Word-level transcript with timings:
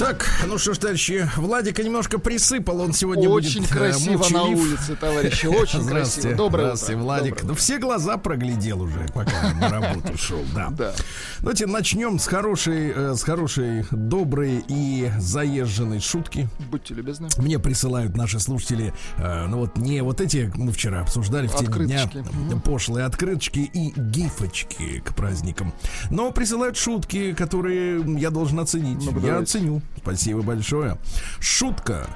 Так, 0.00 0.26
ну 0.46 0.56
что 0.56 0.72
ж, 0.72 0.78
товарищи, 0.78 1.28
Владика 1.36 1.82
немножко 1.82 2.18
присыпал, 2.18 2.80
он 2.80 2.94
сегодня 2.94 3.28
Очень 3.28 3.60
будет 3.60 3.72
э, 3.72 3.74
красиво 3.74 4.16
молчалив. 4.16 4.32
на 4.32 4.44
улице, 4.44 4.96
товарищи, 4.96 5.44
очень 5.44 5.86
красиво. 5.86 6.34
Доброе 6.34 6.62
здравствуйте, 6.74 6.94
утро. 6.94 7.04
Владик. 7.04 7.34
Доброе 7.34 7.48
Ну, 7.48 7.54
все 7.54 7.78
глаза 7.78 8.16
проглядел 8.16 8.80
уже, 8.80 9.06
пока 9.12 9.52
на 9.60 9.68
работу 9.68 10.16
шел, 10.16 10.40
да. 10.54 10.70
Да. 10.70 10.94
Давайте 11.40 11.66
начнем 11.66 12.18
с 12.18 12.26
хорошей, 12.26 12.92
э, 12.96 13.14
с 13.14 13.22
хорошей, 13.22 13.84
доброй 13.90 14.64
и 14.68 15.10
заезженной 15.18 16.00
шутки. 16.00 16.48
Будьте 16.70 16.94
любезны. 16.94 17.28
Мне 17.36 17.58
присылают 17.58 18.16
наши 18.16 18.40
слушатели, 18.40 18.94
э, 19.18 19.46
ну 19.48 19.58
вот 19.58 19.76
не 19.76 20.02
вот 20.02 20.22
эти, 20.22 20.50
мы 20.54 20.72
вчера 20.72 21.02
обсуждали 21.02 21.46
в 21.46 21.54
теме 21.54 21.84
дня, 21.84 22.10
э, 22.14 22.58
пошлые 22.64 23.04
открыточки 23.04 23.70
и 23.70 23.92
гифочки 23.94 25.00
к 25.04 25.14
праздникам. 25.14 25.74
Но 26.08 26.32
присылают 26.32 26.78
шутки, 26.78 27.34
которые 27.34 28.02
я 28.18 28.30
должен 28.30 28.60
оценить. 28.60 29.04
Ну-ка, 29.04 29.26
я 29.26 29.38
оценю. 29.40 29.82
Спасибо 29.96 30.42
большое. 30.42 30.96
Шутка. 31.40 32.06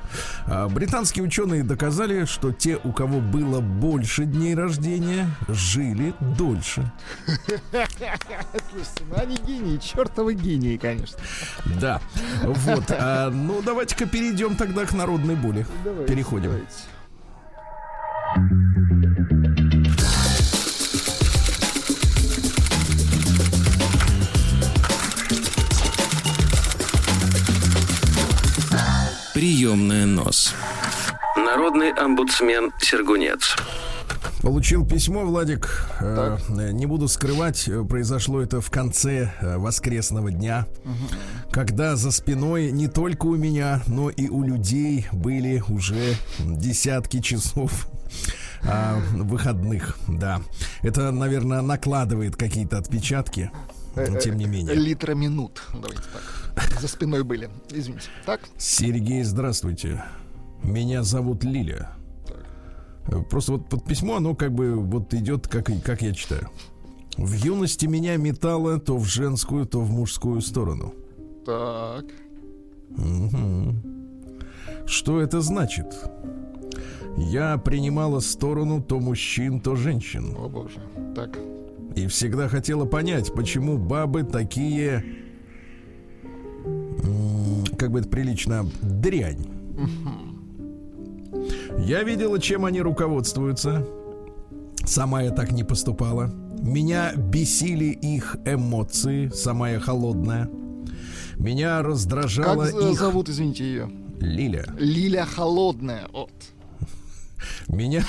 А, 0.47 0.69
Британские 0.69 1.25
ученые 1.25 1.63
доказали, 1.63 2.25
что 2.25 2.51
те, 2.53 2.79
у 2.83 2.93
кого 2.93 3.21
было 3.21 3.61
больше 3.61 4.25
дней 4.25 4.55
рождения, 4.55 5.29
жили 5.49 6.15
дольше. 6.21 6.91
Слушайте, 7.27 9.03
ну 9.11 9.17
они 9.17 9.37
гении, 9.37 9.77
чертовы 9.79 10.35
гении, 10.35 10.77
конечно. 10.77 11.19
Да. 11.81 12.01
Вот. 12.43 12.85
А, 12.91 13.31
ну, 13.31 13.61
давайте-ка 13.63 14.07
перейдем 14.07 14.57
тогда 14.57 14.87
к 14.87 14.93
народной 14.95 15.35
боли. 15.37 15.67
Давайте, 15.85 16.13
Переходим. 16.13 16.51
давайте. 16.51 16.75
Приемная 29.45 30.07
нос. 30.07 30.55
Народный 31.37 31.93
омбудсмен 31.93 32.73
Сергунец. 32.81 33.55
Получил 34.41 34.87
письмо, 34.87 35.27
Владик. 35.27 35.87
Э, 36.01 36.39
э, 36.49 36.73
не 36.73 36.87
буду 36.87 37.09
скрывать, 37.09 37.69
э, 37.69 37.85
произошло 37.85 38.41
это 38.41 38.63
в 38.63 38.71
конце 38.71 39.35
воскресного 39.43 40.31
дня, 40.31 40.67
когда 41.51 41.95
за 41.95 42.11
спиной 42.11 42.71
не 42.73 42.89
только 42.89 43.27
у 43.27 43.37
меня, 43.37 43.83
но 43.87 44.09
и 44.09 44.31
у 44.31 44.43
людей 44.43 45.09
были 45.13 45.63
уже 45.69 46.15
десятки 46.39 47.21
часов 47.21 47.89
а, 48.63 48.99
выходных. 49.13 49.99
Да, 50.09 50.41
это, 50.81 51.11
наверное, 51.11 51.61
накладывает 51.61 52.35
какие-то 52.35 52.79
отпечатки, 52.79 53.51
тем 54.23 54.39
не 54.39 54.47
менее. 54.47 54.75
Литра 54.75 55.13
минут. 55.13 55.63
Давайте 55.75 56.01
так. 56.15 56.44
За 56.81 56.89
спиной 56.89 57.25
были. 57.25 57.51
Извините. 57.71 58.09
Так? 58.27 58.41
Сергей, 58.59 59.23
здравствуйте. 59.23 60.05
Меня 60.63 61.03
зовут 61.03 61.45
Лиля. 61.45 61.91
Э, 63.07 63.21
Просто 63.29 63.53
вот 63.53 63.69
под 63.69 63.85
письмо, 63.85 64.17
оно 64.17 64.35
как 64.35 64.53
бы 64.53 64.75
вот 64.75 65.13
идет, 65.15 65.49
как, 65.49 65.71
как 65.83 66.03
я 66.03 66.13
читаю. 66.13 66.49
В 67.17 67.33
юности 67.33 67.87
меня 67.87 68.17
метало 68.17 68.79
то 68.81 68.97
в 68.97 69.05
женскую, 69.07 69.67
то 69.67 69.81
в 69.81 69.91
мужскую 69.91 70.41
сторону. 70.41 70.95
Так. 71.47 72.07
Мгм. 72.91 73.83
Что 74.87 75.21
это 75.21 75.41
значит? 75.41 75.87
Я 77.17 77.59
принимала 77.59 78.21
сторону 78.21 78.83
то 78.83 78.99
мужчин, 78.99 79.61
то 79.61 79.77
женщин. 79.77 80.35
О 80.37 80.49
боже. 80.49 80.81
Так. 81.15 81.39
И 81.95 82.09
всегда 82.09 82.49
хотела 82.49 82.87
понять, 82.87 83.33
почему 83.33 83.79
бабы 83.79 84.25
такие, 84.25 85.05
как 87.79 87.91
бы 87.91 88.01
это 88.01 88.09
прилично, 88.09 88.67
дрянь. 88.83 89.47
Я 91.79 92.03
видела, 92.03 92.39
чем 92.41 92.65
они 92.65 92.81
руководствуются. 92.81 93.87
Сама 94.85 95.23
я 95.23 95.31
так 95.31 95.53
не 95.53 95.65
поступала. 95.65 96.27
Меня 96.61 97.15
бесили 97.15 97.87
их 97.87 98.37
эмоции, 98.47 99.29
сама 99.35 99.71
я 99.71 99.81
холодная. 99.81 100.49
Меня 101.37 101.79
Как 101.79 101.87
раздражала 101.87 102.67
за- 102.67 102.91
их 102.91 102.99
зовут, 102.99 103.29
извините, 103.29 103.65
ее? 103.65 103.91
Лиля. 104.21 104.65
Лиля 104.79 105.25
Холодная. 105.27 106.07
Вот. 106.13 106.31
Меня, 107.69 108.05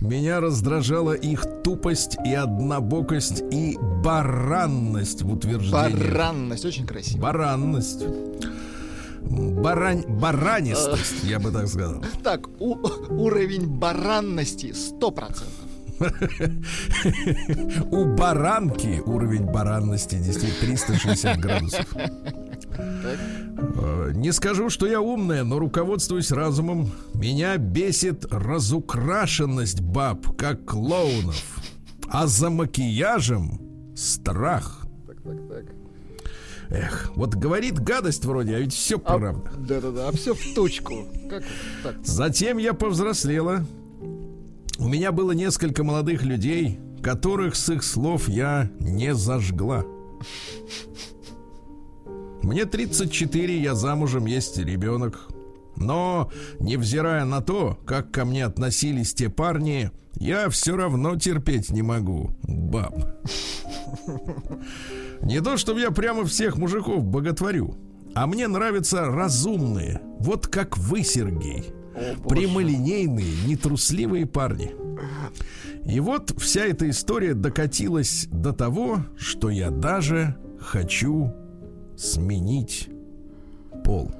меня 0.00 0.40
раздражала 0.40 1.12
их 1.12 1.44
тупость 1.62 2.16
и 2.24 2.34
однобокость 2.34 3.42
и 3.50 3.76
баранность 4.02 5.22
в 5.22 5.32
утверждении. 5.32 5.72
Баранность. 5.94 6.64
Очень 6.64 6.86
красиво. 6.86 7.20
Баранность. 7.22 8.04
Барань, 9.22 10.04
баранистость, 10.06 11.24
я 11.24 11.38
бы 11.40 11.50
так 11.50 11.68
сказал. 11.68 12.04
Так, 12.22 12.48
у- 12.60 12.76
уровень 13.10 13.66
баранности 13.66 14.66
100%. 14.74 15.42
У 17.90 18.04
баранки 18.16 19.00
уровень 19.06 19.44
баранности 19.44 20.16
действительно 20.16 20.74
360 20.76 21.38
градусов. 21.38 21.86
Э, 22.76 24.12
Не 24.14 24.32
скажу, 24.32 24.70
что 24.70 24.86
я 24.86 25.00
умная, 25.00 25.44
но 25.44 25.58
руководствуюсь 25.58 26.30
разумом. 26.32 26.90
Меня 27.14 27.56
бесит 27.56 28.26
разукрашенность 28.32 29.80
баб, 29.80 30.36
как 30.36 30.64
клоунов. 30.64 31.42
А 32.08 32.26
за 32.26 32.50
макияжем 32.50 33.60
страх. 33.96 34.86
Так, 35.06 35.16
так, 35.22 35.48
так. 35.48 35.64
Эх, 36.70 37.12
вот 37.14 37.34
говорит 37.34 37.78
гадость 37.78 38.24
вроде, 38.24 38.56
а 38.56 38.60
ведь 38.60 38.72
все 38.72 38.96
А, 38.96 39.18
правда. 39.18 39.50
Да-да-да, 39.58 40.08
а 40.08 40.12
все 40.12 40.34
в 40.34 40.54
точку. 40.54 41.06
Как 41.30 41.44
так? 41.82 41.96
Затем 42.04 42.58
я 42.58 42.74
повзрослела. 42.74 43.64
У 44.78 44.88
меня 44.88 45.12
было 45.12 45.32
несколько 45.32 45.84
молодых 45.84 46.22
людей, 46.24 46.78
которых 47.02 47.54
с 47.54 47.68
их 47.68 47.84
слов 47.84 48.28
я 48.28 48.70
не 48.80 49.14
зажгла. 49.14 49.84
Мне 52.44 52.66
34, 52.66 53.58
я 53.58 53.74
замужем, 53.74 54.26
есть 54.26 54.58
ребенок. 54.58 55.28
Но, 55.76 56.30
невзирая 56.60 57.24
на 57.24 57.40
то, 57.40 57.78
как 57.86 58.10
ко 58.10 58.26
мне 58.26 58.44
относились 58.44 59.14
те 59.14 59.30
парни, 59.30 59.90
я 60.16 60.50
все 60.50 60.76
равно 60.76 61.16
терпеть 61.16 61.70
не 61.70 61.80
могу, 61.80 62.36
баб. 62.42 62.94
Не 65.22 65.40
то, 65.40 65.56
чтобы 65.56 65.80
я 65.80 65.90
прямо 65.90 66.26
всех 66.26 66.58
мужиков 66.58 67.02
боготворю, 67.02 67.76
а 68.14 68.26
мне 68.26 68.46
нравятся 68.46 69.06
разумные, 69.06 70.02
вот 70.18 70.46
как 70.46 70.76
вы, 70.76 71.02
Сергей. 71.02 71.72
О. 71.94 72.28
Прямолинейные, 72.28 73.46
нетрусливые 73.46 74.26
парни. 74.26 74.72
И 75.86 75.98
вот 75.98 76.34
вся 76.38 76.66
эта 76.66 76.90
история 76.90 77.32
докатилась 77.32 78.28
до 78.30 78.52
того, 78.52 78.98
что 79.16 79.48
я 79.48 79.70
даже 79.70 80.36
хочу 80.60 81.32
сменить 81.96 82.88
пол. 83.84 84.10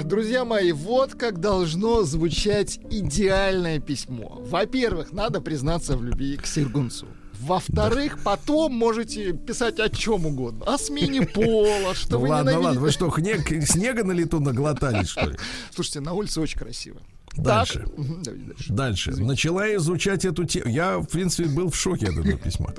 Друзья 0.00 0.44
мои, 0.44 0.72
вот 0.72 1.14
как 1.14 1.40
должно 1.40 2.02
звучать 2.02 2.78
идеальное 2.90 3.80
письмо. 3.80 4.40
Во-первых, 4.44 5.12
надо 5.12 5.40
признаться 5.40 5.96
в 5.96 6.02
любви 6.02 6.36
к 6.36 6.46
Сергунцу. 6.46 7.06
Во-вторых, 7.40 8.22
потом 8.24 8.72
можете 8.74 9.32
писать 9.32 9.78
о 9.78 9.90
чем 9.90 10.24
угодно. 10.26 10.64
О 10.66 10.78
смене 10.78 11.22
пола, 11.22 11.94
что 11.94 12.12
Ну 12.12 12.20
вы 12.20 12.28
ладно, 12.28 12.58
ладно, 12.58 12.80
вы 12.80 12.90
что, 12.90 13.10
снега 13.10 14.04
на 14.04 14.12
лету 14.12 14.40
наглотались, 14.40 15.08
что 15.08 15.26
ли? 15.26 15.36
Слушайте, 15.74 16.00
на 16.00 16.12
улице 16.14 16.40
очень 16.40 16.58
красиво. 16.58 17.00
Дальше. 17.36 17.86
Дальше. 17.96 18.72
Дальше. 18.72 19.10
Начала 19.16 19.74
изучать 19.76 20.24
эту 20.24 20.44
тему. 20.44 20.68
Я, 20.68 20.98
в 20.98 21.06
принципе, 21.06 21.48
был 21.48 21.70
в 21.70 21.76
шоке 21.76 22.06
от 22.06 22.16
этого 22.16 22.38
письма. 22.38 22.72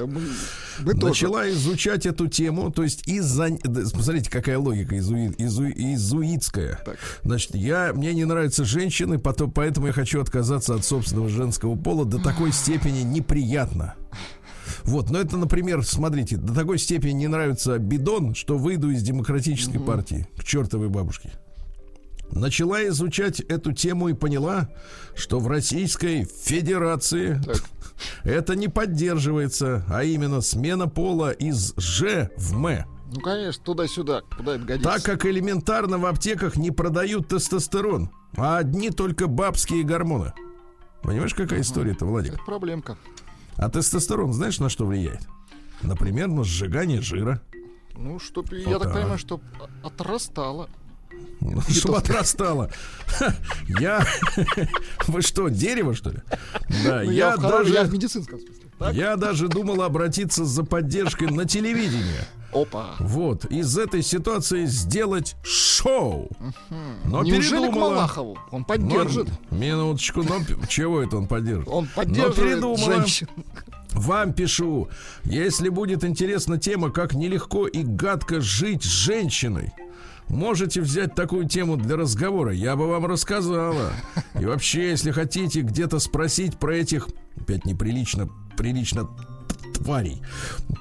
Мы, 0.80 0.94
тоже. 0.94 1.06
Начала 1.06 1.50
изучать 1.52 2.06
эту 2.06 2.28
тему, 2.28 2.72
то 2.72 2.84
есть 2.84 3.07
из-за... 3.07 3.50
Смотрите, 3.86 4.30
какая 4.30 4.57
логика 4.57 4.96
изуи- 4.96 5.36
изу- 5.38 5.74
изуитская. 5.75 6.80
Так. 6.86 6.98
Значит, 7.24 7.56
я, 7.56 7.92
мне 7.94 8.13
не 8.13 8.25
нравятся 8.25 8.63
женщины, 8.66 9.19
потом, 9.19 9.52
поэтому 9.52 9.88
я 9.88 9.94
хочу 9.94 10.22
отказаться 10.22 10.75
от 10.75 10.86
собственного 10.86 11.30
женского 11.30 11.75
пола 11.75 12.06
до 12.06 12.19
такой 12.19 12.52
степени 12.52 13.02
неприятно. 13.02 13.96
Вот, 14.84 15.10
но 15.10 15.19
это, 15.19 15.38
например, 15.38 15.84
смотрите, 15.84 16.38
до 16.38 16.54
такой 16.54 16.80
степени 16.80 17.13
не 17.13 17.28
нравится 17.28 17.78
бидон, 17.78 18.36
что 18.36 18.57
выйду 18.57 18.90
из 18.92 19.02
демократической 19.04 19.80
партии 19.80 20.28
к 20.38 20.44
чертовой 20.44 20.90
бабушке. 20.90 21.31
Начала 22.31 22.86
изучать 22.88 23.39
эту 23.39 23.72
тему 23.74 24.10
и 24.10 24.13
поняла, 24.13 24.69
что 25.16 25.39
в 25.39 25.48
Российской 25.48 26.25
Федерации 26.25 27.42
так. 27.45 27.63
это 28.24 28.56
не 28.56 28.68
поддерживается, 28.68 29.86
а 29.88 30.04
именно 30.04 30.42
смена 30.42 30.88
пола 30.88 31.31
из 31.31 31.74
Ж 31.77 32.30
в 32.38 32.66
М. 32.66 32.86
Ну, 33.13 33.22
конечно, 33.22 33.63
туда-сюда, 33.63 34.22
куда 34.36 34.56
это 34.56 34.66
годится. 34.66 34.92
Так 34.92 35.04
как 35.04 35.25
элементарно 35.25 35.98
в 35.98 36.06
аптеках 36.06 36.57
не 36.57 36.72
продают 36.72 37.27
тестостерон, 37.27 38.10
а 38.36 38.57
одни 38.57 38.89
только 38.89 39.28
бабские 39.28 39.83
гормоны. 39.83 40.33
Понимаешь, 41.01 41.36
какая 41.36 41.62
история-то, 41.62 42.06
Владик? 42.06 42.33
Это 42.33 42.44
проблемка. 42.44 42.98
А 43.57 43.69
тестостерон 43.69 44.33
знаешь, 44.33 44.60
на 44.60 44.69
что 44.69 44.86
влияет? 44.86 45.21
Например, 45.81 46.28
на 46.28 46.44
сжигание 46.44 47.01
жира. 47.01 47.42
Ну, 47.95 48.19
чтоб, 48.19 48.50
вот 48.50 48.57
я 48.57 48.80
так 48.80 48.94
понимаю, 48.94 49.18
что 49.18 49.39
отрастало. 49.83 50.69
Чтобы 51.69 51.98
отрастало. 51.98 52.72
Я... 53.80 54.06
Вы 55.07 55.22
что, 55.22 55.50
дерево, 55.50 55.94
что 55.94 56.12
ли? 56.12 56.19
Да, 56.83 57.01
ну, 57.04 57.12
я, 57.12 57.38
даже... 57.38 57.74
Я 57.74 57.83
в 57.83 57.94
медицинском 57.94 58.39
смысле. 58.39 58.66
Я 58.94 59.16
даже 59.16 59.48
думал 59.48 59.81
обратиться 59.81 60.44
за 60.45 60.63
поддержкой 60.63 61.31
на 61.31 61.45
телевидение. 61.45 62.27
Опа. 62.51 62.95
Вот, 63.00 63.45
из 63.45 63.77
этой 63.77 64.01
ситуации 64.01 64.66
сделать 64.66 65.36
шоу. 65.44 66.30
Но 67.04 67.24
Неужели 67.24 67.63
передумала. 67.63 67.71
к 67.71 67.95
Малахову? 67.95 68.38
Он 68.51 68.63
поддержит. 68.63 69.28
Но, 69.50 69.57
минуточку, 69.57 70.24
но 70.24 70.39
чего 70.68 71.01
это 71.01 71.18
он 71.18 71.28
поддержит? 71.28 71.68
Он 71.68 71.88
поддерживает 71.88 72.38
но 72.38 72.44
передумала. 72.44 72.78
женщин. 72.78 73.28
Вам 73.92 74.33
пишу, 74.33 74.89
если 75.24 75.69
будет 75.69 76.04
интересна 76.04 76.57
тема, 76.57 76.92
как 76.92 77.13
нелегко 77.13 77.68
и 77.68 77.83
гадко 77.83 78.42
жить 78.42 78.83
с 78.83 78.88
женщиной, 78.88 79.74
можете 80.30 80.81
взять 80.81 81.16
такую 81.16 81.48
тему 81.48 81.77
для 81.77 81.95
разговора. 81.95 82.51
Я 82.51 82.75
бы 82.75 82.88
вам 82.88 83.06
рассказала. 83.06 83.92
И 84.39 84.45
вообще, 84.45 84.89
если 84.89 85.12
хотите 85.12 85.62
где-то 85.62 86.00
спросить 86.00 86.57
про 86.57 86.75
этих, 86.75 87.07
опять 87.39 87.66
неприлично, 87.66 88.30
прилично 88.57 89.07
тварей. 89.86 90.21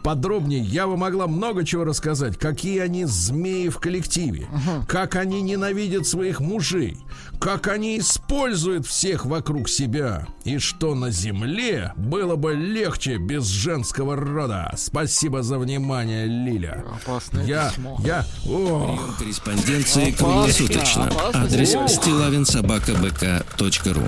Подробнее 0.03 0.61
я 0.61 0.87
бы 0.87 0.97
могла 0.97 1.27
много 1.27 1.65
чего 1.65 1.85
рассказать. 1.85 2.39
Какие 2.39 2.79
они 2.81 3.07
змеи 3.07 3.69
в 3.69 3.79
коллективе. 3.79 4.47
Угу. 4.53 4.87
Как 4.87 5.17
они 5.17 5.41
ненавидят 5.43 6.07
своих 6.07 6.41
мужей. 6.41 6.97
Как 7.41 7.67
они 7.69 7.99
используют 7.99 8.87
всех 8.87 9.27
вокруг 9.27 9.69
себя. 9.69 10.27
И 10.45 10.59
что 10.59 10.95
на 10.95 11.11
земле 11.11 11.93
было 11.97 12.37
бы 12.37 12.55
легче 12.55 13.17
без 13.17 13.47
женского 13.47 14.15
рода. 14.17 14.73
Спасибо 14.77 15.43
за 15.43 15.59
внимание, 15.59 16.27
Лиля. 16.27 16.85
Опасное 17.03 17.45
я, 17.45 17.71
письмо. 17.71 17.99
я, 18.05 18.25
ох. 18.47 19.19
Корреспонденции 19.19 20.13
круглосуточно. 20.13 21.11
Адрес 21.33 21.71
стилавинсобакабк.ру 21.71 24.03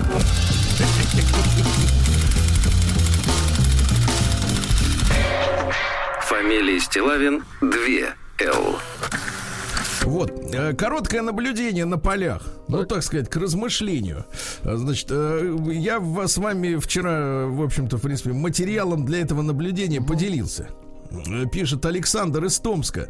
Фамилия 6.47 6.79
Стилавин 6.79 7.43
2 7.61 8.15
Л. 8.39 8.79
Вот, 10.03 10.31
э, 10.55 10.75
короткое 10.75 11.23
наблюдение 11.23 11.85
на 11.85 11.99
полях. 11.99 12.41
Ну, 12.69 12.85
так 12.85 13.03
сказать, 13.03 13.29
к 13.29 13.35
размышлению. 13.35 14.27
Значит, 14.63 15.09
э, 15.11 15.57
я 15.73 16.01
с 16.01 16.39
вами 16.39 16.77
вчера, 16.77 17.47
в 17.47 17.63
общем-то, 17.63 17.97
в 17.97 18.03
принципе, 18.03 18.33
материалом 18.33 19.05
для 19.05 19.23
этого 19.23 19.43
наблюдения 19.43 20.01
поделился. 20.01 20.69
Пишет 21.51 21.85
Александр 21.87 22.45
из 22.45 22.59
Томска. 22.59 23.09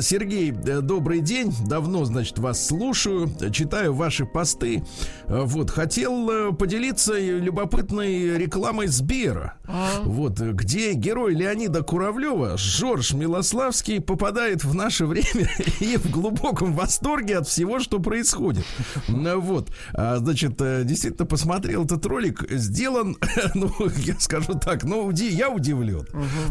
Сергей, 0.00 0.50
добрый 0.50 1.20
день. 1.20 1.54
Давно, 1.66 2.04
значит, 2.04 2.38
вас 2.38 2.66
слушаю. 2.66 3.30
Читаю 3.52 3.94
ваши 3.94 4.26
посты. 4.26 4.82
Вот, 5.28 5.70
хотел 5.70 6.30
э, 6.30 6.52
поделиться 6.52 7.18
любопытной 7.18 8.36
рекламой 8.38 8.88
Сбера. 8.88 9.54
А? 9.64 10.02
Вот, 10.02 10.38
где 10.40 10.92
герой 10.92 11.34
Леонида 11.34 11.82
Куравлева, 11.82 12.56
Жорж 12.56 13.12
Милославский, 13.12 14.00
попадает 14.00 14.64
в 14.64 14.74
наше 14.74 15.06
время 15.06 15.48
и 15.80 15.96
в 15.96 16.10
глубоком 16.10 16.74
восторге 16.74 17.38
от 17.38 17.48
всего, 17.48 17.80
что 17.80 17.98
происходит. 17.98 18.64
Вот, 19.08 19.70
а, 19.92 20.16
значит, 20.16 20.60
э, 20.60 20.82
действительно 20.84 21.26
посмотрел 21.26 21.84
этот 21.84 22.04
ролик. 22.06 22.44
Сделан, 22.50 23.16
ну, 23.54 23.72
я 23.96 24.18
скажу 24.18 24.54
так, 24.54 24.84
ну, 24.84 25.10
я 25.10 25.50
удивлен. 25.50 26.06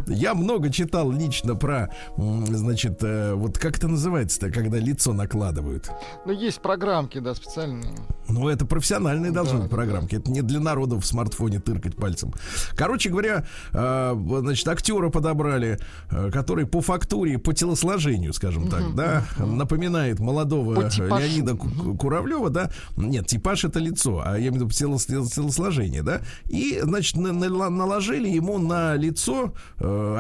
Я 0.07 0.33
много 0.33 0.69
читал 0.69 0.84
лично 1.11 1.55
про, 1.55 1.89
значит, 2.17 3.03
э, 3.03 3.33
вот 3.33 3.57
как 3.57 3.77
это 3.77 3.87
называется-то, 3.87 4.51
когда 4.51 4.77
лицо 4.77 5.13
накладывают? 5.13 5.89
Ну, 6.25 6.31
есть 6.31 6.61
программки, 6.61 7.19
да, 7.19 7.35
специальные. 7.35 7.93
Ну, 8.27 8.49
это 8.49 8.65
профессиональные 8.65 9.31
должны 9.31 9.57
да, 9.57 9.63
быть 9.63 9.71
программки. 9.71 10.15
Да. 10.15 10.21
Это 10.21 10.31
не 10.31 10.41
для 10.41 10.59
народа 10.59 10.99
в 10.99 11.05
смартфоне 11.05 11.59
тыркать 11.59 11.95
пальцем. 11.95 12.33
Короче 12.75 13.09
говоря, 13.09 13.45
э, 13.71 14.15
значит, 14.39 14.67
актера 14.67 15.09
подобрали, 15.09 15.79
э, 16.09 16.31
который 16.31 16.65
по 16.65 16.81
фактуре, 16.81 17.37
по 17.37 17.53
телосложению, 17.53 18.33
скажем 18.33 18.69
так, 18.69 18.95
да, 18.95 19.23
напоминает 19.37 20.19
молодого 20.19 20.73
Леонида 20.73 21.55
Куравлева, 21.55 22.49
да. 22.49 22.71
Нет, 22.97 23.27
типаж 23.27 23.65
это 23.65 23.79
лицо, 23.79 24.21
а 24.25 24.33
я 24.33 24.47
имею 24.47 24.53
в 24.53 24.55
виду 24.55 24.69
телос, 24.69 25.05
телосложение, 25.05 26.03
да. 26.03 26.21
И, 26.45 26.79
значит, 26.81 27.17
на, 27.17 27.31
на, 27.31 27.69
наложили 27.69 28.29
ему 28.29 28.57
на 28.57 28.95
лицо 28.95 29.53
э, 29.79 30.17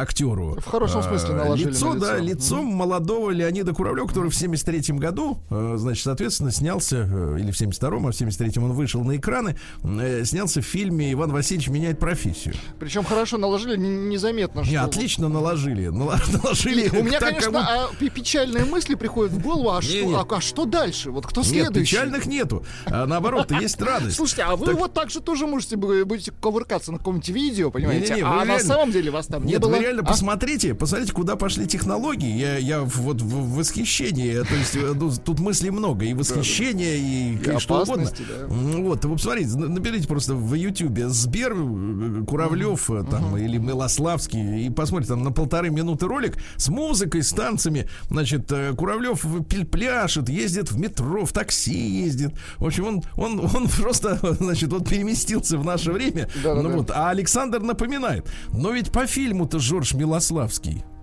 актеру. 0.51 0.61
В 0.61 0.71
хорошем 0.71 1.03
смысле 1.03 1.29
э, 1.29 1.37
наложили. 1.37 1.69
Лицо, 1.69 1.93
на 1.93 1.95
лицо. 1.95 2.05
да, 2.05 2.17
лицо 2.17 2.59
uh 2.59 2.63
молодого 2.63 3.31
Леонида 3.31 3.73
Куравлева, 3.73 4.07
который 4.07 4.29
в 4.29 4.35
73 4.35 4.97
году, 4.97 5.39
э, 5.49 5.75
значит, 5.77 6.03
соответственно, 6.03 6.51
снялся, 6.51 7.07
э, 7.09 7.37
или 7.39 7.51
в 7.51 7.57
72 7.57 7.89
а 7.89 7.99
в 7.99 8.09
73-м 8.09 8.63
он 8.63 8.73
вышел 8.73 9.03
на 9.03 9.15
экраны, 9.15 9.57
э, 9.83 10.23
снялся 10.25 10.61
в 10.61 10.65
фильме 10.65 11.11
«Иван 11.13 11.31
Васильевич 11.31 11.69
меняет 11.69 11.99
профессию». 11.99 12.55
Причем 12.79 13.03
хорошо 13.03 13.37
наложили, 13.37 13.77
незаметно. 13.77 14.63
Что... 14.63 14.71
Не, 14.71 14.77
отлично 14.77 15.29
наложили. 15.29 15.87
Наложили. 15.87 16.89
У 16.89 17.03
меня, 17.03 17.19
конечно, 17.19 17.51
кому... 17.51 17.59
а, 17.59 18.09
печальные 18.09 18.65
мысли 18.65 18.95
приходят 18.95 19.31
в 19.31 19.41
голову, 19.41 19.71
а, 19.71 19.81
не, 19.81 20.01
что. 20.01 20.19
А, 20.19 20.35
а 20.37 20.41
что 20.41 20.65
дальше? 20.65 21.11
Вот 21.11 21.25
кто 21.25 21.43
следующий? 21.43 21.79
Нет, 21.79 21.89
печальных 21.89 22.25
нету. 22.25 22.65
А, 22.85 23.05
наоборот, 23.05 23.51
есть 23.51 23.81
радость. 23.81 24.15
Слушайте, 24.15 24.43
а 24.43 24.55
вы 24.55 24.65
так... 24.65 24.75
вот 24.75 24.93
так 24.93 25.09
же 25.09 25.21
тоже 25.21 25.47
можете 25.47 25.75
будете 25.75 26.31
ковыркаться 26.31 26.91
на 26.91 26.97
каком-нибудь 26.97 27.29
видео, 27.29 27.71
понимаете? 27.71 28.15
Не, 28.15 28.21
не, 28.21 28.27
а 28.27 28.33
реально... 28.35 28.53
на 28.53 28.59
самом 28.59 28.91
деле 28.91 29.11
вас 29.11 29.27
там 29.27 29.45
не 29.45 29.53
Нет, 29.53 29.61
было? 29.61 29.71
вы 29.71 29.79
реально 29.79 30.01
а? 30.01 30.05
посмотрите, 30.05 30.34
посмотрите, 30.73 31.13
куда 31.13 31.35
пошли 31.35 31.67
технологии. 31.67 32.37
Я, 32.37 32.57
я 32.57 32.81
вот 32.81 33.21
в 33.21 33.55
восхищении. 33.55 34.33
То 34.43 34.55
есть 34.55 34.75
э, 34.75 34.93
ну, 34.93 35.11
тут 35.11 35.39
мыслей 35.39 35.71
много. 35.71 36.05
И 36.05 36.13
восхищение, 36.13 36.97
и, 36.97 37.35
и 37.35 37.59
что 37.59 37.81
угодно. 37.81 38.09
Да. 38.09 38.47
Вот, 38.47 39.05
вы 39.05 39.13
посмотрите, 39.13 39.57
наберите 39.57 40.07
просто 40.07 40.35
в 40.35 40.53
Ютьюбе 40.53 41.09
Сбер, 41.09 41.53
э, 41.53 42.25
Куравлев 42.25 42.89
uh-huh. 42.89 43.09
там, 43.09 43.37
или 43.37 43.57
Милославский, 43.57 44.65
и 44.65 44.69
посмотрите 44.69 45.13
там 45.13 45.23
на 45.23 45.31
полторы 45.31 45.69
минуты 45.69 46.07
ролик 46.07 46.37
с 46.57 46.69
музыкой, 46.69 47.23
с 47.23 47.31
танцами. 47.31 47.87
Значит, 48.09 48.51
Куравлев 48.77 49.25
пляшет, 49.71 50.29
ездит 50.29 50.71
в 50.71 50.79
метро, 50.79 51.25
в 51.25 51.31
такси 51.31 52.03
ездит. 52.03 52.33
В 52.57 52.65
общем, 52.65 52.85
он, 52.87 53.03
он, 53.17 53.39
он 53.39 53.67
просто, 53.67 54.19
значит, 54.39 54.71
вот 54.71 54.87
переместился 54.87 55.57
в 55.57 55.65
наше 55.65 55.91
время. 55.91 56.29
Да, 56.43 56.55
ну 56.55 56.69
да, 56.69 56.77
вот, 56.77 56.91
а 56.91 57.09
Александр 57.09 57.61
напоминает. 57.61 58.27
Но 58.51 58.71
ведь 58.71 58.91
по 58.91 59.07
фильму-то 59.07 59.59
Жорж 59.59 59.93
Милославский 59.93 60.24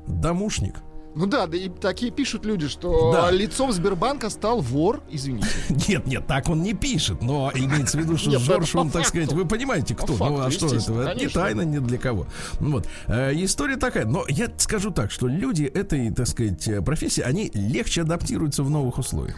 домушник. 0.07 0.75
Ну 1.15 1.27
да, 1.27 1.47
да 1.47 1.57
и 1.57 1.69
такие 1.69 2.11
пишут 2.11 2.47
люди, 2.47 2.69
что 2.69 3.13
да. 3.13 3.31
лицом 3.31 3.71
Сбербанка 3.73 4.31
стал 4.31 4.61
вор, 4.61 5.03
извините. 5.11 5.49
Нет, 5.89 6.07
нет, 6.07 6.27
так 6.27 6.49
он 6.49 6.63
не 6.63 6.75
пишет, 6.75 7.23
но 7.23 7.51
имеется 7.55 7.99
в 7.99 8.01
виду, 8.01 8.17
что 8.17 8.39
Жорж, 8.39 8.75
он, 8.75 8.91
так 8.91 9.07
сказать, 9.07 9.33
вы 9.33 9.47
понимаете, 9.47 9.95
кто. 9.95 10.15
Ну 10.17 10.41
а 10.41 10.51
что 10.51 10.67
это? 10.67 10.93
Это 11.03 11.15
не 11.15 11.29
тайна 11.29 11.63
ни 11.63 11.79
для 11.79 11.99
кого. 11.99 12.27
Вот. 12.61 12.87
Э, 13.07 13.33
история 13.35 13.77
такая. 13.77 14.07
Но 14.07 14.25
я 14.29 14.51
скажу 14.57 14.91
так, 14.91 15.11
что 15.11 15.27
люди 15.27 15.65
этой, 15.65 16.11
так 16.13 16.27
сказать, 16.27 16.67
э, 16.69 16.81
профессии, 16.81 17.21
они 17.21 17.51
легче 17.55 18.03
адаптируются 18.03 18.63
в 18.63 18.71
новых 18.71 18.99
условиях. 18.99 19.37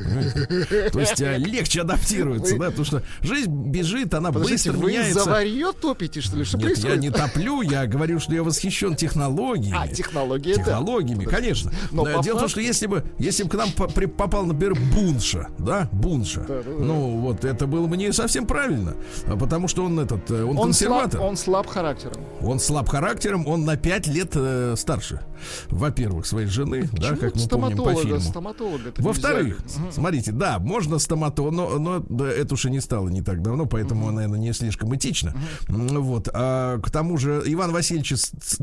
То 0.92 1.00
есть 1.00 1.20
э, 1.20 1.38
легче 1.38 1.80
адаптируются, 1.80 2.56
да, 2.58 2.66
потому 2.66 2.84
что 2.84 3.02
жизнь 3.20 3.50
бежит, 3.50 4.14
она 4.14 4.30
быстро 4.30 4.72
меняется. 4.74 5.18
Вы 5.18 5.24
за 5.24 5.30
варье 5.30 5.72
топите, 5.72 6.20
что 6.20 6.36
ли? 6.36 6.44
Что 6.44 6.58
Нет, 6.58 6.78
я 6.78 6.96
не 6.96 7.10
топлю, 7.10 7.62
я 7.62 7.86
говорю, 7.86 8.20
что 8.20 8.34
я 8.34 8.42
восхищен 8.42 8.94
технологиями. 8.94 9.76
А, 9.76 9.88
технологии, 9.88 10.54
Технологиями, 10.54 11.24
конечно 11.24 11.63
конечно. 11.70 12.14
Но 12.14 12.22
Дело 12.22 12.36
в 12.36 12.40
том, 12.40 12.48
что 12.48 12.60
если 12.60 12.86
бы, 12.86 13.04
если 13.18 13.42
бы 13.44 13.50
к 13.50 13.54
нам 13.54 13.70
попал, 13.72 14.44
например, 14.46 14.74
Бунша, 14.94 15.48
да, 15.58 15.88
Бунша, 15.92 16.40
да, 16.40 16.62
да, 16.62 16.62
да. 16.62 16.84
ну 16.84 17.18
вот 17.18 17.44
это 17.44 17.66
было 17.66 17.86
бы 17.86 17.96
не 17.96 18.12
совсем 18.12 18.46
правильно, 18.46 18.94
а 19.26 19.36
потому 19.36 19.68
что 19.68 19.84
он 19.84 19.98
этот, 19.98 20.30
э, 20.30 20.42
он, 20.42 20.58
он 20.58 20.66
консерватор. 20.66 21.20
Слаб, 21.20 21.30
он 21.30 21.36
слаб 21.36 21.66
характером. 21.66 22.16
Он 22.40 22.60
слаб 22.60 22.88
характером, 22.88 23.46
он 23.46 23.64
на 23.64 23.76
5 23.76 24.06
лет 24.08 24.32
э, 24.34 24.74
старше. 24.76 25.20
Во-первых, 25.68 26.26
своей 26.26 26.46
жены, 26.46 26.88
Почему 26.88 27.00
да, 27.00 27.16
как 27.16 27.34
мы 27.34 27.48
помним 27.48 27.76
по 27.76 27.94
фильму. 27.94 28.20
Стоматолога 28.20 28.92
Во-вторых, 28.96 29.58
угу. 29.58 29.92
смотрите, 29.92 30.32
да, 30.32 30.58
можно 30.58 30.98
стоматолог, 30.98 31.52
но, 31.52 31.78
но 31.78 32.00
да, 32.00 32.30
это 32.30 32.54
уж 32.54 32.64
и 32.66 32.70
не 32.70 32.80
стало 32.80 33.08
не 33.08 33.22
так 33.22 33.42
давно, 33.42 33.66
поэтому, 33.66 34.06
угу. 34.06 34.12
наверное, 34.12 34.38
не 34.38 34.52
слишком 34.52 34.94
этично. 34.94 35.34
Угу. 35.68 36.00
Вот. 36.00 36.28
А 36.32 36.78
к 36.78 36.90
тому 36.90 37.16
же 37.18 37.42
Иван 37.46 37.72
Васильевич 37.72 38.14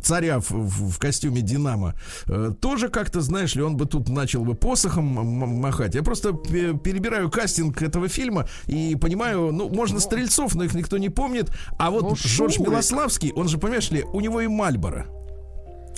царя 0.01 0.39
в, 0.39 0.51
в, 0.51 0.91
в 0.91 1.00
костюме 1.00 1.41
Динамо 1.41 1.96
э, 2.27 2.51
тоже 2.60 2.89
как-то, 2.92 3.22
знаешь 3.22 3.56
ли, 3.56 3.64
он 3.64 3.78
бы 3.78 3.86
тут 3.86 4.10
начал 4.10 4.44
бы 4.44 4.54
посохом 4.54 5.06
махать. 5.06 5.96
Я 5.96 6.04
просто 6.04 6.34
перебираю 6.34 7.32
кастинг 7.32 7.82
этого 7.82 8.08
фильма 8.08 8.48
и 8.68 8.96
понимаю, 8.96 9.52
ну, 9.52 9.70
можно 9.70 9.96
ну. 9.96 10.02
стрельцов, 10.02 10.56
но 10.56 10.64
их 10.64 10.74
никто 10.74 10.98
не 10.98 11.10
помнит. 11.10 11.52
А 11.78 11.90
вот 11.90 12.04
ну, 12.04 12.16
Жорж 12.16 12.60
Милославский, 12.60 13.32
он 13.34 13.48
же, 13.48 13.58
понимаешь 13.58 13.90
ли, 13.92 14.04
у 14.04 14.20
него 14.20 14.42
и 14.42 14.48
Мальборо. 14.48 15.21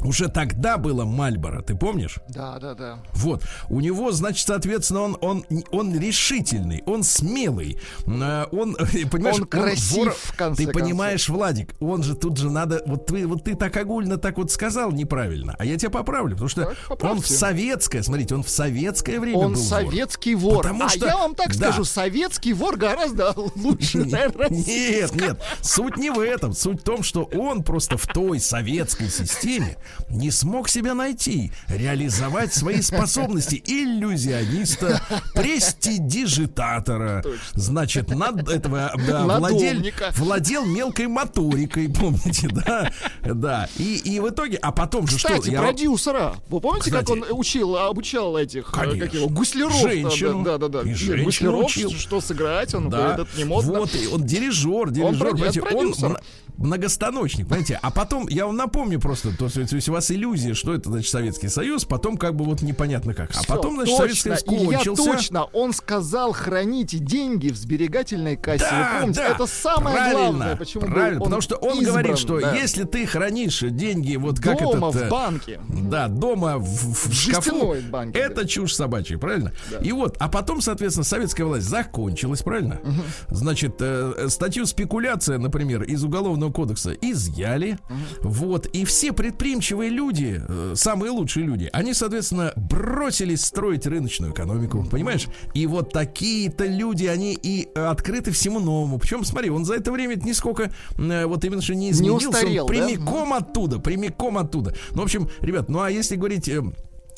Уже 0.04 0.28
тогда 0.28 0.78
было 0.78 1.06
Мальборо, 1.06 1.62
ты 1.62 1.76
помнишь? 1.76 2.18
Да, 2.28 2.60
да, 2.60 2.74
да. 2.74 3.00
Вот. 3.14 3.44
У 3.70 3.80
него, 3.80 4.12
значит, 4.12 4.46
соответственно, 4.48 5.02
он, 5.02 5.18
он, 5.22 5.46
он 5.72 5.98
решительный, 5.98 6.84
он 6.86 7.04
смелый. 7.04 7.78
Э, 8.06 8.46
он, 8.52 8.76
понимаешь, 9.12 9.40
он 9.40 9.46
красив, 9.46 9.98
он 9.98 10.04
вор... 10.06 10.14
в 10.14 10.36
конце 10.36 10.58
Ты 10.58 10.66
концов. 10.66 10.82
понимаешь, 10.82 11.30
Владик, 11.30 11.76
он 11.80 12.04
же 12.04 12.16
тут 12.16 12.38
же 12.38 12.50
надо... 12.50 12.84
Вот 12.86 13.06
ты, 13.08 13.26
вот 13.28 13.44
ты 13.44 13.56
так 13.56 13.76
огульно 13.78 14.18
так 14.18 14.38
вот 14.38 14.52
сказал 14.52 14.92
неправильно. 14.92 15.56
А 15.58 15.66
я 15.66 15.78
тебя 15.78 15.90
поправлю, 15.90 16.32
потому 16.32 16.50
что 16.50 16.76
так, 16.88 17.04
он 17.04 17.22
в 17.22 17.28
советское, 17.28 18.04
смотрите, 18.04 18.36
он 18.36 18.44
в 18.44 18.50
советское 18.50 19.20
время 19.20 19.38
он 19.38 19.54
был 19.54 19.62
советский 19.62 20.36
вор. 20.36 20.56
вор. 20.56 20.64
Потому 20.64 20.84
а 20.86 20.90
что, 20.90 21.06
я 21.06 21.18
вам 21.18 21.36
так 21.36 21.56
да. 21.56 21.72
скажу, 21.72 21.86
советский 21.86 22.54
вор 22.54 22.78
гораздо 22.78 23.34
лучше, 23.36 24.00
наверное, 24.00 24.50
Нет, 24.50 25.16
нет, 25.16 25.42
суть 25.62 25.98
не 25.98 26.10
в 26.10 26.20
этом. 26.20 26.54
Суть 26.54 26.82
в 26.82 26.84
том, 26.84 27.04
что 27.04 27.24
он 27.24 27.64
просто 27.64 27.98
в 27.98 28.08
той 28.08 28.40
советской 28.40 29.10
системе 29.10 29.78
не 30.10 30.32
смог 30.32 30.70
себя 30.70 30.94
найти, 30.94 31.52
реализовать 31.68 32.54
свои 32.54 32.82
способности 32.82 33.62
иллюзиониста, 33.66 35.02
престидижитатора. 35.34 37.24
Значит, 37.54 38.10
над 38.10 38.50
этого 38.50 38.92
да, 39.08 39.40
владел, 39.40 39.84
владел 40.18 40.66
мелкой 40.66 41.08
моторикой, 41.08 41.90
помните, 42.00 42.50
да? 42.50 42.92
Да. 43.24 43.70
И, 43.78 43.98
и 43.98 44.20
в 44.20 44.30
итоге, 44.30 44.58
а 44.58 44.72
потом 44.72 45.08
же 45.08 45.18
Кстати, 45.18 45.50
что? 45.50 45.62
Продюсера. 45.62 46.36
Вы 46.50 46.60
помните, 46.60 46.86
Кстати, 46.86 47.06
как 47.06 47.10
он 47.10 47.26
учил, 47.38 47.78
обучал 47.78 48.38
этих, 48.38 48.70
э, 48.70 48.72
конечно, 48.74 49.06
как 49.06 49.14
его, 49.14 49.30
гусляров? 49.30 49.74
Женщину. 49.74 50.44
Да, 50.44 50.58
да, 50.58 50.68
да. 50.68 50.82
И 50.82 51.24
гусляров, 51.24 51.66
учил. 51.66 51.92
что 51.92 52.22
сыграть, 52.22 52.74
он 52.74 52.90
да. 52.90 53.14
этот 53.14 53.36
не 53.38 53.46
модно. 53.46 53.80
Вот, 53.80 53.92
он 54.12 54.26
дирижер, 54.26 54.92
дирижер, 54.92 55.28
он, 55.28 55.34
понимаете, 55.34 55.62
он 55.62 56.18
многостаночник, 56.58 57.48
понимаете? 57.48 57.80
А 57.82 57.92
потом, 57.92 58.28
я 58.28 58.46
вам 58.46 58.56
напомню 58.56 59.00
просто, 59.00 59.36
то 59.36 59.46
есть 59.46 59.90
у 59.90 59.94
вас 59.94 60.12
иллюзия, 60.12 60.54
что 60.54 60.74
это, 60.74 60.90
значит, 60.90 61.10
Советский 61.10 61.50
Союз, 61.50 61.86
потом 61.86 62.18
как 62.18 62.36
бы 62.36 62.46
вот 62.46 62.62
непонятно 62.62 63.14
как. 63.14 63.32
А 63.32 63.34
Все, 63.34 63.48
потом, 63.48 63.76
значит, 63.76 63.98
точно, 63.98 64.16
Советский 64.16 64.58
Союз 64.58 64.74
кончился. 64.74 65.04
точно, 65.04 65.44
он 65.46 65.74
сказал, 65.74 66.34
храните 66.34 67.00
деньги 67.00 67.50
в 67.50 67.58
сберегательной 67.58 68.38
кассе. 68.38 68.66
Да, 68.70 68.94
Вы 68.94 69.00
помните, 69.00 69.20
да, 69.20 69.28
это 69.30 69.48
самое 69.48 69.96
правильно, 69.96 70.20
главное, 70.20 70.56
почему 70.56 70.82
правильно, 70.82 71.22
потому 71.22 71.42
что 71.42 71.56
он 71.56 71.80
избран, 71.80 71.86
говорит, 71.86 72.18
что 72.18 72.40
да. 72.40 72.56
если 72.56 72.84
ты 72.84 73.06
хранишь 73.06 73.60
деньги 73.62 74.16
вот 74.16 74.40
как 74.40 74.60
дома 74.60 74.90
этот... 74.90 75.08
в 75.08 75.10
банке. 75.10 75.60
Да, 75.68 76.08
дома 76.08 76.58
в, 76.58 76.66
в, 76.66 77.10
в 77.10 77.14
шкафу. 77.14 77.76
банке, 77.90 78.20
это 78.20 78.42
да. 78.42 78.48
чушь 78.48 78.76
собачья, 78.76 79.18
правильно? 79.18 79.54
Да. 79.72 79.80
И 79.80 79.92
вот, 79.92 80.16
а 80.20 80.30
потом, 80.30 80.62
соответственно, 80.62 81.04
советская 81.04 81.46
власть 81.46 81.68
закончилась, 81.68 82.42
правильно? 82.42 82.80
Угу. 82.84 83.36
Значит, 83.36 83.76
э, 83.80 84.28
статью 84.30 84.66
спекуляция, 84.66 85.38
например, 85.38 85.84
из 85.84 86.04
Уголовного 86.04 86.43
кодекса 86.52 86.92
изъяли. 86.94 87.78
Вот, 88.22 88.66
и 88.68 88.86
все 88.86 89.14
предприимчивые 89.14 89.90
люди, 89.90 90.42
э, 90.48 90.74
самые 90.76 91.12
лучшие 91.12 91.46
люди, 91.46 91.70
они, 91.74 91.94
соответственно, 91.94 92.54
бросились 92.56 93.44
строить 93.44 93.86
рыночную 93.86 94.34
экономику, 94.34 94.86
понимаешь? 94.90 95.28
И 95.54 95.68
вот 95.68 95.94
такие-то 95.94 96.66
люди, 96.66 97.06
они 97.06 97.38
и 97.42 97.68
открыты 97.74 98.32
всему 98.32 98.60
новому. 98.60 99.00
Причем, 99.00 99.24
смотри, 99.24 99.50
он 99.50 99.66
за 99.66 99.76
это 99.76 99.92
время 99.92 100.16
нисколько 100.16 100.72
э, 100.98 101.26
вот 101.26 101.44
именно 101.46 101.62
что 101.62 101.76
не 101.76 101.92
изменился. 101.92 102.28
Не 102.28 102.30
устарел, 102.30 102.64
он 102.64 102.70
прямиком 102.70 103.30
да? 103.30 103.38
оттуда, 103.38 103.80
прямиком 103.80 104.38
оттуда. 104.38 104.74
Ну, 104.92 105.02
в 105.02 105.04
общем, 105.06 105.30
ребят, 105.42 105.70
ну 105.70 105.82
а 105.82 105.90
если 105.90 106.16
говорить 106.16 106.48
э, 106.48 106.62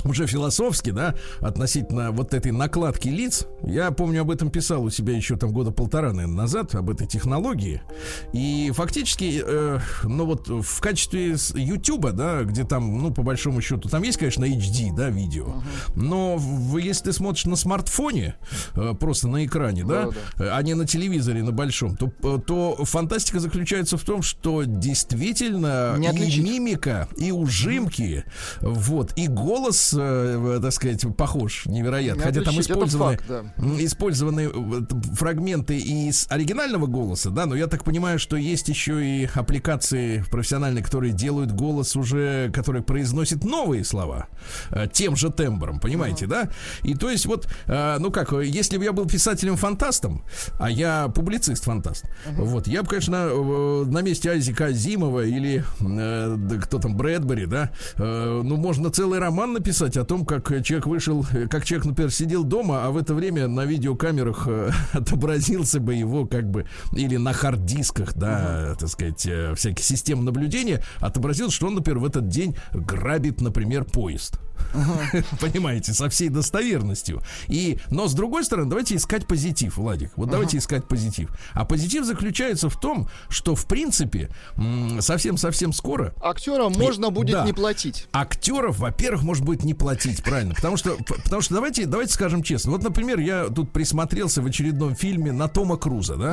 уже 0.05 0.27
философски, 0.27 0.91
да, 0.91 1.15
относительно 1.39 2.11
вот 2.11 2.33
этой 2.33 2.51
накладки 2.51 3.07
лиц. 3.07 3.47
Я 3.63 3.91
помню, 3.91 4.21
об 4.21 4.31
этом 4.31 4.49
писал 4.49 4.83
у 4.83 4.89
себя 4.89 5.15
еще 5.15 5.35
там 5.35 5.51
года 5.51 5.71
полтора, 5.71 6.13
наверное, 6.13 6.35
назад, 6.35 6.75
об 6.75 6.89
этой 6.89 7.07
технологии. 7.07 7.81
И 8.33 8.71
фактически, 8.73 9.41
э, 9.45 9.79
ну 10.03 10.25
вот 10.25 10.47
в 10.47 10.81
качестве 10.81 11.35
Ютуба, 11.55 12.11
да, 12.11 12.43
где 12.43 12.63
там, 12.63 13.01
ну, 13.01 13.11
по 13.11 13.23
большому 13.23 13.61
счету, 13.61 13.89
там 13.89 14.03
есть, 14.03 14.17
конечно, 14.17 14.45
HD, 14.45 14.95
да, 14.95 15.09
видео. 15.09 15.63
Но 15.95 16.37
в, 16.37 16.77
если 16.77 17.05
ты 17.05 17.13
смотришь 17.13 17.45
на 17.45 17.55
смартфоне, 17.55 18.35
э, 18.75 18.93
просто 18.99 19.27
на 19.27 19.45
экране, 19.45 19.83
да, 19.83 20.05
да, 20.05 20.11
да, 20.37 20.57
а 20.57 20.61
не 20.61 20.73
на 20.73 20.85
телевизоре, 20.85 21.43
на 21.43 21.51
большом, 21.51 21.97
то, 21.97 22.37
то 22.39 22.75
фантастика 22.83 23.39
заключается 23.39 23.97
в 23.97 24.03
том, 24.03 24.21
что 24.21 24.63
действительно 24.63 25.95
и 25.97 26.41
мимика, 26.41 27.07
и 27.17 27.31
ужимки, 27.31 28.25
вот, 28.61 29.13
и 29.15 29.27
голос 29.27 29.94
э, 30.01 30.59
так 30.61 30.71
сказать, 30.71 31.05
похож 31.15 31.65
невероятно. 31.65 32.21
Не 32.21 32.25
Хотя 32.25 32.41
там 32.41 32.59
использованы, 32.59 33.17
факт, 33.17 33.25
да. 33.27 33.43
использованы 33.79 34.51
фрагменты 35.15 35.77
из 35.77 36.27
оригинального 36.29 36.87
голоса, 36.87 37.29
да, 37.29 37.45
но 37.45 37.55
я 37.55 37.67
так 37.67 37.83
понимаю, 37.83 38.19
что 38.19 38.35
есть 38.35 38.69
еще 38.69 39.05
и 39.05 39.29
аппликации 39.33 40.23
профессиональные, 40.31 40.83
которые 40.83 41.13
делают 41.13 41.51
голос 41.51 41.95
уже, 41.95 42.51
который 42.53 42.81
произносит 42.81 43.43
новые 43.43 43.83
слова 43.83 44.27
э, 44.71 44.87
тем 44.91 45.15
же 45.15 45.31
тембром, 45.31 45.79
понимаете, 45.79 46.25
uh-huh. 46.25 46.29
да? 46.29 46.49
И 46.83 46.95
то 46.95 47.09
есть 47.09 47.25
вот, 47.25 47.47
э, 47.67 47.97
ну 47.99 48.11
как, 48.11 48.33
если 48.33 48.77
бы 48.77 48.83
я 48.83 48.93
был 48.93 49.05
писателем-фантастом, 49.05 50.23
а 50.59 50.69
я 50.69 51.07
публицист-фантаст, 51.09 52.05
uh-huh. 52.05 52.43
вот, 52.43 52.67
я 52.67 52.83
бы, 52.83 52.89
конечно, 52.89 53.29
на 53.85 54.01
месте 54.01 54.31
Айзека 54.31 54.65
Азимова 54.65 55.25
или 55.25 55.63
э, 55.79 56.37
кто 56.63 56.79
там, 56.79 56.95
Брэдбери, 56.95 57.45
да, 57.45 57.71
э, 57.97 58.41
ну, 58.43 58.55
можно 58.57 58.89
целый 58.89 59.19
роман 59.19 59.53
написать 59.53 59.84
рассказать 59.85 59.97
о 59.97 60.05
том, 60.05 60.25
как 60.25 60.47
человек 60.63 60.87
вышел, 60.87 61.25
как 61.49 61.65
человек, 61.65 61.85
например, 61.85 62.11
сидел 62.11 62.43
дома, 62.43 62.85
а 62.85 62.91
в 62.91 62.97
это 62.97 63.13
время 63.13 63.47
на 63.47 63.65
видеокамерах 63.65 64.47
э, 64.47 64.71
отобразился 64.93 65.79
бы 65.79 65.93
его 65.93 66.25
как 66.25 66.49
бы, 66.49 66.65
или 66.93 67.17
на 67.17 67.33
хард-дисках, 67.33 68.13
да, 68.15 68.73
uh-huh. 68.73 68.79
так 68.79 68.89
сказать, 68.89 69.25
э, 69.25 69.53
всякие 69.55 69.83
системы 69.83 70.23
наблюдения, 70.23 70.83
отобразил, 70.99 71.51
что 71.51 71.67
он, 71.67 71.75
например, 71.75 71.99
в 71.99 72.05
этот 72.05 72.27
день 72.27 72.55
грабит, 72.73 73.41
например, 73.41 73.85
поезд. 73.85 74.39
Понимаете, 75.39 75.93
со 75.93 76.09
всей 76.09 76.29
достоверностью. 76.29 77.21
И, 77.47 77.79
но 77.89 78.07
с 78.07 78.13
другой 78.13 78.43
стороны, 78.43 78.69
давайте 78.69 78.95
искать 78.95 79.27
позитив, 79.27 79.77
Владик. 79.77 80.11
Вот 80.15 80.29
давайте 80.29 80.57
искать 80.57 80.87
позитив. 80.87 81.29
А 81.53 81.65
позитив 81.65 82.05
заключается 82.05 82.69
в 82.69 82.79
том, 82.79 83.09
что 83.29 83.55
в 83.55 83.65
принципе 83.65 84.29
совсем-совсем 84.99 85.73
скоро 85.73 86.13
актерам 86.21 86.73
можно 86.73 87.09
будет 87.09 87.45
не 87.45 87.53
платить. 87.53 88.07
Актеров, 88.11 88.79
во-первых, 88.79 89.23
может 89.23 89.43
быть 89.43 89.63
не 89.63 89.73
платить, 89.73 90.23
правильно? 90.23 90.53
Потому 90.55 90.77
что, 90.77 90.97
потому 91.23 91.41
что 91.41 91.53
давайте, 91.53 91.85
давайте 91.85 92.13
скажем 92.13 92.43
честно. 92.43 92.71
Вот, 92.71 92.83
например, 92.83 93.19
я 93.19 93.45
тут 93.45 93.71
присмотрелся 93.71 94.41
в 94.41 94.45
очередном 94.45 94.95
фильме 94.95 95.31
на 95.31 95.47
Тома 95.47 95.77
Круза, 95.77 96.15
да? 96.15 96.31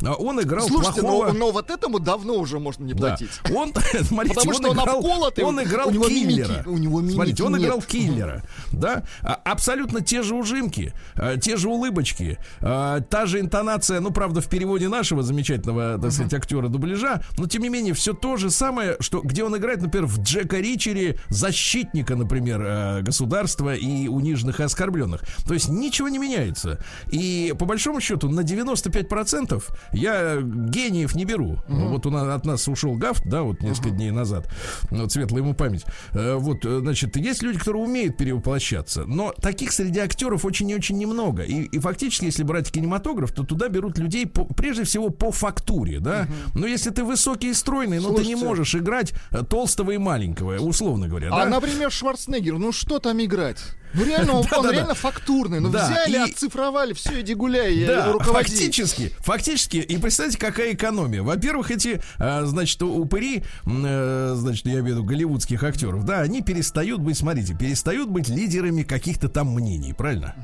Угу. 0.00 0.14
Он 0.18 0.40
играл 0.40 0.66
Слушайте, 0.66 1.00
плохого... 1.00 1.32
но, 1.32 1.50
вот 1.50 1.70
этому 1.70 1.98
давно 1.98 2.34
уже 2.34 2.58
можно 2.58 2.84
не 2.84 2.94
платить. 2.94 3.30
Он, 3.54 3.72
смотрите, 4.02 4.48
он 4.48 4.72
играл, 4.72 5.04
он 5.04 5.62
играл 5.62 5.88
у 5.88 5.90
него 5.90 6.06
киллера. 6.06 6.62
У 6.66 6.76
него 6.76 7.02
смотрите, 7.02 7.42
он 7.42 7.51
играл 7.58 7.82
киллера, 7.82 8.42
да, 8.72 9.02
а, 9.22 9.34
абсолютно 9.34 10.00
те 10.00 10.22
же 10.22 10.34
ужимки, 10.34 10.92
а, 11.14 11.36
те 11.36 11.56
же 11.56 11.68
улыбочки, 11.68 12.38
а, 12.60 13.00
та 13.00 13.26
же 13.26 13.40
интонация, 13.40 14.00
ну, 14.00 14.10
правда, 14.10 14.40
в 14.40 14.48
переводе 14.48 14.88
нашего 14.88 15.22
замечательного, 15.22 15.98
так 16.00 16.12
сказать, 16.12 16.34
актера 16.34 16.68
дубляжа, 16.68 17.22
но, 17.38 17.46
тем 17.46 17.62
не 17.62 17.68
менее, 17.68 17.94
все 17.94 18.12
то 18.12 18.36
же 18.36 18.50
самое, 18.50 18.96
что, 19.00 19.20
где 19.20 19.44
он 19.44 19.56
играет, 19.56 19.82
например, 19.82 20.06
в 20.06 20.20
Джека 20.20 20.58
Ричере, 20.58 21.18
защитника, 21.28 22.16
например, 22.16 23.02
государства 23.02 23.74
и 23.74 24.08
униженных 24.08 24.60
и 24.60 24.62
оскорбленных. 24.62 25.22
То 25.46 25.54
есть 25.54 25.68
ничего 25.68 26.08
не 26.08 26.18
меняется. 26.18 26.82
И, 27.10 27.54
по 27.58 27.64
большому 27.64 28.00
счету, 28.00 28.28
на 28.28 28.40
95% 28.40 29.62
я 29.92 30.40
гениев 30.40 31.14
не 31.14 31.24
беру. 31.24 31.58
Угу. 31.68 31.88
Вот 31.88 32.06
у 32.06 32.10
нас, 32.10 32.28
от 32.28 32.44
нас 32.46 32.68
ушел 32.68 32.94
Гафт, 32.94 33.22
да, 33.26 33.42
вот 33.42 33.60
несколько 33.60 33.88
угу. 33.88 33.96
дней 33.96 34.10
назад, 34.10 34.48
вот 34.90 35.12
светлая 35.12 35.42
ему 35.42 35.54
память. 35.54 35.84
Э, 36.12 36.34
вот, 36.34 36.64
э, 36.64 36.80
значит, 36.80 37.16
есть 37.16 37.41
есть 37.42 37.54
люди, 37.54 37.58
которые 37.58 37.82
умеют 37.82 38.16
перевоплощаться, 38.16 39.04
но 39.04 39.32
таких 39.32 39.72
среди 39.72 40.00
актеров 40.00 40.44
очень 40.44 40.70
и 40.70 40.74
очень 40.74 40.96
немного. 40.96 41.42
И, 41.42 41.64
и 41.64 41.78
фактически, 41.78 42.26
если 42.26 42.42
брать 42.42 42.70
кинематограф, 42.70 43.32
то 43.32 43.42
туда 43.42 43.68
берут 43.68 43.98
людей 43.98 44.26
по, 44.26 44.44
прежде 44.44 44.84
всего 44.84 45.10
по 45.10 45.32
фактуре, 45.32 45.98
да. 46.00 46.28
Угу. 46.52 46.60
Но 46.60 46.66
если 46.66 46.90
ты 46.90 47.04
высокий 47.04 47.50
и 47.50 47.54
стройный, 47.54 48.00
но 48.00 48.12
ты 48.12 48.24
не 48.24 48.36
можешь 48.36 48.74
играть 48.74 49.12
э, 49.30 49.42
толстого 49.42 49.90
и 49.92 49.98
маленького, 49.98 50.58
условно 50.58 51.08
говоря. 51.08 51.28
А, 51.32 51.44
да? 51.44 51.50
например, 51.50 51.90
Шварценеггер, 51.90 52.58
ну 52.58 52.72
что 52.72 52.98
там 52.98 53.20
играть? 53.22 53.58
Ну 53.94 54.04
реально, 54.04 54.34
он, 54.34 54.46
он 54.56 54.70
реально 54.70 54.94
фактурный. 54.94 55.60
Ну 55.60 55.68
взяли, 55.68 56.16
оцифровали, 56.16 56.92
все, 56.92 57.20
иди 57.20 57.34
гуляй, 57.34 57.84
да, 57.86 58.12
фактически, 58.18 59.12
фактически. 59.20 59.76
И 59.76 59.98
представьте, 59.98 60.38
какая 60.38 60.72
экономия. 60.72 61.22
Во-первых, 61.22 61.70
эти, 61.70 62.02
а, 62.18 62.44
значит, 62.44 62.82
упыри, 62.82 63.44
э, 63.66 64.32
значит, 64.36 64.66
я 64.66 64.72
имею 64.72 64.84
в 64.84 64.88
виду 64.88 65.04
голливудских 65.04 65.62
актеров, 65.62 66.04
да, 66.04 66.20
они 66.20 66.42
перестают 66.42 67.00
быть, 67.00 67.18
смотрите, 67.18 67.31
перестают 67.40 68.08
быть 68.10 68.28
лидерами 68.28 68.82
каких-то 68.82 69.28
там 69.28 69.48
мнений, 69.54 69.92
правильно? 69.92 70.34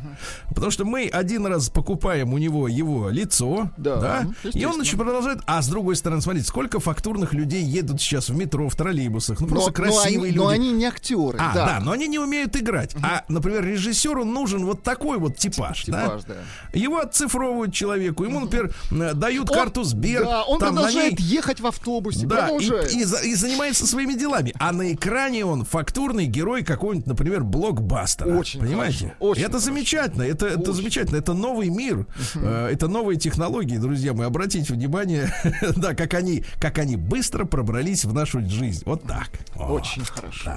Потому 0.48 0.70
что 0.70 0.84
мы 0.84 1.06
один 1.08 1.46
раз 1.46 1.68
покупаем 1.68 2.32
у 2.32 2.38
него 2.38 2.68
его 2.68 3.08
лицо, 3.10 3.70
Да, 3.76 3.96
да, 3.96 4.20
и 4.22 4.26
естественно. 4.48 4.68
он 4.68 4.74
значит, 4.76 4.98
продолжает. 4.98 5.38
А 5.46 5.62
с 5.62 5.68
другой 5.68 5.96
стороны, 5.96 6.22
смотрите, 6.22 6.46
сколько 6.48 6.80
фактурных 6.80 7.32
людей 7.34 7.62
едут 7.62 8.00
сейчас 8.00 8.28
в 8.30 8.36
метро, 8.36 8.68
в 8.68 8.74
троллейбусах, 8.76 9.40
ну 9.40 9.46
просто 9.46 9.70
но, 9.76 9.86
но 9.86 9.92
красивые 9.92 10.16
они, 10.18 10.26
люди. 10.28 10.38
но 10.38 10.48
они 10.48 10.72
не 10.72 10.84
актеры. 10.86 11.38
А, 11.40 11.54
да. 11.54 11.66
да. 11.66 11.80
но 11.84 11.92
они 11.92 12.08
не 12.08 12.18
умеют 12.18 12.56
играть. 12.56 12.94
А, 13.02 13.24
например, 13.28 13.64
режиссеру 13.64 14.24
нужен 14.24 14.64
вот 14.64 14.82
такой 14.82 15.18
вот 15.18 15.36
типаж, 15.36 15.84
Типаж, 15.84 16.22
да. 16.24 16.34
Его 16.72 16.98
отцифровывают 16.98 17.72
человеку, 17.74 18.24
ему, 18.24 18.40
например, 18.40 18.74
э, 18.90 19.14
дают 19.14 19.50
Он- 19.50 19.56
карту 19.56 19.84
Сбер, 19.84 20.24
Да, 20.24 20.44
он 20.44 20.58
там 20.58 20.74
на 20.74 20.82
продолжает 20.82 21.18
ней- 21.18 21.26
ехать 21.26 21.60
в 21.60 21.66
автобусе, 21.66 22.26
да, 22.26 22.36
и, 22.36 22.40
продолжает. 22.40 22.92
и 22.92 23.04
за- 23.04 23.18
и 23.24 23.34
занимается 23.34 23.86
своими 23.86 24.14
делами. 24.14 24.54
А 24.58 24.72
на 24.72 24.92
экране 24.92 25.44
он 25.44 25.64
фактурный 25.64 26.26
герой 26.26 26.62
какого-нибудь, 26.78 27.06
например, 27.06 27.44
блокбастера. 27.44 28.34
Очень 28.38 28.60
Понимаете? 28.60 28.98
хорошо, 28.98 29.14
очень 29.20 29.42
это 29.42 29.50
хорошо. 29.52 29.66
замечательно. 29.66 30.22
Это, 30.22 30.46
это 30.46 30.60
Очень. 30.60 30.72
замечательно. 30.74 31.16
Это 31.18 31.34
новый 31.34 31.68
мир. 31.68 32.06
э, 32.36 32.68
Это 32.72 32.88
новые 32.88 33.18
технологии, 33.18 33.76
друзья 33.76 34.14
мои. 34.14 34.26
Обратите 34.26 34.72
внимание, 34.72 35.30
да, 35.76 35.94
как 35.94 36.14
они, 36.14 36.44
как 36.60 36.78
они 36.78 36.96
быстро 36.96 37.44
пробрались 37.44 38.04
в 38.04 38.12
нашу 38.14 38.40
жизнь. 38.48 38.82
Вот 38.86 39.02
так. 39.04 39.28
О, 39.56 39.72
Очень 39.74 40.04
хорошо. 40.04 40.52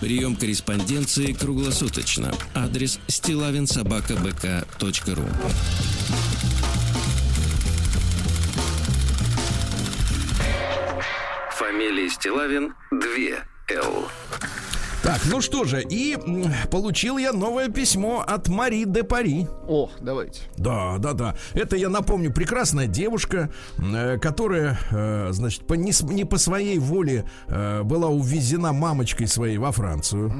Прием 0.00 0.36
корреспонденции 0.36 1.32
круглосуточно. 1.32 2.32
Адрес 2.54 2.98
стилавинсобакабк.ру 3.08 5.24
Фамилия 11.52 12.08
Стилавин 12.10 12.74
2 12.90 12.98
Л. 13.76 14.08
Так, 15.04 15.20
ну 15.30 15.42
что 15.42 15.64
же, 15.64 15.82
и 15.82 16.16
получил 16.70 17.18
я 17.18 17.32
новое 17.34 17.68
письмо 17.68 18.24
от 18.26 18.48
Мари 18.48 18.84
де 18.86 19.02
Пари. 19.02 19.46
О, 19.68 19.90
давайте. 20.00 20.40
Да, 20.56 20.96
да, 20.98 21.12
да. 21.12 21.36
Это, 21.52 21.76
я 21.76 21.90
напомню, 21.90 22.32
прекрасная 22.32 22.86
девушка, 22.86 23.50
э, 23.78 24.16
которая, 24.18 24.78
э, 24.90 25.28
значит, 25.32 25.66
по, 25.66 25.74
не, 25.74 25.92
не 26.10 26.24
по 26.24 26.38
своей 26.38 26.78
воле 26.78 27.26
э, 27.48 27.82
была 27.82 28.08
увезена 28.08 28.72
мамочкой 28.72 29.28
своей 29.28 29.58
во 29.58 29.72
Францию. 29.72 30.32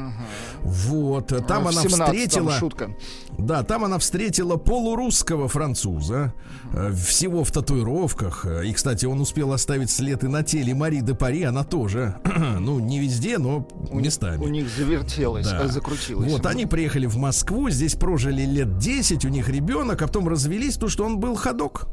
Вот. 0.62 1.30
э, 1.32 1.40
Там 1.40 1.64
в 1.64 1.68
она 1.68 1.82
17-м, 1.82 1.90
встретила... 2.06 2.52
Шутка. 2.52 2.90
Да, 3.38 3.62
там 3.62 3.84
она 3.84 3.98
встретила 3.98 4.56
полурусского 4.56 5.48
француза, 5.48 6.32
э, 6.72 6.92
всего 6.92 7.44
в 7.44 7.50
татуировках. 7.50 8.46
И, 8.64 8.72
кстати, 8.72 9.06
он 9.06 9.20
успел 9.20 9.52
оставить 9.52 9.90
след 9.90 10.24
и 10.24 10.28
на 10.28 10.42
теле 10.42 10.74
Мари 10.74 11.00
де 11.00 11.14
Пари, 11.14 11.42
она 11.42 11.64
тоже. 11.64 12.16
ну, 12.60 12.78
не 12.78 13.00
везде, 13.00 13.38
но 13.38 13.66
местами. 13.90 14.42
У 14.42 14.48
них 14.48 14.68
завертелось, 14.68 15.46
Да. 15.48 15.66
закрутилось. 15.68 16.30
Вот 16.32 16.46
они 16.46 16.66
приехали 16.66 17.06
в 17.06 17.16
Москву, 17.16 17.70
здесь 17.70 17.94
прожили 17.94 18.42
лет 18.42 18.78
10, 18.78 19.24
у 19.24 19.28
них 19.28 19.48
ребенок, 19.48 20.00
а 20.02 20.06
потом 20.06 20.28
развелись, 20.28 20.74
потому 20.74 20.90
что 20.90 21.04
он 21.04 21.18
был 21.18 21.34
ходок. 21.34 21.86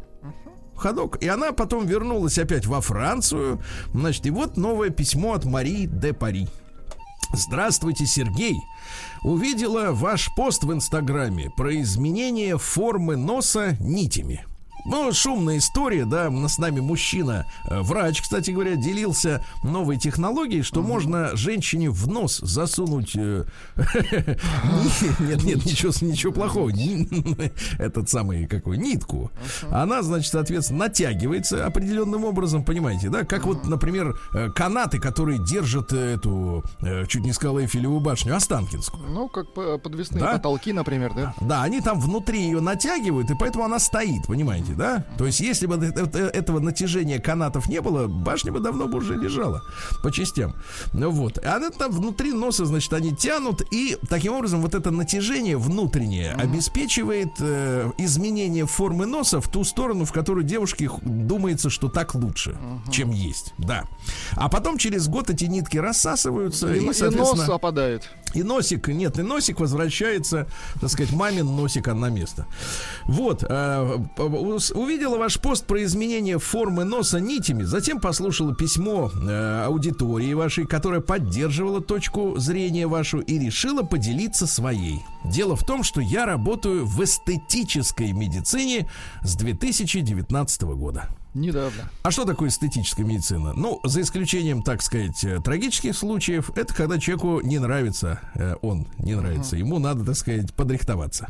Ходок. 0.75 1.21
И 1.21 1.27
она 1.27 1.51
потом 1.51 1.85
вернулась 1.85 2.39
опять 2.39 2.65
во 2.65 2.81
Францию. 2.81 3.61
Значит, 3.93 4.25
и 4.25 4.31
вот 4.31 4.57
новое 4.57 4.89
письмо 4.89 5.33
от 5.33 5.45
Марии 5.45 5.85
де 5.85 6.13
Пари. 6.13 6.47
Здравствуйте, 7.33 8.05
Сергей. 8.05 8.55
Увидела 9.23 9.91
ваш 9.91 10.33
пост 10.33 10.63
в 10.63 10.73
Инстаграме 10.73 11.51
про 11.51 11.79
изменение 11.81 12.57
формы 12.57 13.15
носа 13.15 13.77
нитями. 13.79 14.45
Ну, 14.85 15.11
шумная 15.13 15.57
история, 15.57 16.05
да, 16.05 16.31
с 16.47 16.57
нами 16.57 16.79
мужчина, 16.79 17.45
э, 17.65 17.81
врач, 17.81 18.21
кстати 18.21 18.51
говоря, 18.51 18.75
делился 18.75 19.43
новой 19.63 19.97
технологией, 19.97 20.63
что 20.63 20.81
можно 20.81 21.35
женщине 21.35 21.89
в 21.89 22.07
нос 22.07 22.39
засунуть... 22.39 23.15
э, 23.15 23.45
Нет, 25.19 25.43
нет, 25.43 25.65
ничего, 25.65 25.91
ничего 26.01 26.31
плохого. 26.31 26.71
Этот 27.79 28.09
самый 28.09 28.47
какой, 28.47 28.77
нитку. 28.77 29.31
Она, 29.69 30.01
значит, 30.01 30.31
соответственно, 30.31 30.79
натягивается 30.79 31.65
определенным 31.65 32.25
образом, 32.25 32.63
понимаете, 32.63 33.09
да? 33.09 33.23
Как 33.23 33.45
вот, 33.45 33.65
например, 33.65 34.15
э, 34.33 34.49
канаты, 34.49 34.99
которые 34.99 35.39
держат 35.45 35.93
эту, 35.93 36.63
чуть 37.07 37.23
не 37.23 37.33
сказал 37.33 37.59
Эйфелеву 37.59 37.99
башню, 37.99 38.35
Останкинскую. 38.35 39.09
Ну, 39.09 39.29
как 39.29 39.53
по- 39.53 39.77
подвесные 39.77 40.23
потолки, 40.23 40.73
например, 40.73 41.13
да? 41.15 41.33
Да, 41.41 41.63
они 41.63 41.81
там 41.81 41.99
внутри 41.99 42.41
ее 42.41 42.61
натягивают, 42.61 43.29
и 43.31 43.35
поэтому 43.35 43.65
она 43.65 43.79
стоит, 43.79 44.25
понимаете, 44.27 44.70
да? 44.75 45.05
То 45.17 45.25
есть, 45.25 45.39
если 45.39 45.65
бы 45.65 45.75
э- 45.75 45.91
э- 45.95 46.29
этого 46.33 46.59
натяжения 46.59 47.19
канатов 47.19 47.67
не 47.67 47.81
было, 47.81 48.07
башня 48.07 48.51
бы 48.51 48.59
давно 48.59 48.87
бы 48.87 48.97
уже 48.99 49.15
лежала 49.15 49.61
по 50.03 50.11
частям. 50.11 50.55
Ну 50.93 51.09
вот. 51.09 51.37
А 51.43 51.55
она 51.55 51.69
там 51.69 51.91
внутри 51.91 52.33
носа, 52.33 52.65
значит, 52.65 52.93
они 52.93 53.15
тянут, 53.15 53.61
и 53.71 53.97
таким 54.09 54.33
образом 54.33 54.61
вот 54.61 54.75
это 54.75 54.91
натяжение 54.91 55.57
внутреннее 55.57 56.33
обеспечивает 56.33 57.29
э, 57.39 57.91
изменение 57.97 58.65
формы 58.65 59.05
носа 59.05 59.41
в 59.41 59.49
ту 59.49 59.63
сторону, 59.63 60.05
в 60.05 60.11
которую 60.11 60.43
девушке 60.43 60.89
думается, 61.01 61.69
что 61.69 61.89
так 61.89 62.15
лучше, 62.15 62.57
чем 62.91 63.11
есть. 63.11 63.53
Да. 63.57 63.83
А 64.35 64.49
потом 64.49 64.77
через 64.77 65.07
год 65.07 65.29
эти 65.29 65.45
нитки 65.45 65.77
рассасываются, 65.77 66.73
И, 66.73 66.79
и, 66.79 66.83
и 66.83 67.15
нос 67.15 67.49
опадает. 67.49 68.09
И 68.33 68.43
носик, 68.43 68.87
нет, 68.87 69.19
и 69.19 69.23
носик 69.23 69.59
возвращается, 69.59 70.47
так 70.79 70.89
сказать, 70.89 71.11
мамин 71.11 71.45
носик 71.45 71.87
на 71.87 72.09
место. 72.09 72.47
Вот, 73.05 73.43
э, 73.47 73.97
ус- 74.61 74.71
увидела 74.71 75.17
ваш 75.17 75.39
пост 75.39 75.65
про 75.65 75.83
изменение 75.83 76.37
формы 76.39 76.83
носа 76.83 77.19
нитями, 77.19 77.63
затем 77.63 77.99
послушала 77.99 78.53
письмо 78.55 79.11
э, 79.13 79.63
аудитории 79.65 80.33
вашей, 80.33 80.65
которая 80.65 81.01
поддерживала 81.01 81.81
точку 81.81 82.37
зрения 82.37 82.87
вашу 82.87 83.19
и 83.19 83.39
решила 83.39 83.81
поделиться 83.83 84.45
своей. 84.47 84.99
Дело 85.25 85.55
в 85.55 85.65
том, 85.65 85.83
что 85.83 86.01
я 86.01 86.25
работаю 86.25 86.85
в 86.85 87.03
эстетической 87.03 88.11
медицине 88.11 88.89
с 89.23 89.35
2019 89.35 90.61
года. 90.63 91.07
Недавно. 91.33 91.89
А 92.03 92.11
что 92.11 92.25
такое 92.25 92.49
эстетическая 92.49 93.05
медицина? 93.05 93.53
Ну, 93.55 93.79
за 93.85 94.01
исключением, 94.01 94.63
так 94.63 94.81
сказать, 94.81 95.23
э, 95.23 95.39
трагических 95.39 95.95
случаев, 95.95 96.51
это 96.55 96.73
когда 96.73 96.99
человеку 96.99 97.39
не 97.41 97.57
нравится 97.57 98.19
э, 98.35 98.55
он, 98.61 98.87
не 98.99 99.15
нравится. 99.15 99.55
Ему 99.55 99.79
надо, 99.79 100.03
так 100.05 100.15
сказать, 100.17 100.53
подрихтоваться. 100.53 101.27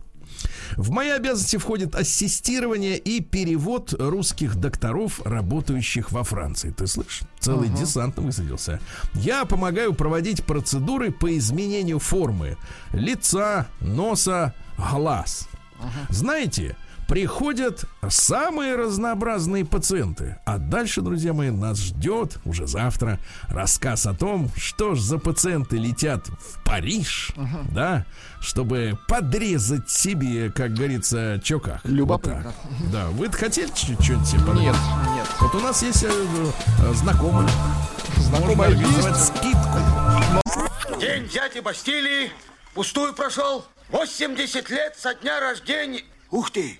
В 0.77 0.91
мои 0.91 1.09
обязанности 1.09 1.57
входит 1.57 1.95
ассистирование 1.95 2.97
и 2.97 3.21
перевод 3.21 3.93
русских 3.97 4.55
докторов, 4.55 5.21
работающих 5.25 6.11
во 6.11 6.23
Франции. 6.23 6.71
Ты 6.71 6.87
слышишь? 6.87 7.23
Целый 7.39 7.69
десант 7.69 8.17
высадился. 8.17 8.79
Я 9.13 9.45
помогаю 9.45 9.93
проводить 9.93 10.43
процедуры 10.43 11.11
по 11.11 11.35
изменению 11.37 11.99
формы 11.99 12.57
лица, 12.93 13.67
носа, 13.79 14.53
глаз. 14.77 15.47
Знаете, 16.09 16.75
приходят 17.11 17.83
самые 18.07 18.77
разнообразные 18.77 19.65
пациенты. 19.65 20.37
А 20.45 20.57
дальше, 20.57 21.01
друзья 21.01 21.33
мои, 21.33 21.49
нас 21.49 21.77
ждет 21.77 22.37
уже 22.45 22.67
завтра 22.67 23.19
рассказ 23.49 24.05
о 24.05 24.13
том, 24.13 24.49
что 24.55 24.95
ж 24.95 25.01
за 25.01 25.17
пациенты 25.17 25.75
летят 25.75 26.29
в 26.29 26.63
Париж, 26.63 27.33
да, 27.69 28.05
чтобы 28.39 28.97
подрезать 29.09 29.89
себе, 29.89 30.53
как 30.53 30.73
говорится, 30.73 31.41
чоках. 31.43 31.81
Любопытно. 31.83 32.43
Вот 32.45 32.53
так. 32.79 32.91
Да, 32.93 33.07
вы 33.09 33.29
хотели 33.29 33.67
что-нибудь 33.75 34.27
себе 34.27 34.45
подрезать? 34.45 34.81
Нет, 34.81 35.15
нет. 35.15 35.27
Вот 35.41 35.55
у 35.55 35.59
нас 35.59 35.83
есть 35.83 36.05
э, 36.05 36.09
э, 36.09 36.93
знакомый. 36.93 37.45
Можно 38.39 38.63
организовать 38.67 39.17
есть? 39.17 39.35
скидку. 39.35 40.97
День 40.97 41.27
дяди 41.27 41.59
Бастилии 41.59 42.31
пустую 42.73 43.13
прошел. 43.13 43.65
80 43.89 44.69
лет 44.69 44.95
со 44.97 45.13
дня 45.13 45.41
рождения. 45.41 46.03
Ух 46.29 46.49
ты, 46.49 46.79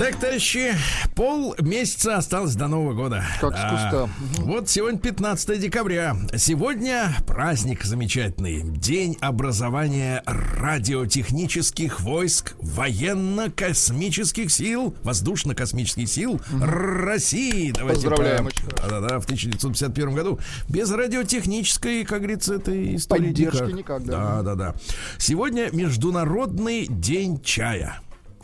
Так, 0.00 0.16
товарищи, 0.16 0.74
пол 1.14 1.54
месяца 1.58 2.16
осталось 2.16 2.54
до 2.54 2.68
Нового 2.68 2.94
года. 2.94 3.22
Как 3.38 3.54
с 3.54 3.60
куста. 3.70 4.08
Вот 4.38 4.70
сегодня 4.70 4.98
15 4.98 5.60
декабря. 5.60 6.16
Сегодня 6.38 7.14
праздник 7.26 7.84
замечательный. 7.84 8.62
День 8.62 9.18
образования 9.20 10.22
радиотехнических 10.24 12.00
войск 12.00 12.54
военно-космических 12.60 14.50
сил, 14.50 14.94
воздушно-космических 15.02 16.08
сил 16.08 16.40
России. 16.50 17.70
Давайте 17.70 18.08
Поздравляем, 18.08 18.44
по- 18.44 18.46
очень 18.46 18.64
хорошо. 18.64 18.88
Да-да, 18.88 19.20
в 19.20 19.24
1951 19.24 20.14
году. 20.14 20.38
Без 20.70 20.90
радиотехнической, 20.90 22.06
как 22.06 22.20
говорится, 22.20 22.54
этой 22.54 22.96
истории 22.96 23.26
Поддержки 23.26 23.70
никак, 23.72 24.02
да. 24.06 24.12
Да, 24.12 24.42
да, 24.42 24.54
да. 24.54 24.74
Сегодня 25.18 25.68
Международный 25.72 26.86
день 26.86 27.42
чая. 27.42 28.00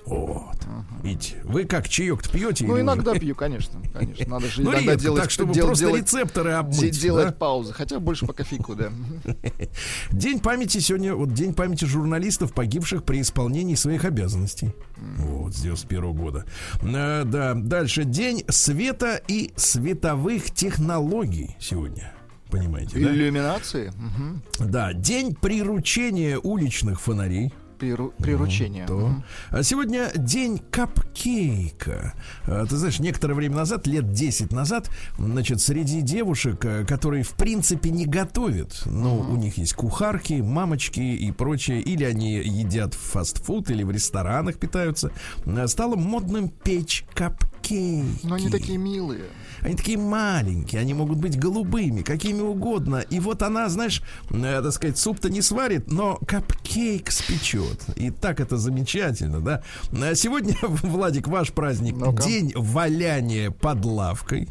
Вот. 0.06 0.56
Видите, 1.02 1.36
вы 1.44 1.64
как 1.64 1.88
чаек-то 1.88 2.30
пьете? 2.30 2.64
Ну, 2.66 2.80
иногда 2.80 3.10
уже? 3.12 3.20
пью, 3.20 3.34
конечно, 3.34 3.80
конечно. 3.92 4.26
Надо 4.28 4.46
же 4.48 4.62
Ну, 4.62 4.72
иногда 4.72 4.92
редко, 4.92 5.02
делать... 5.02 5.22
так, 5.22 5.30
чтобы 5.30 5.52
дел- 5.52 5.66
просто 5.66 5.86
делать- 5.86 6.02
рецепторы 6.02 6.50
де- 6.50 6.54
обмыть. 6.56 7.00
делать 7.00 7.26
да? 7.26 7.32
паузы, 7.32 7.72
хотя 7.72 7.98
больше 8.00 8.24
по 8.26 8.32
кофейку, 8.32 8.74
да. 8.74 8.90
День 10.12 10.40
памяти 10.40 10.78
сегодня, 10.78 11.14
вот 11.14 11.32
день 11.32 11.54
памяти 11.54 11.84
журналистов, 11.84 12.52
погибших 12.52 13.04
при 13.04 13.20
исполнении 13.20 13.74
своих 13.74 14.04
обязанностей. 14.04 14.74
Вот, 15.18 15.54
с 15.54 15.60
91 15.62 16.12
года. 16.12 16.44
Э, 16.82 17.24
да, 17.24 17.54
дальше. 17.54 18.04
День 18.04 18.44
света 18.48 19.20
и 19.28 19.52
световых 19.56 20.50
технологий 20.52 21.56
сегодня. 21.60 22.12
Понимаете, 22.50 22.92
да? 23.00 23.12
Иллюминации, 23.12 23.92
мгм. 23.96 24.42
Да, 24.60 24.92
день 24.92 25.34
приручения 25.34 26.38
уличных 26.38 27.00
фонарей. 27.00 27.52
Приру- 27.78 28.12
приручение. 28.18 28.86
То. 28.86 28.94
Мгм. 28.94 29.24
А 29.50 29.62
сегодня 29.62 30.10
день 30.16 30.60
капкейка. 30.70 32.14
А, 32.46 32.64
Ты 32.66 32.76
знаешь, 32.76 32.98
некоторое 33.00 33.34
время 33.34 33.56
назад, 33.56 33.86
лет 33.86 34.12
10 34.12 34.52
назад, 34.52 34.90
значит, 35.18 35.60
среди 35.60 36.00
девушек, 36.00 36.64
э, 36.64 36.84
которые 36.84 37.22
в 37.22 37.32
принципе 37.34 37.90
не 37.90 38.06
готовят, 38.06 38.82
ну, 38.86 39.18
у 39.18 39.36
них 39.36 39.58
есть 39.58 39.74
кухарки, 39.74 40.34
мамочки 40.34 41.00
и 41.00 41.30
прочее, 41.32 41.80
или 41.80 42.04
они 42.04 42.34
едят 42.34 42.94
в 42.94 42.98
фастфуд, 43.00 43.70
или 43.70 43.82
в 43.82 43.90
ресторанах 43.90 44.58
питаются, 44.58 45.10
э, 45.44 45.66
стало 45.68 45.96
модным 45.96 46.48
печь 46.48 47.04
капкейки. 47.14 48.04
Но 48.22 48.36
они 48.36 48.48
такие 48.48 48.78
милые. 48.78 49.24
Они 49.66 49.74
такие 49.74 49.98
маленькие, 49.98 50.80
они 50.80 50.94
могут 50.94 51.18
быть 51.18 51.36
голубыми, 51.36 52.02
какими 52.02 52.40
угодно. 52.40 52.98
И 53.10 53.18
вот 53.18 53.42
она, 53.42 53.68
знаешь, 53.68 54.00
э, 54.30 54.60
так 54.62 54.72
сказать, 54.72 54.96
суп-то 54.96 55.28
не 55.28 55.42
сварит, 55.42 55.90
но 55.90 56.20
капкейк 56.24 57.10
спечет. 57.10 57.84
И 57.96 58.10
так 58.10 58.38
это 58.38 58.58
замечательно, 58.58 59.40
да? 59.40 59.64
А 59.90 60.14
сегодня, 60.14 60.54
Владик, 60.62 61.26
ваш 61.26 61.50
праздник. 61.50 61.96
Ну-ка. 61.96 62.22
День 62.22 62.52
валяния 62.54 63.50
под 63.50 63.84
лавкой. 63.84 64.48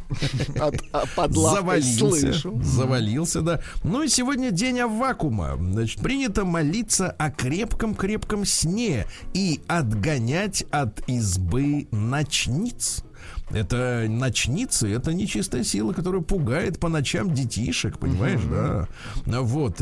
От, 0.60 0.82
а, 0.92 1.06
под 1.16 1.38
лавкой 1.38 1.82
Завалился. 1.82 2.34
слышу. 2.34 2.62
Завалился, 2.62 3.42
да. 3.42 3.62
Ну 3.86 4.04
и 4.04 4.10
сегодня 4.10 4.52
день 4.52 4.84
вакуума. 4.84 5.56
Значит, 5.58 6.02
принято 6.02 6.44
молиться 6.44 7.10
о 7.12 7.32
крепком-крепком 7.32 8.44
сне 8.44 9.06
и 9.34 9.62
отгонять 9.70 10.64
от 10.72 11.08
избы 11.08 11.88
ночниц. 11.92 13.06
Это 13.52 14.06
ночницы, 14.10 14.92
это 14.92 15.14
нечистая 15.14 15.64
сила, 15.64 15.94
которая 15.94 16.22
пугает 16.22 16.80
по 16.80 16.90
ночам 16.90 17.34
детишек, 17.34 18.00
понимаешь, 18.00 18.42
да? 18.50 18.88
Вот. 19.26 19.82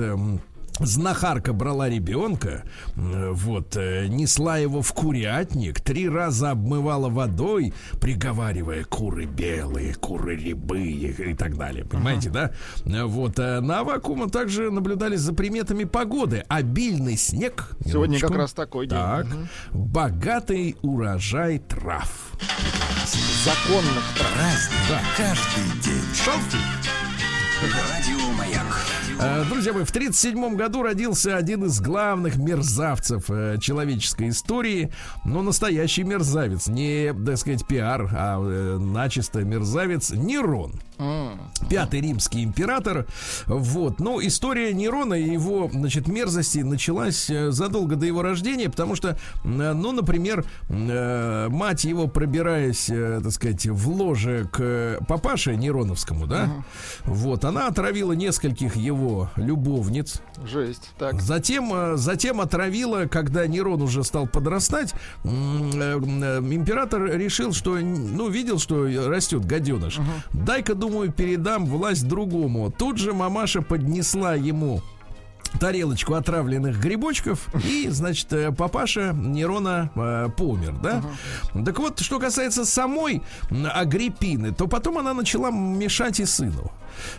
Знахарка 0.79 1.53
брала 1.53 1.87
ребенка, 1.87 2.63
э, 2.95 3.29
вот, 3.31 3.77
э, 3.77 4.07
несла 4.07 4.57
его 4.57 4.81
в 4.81 4.91
курятник, 4.93 5.79
три 5.81 6.09
раза 6.09 6.51
обмывала 6.51 7.09
водой, 7.09 7.73
приговаривая 8.01 8.83
куры 8.83 9.25
белые, 9.25 9.93
куры 9.93 10.35
рябые 10.35 11.11
и 11.11 11.33
так 11.35 11.57
далее. 11.57 11.85
Понимаете, 11.85 12.29
да? 12.29 12.51
Э, 12.85 13.03
Вот, 13.03 13.37
на 13.37 13.83
вакуума 13.83 14.29
также 14.29 14.71
наблюдались 14.71 15.19
за 15.19 15.33
приметами 15.33 15.83
погоды. 15.83 16.43
Обильный 16.47 17.17
снег. 17.17 17.69
Сегодня 17.85 18.19
как 18.19 18.31
минуточку. 18.31 18.37
раз 18.37 18.53
такой 18.53 18.87
день. 18.87 18.97
Так. 18.97 19.25
Мгм. 19.25 19.47
Богатый 19.71 20.75
урожай 20.81 21.59
трав. 21.59 22.31
Законных 23.43 24.03
трав. 24.17 24.71
Да. 24.89 25.01
Каждый 25.17 25.81
день. 25.81 26.03
Радио 27.61 28.31
Маяк. 28.37 29.02
Э, 29.19 29.43
Друзья 29.49 29.73
мои, 29.73 29.83
в 29.83 29.89
1937 29.89 30.55
году 30.55 30.83
родился 30.83 31.37
один 31.37 31.65
из 31.65 31.79
главных 31.79 32.37
мерзавцев 32.37 33.25
э, 33.29 33.57
человеческой 33.59 34.29
истории. 34.29 34.91
Но 35.23 35.41
настоящий 35.41 36.03
мерзавец. 36.03 36.67
Не, 36.67 37.13
так 37.13 37.37
сказать, 37.37 37.65
пиар, 37.67 38.09
а 38.11 38.39
э, 38.41 38.77
начисто 38.77 39.43
мерзавец 39.43 40.11
Нерон. 40.11 40.81
Пятый 41.69 42.01
римский 42.01 42.43
император. 42.43 43.07
Вот. 43.47 43.99
Ну, 43.99 44.25
история 44.25 44.71
Нерона 44.73 45.15
и 45.15 45.31
его, 45.31 45.69
значит, 45.71 46.07
мерзости 46.07 46.59
началась 46.59 47.29
задолго 47.49 47.95
до 47.95 48.05
его 48.05 48.21
рождения, 48.21 48.69
потому 48.69 48.95
что, 48.95 49.17
ну, 49.43 49.91
например, 49.91 50.45
мать 50.69 51.83
его, 51.83 52.07
пробираясь, 52.07 52.85
так 52.85 53.31
сказать, 53.31 53.65
в 53.65 53.89
ложе 53.89 54.47
к 54.51 54.99
папаше 55.07 55.55
Нероновскому, 55.57 56.27
да, 56.27 56.63
вот, 57.05 57.43
она 57.43 57.67
отравила 57.67 58.13
нескольких 58.13 58.77
его 58.77 59.02
любовниц. 59.35 60.21
Жесть. 60.45 60.91
Так. 60.97 61.21
Затем, 61.21 61.71
э, 61.73 61.97
затем 61.97 62.41
отравила, 62.41 63.05
когда 63.05 63.45
Нерон 63.47 63.81
уже 63.81 64.03
стал 64.03 64.27
подрастать, 64.27 64.93
э, 65.23 65.27
э, 65.27 66.39
император 66.39 67.05
решил, 67.17 67.53
что, 67.53 67.75
ну, 67.75 68.29
видел, 68.29 68.59
что 68.59 68.85
растет 69.09 69.45
гаденыш. 69.45 69.99
Дай-ка, 70.33 70.75
думаю, 70.75 71.11
передам 71.11 71.65
власть 71.65 72.07
другому. 72.07 72.71
Тут 72.71 72.97
же 72.97 73.13
мамаша 73.13 73.61
поднесла 73.61 74.35
ему 74.35 74.81
тарелочку 75.59 76.13
отравленных 76.13 76.79
грибочков 76.79 77.47
и, 77.63 77.87
значит, 77.89 78.31
э, 78.33 78.51
папаша 78.51 79.13
Нерона 79.13 79.91
э, 79.95 80.29
помер, 80.35 80.73
да? 80.81 81.03
Так 81.65 81.79
вот, 81.79 81.99
что 81.99 82.19
касается 82.19 82.65
самой 82.65 83.21
Агриппины, 83.49 84.53
то 84.53 84.67
потом 84.67 84.97
она 84.97 85.13
начала 85.13 85.51
мешать 85.51 86.19
и 86.19 86.25
сыну. 86.25 86.71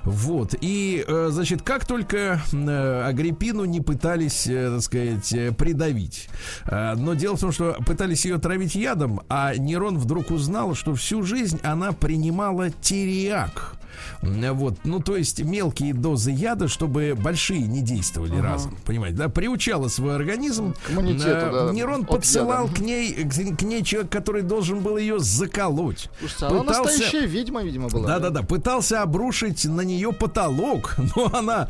Вот, 0.04 0.54
и, 0.60 1.04
э, 1.06 1.28
значит, 1.32 1.62
как 1.62 1.86
только 1.86 2.40
э, 2.52 3.02
Агриппину 3.06 3.64
не 3.64 3.80
пытались, 3.80 4.44
так 4.44 4.82
сказать, 4.82 5.56
придавить. 5.56 6.28
Но 6.70 7.14
дело 7.14 7.36
в 7.36 7.40
том, 7.40 7.52
что 7.52 7.76
пытались 7.86 8.24
ее 8.24 8.38
травить 8.38 8.74
ядом, 8.74 9.20
а 9.28 9.54
Нерон 9.56 9.98
вдруг 9.98 10.30
узнал, 10.30 10.74
что 10.74 10.94
всю 10.94 11.22
жизнь 11.22 11.60
она 11.62 11.92
принимала 11.92 12.70
тириак. 12.70 13.76
Вот, 14.22 14.78
ну, 14.84 15.00
то 15.00 15.16
есть 15.16 15.42
мелкие 15.42 15.92
дозы 15.94 16.30
яда, 16.30 16.68
чтобы 16.68 17.14
большие 17.18 17.62
не 17.62 17.82
действовали 17.82 18.38
разом. 18.38 18.76
Понимаете, 18.84 19.16
да? 19.18 19.28
Приучала 19.28 19.88
свой 19.88 20.14
организм. 20.16 20.74
К 20.86 20.90
иммунитету, 20.90 21.24
Э, 21.34 21.66
да, 21.68 21.72
Нерон 21.72 22.04
подсылал 22.04 22.64
яда. 22.64 22.74
к 22.76 22.78
ней, 22.80 23.12
к, 23.12 23.56
к 23.58 23.62
ней 23.62 23.82
человек, 23.82 24.10
который 24.10 24.42
должен 24.42 24.80
был 24.80 24.96
ее 24.96 25.18
заколоть. 25.18 26.08
Слушайте, 26.18 26.46
она 26.46 26.60
Пытался- 26.60 26.82
настоящая 26.84 27.26
ведьма, 27.26 27.62
видимо, 27.62 27.88
была. 27.88 28.06
да-да-да, 28.06 28.42
пытался 28.42 29.02
обрушить 29.02 29.64
на 29.64 29.80
нее 29.82 30.12
потолок, 30.12 30.96
но 31.16 31.30
она 31.34 31.68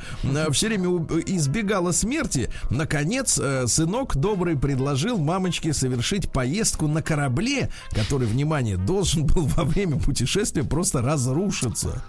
все 0.53 0.69
время 0.69 0.89
избегала 1.27 1.93
смерти. 1.93 2.51
Наконец, 2.71 3.39
э, 3.43 3.67
сынок 3.67 4.17
добрый 4.17 4.57
предложил 4.57 5.19
мамочке 5.19 5.73
совершить 5.73 6.31
поездку 6.31 6.87
на 6.87 7.03
корабле, 7.03 7.71
который, 7.91 8.27
внимание, 8.27 8.77
должен 8.77 9.25
был 9.27 9.47
во 9.57 9.65
время 9.65 9.99
путешествия 9.99 10.65
просто 10.65 11.03
разрушиться. 11.03 12.03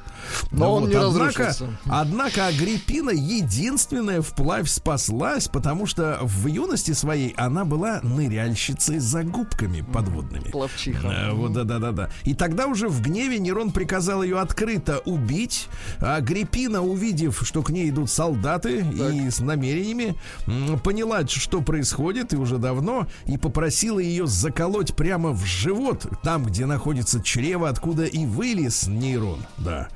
Но 0.51 0.73
он 0.75 0.89
не 0.89 0.95
однако, 0.95 1.43
разрушился. 1.43 1.79
однако 1.85 2.47
Агриппина 2.47 3.11
единственная 3.11 4.21
вплавь 4.21 4.69
спаслась, 4.69 5.47
потому 5.47 5.85
что 5.85 6.19
в 6.21 6.47
юности 6.47 6.91
своей 6.93 7.33
она 7.37 7.65
была 7.65 7.99
ныряльщицей 8.03 8.99
за 8.99 9.23
губками 9.23 9.81
подводными. 9.81 10.49
Плавчиха. 10.51 11.07
Э, 11.07 11.31
Вот, 11.33 11.53
да, 11.53 11.63
да, 11.63 11.79
да, 11.79 11.91
да. 11.91 12.09
И 12.23 12.33
тогда 12.33 12.67
уже 12.67 12.87
в 12.87 13.01
гневе 13.01 13.39
Нерон 13.39 13.71
приказал 13.71 14.23
ее 14.23 14.39
открыто 14.39 14.99
убить. 15.05 15.67
А 15.99 16.15
Агриппина, 16.15 16.81
увидев, 16.81 17.41
что 17.43 17.61
к 17.63 17.69
ней 17.69 17.89
идут 17.89 18.09
солдаты 18.09 18.79
и 18.79 19.29
с 19.29 19.39
намерениями, 19.39 20.15
поняла, 20.83 21.25
что 21.27 21.61
происходит, 21.61 22.33
и 22.33 22.37
уже 22.37 22.57
давно, 22.57 23.07
и 23.25 23.37
попросила 23.37 23.99
ее 23.99 24.27
заколоть 24.27 24.95
прямо 24.95 25.31
в 25.31 25.43
живот, 25.45 26.05
там, 26.23 26.45
где 26.45 26.65
находится 26.65 27.21
чрево, 27.21 27.69
откуда 27.69 28.05
и 28.05 28.25
вылез 28.25 28.87
Нейрон. 28.87 29.39
Да. 29.57 29.87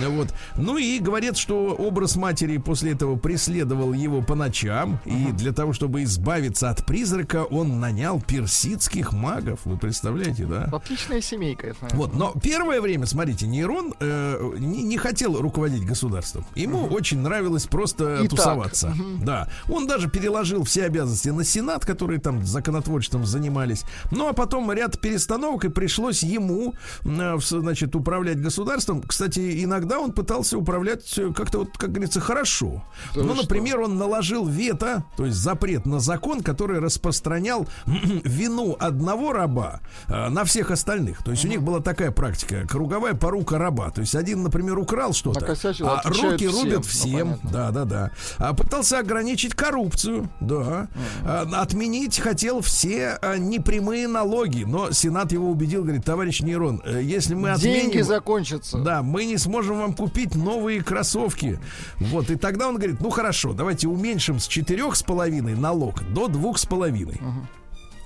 Ну 0.00 0.10
Вот. 0.16 0.34
Ну 0.56 0.78
и 0.78 0.98
говорят, 0.98 1.36
что 1.36 1.74
образ 1.74 2.16
матери 2.16 2.56
после 2.58 2.92
этого 2.92 3.16
преследовал 3.16 3.92
его 3.92 4.22
по 4.22 4.34
ночам, 4.34 5.00
и 5.04 5.32
для 5.32 5.52
того, 5.52 5.72
чтобы 5.72 6.02
избавиться 6.02 6.70
от 6.70 6.84
призрака, 6.86 7.44
он 7.44 7.80
нанял 7.80 8.20
персидских 8.20 9.12
магов. 9.12 9.60
Вы 9.64 9.76
представляете, 9.76 10.44
да? 10.46 10.68
Отличная 10.72 11.20
семейка. 11.20 11.74
знаю. 11.78 11.94
Вот, 11.94 12.14
но 12.14 12.34
первое 12.42 12.80
время, 12.80 13.06
смотрите, 13.06 13.46
Нейрон 13.46 13.94
э, 14.00 14.54
не, 14.58 14.82
не 14.82 14.96
хотел 14.96 15.40
руководить 15.40 15.84
государством. 15.84 16.44
Ему 16.54 16.86
очень 16.86 17.18
нравилось 17.18 17.66
просто 17.66 18.22
И 18.22 18.28
тусоваться. 18.28 18.94
Да. 19.22 19.48
Он 19.68 19.86
даже 19.86 20.08
переложил 20.08 20.64
все 20.64 20.84
обязанности 20.84 21.28
на 21.28 21.44
Сенат, 21.44 21.84
которые 21.84 22.20
там 22.20 22.44
законотворчеством 22.44 23.26
занимались. 23.26 23.84
Ну, 24.10 24.28
а 24.28 24.32
потом 24.32 24.70
ряд 24.72 25.00
перестановок, 25.00 25.64
и 25.64 25.68
пришлось 25.68 26.22
ему, 26.22 26.74
э, 27.04 27.38
значит, 27.40 27.94
управлять 27.96 28.40
государством. 28.40 29.02
Кстати, 29.02 29.40
и 29.62 29.64
иногда 29.64 30.00
он 30.00 30.12
пытался 30.12 30.58
управлять 30.58 31.16
э, 31.18 31.32
как-то 31.32 31.60
вот, 31.60 31.78
как 31.78 31.90
говорится, 31.90 32.20
хорошо. 32.20 32.84
Да 33.14 33.22
ну, 33.22 33.34
например, 33.34 33.80
он 33.80 33.96
наложил 33.96 34.46
вето, 34.46 35.04
то 35.16 35.24
есть 35.24 35.38
запрет 35.38 35.86
на 35.86 36.00
закон, 36.00 36.42
который 36.42 36.80
распространял 36.80 37.66
вину 37.86 38.76
одного 38.78 39.32
раба 39.32 39.80
э, 40.08 40.28
на 40.28 40.44
всех 40.44 40.70
остальных. 40.70 41.22
То 41.22 41.30
есть 41.30 41.44
у 41.44 41.48
них 41.48 41.62
была 41.62 41.80
такая 41.80 42.10
практика, 42.10 42.66
круговая 42.68 43.14
порука 43.14 43.58
раба. 43.58 43.90
То 43.90 44.00
есть 44.00 44.14
один, 44.14 44.42
например, 44.42 44.78
украл 44.78 45.12
что-то, 45.12 45.40
а 45.84 46.02
руки 46.04 46.48
всем. 46.48 46.60
рубят 46.60 46.76
Ну, 46.78 46.82
всем. 46.82 47.12
понятно. 47.12 47.50
да, 47.50 47.70
да, 47.70 47.84
да. 47.84 48.10
А 48.38 48.54
пытался 48.54 48.98
ограничить 48.98 49.54
коррупцию, 49.54 50.28
да. 50.40 50.88
А, 51.24 51.46
отменить 51.60 52.18
хотел 52.18 52.60
все 52.62 53.18
а, 53.22 53.36
непрямые 53.36 54.08
налоги, 54.08 54.64
но 54.64 54.90
Сенат 54.90 55.32
его 55.32 55.50
убедил, 55.50 55.82
говорит, 55.82 56.04
товарищ 56.04 56.40
Нейрон, 56.40 56.82
э, 56.84 57.00
если 57.02 57.34
мы 57.34 57.54
Деньги 57.58 57.88
отменим... 57.88 58.04
закончатся. 58.04 58.78
Да, 58.78 59.02
мы 59.02 59.24
не 59.24 59.36
сможем 59.38 59.51
вам 59.60 59.94
купить 59.94 60.34
новые 60.34 60.82
кроссовки. 60.82 61.58
Вот, 61.98 62.30
и 62.30 62.36
тогда 62.36 62.68
он 62.68 62.76
говорит, 62.76 63.00
ну 63.00 63.10
хорошо, 63.10 63.52
давайте 63.52 63.88
уменьшим 63.88 64.38
с 64.38 64.46
четырех 64.46 64.96
с 64.96 65.02
половиной 65.02 65.54
налог 65.54 66.02
до 66.12 66.28
двух 66.28 66.58
с 66.58 66.66
половиной. 66.66 67.20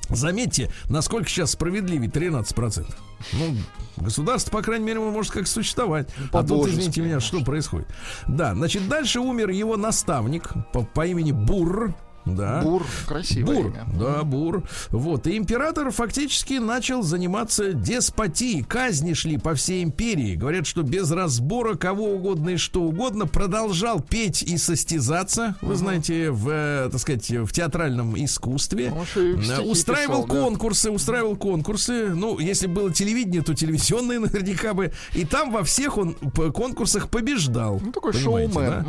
Заметьте, 0.09 0.71
насколько 0.89 1.29
сейчас 1.29 1.53
справедливее 1.53 2.09
13%. 2.09 2.87
Ну, 3.33 3.57
государство, 3.97 4.51
по 4.53 4.63
крайней 4.63 4.85
мере, 4.85 5.01
может 5.01 5.33
как 5.33 5.49
существовать. 5.49 6.09
А 6.33 6.45
тут, 6.45 6.69
извините 6.69 7.01
меня, 7.01 7.19
что 7.19 7.43
происходит? 7.43 7.89
Да, 8.29 8.55
значит, 8.55 8.89
дальше 8.89 9.21
умер 9.21 9.51
его 9.51 9.77
наставник 9.77 10.53
по, 10.73 10.83
по 10.83 11.07
имени 11.07 11.33
Бурр. 11.33 11.95
Да. 12.27 12.61
Бур, 12.63 12.85
красивое 13.07 13.55
Бур, 13.55 13.67
имя. 13.69 13.87
да, 13.99 14.23
Бур. 14.25 14.65
Вот, 14.91 15.27
и 15.27 15.37
император 15.37 15.91
фактически 15.93 16.55
начал 16.55 17.03
заниматься 17.03 17.73
деспотией. 17.73 18.65
Казни 18.65 19.13
шли 19.15 19.39
по 19.39 19.55
всей 19.55 19.83
империи. 19.85 20.35
Говорят, 20.35 20.67
что 20.67 20.83
без 20.83 21.11
разбора 21.13 21.77
кого 21.77 22.11
угодно 22.11 22.51
и 22.51 22.57
что 22.57 22.83
угодно 22.83 23.27
продолжал 23.27 24.01
петь 24.01 24.43
и 24.43 24.59
состязаться, 24.59 25.55
вы 25.63 25.77
знаете, 25.77 26.31
в, 26.31 26.49
э, 26.51 26.89
так 26.91 27.01
сказать, 27.01 27.31
в 27.31 27.53
театральном 27.53 28.15
искусстве. 28.23 28.93
И 29.15 29.19
Э, 29.21 29.61
Устраивал 29.63 30.25
писал, 30.25 30.37
да. 30.37 30.43
конкурсы, 30.43 30.91
устраивал 30.91 31.37
конкурсы. 31.37 32.09
Ну, 32.15 32.39
если 32.39 32.67
было 32.67 32.93
телевидение, 32.93 33.43
то 33.43 33.55
телевизионные 33.55 34.19
наверняка 34.21 34.75
бы. 34.75 34.93
И 35.15 35.25
там 35.25 35.53
во 35.53 35.63
всех 35.63 35.97
он 35.97 36.15
по 36.15 36.51
конкурсах 36.51 37.09
побеждал. 37.09 37.81
Ну, 37.85 37.93
такой 37.93 38.13
шоумен. 38.13 38.53
да? 38.55 38.87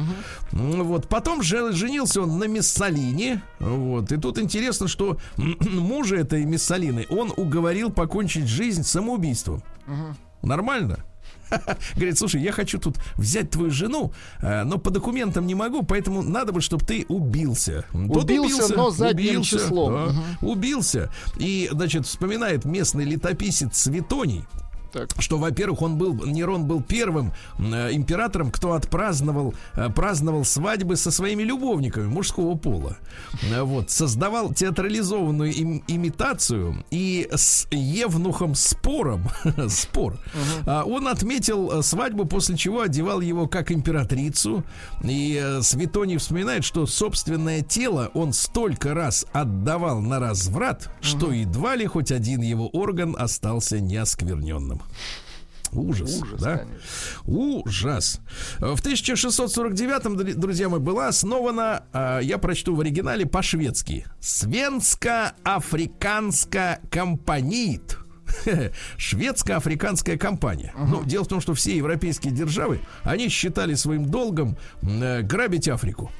Ну, 0.51 0.83
Вот. 0.83 1.07
Потом 1.07 1.43
же 1.43 1.71
женился 1.73 2.21
он 2.21 2.39
на 2.39 2.45
Миссалине. 2.45 3.26
Вот. 3.59 4.11
И 4.11 4.17
тут 4.17 4.39
интересно, 4.39 4.87
что 4.87 5.17
мужа 5.37 6.15
этой 6.15 6.45
Миссалины 6.45 7.05
он 7.09 7.33
уговорил 7.35 7.91
покончить 7.91 8.47
жизнь 8.47 8.83
самоубийством. 8.83 9.63
Нормально? 10.41 10.99
Говорит, 11.95 12.17
слушай, 12.17 12.41
я 12.41 12.51
хочу 12.51 12.77
тут 12.77 12.97
взять 13.15 13.49
твою 13.51 13.71
жену, 13.71 14.11
э, 14.41 14.63
но 14.63 14.77
по 14.77 14.89
документам 14.89 15.47
не 15.47 15.55
могу, 15.55 15.81
поэтому 15.81 16.21
надо 16.21 16.51
бы, 16.51 16.59
чтобы 16.61 16.85
ты 16.85 17.05
убился. 17.07 17.85
Тот 17.91 18.25
Убился, 18.25 18.75
но 18.75 18.91
задним 18.91 19.43
числом. 19.43 19.93
да, 19.93 20.05
Мгм. 20.13 20.23
Убился. 20.41 21.09
И, 21.39 21.69
значит, 21.71 22.05
вспоминает 22.05 22.65
местный 22.65 23.05
летописец 23.05 23.77
Светоний, 23.77 24.43
Так. 24.91 25.09
что, 25.19 25.37
во-первых, 25.37 25.81
он 25.81 25.97
был, 25.97 26.13
Нерон 26.25 26.65
был 26.65 26.81
первым 26.81 27.33
э, 27.59 27.91
императором, 27.93 28.51
кто 28.51 28.73
отпраздновал 28.73 29.53
э, 29.73 29.89
праздновал 29.89 30.45
свадьбы 30.45 30.95
со 30.95 31.11
своими 31.11 31.43
любовниками 31.43 32.07
мужского 32.07 32.55
пола. 32.55 32.97
Э, 33.51 33.61
вот, 33.63 33.89
создавал 33.89 34.53
театрализованную 34.53 35.51
им- 35.53 35.83
имитацию 35.87 36.85
и 36.91 37.27
с 37.31 37.67
Евнухом 37.71 38.55
Спором, 38.55 39.29
спор, 39.69 40.17
а, 40.65 40.83
он 40.83 41.07
отметил 41.07 41.71
э, 41.79 41.83
свадьбу, 41.83 42.25
после 42.25 42.55
чего 42.57 42.81
одевал 42.81 43.21
его 43.21 43.47
как 43.47 43.71
императрицу. 43.71 44.63
И 45.03 45.39
э, 45.41 45.61
Светоний 45.61 46.17
вспоминает, 46.17 46.63
что 46.63 46.85
собственное 46.85 47.61
тело 47.61 48.11
он 48.13 48.33
столько 48.33 48.93
раз 48.93 49.25
отдавал 49.33 50.01
на 50.01 50.19
разврат, 50.19 50.89
что 51.01 51.31
едва 51.31 51.75
ли 51.75 51.85
хоть 51.85 52.11
один 52.11 52.41
его 52.41 52.67
орган 52.69 53.15
остался 53.17 53.79
неоскверненным. 53.79 54.76
Ужас, 55.73 56.21
Ужас, 56.21 56.41
да? 56.41 56.59
конечно. 56.59 56.79
Ужас. 57.25 58.21
В 58.59 58.75
1649-м, 58.75 60.15
др- 60.15 60.35
друзья 60.35 60.69
мои, 60.69 60.79
была 60.79 61.07
основана, 61.09 61.83
а, 61.91 62.19
я 62.19 62.37
прочту 62.37 62.73
в 62.75 62.79
оригинале 62.81 63.25
по-шведски, 63.25 64.05
Свенско-африканская 64.21 66.79
компаниит. 66.89 67.97
Шведско-африканская 68.97 70.17
компания. 70.17 70.73
Ну, 70.77 71.03
дело 71.03 71.23
в 71.23 71.27
том, 71.27 71.41
что 71.41 71.53
все 71.53 71.77
европейские 71.77 72.33
державы, 72.33 72.81
они 73.03 73.29
считали 73.29 73.75
своим 73.75 74.05
долгом 74.05 74.57
э, 74.81 75.21
грабить 75.21 75.67
Африку. 75.67 76.11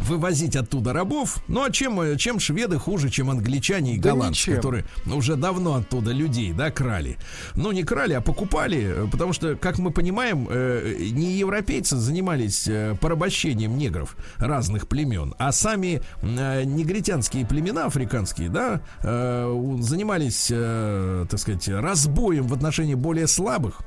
Вывозить 0.00 0.56
оттуда 0.56 0.92
рабов. 0.92 1.42
Ну 1.48 1.62
а 1.62 1.70
чем, 1.70 2.00
э, 2.00 2.16
чем 2.16 2.40
шведы 2.40 2.78
хуже, 2.78 3.10
чем 3.10 3.30
англичане 3.30 3.94
и 3.94 3.98
Да 3.98 4.10
голландцы, 4.10 4.50
ничем. 4.50 4.56
которые 4.56 4.84
ну, 5.04 5.18
уже 5.18 5.36
давно 5.36 5.74
оттуда 5.74 6.12
людей, 6.12 6.52
да, 6.52 6.70
крали. 6.70 7.18
Ну, 7.54 7.72
не 7.72 7.82
крали, 7.82 8.14
а 8.14 8.20
покупали, 8.20 9.04
э, 9.04 9.06
потому 9.10 9.32
что, 9.32 9.56
как 9.56 9.78
мы 9.78 9.90
понимаем, 9.90 10.48
э, 10.50 10.96
не 11.12 11.32
европейцы 11.32 11.96
занимались 11.96 12.68
порабощением 13.00 13.76
негров 13.76 14.16
разных 14.36 14.88
племен, 14.88 15.34
а 15.38 15.52
сами 15.52 16.02
негритянские 16.22 17.46
племена 17.46 17.86
африканские, 17.86 18.48
да, 18.48 18.80
занимались, 19.02 20.46
так 20.48 21.38
сказать, 21.38 21.68
разбоем 21.68 22.46
в 22.46 22.54
отношении 22.54 22.94
более 22.94 23.26
слабых 23.26 23.80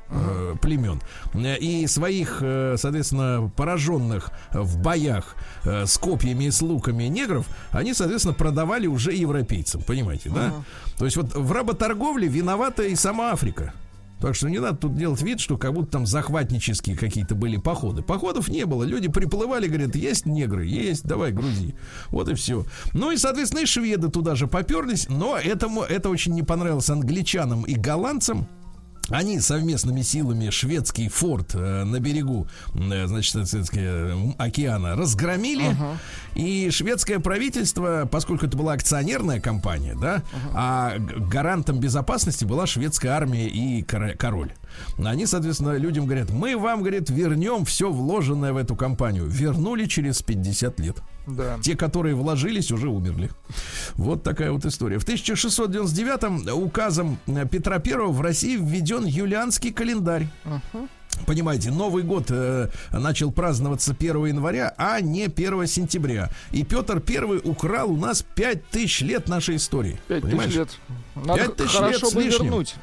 племен 0.60 1.00
и 1.34 1.86
своих, 1.86 2.38
соответственно, 2.40 3.50
пораженных 3.56 4.30
в 4.52 4.78
боях 4.78 5.36
э, 5.82 5.86
с 5.86 5.98
копьями 5.98 6.44
и 6.44 6.50
с 6.50 6.62
луками 6.62 7.04
негров, 7.04 7.46
они, 7.70 7.94
соответственно, 7.94 8.34
продавали 8.34 8.86
уже 8.86 9.12
европейцам, 9.12 9.82
понимаете, 9.82 10.30
да? 10.30 10.52
То 10.98 11.04
есть 11.04 11.16
вот 11.16 11.34
в 11.34 11.52
работорговле 11.52 12.28
виновата 12.28 12.82
и 12.84 12.94
сама 12.94 13.32
Африка. 13.32 13.74
Так 14.20 14.34
что 14.34 14.48
не 14.48 14.58
надо 14.58 14.76
тут 14.78 14.96
делать 14.96 15.20
вид, 15.20 15.38
что 15.38 15.58
как 15.58 15.74
будто 15.74 15.92
там 15.92 16.06
захватнические 16.06 16.96
какие-то 16.96 17.34
были 17.34 17.58
походы. 17.58 18.00
Походов 18.00 18.48
не 18.48 18.64
было. 18.64 18.84
Люди 18.84 19.08
приплывали, 19.08 19.66
говорят, 19.66 19.94
есть 19.96 20.24
негры, 20.24 20.64
есть, 20.64 21.04
давай, 21.04 21.30
грузи. 21.30 21.74
Вот 22.08 22.30
и 22.30 22.34
все. 22.34 22.64
Ну 22.94 23.10
и, 23.10 23.18
соответственно, 23.18 23.60
и 23.60 23.66
шведы 23.66 24.08
туда 24.08 24.34
же 24.34 24.46
поперлись. 24.46 25.08
Но 25.10 25.36
этому, 25.36 25.82
это 25.82 26.08
очень 26.08 26.32
не 26.32 26.42
понравилось 26.42 26.88
англичанам 26.88 27.64
и 27.64 27.74
голландцам. 27.74 28.48
Они 29.10 29.38
совместными 29.38 30.00
силами 30.00 30.48
шведский 30.50 31.08
форт 31.08 31.54
э, 31.54 31.84
на 31.84 32.00
берегу, 32.00 32.48
э, 32.74 33.06
значит, 33.06 33.36
э, 33.74 34.16
океана 34.38 34.96
разгромили. 34.96 35.76
И 36.34 36.70
шведское 36.70 37.18
правительство, 37.18 38.08
поскольку 38.10 38.46
это 38.46 38.56
была 38.56 38.72
акционерная 38.72 39.40
компания, 39.40 39.94
да, 39.94 40.22
а 40.54 40.96
г- 40.98 41.16
гарантом 41.26 41.80
безопасности 41.80 42.44
была 42.46 42.66
шведская 42.66 43.10
армия 43.10 43.46
и 43.46 43.82
кор- 43.82 44.14
король. 44.16 44.52
Они, 44.98 45.26
соответственно, 45.26 45.76
людям 45.76 46.06
говорят, 46.06 46.30
мы 46.30 46.56
вам, 46.56 46.80
говорит, 46.80 47.10
вернем 47.10 47.64
все 47.64 47.90
вложенное 47.90 48.52
в 48.52 48.56
эту 48.56 48.76
компанию. 48.76 49.26
Вернули 49.26 49.86
через 49.86 50.22
50 50.22 50.80
лет. 50.80 50.96
Да. 51.26 51.58
Те, 51.62 51.76
которые 51.76 52.14
вложились, 52.14 52.70
уже 52.70 52.88
умерли. 52.88 53.30
Вот 53.94 54.22
такая 54.22 54.52
вот 54.52 54.64
история. 54.66 54.98
В 54.98 55.04
1699 55.04 56.52
указом 56.54 57.18
э, 57.26 57.46
Петра 57.46 57.80
I 57.84 58.12
в 58.12 58.20
России 58.20 58.56
введен 58.56 59.04
юлианский 59.04 59.72
календарь. 59.72 60.28
Понимаете, 61.26 61.70
Новый 61.70 62.02
год 62.02 62.26
э, 62.30 62.68
начал 62.92 63.30
праздноваться 63.32 63.94
1 63.98 64.26
января, 64.26 64.74
а 64.76 65.00
не 65.00 65.24
1 65.24 65.66
сентября. 65.66 66.30
И 66.50 66.64
Петр 66.64 67.02
I 67.06 67.38
украл 67.38 67.92
у 67.92 67.96
нас 67.96 68.22
5000 68.34 69.02
лет 69.02 69.28
нашей 69.28 69.56
истории. 69.56 69.98
Пять 70.08 70.22
Понимаешь? 70.22 70.50
тысяч 70.50 70.58
лет. 70.58 70.78
Надо 71.14 71.40
Пять 71.44 71.56
тысяч 71.56 71.70
хорошо 71.76 71.88
лет 71.92 72.00
с 72.12 72.14
лишним. 72.14 72.44
вернуть. 72.44 72.74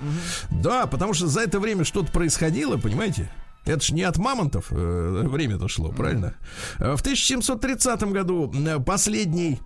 Да, 0.49 0.85
потому 0.87 1.13
что 1.13 1.27
за 1.27 1.41
это 1.41 1.59
время 1.59 1.83
что-то 1.83 2.11
происходило, 2.11 2.77
понимаете? 2.77 3.29
Это 3.63 3.79
ж 3.81 3.91
не 3.91 4.01
от 4.01 4.17
мамонтов 4.17 4.67
э, 4.71 5.23
время-то 5.27 5.67
шло, 5.67 5.89
правильно? 5.91 6.33
Э, 6.79 6.95
В 6.95 7.01
1730 7.01 8.03
году 8.05 8.51
э, 8.53 8.79
последней 8.79 9.59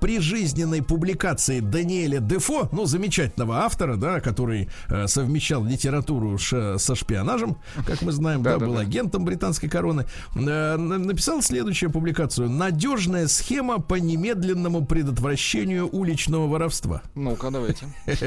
прижизненной 0.00 0.82
публикации 0.82 1.60
Даниэля 1.60 2.20
Дефо, 2.20 2.68
ну, 2.72 2.86
замечательного 2.86 3.58
автора, 3.58 3.96
да, 3.96 4.20
который 4.20 4.68
совмещал 5.06 5.64
литературу 5.64 6.38
со 6.38 6.94
шпионажем, 6.94 7.58
как 7.86 8.02
мы 8.02 8.12
знаем, 8.12 8.42
да, 8.42 8.58
был 8.58 8.68
Да-да-да. 8.68 8.80
агентом 8.80 9.24
британской 9.24 9.68
короны, 9.68 10.06
на- 10.34 10.76
написал 10.76 11.42
следующую 11.42 11.90
публикацию. 11.90 12.48
«Надежная 12.50 13.26
схема 13.28 13.78
по 13.80 13.94
немедленному 13.96 14.84
предотвращению 14.86 15.88
уличного 15.88 16.46
воровства». 16.46 17.02
Ну-ка, 17.14 17.50
давайте. 17.50 17.86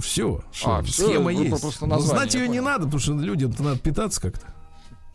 Все, 0.00 0.40
А, 0.64 0.82
схема 0.84 1.32
ну, 1.32 1.42
есть. 1.42 1.60
просто 1.60 1.86
Но 1.86 1.96
название, 1.96 2.18
знать 2.18 2.34
ее 2.34 2.48
не 2.48 2.60
надо, 2.60 2.84
потому 2.84 3.00
что 3.00 3.12
людям-то 3.12 3.62
надо 3.62 3.78
питаться 3.78 4.20
как-то. 4.20 4.46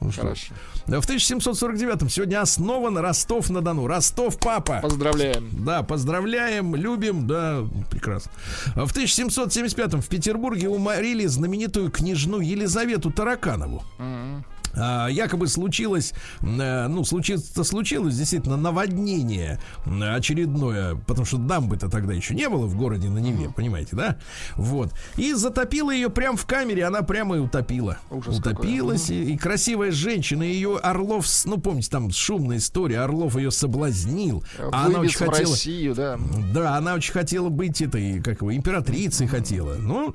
Ну? 0.02 0.12
Хорошо. 0.12 0.54
В 0.86 0.92
1749-м 0.92 2.10
сегодня 2.10 2.42
основан 2.42 2.98
Ростов-на-Дону. 2.98 3.88
Ростов, 3.88 4.38
папа. 4.38 4.80
Поздравляем. 4.82 5.50
Да, 5.66 5.84
поздравляем, 5.84 6.76
любим, 6.76 7.26
да, 7.28 7.64
прекрасно. 7.90 8.32
В 8.76 8.96
1775-м 8.96 10.02
в 10.02 10.08
Петербурге 10.08 10.70
уморили 10.70 11.26
знаменитую 11.26 11.90
княжну 11.92 12.40
Елизавету 12.40 13.10
Тараканову. 13.12 13.84
А, 13.98 14.42
якобы 14.76 15.48
случилось, 15.48 16.14
э, 16.42 16.88
ну, 16.88 17.04
случилось, 17.06 17.52
случилось 17.54 18.16
действительно 18.16 18.58
наводнение 18.58 19.60
очередное, 19.86 20.96
потому 20.96 21.26
что 21.26 21.38
дамбы-то 21.38 21.90
тогда 21.90 22.14
еще 22.14 22.36
не 22.36 22.50
было 22.50 22.66
в 22.66 22.76
городе 22.76 23.10
на 23.10 23.20
Неве, 23.20 23.50
понимаете, 23.50 23.96
да? 23.96 24.18
Вот. 24.56 24.92
И 25.18 25.34
затопила 25.34 25.92
ее 25.92 26.10
прямо 26.10 26.38
в 26.38 26.46
камере, 26.46 26.86
она 26.86 27.02
прямо 27.02 27.38
и 27.38 27.40
утопила. 27.40 27.98
Ужас 28.10 28.40
Утопилась, 28.40 29.10
и, 29.10 29.34
и 29.34 29.38
красивая 29.38 29.92
женщина, 29.92 30.44
ее 30.44 30.78
Орлов, 30.78 31.26
ну, 31.46 31.58
помните, 31.58 31.90
там 31.90 32.12
шумная 32.12 32.58
история, 32.58 33.00
Орлов 33.00 33.36
ее 33.38 33.52
соблазнил, 33.52 34.44
а 34.60 34.86
она 34.86 35.00
Вывез 35.00 35.16
очень 35.16 35.26
хотела... 35.26 35.52
Россию, 35.52 35.96
да. 35.96 36.20
Да, 36.54 36.78
она 36.78 36.96
очень 36.96 37.14
хотела 37.14 37.50
быть 37.50 37.82
этой, 37.82 38.22
как 38.22 38.42
его, 38.42 38.56
императрицей 38.56 39.28
хотела. 39.28 39.76
Но 39.76 40.14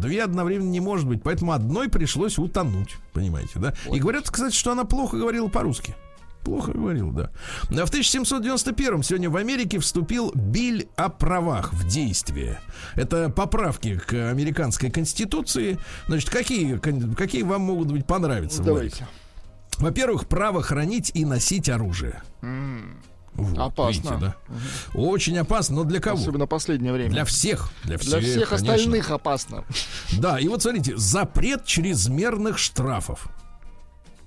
две 0.00 0.22
одновременно 0.22 0.70
не 0.70 0.80
может 0.80 1.06
быть, 1.06 1.22
поэтому 1.22 1.52
одной 1.52 1.88
пришлось 1.88 2.38
утонуть, 2.38 2.96
понимаете, 3.12 3.52
да? 3.56 3.74
И 3.90 3.98
говорят, 3.98 4.30
кстати, 4.30 4.54
что 4.54 4.72
она 4.72 4.84
плохо 4.84 5.16
говорила 5.16 5.48
по-русски. 5.48 5.96
Плохо 6.44 6.72
говорил, 6.72 7.12
да. 7.12 7.30
А 7.70 7.86
В 7.86 7.90
1791 7.90 9.02
сегодня 9.04 9.30
в 9.30 9.36
Америке 9.36 9.78
вступил 9.78 10.32
Биль 10.34 10.88
о 10.96 11.08
правах 11.08 11.72
в 11.72 11.86
действие. 11.86 12.60
Это 12.96 13.28
поправки 13.30 13.96
к 13.98 14.12
американской 14.30 14.90
конституции. 14.90 15.78
Значит, 16.08 16.30
какие, 16.30 16.78
какие 17.14 17.42
вам 17.42 17.62
могут 17.62 17.92
быть 17.92 18.06
понравиться? 18.06 18.60
Давайте. 18.62 19.06
Во-первых, 19.78 20.26
право 20.26 20.62
хранить 20.62 21.12
и 21.14 21.24
носить 21.24 21.68
оружие. 21.68 22.22
Вот, 23.34 23.58
Опасно. 23.58 23.92
видите, 23.92 24.16
да? 24.20 24.36
Очень 24.94 25.38
опасно, 25.38 25.76
но 25.76 25.84
для 25.84 26.00
кого? 26.00 26.20
Особенно 26.20 26.46
последнее 26.46 26.92
время. 26.92 27.10
Для 27.10 27.24
всех. 27.24 27.70
Для 27.84 27.96
всех, 27.96 28.10
Для 28.10 28.20
всех 28.20 28.48
конечно. 28.50 28.74
остальных 28.74 29.10
опасно. 29.10 29.64
Да, 30.18 30.38
и 30.38 30.48
вот 30.48 30.60
смотрите, 30.62 30.96
запрет 30.96 31.64
чрезмерных 31.64 32.58
штрафов. 32.58 33.28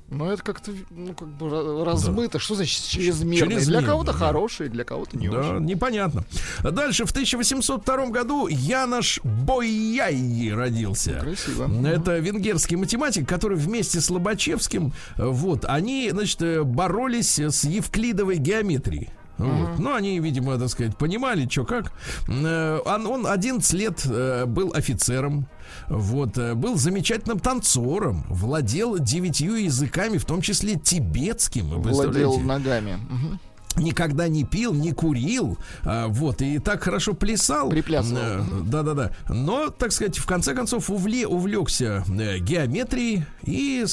Но 0.10 0.32
это 0.32 0.44
как-то, 0.44 0.72
ну, 0.92 1.14
как 1.14 1.28
бы 1.28 1.84
размыто. 1.84 2.38
Что 2.38 2.56
значит 2.56 2.84
чрезмерно? 2.86 3.60
Для 3.60 3.82
кого-то 3.82 4.12
да. 4.12 4.18
хороший, 4.18 4.70
для 4.70 4.84
кого-то 4.84 5.18
не 5.18 5.30
да, 5.30 5.40
очень. 5.40 5.66
непонятно. 5.66 6.26
Дальше, 6.64 7.06
в 7.06 7.12
1802 7.12 8.08
году 8.08 8.48
Янош 8.48 9.20
Бойяй 9.24 10.54
родился. 10.54 11.20
Красиво. 11.20 11.70
Это 11.88 12.20
венгерский 12.20 12.76
математик, 12.76 13.28
который 13.28 13.58
вместе 13.58 14.00
с 14.00 14.10
Лобачевским, 14.12 14.94
вот, 15.18 15.66
они, 15.66 16.10
значит, 16.12 16.42
э, 16.42 16.64
боролись 16.64 17.40
с 17.40 17.64
евклидовой 17.64 18.38
геометрией. 18.38 19.10
Вот. 19.38 19.80
Ну, 19.80 19.94
они, 19.94 20.20
видимо, 20.20 20.58
так 20.58 20.70
сказать, 20.70 20.96
понимали, 20.98 21.48
что 21.50 21.66
как. 21.66 21.92
Э, 22.28 22.80
Он, 22.86 23.08
он 23.08 23.28
11 23.28 23.74
лет 23.74 24.02
э, 24.06 24.46
был 24.46 24.72
офицером, 24.74 25.48
вот, 25.90 26.38
э, 26.38 26.56
был 26.56 26.76
замечательным 26.76 27.40
танцором, 27.40 28.26
владел 28.30 28.98
девятью 29.00 29.56
языками, 29.56 30.18
в 30.18 30.26
том 30.26 30.42
числе 30.42 30.76
тибетским. 30.76 31.82
Владел 31.82 32.40
ногами. 32.40 32.98
Мгм. 33.10 33.40
Никогда 33.78 34.28
не 34.28 34.44
пил, 34.44 34.74
не 34.74 34.92
курил, 34.92 35.58
а, 35.84 36.08
вот, 36.08 36.42
и 36.42 36.60
так 36.60 36.84
хорошо 36.84 37.14
плясал. 37.14 37.70
Приплясывал. 37.70 38.22
Э, 38.22 38.44
Да-да-да. 38.64 39.12
Но, 39.30 39.70
так 39.70 39.92
сказать, 39.92 40.18
в 40.18 40.26
конце 40.26 40.54
концов 40.54 40.90
увле, 40.90 41.28
увлекся 41.28 42.04
э, 42.08 42.40
геометрией 42.40 43.26
и, 43.44 43.86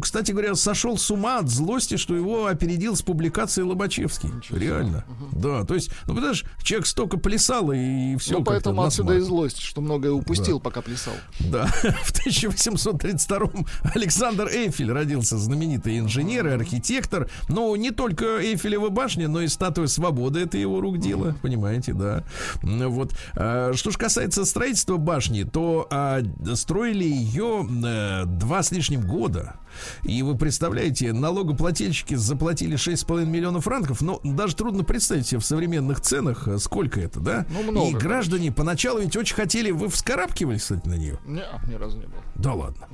кстати 0.00 0.32
говоря, 0.32 0.54
сошел 0.54 0.96
с 0.98 1.10
ума 1.10 1.38
от 1.38 1.48
злости, 1.48 1.96
что 1.96 2.14
его 2.14 2.46
опередил 2.46 2.96
с 2.96 3.02
публикацией 3.02 3.66
Лобачевский. 3.66 4.30
Реально. 4.50 5.04
Да, 5.32 5.64
то 5.64 5.74
есть, 5.74 5.90
ну, 6.06 6.14
понимаешь, 6.14 6.44
человек 6.62 6.86
столько 6.86 7.16
плясал 7.16 7.72
и 7.72 8.16
все. 8.16 8.38
ну, 8.38 8.44
поэтому 8.44 8.82
отсюда 8.82 9.14
и 9.16 9.20
злость, 9.20 9.60
что 9.60 9.80
многое 9.80 10.12
упустил, 10.12 10.60
пока 10.60 10.82
плясал. 10.82 11.14
Да, 11.40 11.66
в 12.04 12.10
1832 12.10 13.50
Александр 13.94 14.48
Эйфель 14.48 14.92
родился, 14.92 15.38
знаменитый 15.38 15.98
инженер 15.98 16.46
и 16.48 16.50
архитектор. 16.50 17.28
Но 17.48 17.74
не 17.76 17.90
только 17.90 18.38
Эйфелева 18.40 18.88
башня, 18.88 19.28
но 19.30 19.40
и 19.40 19.48
статуя 19.48 19.86
свободы 19.86 20.40
это 20.40 20.58
его 20.58 20.80
рук 20.80 20.98
дело, 20.98 21.34
понимаете, 21.42 21.92
да. 21.92 22.24
Ну, 22.62 22.90
Вот. 22.90 23.14
А, 23.34 23.72
Что 23.74 23.90
же 23.90 23.98
касается 23.98 24.44
строительства 24.44 24.96
башни, 24.96 25.44
то 25.44 25.86
а, 25.90 26.20
строили 26.54 27.04
ее 27.04 27.66
э, 27.84 28.24
два 28.26 28.62
с 28.62 28.70
лишним 28.72 29.02
года. 29.02 29.54
И 30.02 30.22
вы 30.22 30.36
представляете, 30.36 31.12
налогоплательщики 31.12 32.14
заплатили 32.14 32.76
6,5 32.76 33.24
миллионов 33.24 33.64
франков, 33.64 34.00
но 34.00 34.20
даже 34.24 34.56
трудно 34.56 34.84
представить 34.84 35.26
себе 35.28 35.40
в 35.40 35.44
современных 35.44 36.00
ценах, 36.00 36.48
э, 36.48 36.58
сколько 36.58 37.00
это, 37.00 37.20
да? 37.20 37.46
Ну, 37.50 37.70
много, 37.70 37.88
И 37.88 37.94
граждане 37.94 38.52
поначалу 38.52 39.00
ведь 39.00 39.16
очень 39.16 39.36
хотели, 39.36 39.70
вы 39.70 39.88
вскарабкивались, 39.88 40.62
кстати, 40.62 40.86
на 40.86 40.94
нее? 40.94 41.18
Не, 41.26 41.44
ни 41.68 41.74
разу 41.74 41.98
не 41.98 42.06
был. 42.06 42.18
Да 42.34 42.54
ладно. 42.54 42.88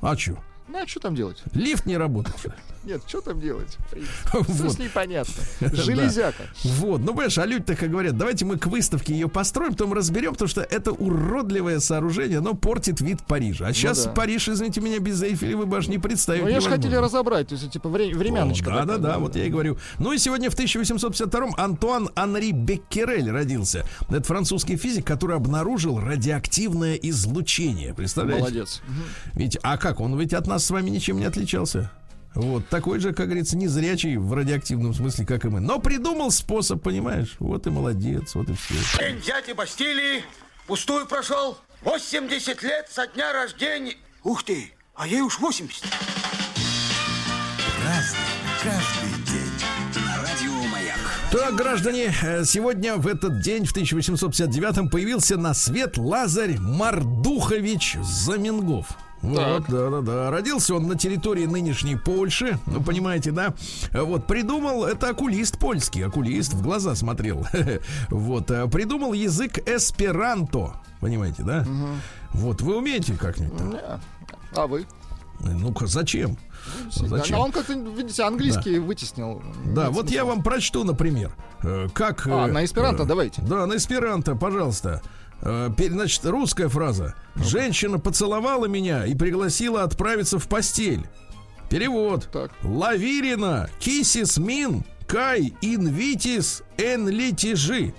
А 0.00 0.16
что? 0.16 0.38
Ну, 0.68 0.82
а 0.82 0.86
что 0.86 1.00
там 1.00 1.14
делать? 1.14 1.42
Лифт 1.52 1.86
не 1.86 1.96
работает. 1.96 2.54
Нет, 2.86 3.02
что 3.06 3.20
там 3.20 3.40
делать? 3.40 3.76
Вот. 4.32 4.72
с 4.72 4.78
ней 4.78 4.88
понятно. 4.88 5.34
Железяка. 5.72 6.44
Вот, 6.64 7.00
ну 7.00 7.08
понимаешь, 7.08 7.36
а 7.38 7.46
люди 7.46 7.64
так 7.64 7.82
и 7.82 7.86
говорят, 7.88 8.16
давайте 8.16 8.44
мы 8.44 8.58
к 8.58 8.66
выставке 8.66 9.12
ее 9.12 9.28
построим, 9.28 9.72
потом 9.72 9.92
разберем, 9.92 10.32
потому 10.32 10.48
что 10.48 10.62
это 10.62 10.92
уродливое 10.92 11.80
сооружение, 11.80 12.38
оно 12.38 12.54
портит 12.54 13.00
вид 13.00 13.24
Парижа. 13.26 13.66
А 13.66 13.72
сейчас 13.72 14.04
да. 14.04 14.12
Париж, 14.12 14.48
извините 14.48 14.80
меня, 14.80 14.98
без 15.00 15.22
Эйфелевой 15.22 15.66
башни 15.66 15.96
представить 15.96 16.42
Ну, 16.42 16.48
ее 16.48 16.60
же 16.60 16.68
хотели 16.68 16.94
разобрать, 16.94 17.48
то 17.48 17.54
есть, 17.54 17.70
типа, 17.70 17.88
вре- 17.88 18.14
времяночка. 18.14 18.70
Да, 18.70 18.84
да, 18.84 18.98
да, 18.98 19.18
вот 19.18 19.36
я 19.36 19.44
и 19.44 19.50
говорю. 19.50 19.78
Ну 19.98 20.12
и 20.12 20.18
сегодня 20.18 20.50
в 20.50 20.54
1852-м 20.58 21.54
Антуан 21.56 22.10
Анри 22.14 22.52
Беккерель 22.52 23.30
родился. 23.30 23.84
Это 24.08 24.22
французский 24.22 24.76
физик, 24.76 25.06
который 25.06 25.36
обнаружил 25.36 25.98
радиоактивное 25.98 26.94
излучение. 26.96 27.94
Представляете? 27.94 28.42
Молодец. 28.42 28.82
Ведь, 29.34 29.58
а 29.62 29.76
как? 29.76 30.00
Он 30.00 30.18
ведь 30.18 30.34
от 30.34 30.46
нас 30.46 30.64
с 30.64 30.70
вами 30.70 30.90
ничем 30.90 31.18
не 31.18 31.24
отличался. 31.24 31.90
Вот, 32.36 32.68
такой 32.68 33.00
же, 33.00 33.14
как 33.14 33.28
говорится, 33.28 33.56
незрячий 33.56 34.18
в 34.18 34.30
радиоактивном 34.34 34.92
смысле, 34.92 35.24
как 35.24 35.46
и 35.46 35.48
мы. 35.48 35.60
Но 35.60 35.78
придумал 35.78 36.30
способ, 36.30 36.82
понимаешь? 36.82 37.36
Вот 37.38 37.66
и 37.66 37.70
молодец, 37.70 38.34
вот 38.34 38.50
и 38.50 38.54
все. 38.54 38.74
День 38.98 39.22
дяди 39.22 39.52
Бастилии 39.52 40.22
пустую 40.66 41.06
прошел. 41.06 41.56
80 41.80 42.62
лет 42.62 42.88
со 42.90 43.06
дня 43.06 43.32
рождения. 43.32 43.94
Ух 44.22 44.42
ты, 44.42 44.70
а 44.94 45.06
ей 45.06 45.22
уж 45.22 45.38
80. 45.38 45.82
Разный, 47.82 48.18
каждый 48.62 49.24
день. 49.32 50.04
На 50.04 50.20
радио 50.20 50.52
Маяк. 50.70 50.98
Так, 51.32 51.54
граждане, 51.54 52.14
э, 52.22 52.44
сегодня 52.44 52.96
в 52.96 53.06
этот 53.06 53.40
день, 53.40 53.64
в 53.64 53.74
1859-м, 53.74 54.90
появился 54.90 55.38
на 55.38 55.54
свет 55.54 55.96
Лазарь 55.96 56.58
Мардухович 56.58 57.96
Замингов. 58.02 58.88
Вот, 59.26 59.64
да, 59.68 59.90
да, 59.90 60.00
да. 60.00 60.30
Родился 60.30 60.74
он 60.74 60.86
на 60.86 60.96
территории 60.96 61.46
нынешней 61.46 61.96
Польши, 61.96 62.58
ну, 62.66 62.80
понимаете, 62.80 63.32
да? 63.32 63.54
Вот, 63.92 64.26
придумал, 64.26 64.84
это 64.84 65.10
окулист 65.10 65.58
польский, 65.58 66.04
окулист, 66.06 66.54
в 66.54 66.62
глаза 66.62 66.94
смотрел. 66.94 67.46
Вот, 68.08 68.50
э, 68.50 68.66
придумал 68.68 69.12
язык 69.12 69.58
эсперанто, 69.68 70.74
понимаете, 71.00 71.42
да? 71.42 71.66
Вот, 72.32 72.60
вы 72.62 72.76
умеете 72.76 73.14
как-нибудь? 73.14 73.60
Не. 73.60 73.80
А 74.54 74.66
вы? 74.66 74.86
Ну-ка, 75.40 75.86
зачем? 75.86 76.38
Зачем? 76.90 77.36
А 77.36 77.40
он 77.40 77.52
как-то, 77.52 77.74
видите, 77.74 78.22
английский 78.22 78.78
вытеснил. 78.78 79.42
Да, 79.64 79.86
Нет 79.86 79.92
вот 79.92 80.10
я 80.10 80.20
смысла. 80.20 80.34
вам 80.34 80.42
прочту, 80.42 80.84
например, 80.84 81.32
э, 81.62 81.88
как... 81.92 82.26
А, 82.26 82.48
э, 82.48 82.52
на 82.52 82.64
эсперанто 82.64 83.02
э, 83.02 83.06
давайте. 83.06 83.42
Да, 83.42 83.66
на 83.66 83.76
эсперанто, 83.76 84.34
пожалуйста. 84.34 85.02
Э, 85.42 85.70
Значит, 85.76 86.24
русская 86.24 86.68
фраза. 86.68 87.14
Женщина 87.36 87.98
поцеловала 87.98 88.66
меня 88.66 89.04
и 89.04 89.14
пригласила 89.14 89.82
отправиться 89.82 90.38
в 90.38 90.48
постель. 90.48 91.06
Перевод. 91.68 92.28
Так. 92.32 92.52
Лавирина, 92.62 93.68
кисис 93.78 94.38
мин, 94.38 94.84
кай 95.06 95.54
инвитис 95.60 96.62
эн 96.78 97.08
литижи. 97.08 97.94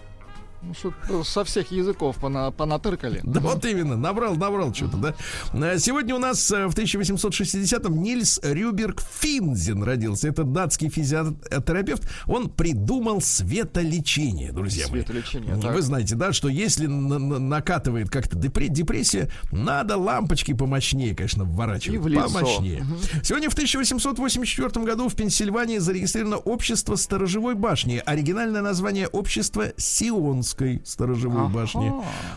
Ну, 0.68 0.74
что 0.74 1.24
со 1.24 1.44
всех 1.46 1.72
языков 1.72 2.18
пона- 2.22 2.52
понатыркали. 2.52 3.22
Да 3.24 3.40
вот 3.40 3.64
именно, 3.66 3.96
набрал, 3.96 4.36
набрал 4.36 4.74
что-то, 4.74 4.98
да. 4.98 5.16
Э, 5.54 5.78
Сегодня 5.80 6.16
у 6.16 6.20
нас 6.20 6.52
э, 6.52 6.68
в 6.68 6.76
1860-м 6.76 8.02
Нильс 8.02 8.40
Рюберг 8.44 9.02
Финзен 9.02 9.84
родился. 9.84 10.28
Это 10.28 10.44
датский 10.44 10.90
физиотерапевт. 10.90 12.10
Он 12.26 12.50
придумал 12.50 13.22
светолечение, 13.22 14.52
друзья 14.52 14.88
мои. 14.90 15.02
Светолечение, 15.02 15.56
Вы 15.56 15.62
так. 15.62 15.82
знаете, 15.82 16.16
да, 16.16 16.34
что 16.34 16.50
если 16.50 16.88
на- 16.88 17.18
на- 17.20 17.40
накатывает 17.40 18.10
как-то 18.10 18.38
депре- 18.38 18.68
депрессия, 18.68 19.30
надо 19.52 19.96
лампочки 19.98 20.54
помощнее, 20.54 21.16
конечно, 21.16 21.44
вворачивать. 21.46 21.96
И 21.96 21.98
в 21.98 22.08
лицо. 22.08 22.28
Помощнее. 22.28 22.86
Сегодня 23.24 23.50
в 23.50 23.54
1884 23.54 24.86
году 24.86 25.08
в 25.08 25.16
Пенсильвании 25.16 25.78
зарегистрировано 25.78 26.38
общество 26.38 26.96
сторожевой 26.96 27.56
башни. 27.56 28.02
Оригинальное 28.06 28.62
название 28.62 29.08
общества 29.08 29.68
Сионское. 29.78 30.57
Петропавловской 30.58 30.82
сторожевой 30.84 31.44
Ага. 31.44 31.54
башни. 31.54 31.92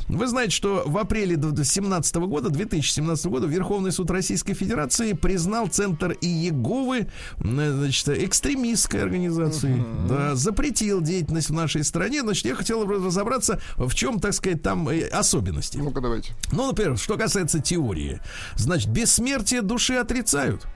Вы 0.09 0.27
знаете, 0.27 0.53
что 0.55 0.83
в 0.87 0.97
апреле 0.99 1.37
2017 1.37 2.17
года, 2.27 2.51
2017 2.51 3.27
года 3.27 3.47
Верховный 3.47 3.93
суд 3.93 4.11
Российской 4.11 4.55
Федерации 4.55 5.13
признал 5.15 5.69
Центр 5.69 6.13
Иеговы 6.21 7.09
м, 7.39 7.79
значит, 7.79 8.09
экстремистской 8.09 9.03
организацией. 9.03 9.83
Да, 10.09 10.35
запретил 10.35 11.01
деятельность 11.01 11.51
в 11.51 11.55
нашей 11.55 11.85
стране. 11.85 12.21
Значит, 12.23 12.45
я 12.45 12.55
хотел 12.55 12.87
разобраться, 12.87 13.61
в 13.77 13.95
чем, 13.95 14.21
так 14.21 14.35
сказать, 14.35 14.63
там 14.63 14.89
э, 14.89 15.07
особенности. 15.09 15.79
Ну-ка, 15.79 16.01
давайте. 16.01 16.35
Ну, 16.53 16.67
например, 16.67 16.99
что 16.99 17.17
касается 17.17 17.61
теории. 17.61 18.21
Значит, 18.57 18.91
бессмертие 18.91 19.63
души 19.63 19.95
отрицают. 19.95 20.67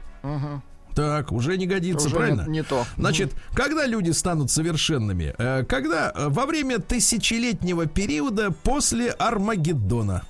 Так, 0.94 1.32
уже 1.32 1.56
не 1.56 1.66
годится, 1.66 2.06
Уже 2.06 2.16
правильно? 2.16 2.42
не- 2.42 2.58
не 2.58 2.62
то. 2.62 2.84
Значит, 2.96 3.32
когда 3.52 3.84
люди 3.86 4.10
станут 4.12 4.50
совершенными? 4.50 5.34
Э, 5.38 5.64
Когда 5.64 6.12
э, 6.14 6.28
во 6.28 6.46
время 6.46 6.78
тысячелетнего 6.78 7.86
периода 7.86 8.50
после 8.52 9.10
Армагеддона. 9.10 10.22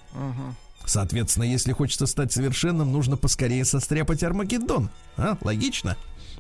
Соответственно, 0.87 1.45
если 1.45 1.73
хочется 1.73 2.07
стать 2.07 2.33
совершенным, 2.33 2.93
нужно 2.93 3.17
поскорее 3.17 3.65
состряпать 3.65 4.23
Армагеддон. 4.23 4.91
А? 5.17 5.39
Логично? 5.41 5.97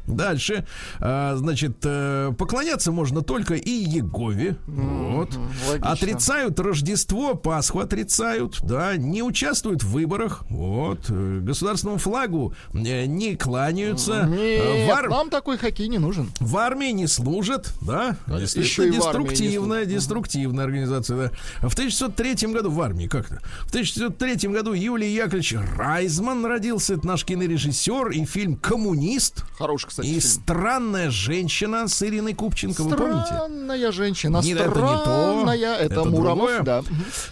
Дальше, 0.06 0.66
а, 1.00 1.34
значит, 1.36 1.76
э, 1.84 2.32
поклоняться 2.38 2.92
можно 2.92 3.22
только 3.22 3.54
и 3.54 3.70
Егове. 3.70 4.56
Вот. 4.66 5.30
логично. 5.68 5.90
Отрицают 5.92 6.60
Рождество, 6.60 7.34
Пасху 7.34 7.80
отрицают, 7.80 8.58
да, 8.62 8.96
не 8.96 9.22
участвуют 9.22 9.82
в 9.82 9.90
выборах. 9.90 10.44
Вот. 10.50 11.06
Э, 11.08 11.40
Государственному 11.40 11.98
флагу 11.98 12.54
э, 12.72 13.06
не 13.06 13.36
кланяются. 13.36 14.26
Нет, 14.26 14.88
в 14.88 14.92
ар- 14.92 15.08
нам 15.08 15.30
такой 15.30 15.56
хоккей 15.58 15.88
не 15.88 15.98
нужен. 15.98 16.30
в 16.40 16.56
армии 16.56 16.90
не 16.92 17.06
служат, 17.06 17.72
да? 17.80 18.16
Конечно, 18.26 18.38
Действительно, 18.40 18.84
еще 18.84 18.88
и 18.88 18.92
деструктивная, 19.00 19.84
деструктивная 19.86 20.64
организация, 20.64 21.30
да. 21.60 21.68
В 21.68 21.72
1903 21.72 22.52
году 22.52 22.70
в 22.70 22.80
армии 22.80 23.06
как-то. 23.06 23.40
В 23.62 23.68
1903 23.70 24.50
году 24.50 24.72
Юлий 24.74 25.12
Яковлевич 25.14 25.54
Райзман 25.76 26.44
родился, 26.44 26.94
это 26.94 27.06
наш 27.06 27.24
кинорежиссер, 27.24 28.10
и 28.10 28.24
фильм 28.24 28.56
«Коммунист». 28.56 29.44
Хороший, 29.58 29.93
кстати, 29.94 30.06
И 30.08 30.20
фильм. 30.20 30.22
странная 30.22 31.10
женщина 31.10 31.86
с 31.88 32.02
Ириной 32.02 32.34
Купченко, 32.34 32.82
вы 32.82 32.96
помните? 32.96 33.26
Странная 33.26 33.92
женщина. 33.92 34.40
Не, 34.42 34.52
это 34.52 34.64
не 34.68 34.72
то. 34.74 35.00
Странная. 35.00 35.74
Это, 35.76 35.84
Это 35.94 36.04
Муромов, 36.04 36.36
другое. 36.48 36.62
да. 36.62 36.82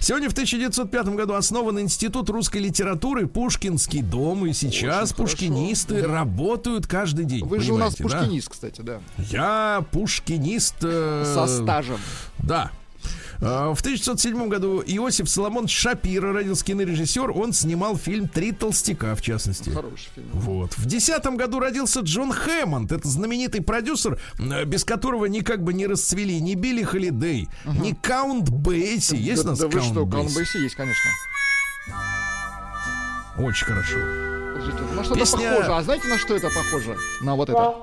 Сегодня 0.00 0.28
в 0.28 0.32
1905 0.32 1.06
году 1.08 1.34
основан 1.34 1.80
Институт 1.80 2.30
русской 2.30 2.58
литературы 2.58 3.26
Пушкинский 3.26 4.02
дом, 4.02 4.46
и 4.46 4.52
сейчас 4.52 5.10
Очень 5.12 5.16
пушкинисты 5.16 6.02
работают 6.06 6.86
каждый 6.86 7.24
день. 7.24 7.44
Вы 7.44 7.60
же 7.60 7.72
у 7.72 7.76
нас 7.78 7.96
понимаете, 7.96 8.14
да? 8.16 8.20
пушкинист, 8.20 8.48
кстати, 8.48 8.80
да. 8.80 9.00
Я 9.18 9.84
пушкинист. 9.90 10.76
э, 10.82 11.32
Со 11.34 11.46
стажем. 11.46 11.98
Да. 12.38 12.70
А, 13.44 13.74
В 13.74 13.80
1907 13.80 14.48
году 14.48 14.82
Иосиф 14.86 15.28
Соломон 15.28 15.66
Шапира 15.66 16.32
родился 16.32 16.64
кинорежиссер. 16.64 17.30
Он 17.32 17.52
снимал 17.52 17.96
фильм 17.96 18.28
«Три 18.28 18.52
толстяка», 18.52 19.16
в 19.16 19.22
частности. 19.22 19.70
Хороший 19.70 20.08
фильм. 20.14 20.28
Вот. 20.32 20.72
В 20.74 20.86
2010 20.86 21.24
году 21.36 21.58
родился 21.58 22.00
Джон 22.00 22.32
Хэммонд. 22.32 22.92
Это 22.92 23.08
знаменитый 23.08 23.60
продюсер, 23.60 24.20
э, 24.38 24.64
без 24.64 24.84
которого 24.84 25.26
никак 25.26 25.62
бы 25.64 25.72
не 25.74 25.88
расцвели 25.88 26.40
ни 26.40 26.54
Билли 26.54 26.84
Холидей, 26.84 27.48
ни 27.64 27.92
Каунт 27.94 28.48
Бейси. 28.48 29.16
Есть 29.16 29.42
у 29.42 29.44
да, 29.44 29.50
нас 29.50 29.58
да 29.58 29.66
вы 29.66 29.72
Каунт 29.72 29.86
что, 29.86 30.06
Бейси? 30.06 30.24
Каун 30.26 30.34
Бейси 30.36 30.56
есть, 30.58 30.74
конечно. 30.76 31.10
Очень 33.38 33.66
хорошо. 33.66 33.98
На 34.94 35.02
что-то 35.02 35.18
Песня- 35.18 35.50
похоже. 35.50 35.72
А 35.74 35.82
знаете, 35.82 36.06
на 36.08 36.18
что 36.18 36.36
это 36.36 36.48
похоже? 36.48 36.96
На 37.22 37.34
вот 37.34 37.48
это. 37.48 37.74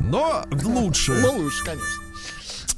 Но 0.00 0.44
лучше. 0.64 1.12
Ну, 1.12 1.36
лучше, 1.36 1.64
конечно. 1.64 2.03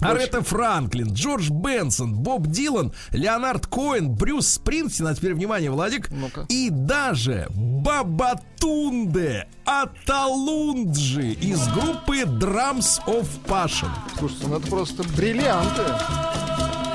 Аретта 0.00 0.42
Франклин, 0.42 1.12
Джордж 1.12 1.48
Бенсон, 1.50 2.14
Боб 2.14 2.46
Дилан, 2.48 2.92
Леонард 3.12 3.66
Коэн, 3.66 4.10
Брюс 4.14 4.46
Спрингстин, 4.48 5.06
а 5.06 5.14
теперь 5.14 5.34
внимание, 5.34 5.70
Владик, 5.70 6.10
Ну-ка. 6.10 6.46
и 6.48 6.68
даже 6.70 7.48
Бабатунде 7.54 9.48
Аталунджи 9.64 11.32
из 11.32 11.66
группы 11.68 12.20
Drums 12.22 13.00
of 13.06 13.26
Passion. 13.46 13.88
Слушайте, 14.18 14.46
ну 14.48 14.56
это 14.58 14.66
просто 14.68 15.02
бриллианты. 15.16 15.82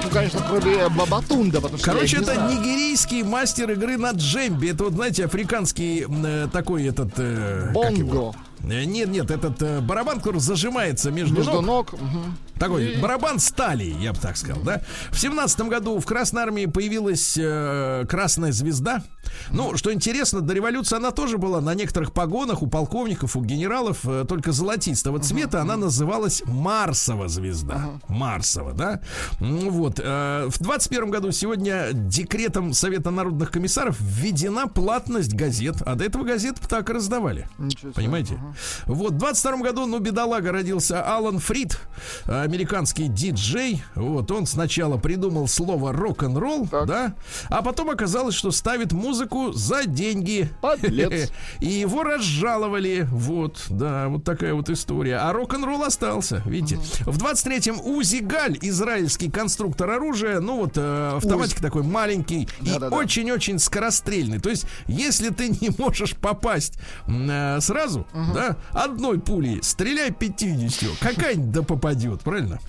Ну, 0.03 0.09
конечно, 0.11 0.41
кроме 0.47 0.89
Бабатунда, 0.89 1.61
потому 1.61 1.77
что 1.77 1.85
Короче, 1.91 2.17
не 2.17 2.23
это 2.23 2.33
знаю. 2.35 2.51
нигерийский 2.59 3.23
мастер 3.23 3.71
игры 3.71 3.97
на 3.97 4.11
джембе. 4.11 4.71
Это 4.71 4.85
вот, 4.85 4.93
знаете, 4.93 5.25
африканский 5.25 6.05
э, 6.07 6.47
такой 6.51 6.85
этот... 6.87 7.11
э? 7.17 7.71
Бонго. 7.73 8.33
Э, 8.63 8.83
Нет, 8.85 9.09
нет, 9.09 9.31
этот 9.31 9.61
э, 9.61 9.81
барабан, 9.81 10.17
который 10.17 10.39
зажимается 10.39 11.11
между, 11.11 11.35
Между 11.37 11.61
ног. 11.61 11.93
ног. 11.93 12.01
мгм. 12.01 12.37
Такой 12.59 12.97
барабан 13.01 13.39
стали, 13.39 13.85
я 13.85 14.13
бы 14.13 14.19
так 14.19 14.37
сказал, 14.37 14.61
да. 14.63 14.83
В 15.09 15.19
семнадцатом 15.19 15.67
году 15.67 15.97
в 15.99 16.05
Красной 16.05 16.43
Армии 16.43 16.67
появилась 16.67 17.35
э, 17.35 18.05
Красная 18.07 18.51
Звезда. 18.51 19.01
Ну, 19.49 19.75
что 19.77 19.91
интересно, 19.91 20.41
до 20.41 20.53
революции 20.53 20.95
она 20.95 21.09
тоже 21.09 21.39
была 21.39 21.59
на 21.59 21.73
некоторых 21.73 22.13
погонах 22.13 22.61
у 22.61 22.67
полковников, 22.67 23.35
у 23.35 23.41
генералов, 23.43 24.01
э, 24.03 24.25
только 24.29 24.51
золотистого 24.51 25.17
цвета. 25.19 25.61
Она 25.61 25.75
называлась 25.75 26.43
Марсова 26.45 27.27
Звезда. 27.29 27.99
Марсова, 28.07 28.73
да. 28.73 29.01
М, 29.39 29.71
Вот. 29.71 29.99
э, 30.03 30.47
в 30.47 30.59
двадцать 30.61 30.89
первом 30.91 31.09
году 31.09 31.31
сегодня 31.31 31.87
декретом 31.93 32.73
Совета 32.73 33.09
народных 33.09 33.49
комиссаров 33.49 33.97
введена 33.99 34.67
платность 34.67 35.33
газет, 35.33 35.77
а 35.83 35.95
до 35.95 36.03
этого 36.05 36.23
газет 36.25 36.57
так 36.69 36.91
и 36.91 36.93
раздавали. 36.93 37.47
Ничего. 37.57 37.91
Понимаете? 37.93 38.37
Вот, 38.85 39.13
в 39.13 39.17
22 39.17 39.57
году, 39.57 39.85
ну, 39.85 39.99
бедолага, 39.99 40.51
родился 40.51 41.01
Алан 41.03 41.39
Фрид, 41.39 41.79
американский 42.25 43.07
диджей. 43.07 43.83
Вот, 43.95 44.31
он 44.31 44.45
сначала 44.45 44.97
придумал 44.97 45.47
слово 45.47 45.93
рок-н-ролл, 45.93 46.67
да, 46.71 47.13
а 47.49 47.61
потом 47.61 47.89
оказалось, 47.89 48.35
что 48.35 48.51
ставит 48.51 48.91
музыку 48.91 49.51
за 49.51 49.85
деньги. 49.85 50.49
Подлец. 50.61 51.31
И 51.59 51.67
его 51.67 52.03
разжаловали. 52.03 53.07
Вот, 53.11 53.65
да, 53.69 54.07
вот 54.07 54.23
такая 54.23 54.53
вот 54.53 54.69
история. 54.69 55.17
А 55.17 55.33
рок-н-ролл 55.33 55.83
остался, 55.83 56.41
видите. 56.45 56.77
В 57.05 57.17
23-м 57.17 57.79
Узи 57.81 58.19
Галь, 58.19 58.57
израильский 58.61 59.29
конструктор 59.29 59.89
оружия, 59.89 60.39
ну 60.39 60.57
вот 60.57 60.73
э, 60.75 61.13
автоматик 61.17 61.59
такой 61.59 61.83
маленький 61.83 62.47
и 62.61 62.71
очень-очень 62.71 63.59
скорострельный. 63.59 64.39
То 64.39 64.49
есть, 64.49 64.65
если 64.87 65.29
ты 65.29 65.49
не 65.61 65.69
можешь 65.77 66.15
попасть 66.15 66.79
э, 67.07 67.59
сразу, 67.61 68.07
да, 68.13 68.40
одной 68.71 69.19
пулей, 69.19 69.59
стреляй 69.61 70.11
50, 70.11 70.97
какая-нибудь 70.99 71.51
да 71.51 71.63
попадет, 71.63 72.21
правильно? 72.21 72.59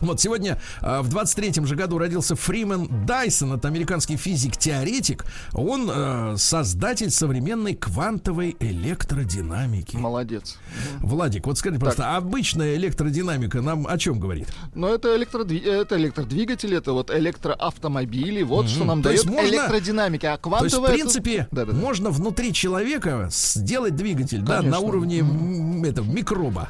Вот 0.00 0.20
сегодня 0.20 0.58
э, 0.80 1.00
в 1.02 1.14
23-м 1.14 1.66
же 1.66 1.76
году 1.76 1.98
родился 1.98 2.34
Фримен 2.36 3.04
Дайсон, 3.06 3.52
это 3.52 3.68
американский 3.68 4.16
физик-теоретик. 4.16 5.24
Он 5.52 5.90
э, 5.92 6.34
создатель 6.36 7.10
современной 7.10 7.74
квантовой 7.74 8.56
электродинамики. 8.60 9.96
Молодец. 9.96 10.56
Владик, 11.00 11.46
вот 11.46 11.58
скажи 11.58 11.78
просто, 11.78 12.16
обычная 12.16 12.76
электродинамика 12.76 13.60
нам 13.60 13.86
о 13.86 13.98
чем 13.98 14.18
говорит? 14.20 14.48
Но 14.74 14.88
это, 14.88 15.16
электродви- 15.16 15.64
это 15.68 15.96
электродвигатели, 15.96 16.76
это 16.76 16.92
вот 16.92 17.10
электроавтомобили, 17.10 18.42
вот 18.42 18.68
что 18.68 18.84
нам 18.84 19.02
То 19.02 19.10
дает 19.10 19.24
можно- 19.26 19.48
электродинамика. 19.48 20.32
А 20.34 20.38
То 20.38 20.64
есть, 20.64 20.74
квантовая... 20.74 20.80
в 20.80 20.84
это- 20.94 20.94
принципе, 21.02 21.48
Да-да-да. 21.50 21.78
можно 21.78 22.10
внутри 22.10 22.52
человека 22.52 23.28
сделать 23.30 23.96
двигатель, 23.96 24.40
да, 24.40 24.58
Конечно. 24.58 24.80
на 24.80 24.86
уровне 24.86 25.18
м, 25.20 25.84
этого 25.84 26.06
микроба 26.10 26.68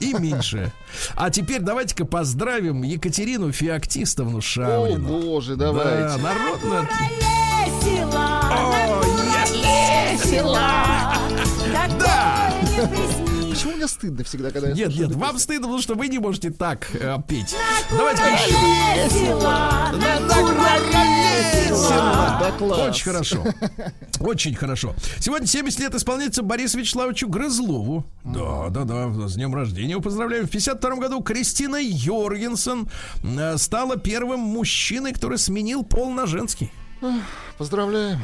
и 0.00 0.14
меньше. 0.14 0.72
А 1.14 1.30
теперь 1.30 1.60
давайте-ка 1.60 2.04
поздравим 2.06 2.45
Екатерину 2.46 3.50
Феоктистовну 3.52 4.38
О, 4.38 4.40
Шаврину. 4.40 4.98
боже, 5.08 5.56
Да, 5.56 5.72
давайте. 5.72 6.22
народно. 6.22 6.88
Весело, 7.82 8.40
О, 8.52 9.02
yes! 9.52 10.12
весело, 10.24 10.58
Да! 11.98 12.52
Почему 13.56 13.72
мне 13.72 13.88
стыдно 13.88 14.22
всегда, 14.22 14.50
когда 14.50 14.68
я 14.68 14.74
Нет, 14.74 14.94
нет, 14.94 15.12
вам 15.12 15.30
песню? 15.30 15.38
стыдно, 15.38 15.62
потому 15.68 15.80
что 15.80 15.94
вы 15.94 16.08
не 16.08 16.18
можете 16.18 16.50
так 16.50 16.94
э, 16.94 17.16
петь. 17.26 17.56
Давайте-ка 17.90 18.28
еще. 18.28 18.52
Весело. 19.08 19.76
Очень 22.86 23.04
хорошо. 23.04 23.44
Очень 24.20 24.54
хорошо. 24.54 24.94
Сегодня 25.20 25.46
70 25.46 25.80
лет 25.80 25.94
исполняется 25.94 26.42
Борису 26.42 26.78
Вячеславовичу 26.78 27.28
Грызлову. 27.30 28.04
Да, 28.24 28.68
да, 28.68 28.84
да. 28.84 29.08
С 29.26 29.36
днем 29.36 29.54
рождения 29.54 29.92
его 29.92 30.02
поздравляем. 30.02 30.46
В 30.46 30.50
52 30.50 30.96
году 30.96 31.22
Кристина 31.22 31.76
Йоргенсен 31.80 32.90
э, 33.24 33.56
стала 33.56 33.96
первым 33.96 34.40
мужчиной, 34.40 35.14
который 35.14 35.38
сменил 35.38 35.82
пол 35.82 36.10
на 36.10 36.26
женский. 36.26 36.70
Поздравляем. 37.56 38.22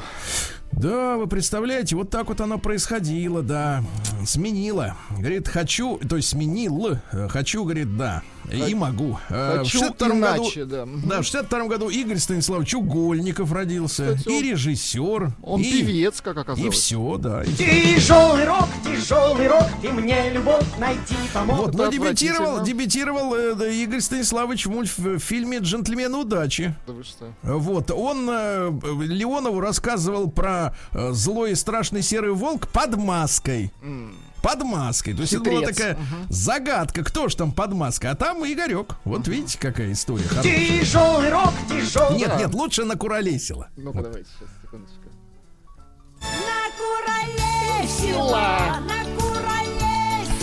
Да, 0.73 1.16
вы 1.16 1.27
представляете, 1.27 1.95
вот 1.97 2.11
так 2.11 2.29
вот 2.29 2.41
оно 2.41 2.59
происходило, 2.59 3.43
да. 3.43 3.85
Сменила. 4.25 4.97
Говорит, 5.11 5.49
хочу, 5.49 5.99
то 5.99 6.16
есть 6.16 6.29
сменил, 6.31 6.99
хочу, 7.29 7.64
говорит, 7.64 7.97
да. 7.97 8.23
И 8.51 8.74
могу. 8.74 9.18
Э, 9.28 9.59
Хочу 9.59 9.78
в 9.78 9.82
62 9.82 10.09
году, 10.09 10.43
иначе, 10.45 10.64
да. 10.64 10.86
Мгм. 10.86 11.03
да, 11.09 11.20
в 11.20 11.24
62 11.24 11.66
году 11.68 11.88
Игорь 11.88 12.18
Станиславович 12.18 12.74
Угольников 12.74 13.53
родился. 13.53 14.14
Кстати, 14.16 14.28
и 14.34 14.51
режиссер. 14.51 15.32
Он 15.43 15.61
и, 15.61 15.64
певец, 15.70 16.20
как 16.20 16.36
И 16.36 16.40
оказалось. 16.40 16.74
все, 16.74 17.16
да. 17.18 17.43
и 17.45 17.53
Тяжелый 17.55 18.45
рок, 18.45 18.68
тяжелый 18.84 19.49
рок, 19.49 19.64
ты 19.80 19.90
мне 19.93 20.30
любовь 20.30 20.64
найти 20.78 21.14
помог. 21.32 21.59
Вот, 21.59 21.74
но 21.74 21.84
Это 21.84 21.93
дебютировал, 21.93 22.62
дебютировал 22.62 23.34
э, 23.34 23.55
да, 23.55 23.68
Игорь 23.68 24.01
Станиславович 24.01 24.66
в 24.66 24.70
мульт- 24.70 24.99
в 24.99 25.18
фильме 25.18 25.59
«Джентльмены 25.59 26.18
удачи». 26.18 26.74
Да 26.86 26.93
вы 26.93 27.05
что? 27.05 27.32
Вот, 27.43 27.90
он 27.90 28.28
э, 28.30 28.70
Леонову 29.03 29.61
рассказывал 29.61 30.30
про 30.30 30.74
э, 30.93 31.12
злой 31.12 31.53
и 31.53 31.55
страшный 31.55 32.03
серый 32.03 32.32
волк 32.32 32.68
под 32.68 32.97
маской. 32.97 33.70
Под 34.43 34.62
маской. 34.62 35.14
То 35.14 35.22
есть 35.22 35.32
это 35.34 35.43
была 35.45 35.61
Хитрец. 35.61 35.76
такая 35.76 35.99
загадка, 36.28 37.05
кто 37.05 37.28
ж 37.28 37.34
там 37.34 37.53
под 37.53 37.72
маской. 37.74 38.07
А 38.07 38.14
там 38.14 38.45
Игорек. 38.45 38.97
Вот 39.05 39.28
видите, 39.28 39.59
какая 39.59 39.93
история 39.93 40.24
хорошая. 40.24 40.80
Тяжелый 40.80 41.30
рок, 41.30 41.53
тяжелый 41.68 42.18
Нет, 42.18 42.32
нет, 42.38 42.55
лучше 42.55 42.84
накуролесила. 42.84 43.68
Ну-ка, 43.76 44.03
давайте 44.03 44.28
сейчас, 44.30 44.49
секундочку. 44.62 44.99
Накуролесила, 46.20 48.78
накуролесила. 48.80 49.22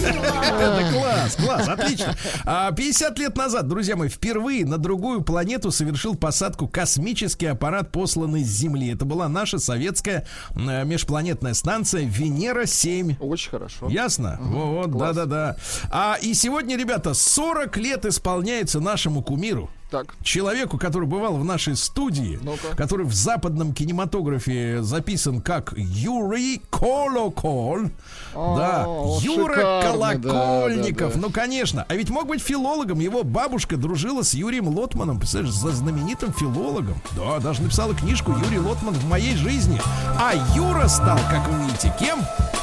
Это 0.10 0.92
класс, 0.92 1.36
класс, 1.36 1.68
отлично. 1.68 2.16
А 2.46 2.72
50 2.72 3.20
лет 3.20 3.38
назад, 3.38 3.68
друзья 3.68 3.96
мои, 3.96 4.10
впервые 4.10 4.66
на 4.66 4.78
другую 4.78 5.22
планету 5.22 5.72
совершил 5.72 6.16
посадку 6.16 6.68
космический 6.68 7.48
аппарат, 7.48 7.92
посланный 7.92 8.44
с 8.44 8.48
Земли. 8.48 8.94
Это 8.94 9.06
была 9.06 9.28
наша 9.28 9.60
советская 9.60 10.26
э, 10.56 10.86
межпланетная 10.86 11.54
станция 11.54 12.04
Венера-7. 12.04 13.18
Очень 13.20 13.52
хорошо. 13.52 13.88
Ясно? 13.90 14.38
вот, 14.40 14.92
да-да-да. 14.92 15.58
А 15.92 16.18
и 16.22 16.34
сегодня, 16.34 16.78
ребята, 16.78 17.14
40 17.14 17.78
лет 17.78 18.06
исполняется 18.06 18.80
нашему 18.80 19.22
кумиру. 19.22 19.70
Так, 19.90 20.14
Человеку, 20.22 20.78
который 20.78 21.08
бывал 21.08 21.34
в 21.38 21.44
нашей 21.44 21.76
студии, 21.76 22.38
Ну-ка. 22.44 22.76
который 22.76 23.08
в 23.08 23.14
западном 23.14 23.74
кинематографе 23.74 24.84
записан 24.84 25.42
как 25.42 25.74
Юрий 25.76 26.62
Колокол. 26.70 27.90
О, 28.36 28.56
да, 28.58 28.86
Юра 29.22 29.56
шикарный, 29.56 30.18
да, 30.20 30.30
Колокольников. 30.30 31.14
да, 31.14 31.20
да. 31.20 31.28
Ну, 31.28 31.32
конечно. 31.34 31.86
А 31.90 31.96
ведь 31.96 32.12
мог 32.12 32.28
быть 32.28 32.42
филологом. 32.42 33.00
Его 33.00 33.24
бабушка 33.24 33.78
дружила 33.78 34.22
с 34.22 34.36
Юрием 34.36 34.68
Лотманом. 34.68 35.18
Представляешь, 35.18 35.56
за 35.56 35.72
знаменитым 35.72 36.34
филологом. 36.34 37.02
Да, 37.18 37.40
даже 37.40 37.64
написала 37.64 37.96
книжку 37.96 38.32
Юрий 38.46 38.60
Лотман 38.60 38.94
в 38.94 39.06
моей 39.08 39.36
жизни. 39.36 39.82
А 40.20 40.34
Юра 40.56 40.88
стал, 40.88 41.18
как 41.32 41.48
вы 41.50 41.66
видите, 41.66 41.92
кем? 42.00 42.20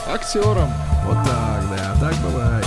актером. 0.08 0.68
Вот 1.04 1.16
так, 1.24 1.64
да, 1.70 1.96
так 2.00 2.14
бывает. 2.18 2.66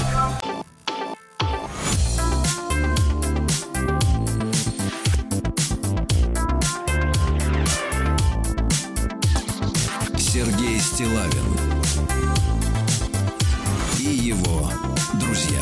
Сергей 10.32 10.80
Стилавин 10.80 11.44
и 13.98 14.04
его 14.04 14.70
друзья 15.14 15.60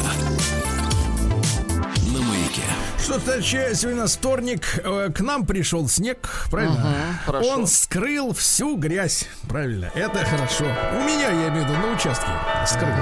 на 2.11 2.19
маяке. 2.21 2.63
Что, 3.01 3.17
товарищи, 3.17 3.73
сегодня 3.75 3.99
у 3.99 4.03
нас 4.03 4.17
вторник. 4.17 4.81
Э, 4.83 5.09
К 5.15 5.21
нам 5.21 5.45
пришел 5.45 5.87
снег, 5.87 6.47
правильно? 6.51 6.93
хорошо. 7.25 7.47
Он 7.49 7.65
скрыл 7.65 8.33
всю 8.33 8.75
грязь, 8.75 9.29
правильно? 9.47 9.89
Это 9.95 10.25
хорошо. 10.25 10.65
У 10.65 11.03
меня, 11.05 11.29
я 11.29 11.47
имею 11.47 11.63
в 11.65 11.69
виду, 11.69 11.79
на 11.79 11.93
участке 11.93 12.27
скрыл. 12.65 12.93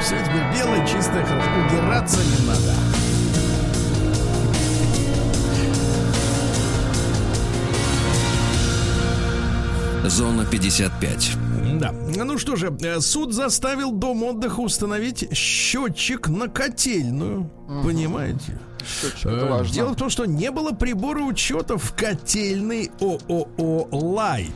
Все 0.00 0.16
теперь 0.24 0.44
белое, 0.56 0.86
чистое, 0.86 1.24
хорошо. 1.24 1.50
Убираться 1.68 2.20
не 2.22 2.46
надо. 2.46 2.74
Зона 10.08 10.44
55. 10.44 11.36
Да. 11.80 11.92
Ну 11.92 12.38
что 12.38 12.56
же, 12.56 12.76
э, 12.80 13.00
суд 13.00 13.32
заставил 13.32 13.92
дом 13.92 14.22
отдыха 14.22 14.60
установить 14.60 15.28
счетчик 15.36 16.28
на 16.28 16.48
котельную. 16.48 17.50
Понимаете? 17.84 18.58
Счетчик, 18.86 19.26
Э, 19.26 19.36
это 19.36 19.46
важно. 19.46 19.74
Дело 19.74 19.88
в 19.92 19.96
том, 19.96 20.10
что 20.10 20.24
не 20.26 20.50
было 20.50 20.72
прибора 20.72 21.20
учета 21.20 21.76
в 21.76 21.92
котельной 21.94 22.90
ООО 23.00 23.88
«Лайт». 23.90 24.52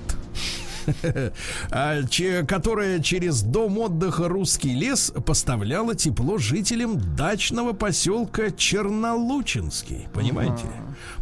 а, 1.70 2.00
которая 2.46 3.00
через 3.00 3.42
дом 3.42 3.78
отдыха 3.78 4.28
«Русский 4.28 4.74
лес» 4.74 5.12
поставляла 5.26 5.94
тепло 5.94 6.38
жителям 6.38 7.16
дачного 7.16 7.72
поселка 7.72 8.50
Чернолучинский. 8.50 10.08
Понимаете? 10.12 10.64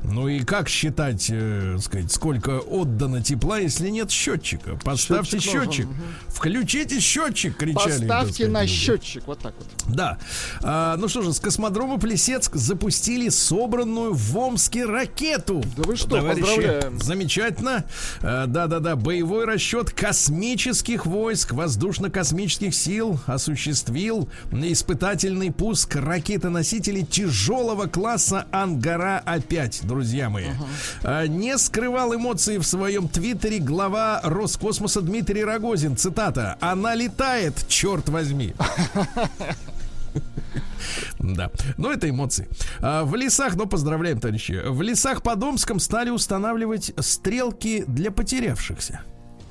Ну 0.05 0.29
и 0.29 0.41
как 0.41 0.69
считать, 0.69 1.29
э, 1.31 1.79
сказать, 1.81 2.13
сколько 2.13 2.59
отдано 2.59 3.23
тепла, 3.23 3.59
если 3.59 3.89
нет 3.89 4.11
счетчика? 4.11 4.77
Поставьте 4.85 5.39
Счетчик 5.39 5.69
счетчик. 5.69 5.89
Включите 6.29 7.01
счетчик, 7.01 7.57
кричали. 7.57 8.07
Поставьте 8.07 8.33
сказать, 8.35 8.53
на 8.53 8.63
люди. 8.63 8.73
счетчик, 8.73 9.27
вот 9.27 9.39
так 9.41 9.55
вот. 9.59 9.95
Да. 9.95 10.19
А, 10.63 10.97
ну 10.97 11.09
что 11.09 11.23
же, 11.23 11.33
с 11.33 11.41
космодрома 11.41 11.99
Плесецк 11.99 12.55
запустили 12.55 13.29
собранную 13.29 14.15
в 14.15 14.37
Омске 14.37 14.85
ракету. 14.85 15.63
Да 15.77 15.83
вы 15.85 15.97
что, 15.97 16.17
Товарищи, 16.17 16.41
поздравляем. 16.43 17.01
Замечательно. 17.01 17.85
А, 18.21 18.47
Да-да-да, 18.47 18.97
боевой 18.97 19.45
расчет 19.45 19.91
космических 19.91 21.07
войск 21.07 21.53
воздушно-космических 21.53 22.75
сил 22.75 23.19
осуществил 23.27 24.29
испытательный 24.53 25.53
пуск 25.53 25.97
ракеты-носителей 25.97 27.05
тяжелого 27.05 27.87
класса 27.87 28.47
Ангара-5, 28.53 29.68
друзья 29.83 30.29
мои. 30.31 30.47
А, 31.03 31.27
Не 31.27 31.59
скрывал 31.59 32.15
эмоции 32.15 32.59
в 32.59 32.65
своем 32.65 33.09
твиттере 33.09 33.59
глава 33.59 34.21
Роскосмоса 34.25 35.01
Дмитрий 35.01 35.45
Рогозин. 35.45 35.97
Цитата. 35.97 36.57
«Она 36.61 36.95
летает, 36.95 37.67
черт 37.69 38.09
возьми». 38.09 38.55
Да, 41.19 41.51
но 41.77 41.91
это 41.93 42.09
эмоции. 42.09 42.49
А, 42.81 43.05
в 43.05 43.15
лесах, 43.15 43.57
ну 43.57 43.67
поздравляем, 43.67 44.21
товарищи. 44.21 44.63
В 44.67 44.81
лесах 44.83 45.23
под 45.23 45.43
Омском 45.43 45.79
стали 45.81 46.11
устанавливать 46.11 46.93
стрелки 46.99 47.85
для 47.87 48.11
потерявшихся. 48.11 49.01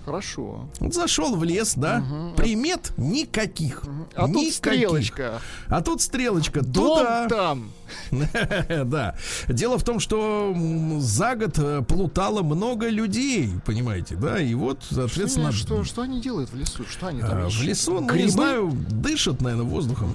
Хорошо. 0.06 0.70
Зашел 0.80 1.36
в 1.36 1.44
лес, 1.44 1.74
да, 1.76 2.02
примет 2.38 2.94
никаких. 2.98 3.84
А 4.16 4.22
тут 4.28 4.36
Никаких. 4.36 4.54
стрелочка. 4.54 5.42
А 5.68 5.82
тут 5.82 6.02
стрелочка. 6.02 6.62
Дом 6.62 7.00
Туда. 7.00 7.28
там. 7.28 7.72
Да. 8.86 9.16
Дело 9.48 9.78
в 9.78 9.84
том, 9.84 10.00
что 10.00 10.56
за 11.00 11.36
год 11.36 11.58
э, 11.58 11.82
плутало 11.88 12.44
много 12.44 12.90
людей, 12.90 13.50
понимаете, 13.66 14.16
да, 14.16 14.40
и 14.40 14.54
вот, 14.54 14.84
соответственно, 14.90 15.52
Что, 15.52 15.84
что 15.84 16.02
они 16.04 16.22
делают 16.22 16.52
в 16.52 16.56
лесу? 16.56 16.86
Что 16.90 17.08
они 17.08 17.22
там 17.22 17.46
а, 17.46 17.50
В 17.50 17.62
лесу, 17.62 18.00
ну, 18.00 18.16
не 18.16 18.28
знаю, 18.28 18.72
дышат, 18.90 19.42
наверное, 19.42 19.66
воздухом. 19.66 20.12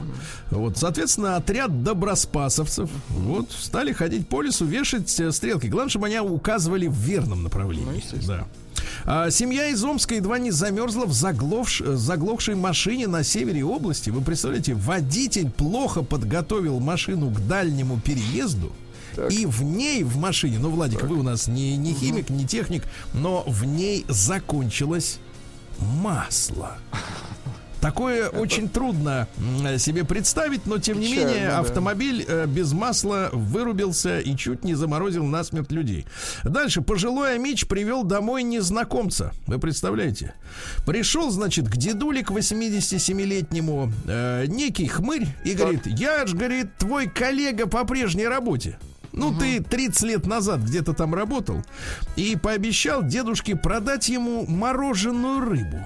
Вот, 0.51 0.77
соответственно, 0.79 1.37
отряд 1.37 1.83
доброспасовцев 1.83 2.91
вот 3.11 3.51
стали 3.53 3.93
ходить 3.93 4.29
по 4.29 4.43
лесу, 4.43 4.65
вешать 4.65 5.19
э, 5.21 5.33
стрелки. 5.33 5.67
Главное, 5.67 5.91
чтобы 5.91 6.07
они 6.07 6.19
указывали 6.19 6.87
в 6.87 6.95
верном 6.95 7.43
направлении. 7.43 8.03
Ну, 8.13 8.19
да. 8.27 8.47
А, 9.05 9.31
семья 9.31 9.69
из 9.69 9.83
Омска 9.85 10.15
едва 10.15 10.39
не 10.39 10.51
замерзла 10.51 11.07
в 11.07 11.11
заглохш- 11.11 11.85
э, 11.85 11.97
заглохшей 11.97 12.55
машине 12.55 13.07
на 13.07 13.23
севере 13.25 13.65
области. 13.65 14.11
Вы 14.11 14.21
представляете, 14.21 14.75
водитель 14.75 15.51
плохо 15.51 16.03
подготовил 16.03 16.81
машину 16.81 17.31
к 17.31 17.47
дальнему 17.63 18.01
переезду. 18.01 18.73
И 19.31 19.47
в 19.47 19.63
ней, 19.63 20.05
в 20.05 20.17
машине, 20.17 20.59
ну, 20.59 20.71
Владик, 20.71 21.03
вы 21.03 21.19
у 21.19 21.23
нас 21.23 21.47
не, 21.47 21.77
не 21.77 21.95
химик, 21.95 22.31
не 22.31 22.47
техник, 22.47 22.85
но 23.13 23.45
в 23.47 23.65
ней 23.65 24.05
закончилось 24.09 25.19
масло. 25.79 26.79
Такое 27.83 28.29
очень 28.29 28.69
трудно 28.69 29.27
м, 29.39 29.77
себе 29.77 30.05
представить, 30.05 30.67
но 30.67 30.79
тем 30.79 31.01
не 31.01 31.09
Печально, 31.09 31.31
менее 31.31 31.47
да. 31.49 31.59
автомобиль 31.59 32.25
э, 32.27 32.47
без 32.47 32.73
масла 32.73 33.29
вырубился 33.33 34.21
и 34.21 34.37
чуть 34.37 34.63
не 34.63 34.77
заморозил 34.77 35.25
насмерть 35.27 35.73
людей. 35.73 36.07
Дальше 36.45 36.81
пожилой 36.81 37.35
Амич 37.35 37.67
привел 37.67 38.05
домой 38.05 38.45
незнакомца. 38.45 39.33
Вы 39.49 39.59
представляете? 39.59 40.33
Пришел, 40.87 41.31
значит, 41.31 41.69
к 41.69 41.77
дедуле 41.77 42.23
к 42.23 42.31
87-летнему 42.31 43.93
э, 44.07 44.47
некий 44.47 44.87
хмырь 44.87 45.27
и 45.45 45.55
говорит, 45.55 45.85
я 45.87 46.25
ж, 46.25 46.35
говорит, 46.35 46.77
твой 46.79 47.09
коллега 47.09 47.67
по 47.67 47.85
прежней 47.85 48.29
работе. 48.29 48.79
Ну, 49.13 49.37
ты 49.37 49.61
30 49.61 50.03
лет 50.05 50.27
назад 50.27 50.61
где-то 50.61 50.95
там 50.95 51.15
работал 51.15 51.63
и 52.15 52.37
пообещал 52.37 53.03
дедушке 53.03 53.57
продать 53.57 54.09
ему 54.09 54.47
мороженую 54.47 55.41
рыбу. 55.41 55.85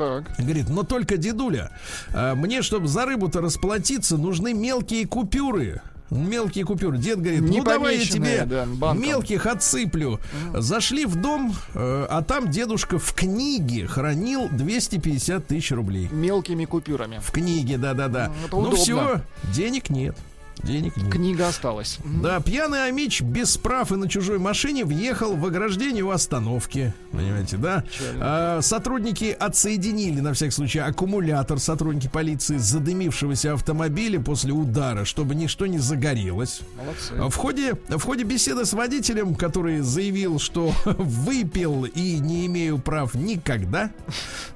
Так. 0.00 0.24
Говорит, 0.38 0.70
но 0.70 0.82
только, 0.82 1.18
дедуля, 1.18 1.70
а, 2.14 2.34
мне, 2.34 2.62
чтобы 2.62 2.88
за 2.88 3.04
рыбу-то 3.04 3.42
расплатиться, 3.42 4.16
нужны 4.16 4.54
мелкие 4.54 5.06
купюры. 5.06 5.82
мелкие 6.08 6.64
купюры. 6.64 6.96
Дед 6.96 7.20
говорит, 7.20 7.42
ну 7.42 7.62
давай 7.62 7.98
я 7.98 8.04
тебе 8.06 8.46
да, 8.46 8.64
банком. 8.64 9.06
мелких 9.06 9.44
отсыплю. 9.44 10.18
Зашли 10.54 11.04
в 11.04 11.16
дом, 11.16 11.54
э, 11.74 12.06
а 12.08 12.22
там 12.22 12.50
дедушка 12.50 12.98
в 12.98 13.12
книге 13.12 13.86
хранил 13.86 14.48
250 14.50 15.46
тысяч 15.46 15.70
рублей. 15.70 16.08
Мелкими 16.10 16.64
купюрами. 16.64 17.20
В 17.22 17.30
книге, 17.30 17.76
да-да-да. 17.76 18.28
Ну, 18.40 18.46
это 18.46 18.56
Ну 18.56 18.60
удобно. 18.62 18.76
все, 18.78 19.20
денег 19.54 19.90
нет. 19.90 20.16
Денег 20.62 20.96
нет. 20.96 21.10
Книга 21.10 21.48
осталась. 21.48 21.98
Да, 22.04 22.40
пьяный 22.40 22.86
Амич 22.86 23.22
без 23.22 23.56
прав 23.56 23.92
и 23.92 23.96
на 23.96 24.08
чужой 24.08 24.38
машине 24.38 24.84
въехал 24.84 25.36
в 25.36 25.44
ограждение 25.46 26.04
у 26.04 26.10
остановки. 26.10 26.92
Понимаете, 27.12 27.56
да? 27.56 27.84
А, 28.20 28.60
сотрудники 28.60 29.36
отсоединили, 29.38 30.20
на 30.20 30.34
всякий 30.34 30.52
случай, 30.52 30.80
аккумулятор 30.80 31.58
сотрудники 31.58 32.08
полиции 32.08 32.58
задымившегося 32.58 33.54
автомобиля 33.54 34.20
после 34.20 34.52
удара, 34.52 35.04
чтобы 35.04 35.34
ничто 35.34 35.66
не 35.66 35.78
загорелось. 35.78 36.60
Молодцы. 36.76 37.30
В 37.30 37.36
ходе, 37.36 37.74
в 37.88 38.02
ходе 38.02 38.24
беседы 38.24 38.64
с 38.64 38.72
водителем, 38.72 39.34
который 39.34 39.80
заявил, 39.80 40.38
что 40.38 40.72
выпил 40.84 41.84
и 41.84 42.18
не 42.18 42.46
имею 42.46 42.78
прав 42.78 43.14
никогда, 43.14 43.90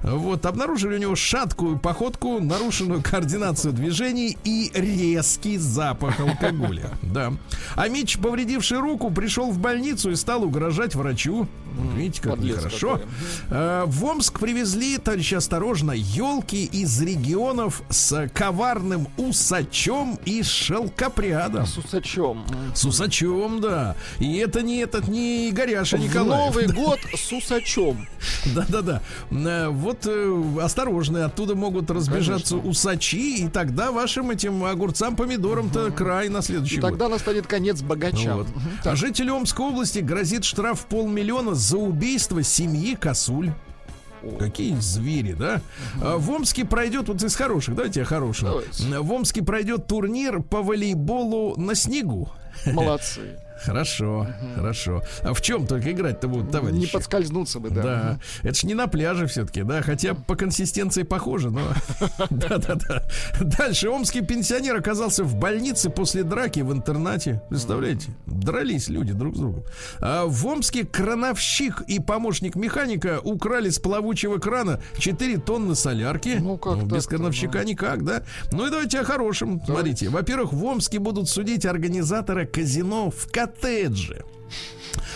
вот, 0.01 0.45
обнаружили 0.45 0.95
у 0.95 0.99
него 0.99 1.15
шаткую 1.15 1.79
походку, 1.79 2.39
нарушенную 2.39 3.01
координацию 3.01 3.73
движений 3.73 4.37
и 4.43 4.71
резкий 4.73 5.57
запах 5.57 5.94
алкоголя. 6.03 6.91
Да. 7.01 7.33
А 7.75 7.87
Мич, 7.87 8.17
повредивший 8.17 8.79
руку, 8.79 9.09
пришел 9.11 9.51
в 9.51 9.59
больницу 9.59 10.11
и 10.11 10.15
стал 10.15 10.43
угрожать 10.43 10.95
врачу. 10.95 11.47
Видите, 11.95 12.21
как 12.21 12.31
Подлец 12.35 12.55
нехорошо. 12.57 12.89
какой. 12.97 13.05
Э, 13.49 13.83
В 13.87 14.05
Омск 14.05 14.39
привезли, 14.39 14.97
товарищи, 14.97 15.35
осторожно, 15.35 15.91
елки 15.91 16.65
из 16.65 17.01
регионов 17.01 17.81
с 17.89 18.29
коварным 18.33 19.07
усачом 19.17 20.19
и 20.25 20.43
шелкопрядом. 20.43 21.65
С 21.65 21.77
усачом. 21.77 22.45
С 22.73 22.85
усачом, 22.85 23.61
да. 23.61 23.95
И 24.19 24.37
это 24.37 24.61
не 24.61 24.77
этот, 24.79 25.07
не 25.07 25.49
Игоряша 25.49 25.97
В 25.97 26.01
Николаев. 26.01 26.53
Новый 26.55 26.67
год 26.73 26.99
с 27.15 27.31
усачом. 27.31 28.07
Да-да-да. 28.53 29.01
Э, 29.31 29.69
Вот 29.69 30.05
э, 30.05 30.43
осторожно, 30.61 31.25
оттуда 31.25 31.55
могут 31.55 31.89
разбежаться 31.91 32.55
усачи, 32.57 33.43
и 33.45 33.47
тогда 33.49 33.91
вашим 33.91 34.31
этим 34.31 34.63
огурцам, 34.63 35.15
помидорам-то 35.15 35.91
край 35.91 36.29
на 36.29 36.41
следующий 36.41 36.77
И 36.77 36.79
год. 36.79 36.91
тогда 36.91 37.09
настанет 37.09 37.47
конец 37.47 37.81
богачам. 37.81 38.37
Вот. 38.39 38.47
А 38.83 38.95
жителю 38.95 39.35
Омской 39.35 39.65
области 39.67 39.99
грозит 39.99 40.43
штраф 40.45 40.85
полмиллиона 40.85 41.53
за 41.65 41.77
убийство 41.77 42.43
семьи 42.43 42.95
косуль. 42.95 43.51
Какие 44.39 44.75
звери, 44.79 45.33
да? 45.33 45.61
А 46.01 46.17
В 46.17 46.31
Омске 46.31 46.65
пройдет, 46.65 47.07
вот 47.09 47.21
из 47.21 47.35
хороших, 47.35 47.75
давайте 47.75 47.99
я 48.01 48.05
хорошего. 48.05 48.49
Давайте. 48.51 48.99
В 48.99 49.11
Омске 49.11 49.43
пройдет 49.43 49.87
турнир 49.87 50.41
по 50.41 50.61
волейболу 50.63 51.55
на 51.59 51.75
снегу. 51.75 52.29
Молодцы. 52.65 53.39
Хорошо, 53.63 54.27
хорошо. 54.55 55.01
А 55.23 55.33
в 55.33 55.41
чем 55.41 55.67
только 55.67 55.91
играть-то 55.91 56.27
будут, 56.27 56.51
товарищи? 56.51 56.79
Не 56.79 56.87
подскользнуться 56.87 57.59
бы, 57.59 57.69
да. 57.69 57.81
Да, 57.81 58.19
это 58.43 58.53
ж 58.53 58.63
не 58.63 58.73
на 58.73 58.87
пляже 58.87 59.27
все-таки, 59.27 59.63
да, 59.63 59.81
хотя 59.81 60.13
по 60.13 60.35
консистенции 60.35 61.03
похоже, 61.03 61.51
но... 61.51 61.61
Да-да-да. 62.29 63.03
Дальше. 63.39 63.89
Омский 63.89 64.21
пенсионер 64.21 64.75
оказался 64.75 65.23
в 65.23 65.35
больнице 65.35 65.89
после 65.89 66.23
драки 66.23 66.59
в 66.59 66.71
интернате. 66.71 67.41
Представляете? 67.49 68.09
Дрались 68.25 68.89
люди 68.89 69.13
друг 69.13 69.35
с 69.35 69.39
другом. 69.39 69.63
А 69.99 70.25
в 70.25 70.45
Омске 70.45 70.85
крановщик 70.85 71.81
и 71.87 71.99
помощник 71.99 72.55
механика 72.55 73.19
украли 73.23 73.69
с 73.69 73.79
плавучего 73.79 74.37
крана 74.37 74.79
4 74.97 75.37
тонны 75.37 75.75
солярки. 75.75 76.37
Ну, 76.39 76.57
как 76.57 76.83
без 76.83 77.03
так-то, 77.03 77.17
крановщика 77.17 77.63
никак, 77.63 78.03
да? 78.03 78.23
Ну 78.51 78.67
и 78.67 78.69
давайте 78.69 78.99
о 78.99 79.03
хорошем. 79.03 79.61
Смотрите. 79.65 80.09
Во-первых, 80.09 80.53
в 80.53 80.63
Омске 80.63 80.99
будут 80.99 81.29
судить 81.29 81.65
организатора 81.65 82.45
казино 82.45 83.11
в 83.11 83.31
коттедже. 83.45 84.23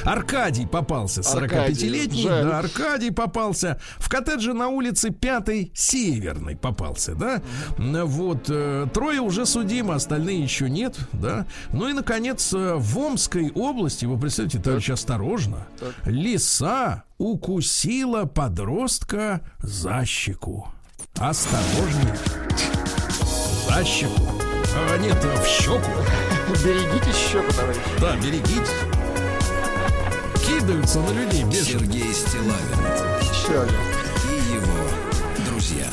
Аркадий 0.05 0.65
попался, 0.65 1.21
45-летний. 1.21 2.23
жаль. 2.23 2.45
Да, 2.45 2.59
Аркадий 2.59 3.11
попался. 3.11 3.79
В 3.97 4.07
коттедже 4.07 4.53
на 4.53 4.69
улице 4.69 5.09
5 5.09 5.71
Северной 5.73 6.55
попался, 6.55 7.15
да? 7.15 7.41
Вот, 7.77 8.45
э, 8.49 8.87
трое 8.93 9.19
уже 9.19 9.45
судимы, 9.45 9.95
остальные 9.95 10.41
еще 10.41 10.69
нет, 10.69 10.97
да? 11.11 11.45
Ну 11.73 11.89
и, 11.89 11.93
наконец, 11.93 12.53
э, 12.53 12.75
в 12.75 12.97
Омской 12.97 13.51
области, 13.51 14.05
вы 14.05 14.17
представляете, 14.17 14.59
товарищ, 14.59 14.89
осторожно, 14.89 15.67
лиса 16.05 17.03
укусила 17.17 18.23
подростка 18.23 19.41
за 19.59 20.05
щеку. 20.05 20.67
Осторожнее. 21.17 22.15
За 23.67 23.83
щеку. 23.83 24.23
А, 24.77 24.97
нет, 24.97 25.17
в 25.23 25.45
щеку. 25.45 25.91
Берегите 26.49 27.13
щеку, 27.13 27.51
товарищи. 27.53 27.79
Да, 28.01 28.15
берегитесь. 28.17 28.73
Кидаются 30.45 30.99
на 30.99 31.09
людей 31.11 31.43
бешено. 31.43 31.79
Сергей 31.79 32.13
Стилавин 32.13 32.79
Чали. 33.45 33.71
и 34.29 34.55
его 34.55 35.47
друзья. 35.49 35.85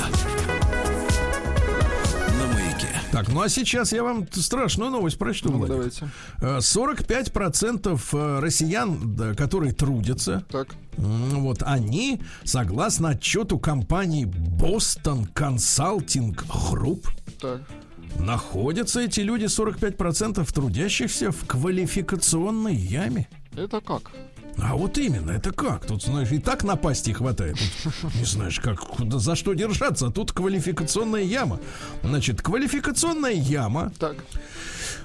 На 2.41 2.47
маяке. 2.55 2.89
Так, 3.13 3.29
ну 3.29 3.43
а 3.43 3.49
сейчас 3.49 3.93
я 3.93 4.03
вам 4.03 4.27
страшную 4.33 4.91
новость 4.91 5.19
прочту, 5.19 5.51
Ну, 5.51 5.59
Владик. 5.59 5.77
давайте. 5.77 6.09
Э, 6.41 6.59
45% 6.61 8.01
э, 8.13 8.39
россиян, 8.41 9.15
да, 9.15 9.35
которые 9.35 9.73
трудятся, 9.73 10.45
Так. 10.51 10.69
вот 10.97 11.63
они, 11.65 12.23
согласно 12.45 13.11
отчету 13.11 13.59
компании 13.59 14.25
Boston 14.27 15.29
Consulting 15.35 16.35
Group, 16.35 17.05
Так. 17.41 17.61
Находятся 18.21 19.01
эти 19.01 19.21
люди, 19.21 19.45
45% 19.45 20.53
трудящихся 20.53 21.31
в 21.31 21.47
квалификационной 21.47 22.75
яме. 22.75 23.29
Это 23.57 23.81
как? 23.81 24.11
А 24.59 24.75
вот 24.75 24.97
именно, 24.99 25.31
это 25.33 25.53
как? 25.53 25.87
Тут, 25.87 26.03
знаешь, 26.03 26.33
и 26.33 26.39
так 26.39 26.65
напасти 26.65 27.11
хватает. 27.13 27.57
Тут 27.83 28.15
не 28.15 28.25
знаешь, 28.25 28.59
как, 28.61 28.81
куда, 28.81 29.19
за 29.19 29.35
что 29.37 29.53
держаться. 29.55 30.07
А 30.07 30.11
тут 30.11 30.33
квалификационная 30.33 31.23
яма. 31.23 31.61
Значит, 32.03 32.41
квалификационная 32.43 33.33
яма 33.35 33.93
Так. 33.99 34.17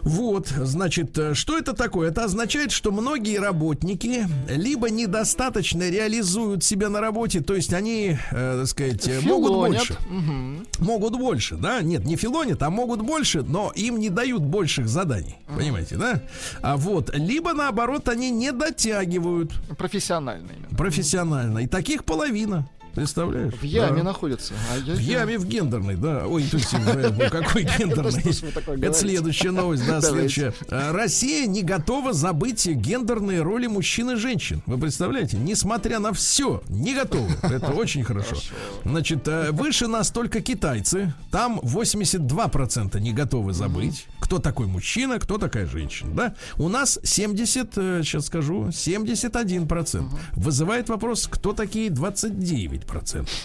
вот, 0.04 0.48
значит, 0.48 1.18
э, 1.18 1.34
что 1.34 1.58
это 1.58 1.74
такое? 1.74 2.10
Это 2.10 2.24
означает, 2.24 2.72
что 2.72 2.92
многие 2.92 3.38
работники 3.40 4.26
либо 4.50 4.90
недостаточно 4.90 5.90
реализуют 5.90 6.64
себя 6.64 6.90
на 6.90 7.02
работе, 7.02 7.42
то 7.42 7.54
есть 7.56 7.74
они, 7.74 8.18
э, 8.32 8.58
так 8.60 8.68
сказать, 8.68 9.08
э, 9.08 9.20
могут 9.22 9.52
Филонят. 9.52 9.78
больше. 9.78 9.98
Мгм. 10.10 10.68
Могут 10.80 11.18
больше, 11.18 11.56
да? 11.56 11.82
Нет, 11.82 12.06
не 12.06 12.16
филонят, 12.16 12.64
а 12.64 12.70
могут 12.70 13.02
больше, 13.02 13.44
но 13.44 13.72
им 13.76 14.00
не 14.00 14.10
дают 14.10 14.42
больших 14.44 14.88
заданий. 14.88 15.38
Понимаете, 15.54 15.98
да? 15.98 16.22
А 16.62 16.78
вот, 16.78 17.14
либо 17.14 17.54
наоборот, 17.54 18.08
они 18.08 18.32
не 18.32 18.52
дотягивают 18.54 19.41
Профессионально 19.78 20.52
именно. 20.52 20.78
профессионально. 20.78 21.60
И 21.60 21.68
таких 21.68 22.04
половина. 22.06 22.68
Представляешь? 22.96 23.54
В 23.54 23.64
яме 23.64 23.98
Да. 23.98 24.04
находится. 24.04 24.54
А 24.72 24.78
я 24.78 24.96
В 24.96 25.00
яме 25.00 25.38
в 25.38 25.46
гендерной, 25.46 25.96
да. 25.96 26.26
Ой, 26.28 26.44
э, 26.44 27.30
какой 27.30 27.64
гендерный? 27.64 28.82
Это 28.86 28.94
следующая 28.94 29.52
новость, 29.52 29.86
да, 29.88 30.02
следующая. 30.02 30.54
А, 30.70 30.92
Россия 30.92 31.48
не 31.48 31.62
готова 31.62 32.14
забыть 32.14 32.66
гендерные 32.68 33.42
роли 33.42 33.68
мужчин 33.68 34.12
и 34.12 34.16
женщин. 34.16 34.62
Вы 34.66 34.78
представляете? 34.78 35.38
Несмотря 35.38 36.00
на 36.00 36.14
все, 36.14 36.62
не 36.70 36.94
готова. 36.94 37.30
Это 37.44 37.72
очень 37.74 38.04
хорошо. 38.04 38.36
Значит, 38.84 39.28
э, 39.28 39.52
выше 39.52 39.88
нас 39.88 40.12
только 40.12 40.42
китайцы. 40.42 41.14
Там 41.32 41.60
82% 41.60 43.00
не 43.00 43.14
готовы 43.14 43.54
забыть, 43.54 44.08
кто 44.20 44.40
такой 44.40 44.68
мужчина, 44.68 45.20
кто 45.20 45.38
такая 45.38 45.66
женщина, 45.66 46.12
да? 46.14 46.36
У 46.58 46.68
нас 46.70 47.00
70, 47.04 47.78
э, 47.78 48.02
сейчас 48.04 48.26
скажу, 48.26 48.70
71%. 48.72 50.06
Вызывает 50.34 50.90
вопрос, 50.90 51.28
кто 51.32 51.54
такие 51.54 51.90
29%. 51.90 52.81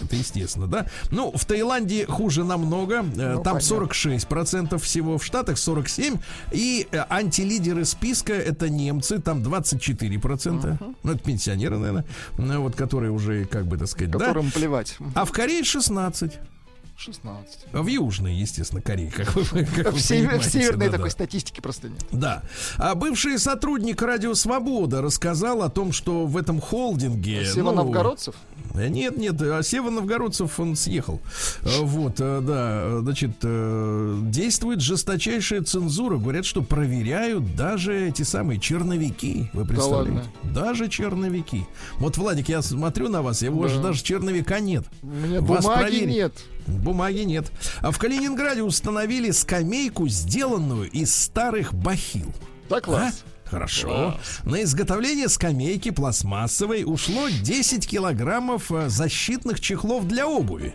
Это 0.00 0.16
естественно, 0.16 0.66
да? 0.66 0.86
Ну, 1.10 1.32
в 1.34 1.44
Таиланде 1.44 2.06
хуже 2.06 2.44
намного. 2.44 2.96
Э, 3.16 3.34
Ну, 3.34 3.42
Там 3.42 3.58
понятно. 3.58 3.86
46% 3.86 4.78
всего, 4.78 5.18
в 5.18 5.24
Штатах 5.24 5.56
47%. 5.56 6.18
И 6.52 6.86
э, 6.90 7.04
антилидеры 7.08 7.84
списка 7.84 8.32
это 8.32 8.68
немцы, 8.68 9.18
там 9.20 9.42
24%. 9.42 10.76
Ну, 11.02 11.12
это 11.12 11.22
пенсионеры, 11.22 11.78
наверное, 11.78 12.04
вот, 12.58 12.74
которые 12.76 13.10
уже, 13.12 13.44
как 13.44 13.66
бы 13.66 13.76
так 13.78 13.88
сказать, 13.88 14.10
да? 14.10 14.18
Которым 14.18 14.50
плевать. 14.50 14.96
А 15.14 15.24
в 15.24 15.32
Корее 15.32 15.64
16. 15.64 16.38
16. 16.98 17.66
А 17.72 17.82
В 17.82 17.86
Южной, 17.88 18.34
естественно, 18.34 18.80
Корее, 18.80 19.10
как 19.10 19.34
вы, 19.36 19.64
как 19.64 19.92
В, 19.94 20.00
север- 20.00 20.38
в 20.40 20.44
северной 20.44 20.86
да, 20.86 20.92
такой 20.92 21.08
да. 21.08 21.10
статистики 21.10 21.60
просто 21.60 21.88
нет. 21.88 22.04
Да. 22.10 22.42
А 22.78 22.94
бывший 22.94 23.38
сотрудник 23.38 24.00
Радио 24.02 24.34
Свобода 24.34 25.02
рассказал 25.02 25.62
о 25.62 25.68
том, 25.68 25.92
что 25.92 26.26
в 26.26 26.36
этом 26.36 26.60
холдинге... 26.60 27.42
ну, 27.46 27.52
Севановгородцев? 27.54 28.34
Э, 28.74 28.88
Нет, 28.88 29.16
нет, 29.16 29.40
а 29.40 29.62
Сева 29.62 29.90
Новгородцев 29.90 30.58
он 30.58 30.74
съехал. 30.76 31.20
Э, 31.62 31.80
Вот, 31.82 32.16
да, 32.16 33.00
значит, 33.00 33.32
действует 34.30 34.80
жесточайшая 34.80 35.62
цензура. 35.62 36.16
Говорят, 36.18 36.44
что 36.44 36.62
проверяют 36.62 37.54
даже 37.56 38.08
эти 38.08 38.22
самые 38.22 38.58
черновики. 38.58 39.50
Вы 39.52 39.64
представляете? 39.64 40.28
даже 40.44 40.88
черновики. 40.88 41.66
Вот, 41.98 42.16
Владик, 42.16 42.48
я 42.48 42.62
смотрю 42.62 43.08
на 43.08 43.22
вас, 43.22 43.42
вас 43.42 43.70
же 43.70 43.80
даже 43.82 44.02
черновика 44.02 44.60
нет. 44.60 44.84
У 45.02 45.06
меня 45.06 45.40
Вас 45.40 45.62
бумаги 45.64 45.80
проверить. 45.82 46.08
нет. 46.08 46.32
Бумаги 46.66 47.20
нет. 47.20 47.46
А 47.80 47.90
в 47.90 47.98
Калининграде 47.98 48.62
установили 48.62 49.30
скамейку, 49.30 50.08
сделанную 50.08 50.90
из 50.90 51.14
старых 51.14 51.74
бахил. 51.74 52.32
Да, 52.68 52.80
класс. 52.80 53.24
А? 53.24 53.50
Хорошо. 53.50 54.18
На 54.44 54.62
изготовление 54.64 55.28
скамейки 55.28 55.90
пластмассовой 55.90 56.82
ушло 56.84 57.28
10 57.28 57.86
килограммов 57.86 58.72
э, 58.72 58.88
защитных 58.88 59.60
чехлов 59.60 60.08
для 60.08 60.26
обуви. 60.26 60.74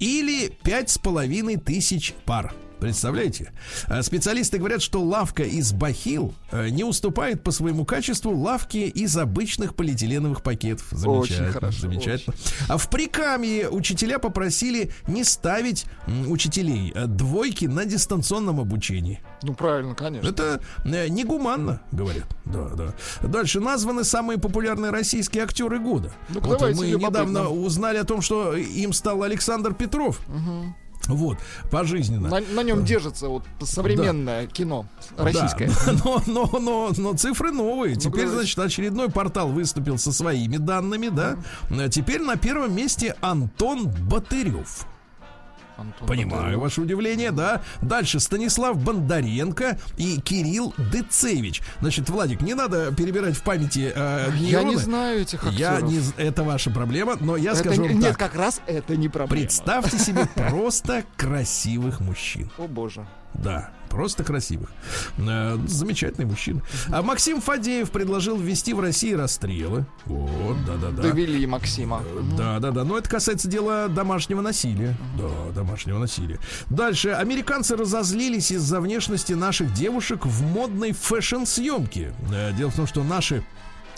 Или 0.00 0.48
пять 0.48 0.90
с 0.90 0.98
половиной 0.98 1.56
тысяч 1.58 2.14
пар. 2.24 2.52
Представляете? 2.80 3.52
А 3.86 4.02
Специалисты 4.02 4.58
говорят, 4.58 4.82
что 4.82 5.02
лавка 5.02 5.42
из 5.42 5.72
бахил 5.72 6.34
э, 6.52 6.68
не 6.68 6.84
уступает 6.84 7.42
по 7.42 7.50
своему 7.50 7.84
качеству 7.84 8.36
лавке 8.36 8.86
из 8.86 9.16
обычных 9.16 9.74
полиэтиленовых 9.74 10.42
пакетов. 10.42 10.86
Замечательно. 10.90 11.52
хорошо, 11.52 11.80
Замечательно. 11.80 12.36
А 12.68 12.76
в 12.76 12.88
Прикамье 12.88 13.68
учителя 13.68 14.18
попросили 14.18 14.92
не 15.06 15.24
ставить 15.24 15.86
учителей 16.26 16.92
э, 16.94 17.06
двойки 17.06 17.66
на 17.66 17.84
дистанционном 17.84 18.60
обучении. 18.60 19.20
Ну, 19.42 19.54
правильно, 19.54 19.94
конечно. 19.94 20.28
Это 20.28 20.60
э, 20.84 21.08
негуманно, 21.08 21.80
говорят. 21.92 22.26
Да, 22.44 22.68
да. 22.68 22.94
Дальше 23.26 23.60
названы 23.60 24.04
самые 24.04 24.38
популярные 24.38 24.90
российские 24.90 25.44
актеры 25.44 25.78
года. 25.78 26.12
Ну-ка, 26.28 26.46
вот 26.46 26.74
мы 26.74 26.86
недавно 26.88 27.48
узнали 27.48 27.98
о 27.98 28.04
том, 28.04 28.22
что 28.22 28.54
им 28.54 28.92
стал 28.92 29.22
Александр 29.22 29.74
Петров. 29.74 30.20
Вот, 31.08 31.38
пожизненно. 31.70 32.28
На, 32.28 32.40
на 32.40 32.62
нем 32.62 32.84
держится 32.84 33.28
вот 33.28 33.44
современное 33.62 34.46
кино 34.46 34.86
российское. 35.16 35.68
Да, 35.86 35.92
но, 36.04 36.22
но, 36.26 36.58
но, 36.58 36.92
но 36.96 37.14
цифры 37.14 37.50
новые. 37.50 37.96
Теперь, 37.96 38.26
давайте. 38.26 38.34
значит, 38.34 38.58
очередной 38.58 39.10
портал 39.10 39.48
выступил 39.48 39.98
со 39.98 40.12
своими 40.12 40.58
данными, 40.58 41.08
да. 41.08 41.36
А 41.70 41.88
Теперь 41.88 42.20
на 42.22 42.36
первом 42.36 42.76
месте 42.76 43.16
Антон 43.20 43.88
Батырев. 43.88 44.86
Антон 45.78 46.08
Понимаю 46.08 46.42
Батырев. 46.42 46.60
ваше 46.60 46.80
удивление, 46.82 47.30
да. 47.30 47.62
Дальше 47.80 48.20
Станислав 48.20 48.76
Бондаренко 48.82 49.78
и 49.96 50.20
Кирилл 50.20 50.74
Децевич. 50.92 51.62
Значит, 51.80 52.10
Владик, 52.10 52.40
не 52.40 52.54
надо 52.54 52.92
перебирать 52.92 53.36
в 53.36 53.42
памяти 53.42 53.92
э, 53.94 54.30
Я 54.38 54.62
не 54.64 54.76
знаю 54.76 55.22
этих 55.22 55.38
актеров. 55.44 55.58
Я 55.58 55.80
не, 55.80 56.00
это 56.16 56.42
ваша 56.42 56.70
проблема, 56.70 57.16
но 57.20 57.36
я 57.36 57.52
Это 57.52 57.60
скажу 57.60 57.82
не- 57.82 57.88
вам 57.90 57.98
Нет, 58.00 58.16
так. 58.16 58.18
как 58.18 58.34
раз 58.34 58.60
это 58.66 58.96
не 58.96 59.08
проблема. 59.08 59.40
Представьте 59.42 59.98
себе 59.98 60.26
просто 60.34 61.04
красивых 61.16 62.00
мужчин. 62.00 62.50
О 62.58 62.66
боже. 62.66 63.06
Да, 63.34 63.70
просто 63.88 64.24
красивых. 64.24 64.70
Э, 65.18 65.56
замечательный 65.66 66.24
мужчина. 66.26 66.62
А 66.90 67.02
Максим 67.02 67.40
Фадеев 67.40 67.90
предложил 67.90 68.36
ввести 68.36 68.72
в 68.74 68.80
России 68.80 69.12
расстрелы. 69.12 69.86
Вот, 70.06 70.56
да-да-да. 70.66 71.02
Довели 71.02 71.46
Максима. 71.46 72.02
Да, 72.36 72.58
да, 72.58 72.70
да. 72.70 72.84
Но 72.84 72.98
это 72.98 73.08
касается 73.08 73.48
дела 73.48 73.88
домашнего 73.88 74.40
насилия. 74.40 74.96
Да, 75.16 75.52
домашнего 75.54 75.98
насилия. 75.98 76.38
Дальше. 76.70 77.10
Американцы 77.10 77.76
разозлились 77.76 78.50
из-за 78.50 78.80
внешности 78.80 79.34
наших 79.34 79.72
девушек 79.72 80.26
в 80.26 80.42
модной 80.42 80.92
фэшн-съемке. 80.92 82.12
Э, 82.32 82.52
Дело 82.54 82.70
в 82.70 82.76
том, 82.76 82.86
что 82.86 83.04
наши 83.04 83.44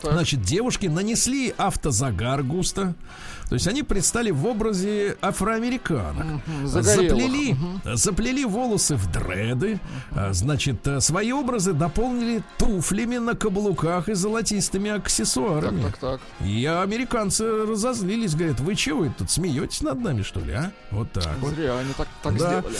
Так. 0.03 0.13
Значит, 0.13 0.43
девушки 0.43 0.87
нанесли 0.87 1.55
автозагар 1.57 2.43
густо. 2.43 2.95
То 3.51 3.55
есть 3.55 3.67
они 3.67 3.83
предстали 3.83 4.31
в 4.31 4.47
образе 4.47 5.17
афроамериканок. 5.21 6.41
загорелых. 6.65 7.11
Заплели, 7.11 7.57
заплели 7.95 8.45
волосы 8.45 8.95
в 8.97 9.11
дреды. 9.13 9.81
А, 10.13 10.33
Значит, 10.33 10.87
э, 10.87 11.01
свои 11.01 11.33
образы 11.33 11.73
дополнили 11.73 12.43
туфлями 12.59 13.19
на 13.19 13.35
каблуках 13.35 14.09
и 14.09 14.15
золотистыми 14.15 14.91
аксессуарами. 14.93 15.83
Так, 15.83 15.99
так, 15.99 16.21
так. 16.39 16.47
И 16.47 16.65
американцы 16.65 17.45
разозлились, 17.67 18.35
говорят, 18.37 18.61
вы 18.61 18.75
чего 18.77 19.01
вы 19.01 19.13
тут 19.19 19.31
смеетесь 19.31 19.83
над 19.83 20.01
нами, 20.01 20.23
что 20.23 20.39
ли, 20.41 20.53
а? 20.53 20.71
Вот 20.93 21.11
так 21.13 21.29
вот. 21.41 21.53
Зря 21.55 21.77
они 21.79 21.93
так, 21.97 22.07
так 22.23 22.37
Да. 22.39 22.61
сделали. 22.61 22.77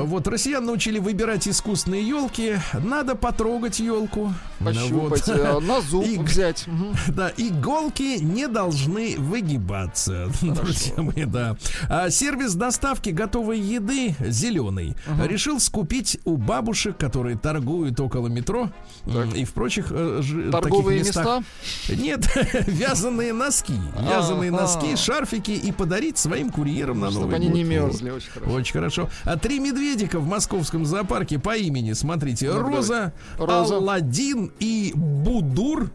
Э, 0.00 0.02
Вот 0.04 0.26
россиян 0.26 0.64
научили 0.64 0.98
выбирать 0.98 1.46
искусственные 1.46 2.08
елки. 2.08 2.56
Надо 2.82 3.14
потрогать 3.14 3.78
елку. 3.78 4.32
Пощупать, 4.58 5.26
Вот. 5.28 5.36
э, 5.36 5.60
на 5.60 5.80
зуб 5.82 6.06
И- 6.06 6.16
взять. 6.18 6.64
Да, 7.08 7.30
иголки 7.36 8.18
не 8.22 8.48
должны 8.48 9.16
выгибаться, 9.18 10.13
друзья 10.42 10.94
мои, 11.02 11.24
да. 11.24 11.56
А 11.88 12.10
сервис 12.10 12.54
доставки 12.54 13.10
готовой 13.10 13.58
еды 13.60 14.14
зеленый 14.20 14.94
решил 15.26 15.60
скупить 15.60 16.18
у 16.24 16.36
бабушек, 16.36 16.96
которые 16.96 17.36
торгуют 17.36 17.98
около 18.00 18.28
метро 18.28 18.70
м, 19.06 19.30
и 19.34 19.44
в 19.44 19.52
прочих 19.52 19.86
э, 19.90 20.20
ж- 20.22 20.50
Торговые 20.50 21.00
таких 21.00 21.16
местах. 21.16 21.42
места. 21.88 22.02
Нет, 22.02 22.28
вязаные 22.66 23.32
носки, 23.32 23.74
вязаные 24.00 24.50
Ага. 24.50 24.62
носки, 24.62 24.96
шарфики 24.96 25.50
и 25.52 25.72
подарить 25.72 26.18
своим 26.18 26.50
курьерам 26.50 27.00
на 27.00 27.10
Чтобы 27.10 27.24
Новый 27.26 27.36
они 27.36 27.46
год. 27.48 27.56
не 27.56 27.64
Вот. 27.64 27.70
мерзли, 27.70 28.10
очень 28.10 28.30
хорошо. 28.30 28.52
Очень 28.54 28.72
хорошо. 28.72 29.08
А 29.24 29.36
три 29.36 29.58
медведика 29.58 30.18
в 30.20 30.26
московском 30.26 30.84
зоопарке 30.86 31.38
по 31.38 31.56
имени, 31.56 31.92
смотрите, 31.92 32.50
Ну, 32.52 32.60
Роза. 32.60 33.12
Алладин 33.38 34.52
и 34.60 34.92
Будур. 34.94 35.90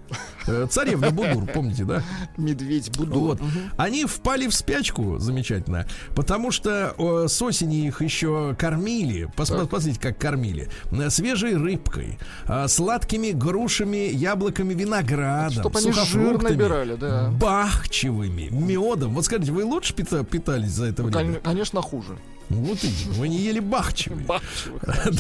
Э, 0.47 0.67
Царевна 0.70 1.11
Будур, 1.11 1.45
помните, 1.45 1.84
да? 1.86 2.03
Медведь 2.38 2.95
буду. 2.97 3.20
Вот. 3.20 3.41
Они 3.78 4.05
впали 4.10 4.47
в 4.47 4.53
спячку, 4.53 5.18
замечательно, 5.20 5.86
потому 6.16 6.51
что 6.51 6.93
э, 6.97 7.28
с 7.28 7.41
осени 7.41 7.88
их 7.88 8.01
еще 8.01 8.55
кормили. 8.60 9.30
Пос- 9.36 9.68
Посмотрите, 9.68 9.99
как 9.99 10.18
кормили. 10.18 10.70
Э, 10.91 11.10
Свежей 11.10 11.55
рыбкой, 11.55 12.18
э, 12.47 12.68
сладкими 12.68 13.32
грушами, 13.32 14.10
яблоками, 14.12 14.74
виноградом, 14.74 15.51
Чтоб 15.62 15.78
они 15.78 15.91
жир 15.91 16.05
сухофруктами, 16.05 16.51
набирали, 16.55 16.95
да. 16.95 17.30
бахчевыми, 17.39 18.49
медом. 18.51 19.14
Вот 19.14 19.26
скажите, 19.26 19.51
вы 19.51 19.64
лучше 19.64 19.93
пита- 19.93 20.24
питались 20.24 20.72
за 20.72 20.86
это 20.86 21.03
время? 21.03 21.34
Кон- 21.36 21.41
Конечно, 21.43 21.82
хуже. 21.82 22.18
Вот 22.50 22.80
именно, 22.84 23.14
вы 23.20 23.28
не 23.28 23.38
ели. 23.38 23.60
Бахчевых. 23.60 24.26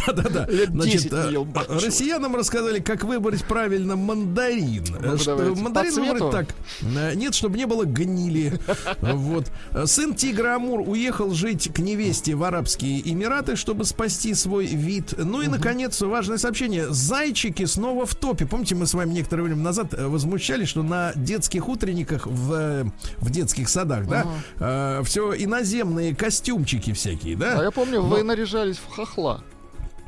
Да-да-да. 0.07 0.47
Значит, 0.69 1.03
10 1.03 1.11
не 1.11 1.31
ел 1.31 1.47
э, 1.53 1.79
россиянам 1.79 2.35
рассказали, 2.35 2.79
как 2.79 3.03
выбрать 3.03 3.43
правильно 3.43 3.95
мандарин. 3.95 4.83
Э. 5.01 5.53
Мандарин 5.55 5.93
выбрать 5.93 6.31
так. 6.31 6.55
э, 6.81 7.13
Нет, 7.15 7.35
чтобы 7.35 7.57
не 7.57 7.65
было 7.65 7.85
гнили. 7.85 8.59
Вот. 9.01 9.51
Сын 9.85 10.13
Тигра 10.15 10.55
Амур 10.55 10.81
уехал 10.87 11.33
жить 11.33 11.71
к 11.73 11.79
невесте 11.79 12.35
в 12.35 12.43
Арабские 12.43 13.07
Эмираты, 13.09 13.55
чтобы 13.55 13.85
спасти 13.85 14.33
свой 14.33 14.65
вид. 14.65 15.13
Ну 15.17 15.41
и, 15.41 15.47
наконец, 15.47 16.01
важное 16.01 16.37
сообщение. 16.37 16.91
Зайчики 16.91 17.65
снова 17.65 18.05
в 18.05 18.15
топе. 18.15 18.45
Помните, 18.45 18.75
мы 18.75 18.85
с 18.87 18.93
вами 18.93 19.11
некоторое 19.13 19.43
время 19.43 19.61
назад 19.61 19.93
возмущались, 19.93 20.69
что 20.69 20.83
на 20.83 21.11
детских 21.15 21.67
утренниках 21.69 22.25
в, 22.27 22.91
в 23.17 23.29
детских 23.29 23.69
садах, 23.69 24.07
да, 24.07 25.01
все 25.03 25.33
иноземные 25.33 26.15
костюмчики 26.15 26.93
всякие, 26.93 27.18
да? 27.35 27.59
А 27.59 27.63
я 27.63 27.71
помню, 27.71 28.01
вы 28.01 28.23
наряжались 28.23 28.77
в 28.77 28.87
хохла. 28.89 29.43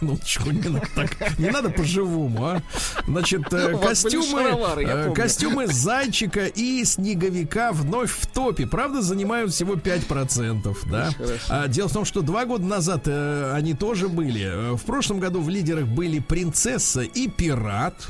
Минуточку, 0.00 0.50
не 0.50 0.68
надо 0.68 0.86
так. 0.94 1.38
Не 1.38 1.50
надо 1.50 1.68
по-живому, 1.68 2.46
а. 2.46 2.62
Значит, 3.06 3.44
костюмы, 3.82 4.40
э, 4.82 5.12
костюмы 5.12 5.66
зайчика 5.66 6.46
и 6.46 6.82
снеговика 6.84 7.72
вновь 7.72 8.10
в 8.10 8.26
топе. 8.26 8.66
Правда, 8.66 9.02
занимают 9.02 9.52
всего 9.52 9.74
5%, 9.74 10.76
да? 10.90 11.10
А, 11.50 11.68
дело 11.68 11.88
в 11.88 11.92
том, 11.92 12.06
что 12.06 12.22
два 12.22 12.46
года 12.46 12.64
назад 12.64 13.02
э, 13.04 13.52
они 13.54 13.74
тоже 13.74 14.08
были. 14.08 14.44
Э, 14.72 14.76
В 14.76 14.82
прошлом 14.82 15.20
году 15.20 15.42
в 15.42 15.50
лидерах 15.50 15.84
были 15.86 16.20
принцесса 16.20 17.02
и 17.02 17.28
пират. 17.28 18.08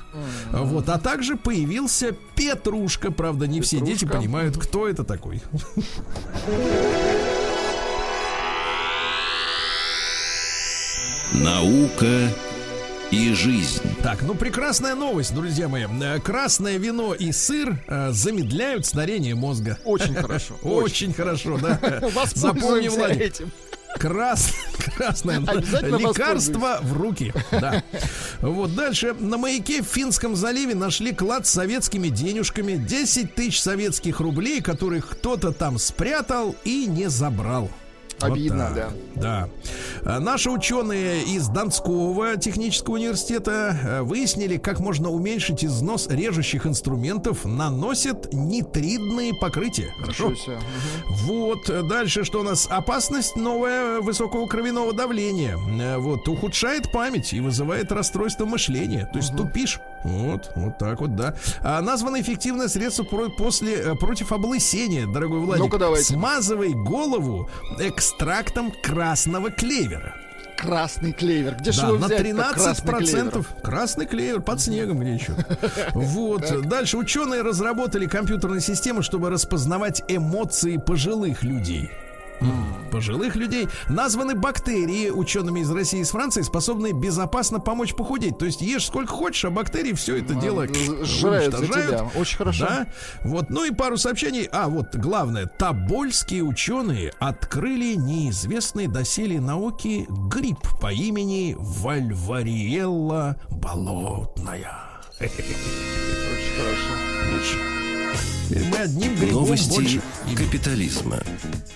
Вот, 0.52 0.88
а 0.88 0.98
также 0.98 1.36
появился 1.36 2.12
Петрушка. 2.36 3.10
Правда, 3.10 3.48
не 3.48 3.60
все 3.60 3.80
дети 3.80 4.04
Петрушка. 4.04 4.18
понимают, 4.18 4.56
кто 4.56 4.88
это 4.88 5.02
такой. 5.02 5.42
Наука 11.32 12.32
и 13.10 13.32
жизнь. 13.32 13.82
Так, 14.02 14.22
ну 14.22 14.34
прекрасная 14.34 14.94
новость, 14.94 15.34
друзья 15.34 15.68
мои. 15.68 15.86
Э, 16.02 16.20
Красное 16.20 16.76
вино 16.78 17.14
и 17.14 17.32
сыр 17.32 17.78
э, 17.88 18.10
замедляют 18.12 18.86
старение 18.86 19.34
мозга. 19.34 19.78
Очень 19.84 20.14
хорошо. 20.14 20.54
Очень 20.62 21.12
хорошо, 21.12 21.58
да. 21.58 21.80
Запомни, 22.34 22.88
Владик, 22.88 23.20
этим. 23.20 23.52
крас, 23.98 24.52
красное 24.96 25.40
лекарство 25.40 26.78
в 26.82 26.92
руки. 26.92 27.32
Да. 27.50 27.82
Вот 28.40 28.74
дальше. 28.74 29.14
На 29.18 29.36
маяке 29.36 29.82
в 29.82 29.86
Финском 29.86 30.36
заливе 30.36 30.74
нашли 30.74 31.12
клад 31.12 31.46
с 31.46 31.50
советскими 31.50 32.08
денежками. 32.08 32.76
10 32.76 33.34
тысяч 33.34 33.60
советских 33.60 34.20
рублей, 34.20 34.60
которых 34.62 35.08
кто-то 35.10 35.52
там 35.52 35.78
спрятал 35.78 36.54
и 36.64 36.86
не 36.86 37.08
забрал. 37.10 37.70
Обидно, 38.20 38.66
Вот 38.68 38.74
да. 38.74 38.82
так. 38.82 38.92
Да. 39.16 39.48
А, 40.04 40.20
Наши 40.20 40.50
ученые 40.50 41.22
из 41.24 41.48
Донского 41.48 42.36
технического 42.36 42.94
университета 42.94 43.76
э, 43.82 44.02
выяснили, 44.02 44.56
как 44.56 44.80
можно 44.80 45.10
уменьшить 45.10 45.64
износ 45.64 46.06
режущих 46.08 46.66
инструментов, 46.66 47.44
наносят 47.44 48.32
нитридные 48.32 49.34
покрытия. 49.34 49.92
Хорошо. 50.00 50.30
Мгм. 50.30 50.36
Вот, 51.26 51.68
э, 51.70 51.82
дальше 51.82 52.24
что 52.24 52.40
у 52.40 52.42
нас? 52.42 52.66
Опасность 52.70 53.36
новая 53.36 54.00
высокого 54.00 54.46
кровяного 54.46 54.92
давления. 54.92 55.56
Э, 55.80 55.98
Вот, 55.98 56.26
ухудшает 56.28 56.90
память 56.92 57.32
и 57.32 57.40
вызывает 57.40 57.90
расстройство 57.92 58.44
мышления. 58.46 59.08
То 59.12 59.18
есть 59.18 59.36
тупишь. 59.36 59.80
Вот, 60.04 60.52
вот 60.54 60.78
так 60.78 61.00
вот, 61.00 61.16
да. 61.16 61.34
А, 61.62 61.80
названо 61.82 62.20
эффективное 62.20 62.68
средство 62.68 63.02
про- 63.02 63.28
после, 63.30 63.96
против 63.96 64.30
облысения, 64.32 65.06
дорогой 65.06 65.40
Владик. 65.40 65.64
Ну-ка, 65.64 65.78
давайте. 65.78 66.04
Смазывай 66.14 66.72
голову 66.74 67.48
экстрактом 68.07 68.72
красного 68.84 69.50
клевера. 69.50 70.14
Красный 70.57 71.12
клевер. 71.12 71.57
Где 71.57 71.72
же 71.72 71.82
Да, 71.82 71.88
его 71.88 71.98
на 71.98 72.07
взять 72.07 72.18
13 72.18 72.84
процентов. 72.84 73.48
Красный 73.64 74.07
клевер 74.07 74.40
под 74.42 74.61
снегом 74.61 75.00
где 75.00 75.14
еще. 75.14 75.32
Вот. 75.92 76.68
Дальше 76.68 76.98
ученые 76.98 77.42
разработали 77.42 78.07
компьютерные 78.07 78.61
системы, 78.61 79.02
чтобы 79.02 79.28
распознавать 79.28 80.04
эмоции 80.07 80.76
пожилых 80.76 81.42
людей. 81.42 81.90
Пожилых 82.91 83.37
людей 83.37 83.68
названы 83.89 84.34
бактерии 84.34 85.11
учеными 85.11 85.61
из 85.61 85.70
России 85.70 85.99
и 85.99 86.03
из 86.03 86.11
Франции, 86.11 86.43
способные 86.43 86.93
безопасно 86.93 87.61
помочь 87.61 87.95
похудеть. 87.95 88.39
То 88.39 88.47
есть 88.47 88.61
ешь 88.61 88.87
сколько 88.87 89.12
хочешь, 89.12 89.45
а 89.45 89.51
бактерии 89.51 89.93
все 89.93 90.16
это 90.16 90.34
дело 90.34 90.66
Сжирают 90.66 91.53
за 91.55 91.61
уничтожают. 91.61 92.16
Очень 92.16 92.37
хорошо. 92.39 92.66
Да, 92.66 92.87
вот, 93.24 93.51
ну 93.51 93.64
и 93.64 93.70
пару 93.70 93.97
сообщений. 93.97 94.49
А, 94.53 94.68
вот, 94.68 94.95
главное, 94.95 95.47
тобольские 95.47 96.43
ученые 96.43 97.12
открыли 97.18 97.95
неизвестный 97.95 98.87
доселе 98.87 99.41
науки 99.41 100.07
гриб 100.09 100.59
по 100.80 100.93
имени 100.93 101.57
Вальвариелла 101.59 103.37
болотная. 103.51 104.72
Очень 105.20 105.30
хорошо. 106.57 107.86
Мы 108.51 108.76
одним 108.76 109.14
грибом 109.16 109.44
Новости 109.44 109.74
больше. 109.74 110.01
капитализма. 110.36 111.18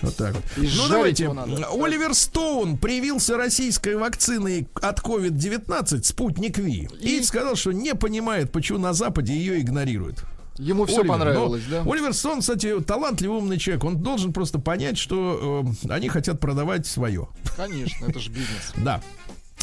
Вот 0.01 0.15
так 0.15 0.35
вот. 0.35 0.43
И 0.57 0.69
Ну, 0.75 0.87
давайте. 0.89 1.31
надо. 1.31 1.67
Оливер 1.71 2.13
Стоун 2.13 2.77
привился 2.77 3.37
российской 3.37 3.95
вакциной 3.95 4.67
от 4.81 4.99
COVID-19 4.99 6.03
«Спутник 6.03 6.57
Ви» 6.57 6.87
и, 6.99 7.19
И? 7.19 7.23
сказал, 7.23 7.55
что 7.55 7.71
не 7.71 7.93
понимает, 7.95 8.51
почему 8.51 8.79
на 8.79 8.93
Западе 8.93 9.33
ее 9.33 9.59
игнорируют. 9.59 10.23
Ему 10.57 10.85
все 10.85 10.97
Оливер, 10.99 11.09
понравилось, 11.13 11.63
но 11.69 11.83
да? 11.83 11.91
Оливер 11.91 12.13
Стоун, 12.13 12.41
кстати, 12.41 12.79
талантливый 12.81 13.37
умный 13.37 13.57
человек. 13.57 13.83
Он 13.83 13.97
должен 13.97 14.31
просто 14.31 14.59
понять, 14.59 14.97
что 14.97 15.65
э, 15.85 15.91
они 15.91 16.07
хотят 16.09 16.39
продавать 16.39 16.85
свое. 16.85 17.27
Конечно, 17.55 18.05
это 18.05 18.19
же 18.19 18.29
бизнес. 18.29 18.73
Да. 18.75 19.01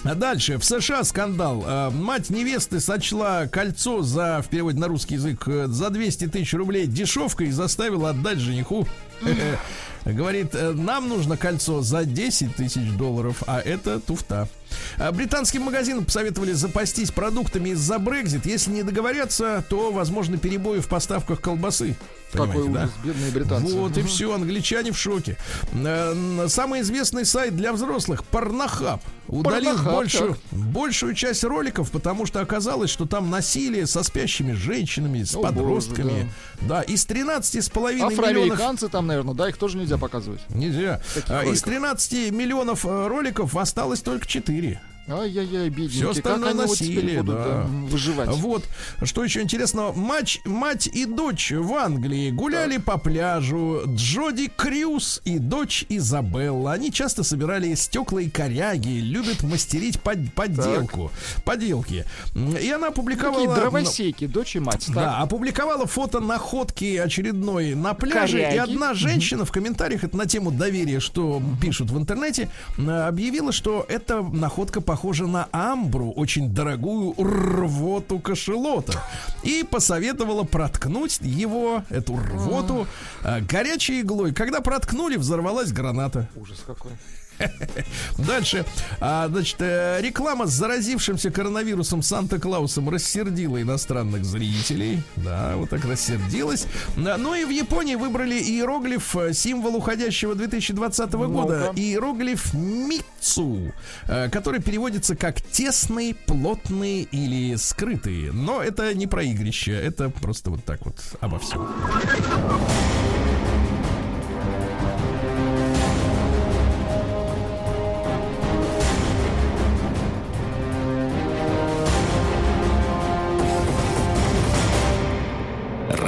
А 0.05 0.15
дальше 0.15 0.59
в 0.59 0.65
США 0.65 1.05
скандал. 1.05 1.65
Э, 1.67 1.91
Мать 1.91 2.31
невесты 2.31 2.81
сочла 2.81 3.47
кольцо 3.47 4.03
за, 4.03 4.43
в 4.43 4.49
переводе 4.49 4.79
на 4.79 4.89
русский 4.89 5.15
язык, 5.15 5.47
э, 5.49 5.67
за 5.67 5.91
200 5.91 6.29
тысяч 6.29 6.55
рублей 6.55 6.87
дешевкой 6.87 7.49
и 7.49 7.51
заставила 7.51 8.11
отдать 8.11 8.39
жениху. 8.39 8.87
Говорит, 10.05 10.55
э, 10.55 10.73
нам 10.73 11.09
нужно 11.09 11.37
кольцо 11.37 11.83
за 11.83 12.05
10 12.05 12.55
тысяч 12.57 12.91
долларов, 12.93 13.43
а 13.47 13.61
это 13.61 13.99
туфта. 14.01 14.49
А 14.99 15.13
Британским 15.13 15.63
магазинам 15.63 16.05
посоветовали 16.05 16.53
запастись 16.53 17.11
продуктами 17.11 17.71
из-за 17.71 17.99
Брекзит. 17.99 18.47
Если 18.47 18.71
не 18.71 18.83
договорятся, 18.83 19.65
то 19.69 19.91
возможны 19.93 20.39
перебои 20.39 20.81
в 20.81 20.89
поставках 20.89 21.41
колбасы. 21.41 21.97
Какой 22.33 22.49
Понимаете, 22.49 22.73
да? 22.75 22.83
ужас, 22.83 22.93
бедные 23.05 23.31
британцы. 23.33 23.75
Вот 23.75 23.97
и 23.97 24.01
Мгм. 24.01 24.09
все, 24.09 24.35
англичане 24.35 24.93
в 24.93 24.99
шоке. 24.99 25.39
Э, 25.73 26.47
Самый 26.49 26.83
известный 26.83 27.25
сайт 27.25 27.57
для 27.57 27.73
взрослых 27.73 28.23
Порнохаб 28.25 29.01
удалил 29.29 29.71
Порнохаб, 29.77 29.95
большую, 29.95 30.35
так. 30.35 30.59
большую 30.59 31.15
часть 31.15 31.43
роликов, 31.45 31.91
потому 31.91 32.27
что 32.27 32.41
оказалось, 32.43 32.91
что 32.91 33.07
там 33.07 33.31
насилие 33.31 33.87
со 33.87 34.03
спящими 34.03 34.53
женщинами, 34.53 35.23
с 35.23 35.35
О, 35.35 35.39
боже, 35.39 35.49
подростками. 35.55 36.31
да. 36.61 36.83
из 36.83 37.07
13 37.07 37.65
с 37.65 37.71
половиной 37.71 38.11
миллионов 38.11 38.19
Афроамериканцы 38.29 38.89
там, 38.89 39.07
наверное, 39.07 39.35
да, 39.35 39.49
их 39.49 39.57
тоже 39.57 39.79
нельзя 39.79 39.97
показывать. 39.97 40.41
Нельзя. 40.51 41.01
Таких 41.15 41.31
А, 41.31 41.41
Из 41.45 41.47
роликов. 41.47 41.63
13 41.65 42.31
миллионов 42.31 42.85
э, 42.85 43.07
роликов 43.07 43.57
осталось 43.57 44.01
только 44.01 44.27
4. 44.27 44.58
media. 44.61 44.88
Ай-яй-яй, 45.11 45.71
бедненькие. 45.71 45.89
Всё 45.89 46.11
остальное 46.11 46.51
как 46.53 46.61
вот 46.61 46.69
насилие, 46.69 47.23
будут 47.23 47.37
да. 47.37 47.45
да, 47.45 47.67
выживать? 47.89 48.29
Вот, 48.37 48.65
что 49.05 49.25
еще 49.25 49.41
интересного. 49.41 49.93
Матч, 49.93 50.41
мать 50.45 50.87
и 50.87 51.07
дочь 51.07 51.51
в 51.51 51.73
Англии 51.73 52.31
гуляли 52.31 52.77
по 52.77 52.99
пляжу. 52.99 53.83
Джоди 53.87 54.51
Крюс 54.55 55.23
и 55.25 55.39
дочь 55.39 55.87
Изабелла. 55.89 56.73
Они 56.73 56.93
часто 56.93 57.23
собирали 57.25 57.75
стекла 57.75 58.21
и 58.21 58.29
коряги, 58.29 59.01
любят 59.01 59.43
мастерить 59.43 59.99
под- 60.01 60.33
подделку, 60.35 61.11
поделки. 61.45 62.05
М, 62.35 62.55
И 62.57 62.69
она 62.69 62.89
опубликовала... 62.89 63.47
Такие 63.47 63.55
дровосеки, 63.55 64.27
дочь 64.27 64.57
и 64.57 64.61
мать. 64.61 64.85
Да, 64.89 64.95
так? 65.05 65.23
опубликовала 65.23 65.87
фото 65.87 66.21
находки 66.21 66.97
очередной 66.97 67.75
на 67.75 67.95
пляже. 67.95 68.39
Коряги. 68.39 68.55
И 68.57 68.59
одна 68.59 68.93
женщина 68.93 69.47
в 69.47 69.53
комментариях 69.53 70.05
это 70.05 70.17
на 70.19 70.27
тему 70.27 70.51
доверия, 70.51 71.01
что 71.01 71.41
пишут 71.63 71.91
в 71.91 71.99
интернете, 71.99 72.51
объявила, 72.77 73.53
что 73.53 73.87
эта 73.89 74.21
находка 74.21 74.83
похожа 74.83 74.98
на 75.27 75.49
амбру, 75.53 76.13
очень 76.13 76.53
дорогую 76.53 77.15
рвоту 77.19 78.19
кашелота. 78.19 79.03
И 79.43 79.65
посоветовала 79.69 80.45
проткнуть 80.45 81.19
его, 81.21 81.83
эту 81.91 82.17
рвоту, 82.17 82.87
э, 83.23 83.41
горячей 83.41 84.01
иглой. 84.01 84.33
Когда 84.33 84.61
проткнули, 84.61 85.17
взорвалась 85.17 85.73
граната. 85.73 86.29
Ужас 86.37 86.63
какой. 86.67 86.93
Дальше. 88.19 88.65
А, 89.01 89.29
значит, 89.29 89.57
э, 89.61 90.01
реклама 90.01 90.47
с 90.47 90.51
заразившимся 90.51 91.31
коронавирусом 91.31 92.03
Санта-Клаусом 92.03 92.89
рассердила 92.89 93.61
иностранных 93.61 94.25
зрителей. 94.25 95.03
Да, 95.17 95.55
вот 95.57 95.71
так 95.71 95.85
рассердилась. 95.85 96.67
Ну 96.97 97.35
и 97.35 97.45
в 97.45 97.51
Японии 97.51 97.95
выбрали 97.95 98.35
иероглиф, 98.35 99.17
э, 99.17 99.33
символ 99.33 99.77
уходящего 99.77 100.35
2020 100.35 101.13
года. 101.29 101.73
Иероглиф 101.77 102.55
Мицу, 102.55 103.73
э, 104.07 104.29
который 104.31 104.61
переводится 104.61 105.17
как 105.17 105.41
тесный, 105.41 106.15
плотный 106.15 107.03
или 107.03 107.57
скрытый. 107.57 108.31
Но 108.33 108.63
это 108.63 108.95
не 108.95 109.07
про 109.07 109.23
игрище, 109.23 109.73
это 109.73 110.11
просто 110.11 110.51
вот 110.51 110.65
так 110.65 110.85
вот 110.85 110.97
обо 111.21 111.39
всем. 111.39 111.69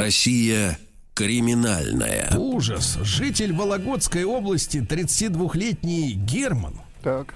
Россия 0.01 0.79
криминальная. 1.15 2.31
Ужас. 2.37 2.99
Житель 3.03 3.53
Вологодской 3.53 4.25
области, 4.25 4.79
32-летний 4.79 6.13
Герман, 6.13 6.81
Так. 7.03 7.35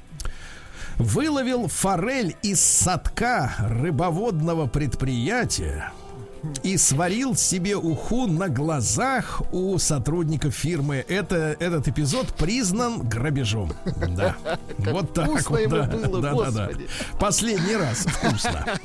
выловил 0.97 1.69
форель 1.69 2.35
из 2.43 2.61
садка 2.61 3.55
рыбоводного 3.59 4.67
предприятия 4.67 5.93
и 6.63 6.77
сварил 6.77 7.35
себе 7.37 7.77
уху 7.77 8.27
на 8.27 8.49
глазах 8.49 9.43
у 9.53 9.79
сотрудников 9.79 10.55
фирмы. 10.55 11.05
Это, 11.09 11.57
этот 11.59 11.89
эпизод 11.89 12.35
признан 12.35 13.09
грабежом. 13.09 13.73
Да. 14.15 14.37
Вот 14.79 15.13
так 15.13 15.29
вот. 15.29 15.69
да, 15.69 15.85
было, 15.85 16.21
да, 16.21 16.35
да, 16.35 16.51
да. 16.51 16.71
Последний 17.19 17.75
раз 17.75 18.07
вкусно. 18.07 18.79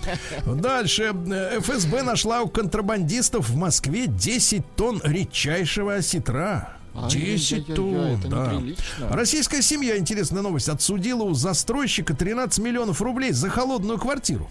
Дальше. 0.56 1.14
ФСБ 1.60 2.04
нашла 2.04 2.42
у 2.42 2.48
контрабандистов 2.48 3.50
в 3.50 3.56
Москве 3.56 4.08
10 4.08 4.76
тонн 4.76 5.02
редчайшего 5.04 5.96
осетра. 5.96 6.80
Ай-яй-яй-яй, 6.96 7.38
10 7.38 7.76
тонн, 7.76 8.22
да. 8.28 8.62
Российская 9.10 9.62
семья, 9.62 9.98
интересная 9.98 10.42
новость, 10.42 10.70
отсудила 10.70 11.24
у 11.24 11.34
застройщика 11.34 12.16
13 12.16 12.64
миллионов 12.64 13.02
рублей 13.02 13.32
за 13.32 13.50
холодную 13.50 14.00
квартиру. 14.00 14.50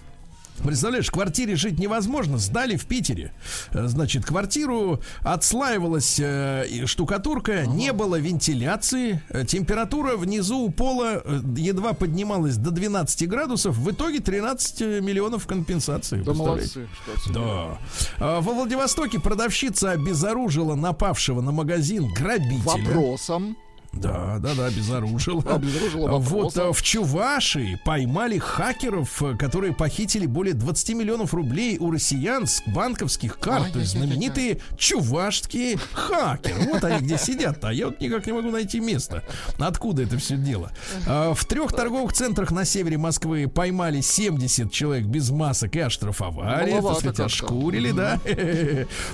Представляешь, 0.65 1.09
в 1.09 1.13
квартире 1.13 1.57
жить 1.57 1.79
невозможно. 1.79 2.39
Сдали 2.39 2.77
в 2.77 2.87
Питере. 2.87 3.33
Э, 3.73 3.87
Значит, 3.89 4.25
квартиру 4.25 5.01
отслаивалась 5.23 6.19
э, 6.21 6.87
штукатурка, 6.87 7.67
не 7.67 7.93
было 7.93 8.17
вентиляции, 8.17 9.23
э, 9.31 9.45
температура 9.45 10.17
внизу 10.17 10.59
у 10.59 10.71
пола 10.71 11.23
э, 11.25 11.41
едва 11.57 11.93
поднималась 11.93 12.57
до 12.57 12.71
12 12.71 13.29
градусов. 13.29 13.77
В 13.77 13.91
итоге 13.91 14.21
13 14.21 14.81
миллионов 15.03 15.47
компенсации. 15.47 16.23
Да 16.23 16.35
молодцы. 16.35 16.89
Да. 17.33 17.79
А, 18.19 18.41
Во 18.41 18.53
Владивостоке 18.53 19.19
продавщица 19.21 19.93
обезоружила 19.93 20.75
напавшего 20.75 21.41
на 21.41 21.53
магазин 21.53 22.13
грабителя. 22.13 22.63
Вопросом. 22.65 23.57
Да, 24.01 24.39
да, 24.39 24.55
да, 24.55 24.67
обезоружил. 24.67 25.43
Обезоружил 25.47 26.09
Вот 26.09 26.23
вопросом. 26.23 26.69
а, 26.69 26.73
в 26.73 26.83
Чувашии 26.83 27.81
поймали 27.85 28.39
хакеров, 28.39 29.23
э, 29.23 29.37
которые 29.37 29.75
похитили 29.75 30.27
более 30.27 30.55
20 30.55 30.91
миллионов 30.95 31.35
рублей 31.35 31.79
у 31.79 31.91
россиян 31.91 32.47
с 32.47 32.63
банковских 32.67 33.39
карт. 33.39 33.73
То 33.73 33.79
есть 33.81 33.93
знаменитые 33.93 34.61
чувашские 34.77 35.79
хакеры. 35.93 36.61
Вот 36.73 36.85
они 36.85 37.05
где 37.07 37.19
сидят-то. 37.19 37.69
А 37.69 37.73
я 37.73 37.87
вот 37.87 38.01
никак 38.01 38.27
не 38.27 38.33
могу 38.33 38.51
найти 38.51 38.81
место. 38.81 39.23
Откуда 39.59 40.03
это 40.03 40.19
все 40.19 40.37
дело? 40.37 40.71
А, 41.07 41.35
В 41.35 41.45
трех 41.45 41.73
торговых 41.73 42.13
центрах 42.13 42.51
на 42.51 42.65
севере 42.65 42.99
Москвы 42.99 43.49
поймали 43.49 44.01
70 44.01 44.73
человек 44.73 45.07
без 45.07 45.31
масок 45.31 45.77
и 45.77 45.81
оштрафовали. 45.81 46.71
Так 46.71 46.71
Маловато 46.83 47.01
сказать, 47.01 47.21
ошкурили, 47.21 47.91
да. 47.93 48.21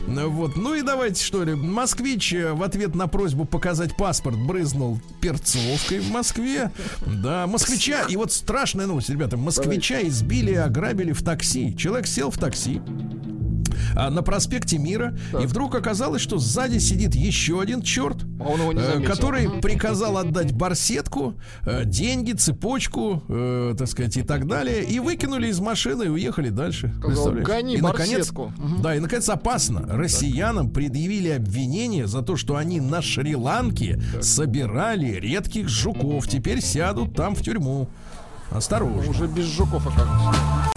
Ну 0.06 0.30
Вот. 0.34 0.56
Ну 0.56 0.74
и 0.74 0.82
давайте, 0.82 1.22
что 1.22 1.44
ли. 1.44 1.54
Москвич 1.54 2.32
э, 2.32 2.52
в 2.52 2.62
ответ 2.62 2.94
на 2.94 3.06
просьбу 3.08 3.44
показать 3.44 3.96
паспорт 3.96 4.36
брызнул 4.74 4.98
перцовкой 5.20 6.00
в 6.00 6.10
Москве. 6.10 6.70
Да, 7.06 7.46
москвича. 7.46 8.06
И 8.08 8.16
вот 8.16 8.32
страшная 8.32 8.86
новость, 8.86 9.08
ребята. 9.08 9.36
Москвича 9.36 10.02
избили 10.02 10.52
и 10.52 10.56
ограбили 10.56 11.12
в 11.12 11.22
такси. 11.22 11.76
Человек 11.76 12.06
сел 12.06 12.30
в 12.30 12.38
такси 12.38 12.80
а, 13.96 14.10
на 14.10 14.22
проспекте 14.22 14.78
Мира, 14.78 15.16
и 15.40 15.46
вдруг 15.46 15.74
оказалось, 15.74 16.22
что 16.22 16.38
сзади 16.38 16.78
сидит 16.78 17.14
еще 17.14 17.60
один 17.60 17.82
черт, 17.82 18.24
А 18.40 18.54
э, 18.72 19.02
который 19.02 19.60
приказал 19.60 20.18
отдать 20.18 20.52
барсетку, 20.52 21.34
э, 21.66 21.84
деньги, 21.84 22.32
цепочку, 22.32 23.22
э, 23.28 23.74
так 23.78 23.88
сказать, 23.88 24.16
и 24.16 24.22
так 24.22 24.46
далее, 24.46 24.84
и 24.84 25.00
выкинули 25.00 25.48
из 25.48 25.60
машины 25.60 26.04
и 26.04 26.08
уехали 26.08 26.50
дальше. 26.50 26.92
«Гони 27.00 27.76
и 27.76 27.80
наконец, 27.80 28.30
барсетку». 28.30 28.52
Мгм. 28.56 28.82
да, 28.82 28.96
и 28.96 29.00
наконец 29.00 29.28
опасно. 29.28 29.84
Россиянам 29.86 30.70
предъявили 30.70 31.30
обвинение 31.30 32.06
за 32.06 32.22
то, 32.22 32.36
что 32.36 32.56
они 32.56 32.80
на 32.80 33.02
Шри-Ланке 33.02 34.00
собирали 34.20 35.12
редких 35.12 35.68
жуков. 35.68 36.28
Теперь 36.28 36.60
сядут 36.60 37.14
там 37.14 37.34
в 37.34 37.42
тюрьму. 37.42 37.88
Осторожно. 38.50 39.10
Уже 39.10 39.26
без 39.26 39.46
жуков 39.46 39.86
оказывается. 39.86 40.73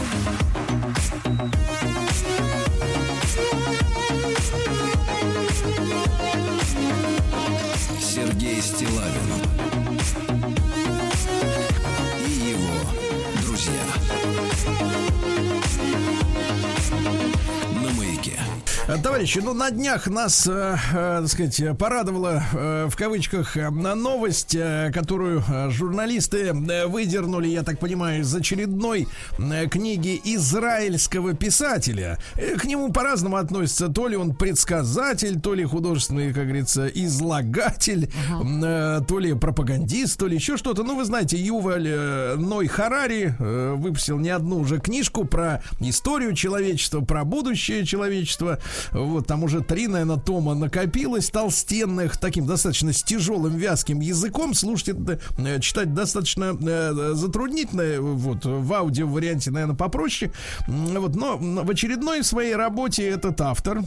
Товарищи, 18.87 19.39
ну 19.43 19.53
на 19.53 19.69
днях 19.69 20.07
нас, 20.07 20.47
э, 20.47 20.77
э, 20.93 21.19
так 21.21 21.27
сказать, 21.27 21.77
порадовала 21.77 22.41
э, 22.53 22.87
в 22.89 22.95
кавычках 22.95 23.57
э, 23.57 23.69
новость, 23.69 24.55
э, 24.55 24.91
которую 24.93 25.43
журналисты 25.71 26.53
выдернули, 26.53 27.49
я 27.49 27.63
так 27.63 27.79
понимаю, 27.79 28.21
из 28.21 28.33
очередной 28.33 29.09
э, 29.39 29.67
книги 29.67 30.21
израильского 30.23 31.33
писателя. 31.33 32.17
Э, 32.35 32.55
К 32.55 32.63
нему 32.63 32.93
по-разному 32.93 33.35
относятся. 33.35 33.89
То 33.89 34.07
ли 34.07 34.15
он 34.15 34.33
предсказатель, 34.33 35.41
то 35.41 35.53
ли 35.53 35.65
художественный, 35.65 36.31
как 36.33 36.45
говорится, 36.45 36.87
излагатель, 36.87 38.09
э, 38.09 39.01
то 39.05 39.19
ли 39.19 39.33
пропагандист, 39.33 40.17
то 40.17 40.27
ли 40.27 40.35
еще 40.35 40.55
что-то. 40.55 40.83
Ну, 40.83 40.95
вы 40.95 41.03
знаете, 41.03 41.35
Юваль 41.35 41.87
э, 41.89 42.35
Ной 42.37 42.67
Харари 42.67 43.35
э, 43.37 43.73
выпустил 43.75 44.17
не 44.17 44.29
одну 44.29 44.59
уже 44.59 44.79
книжку 44.79 45.25
про 45.25 45.61
историю 45.81 46.33
человечества, 46.33 47.01
про 47.01 47.25
будущее 47.25 47.85
человечества. 47.85 48.59
Вот 48.91 49.27
там 49.27 49.43
уже 49.43 49.61
три, 49.61 49.87
наверное, 49.87 50.17
тома 50.17 50.53
накопилось 50.55 51.29
толстенных, 51.29 52.17
таким 52.17 52.45
достаточно 52.45 52.93
с 52.93 53.03
тяжелым 53.03 53.55
вязким 53.55 53.99
языком. 53.99 54.53
Слушать 54.53 54.89
это, 54.89 55.19
э, 55.37 55.59
читать 55.59 55.93
достаточно 55.93 56.57
э, 56.59 57.11
затруднительно. 57.13 57.81
э, 57.81 57.99
Вот 57.99 58.45
в 58.45 58.73
аудио 58.73 59.07
варианте, 59.07 59.51
наверное, 59.51 59.75
попроще. 59.75 60.31
Вот, 60.67 61.15
но 61.15 61.37
в 61.37 61.69
очередной 61.69 62.23
своей 62.23 62.55
работе 62.55 63.07
этот 63.07 63.39
автор 63.41 63.81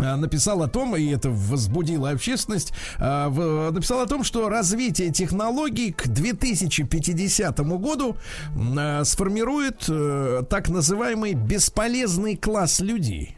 а, 0.00 0.16
написал 0.16 0.62
о 0.62 0.68
том, 0.68 0.94
и 0.96 1.06
это 1.10 1.28
возбудило 1.30 2.10
общественность, 2.10 2.72
написал 2.98 4.00
о 4.00 4.06
том, 4.06 4.22
что 4.22 4.48
развитие 4.48 5.10
технологий 5.10 5.92
к 5.92 6.06
2050 6.06 7.58
году 7.60 8.16
сформирует 9.04 9.84
э, 9.88 10.42
так 10.48 10.68
называемый 10.68 11.34
бесполезный 11.34 12.36
класс 12.36 12.80
людей. 12.80 13.36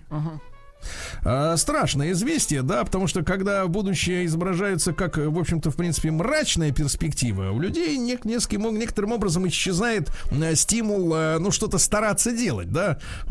А, 1.25 1.57
Страшное 1.57 2.13
известие, 2.13 2.63
да, 2.63 2.85
потому 2.85 3.07
что 3.07 3.23
когда 3.23 3.67
будущее 3.67 4.25
изображается 4.27 4.93
как, 4.93 5.17
в 5.17 5.39
общем-то, 5.39 5.71
в 5.71 5.77
принципе, 5.77 6.11
мрачная 6.11 6.73
перспектива, 6.73 7.51
у 7.51 7.61
людей 7.61 7.97
нек- 7.99 8.27
нескольким- 8.27 8.77
некоторым 8.77 9.13
образом 9.13 9.47
исчезает 9.49 10.11
э, 10.31 10.55
стимул, 10.55 11.15
э, 11.15 11.39
ну, 11.39 11.51
что-то 11.51 11.79
стараться 11.79 12.33
делать, 12.33 12.71
да. 12.73 12.99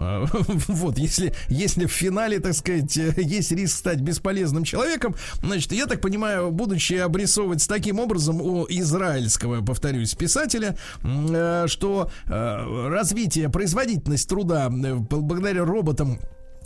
Вот, 0.67 0.97
если, 0.97 1.33
если 1.47 1.85
в 1.85 1.91
финале, 1.91 2.39
так 2.39 2.53
сказать, 2.53 2.97
э, 2.97 3.13
есть 3.17 3.51
риск 3.51 3.77
стать 3.77 4.01
бесполезным 4.01 4.63
человеком, 4.63 5.15
значит, 5.41 5.71
я 5.71 5.85
так 5.85 6.01
понимаю, 6.01 6.51
будущее 6.51 7.03
обрисовывать 7.03 7.67
таким 7.67 7.99
образом 7.99 8.41
у 8.41 8.65
израильского, 8.69 9.63
повторюсь, 9.63 10.13
писателя, 10.15 10.77
э, 11.03 11.65
что 11.67 12.11
э, 12.27 12.89
развитие, 12.89 13.49
производительность 13.49 14.27
труда 14.29 14.69
э, 14.69 14.95
благодаря 14.95 15.65
роботам 15.65 16.19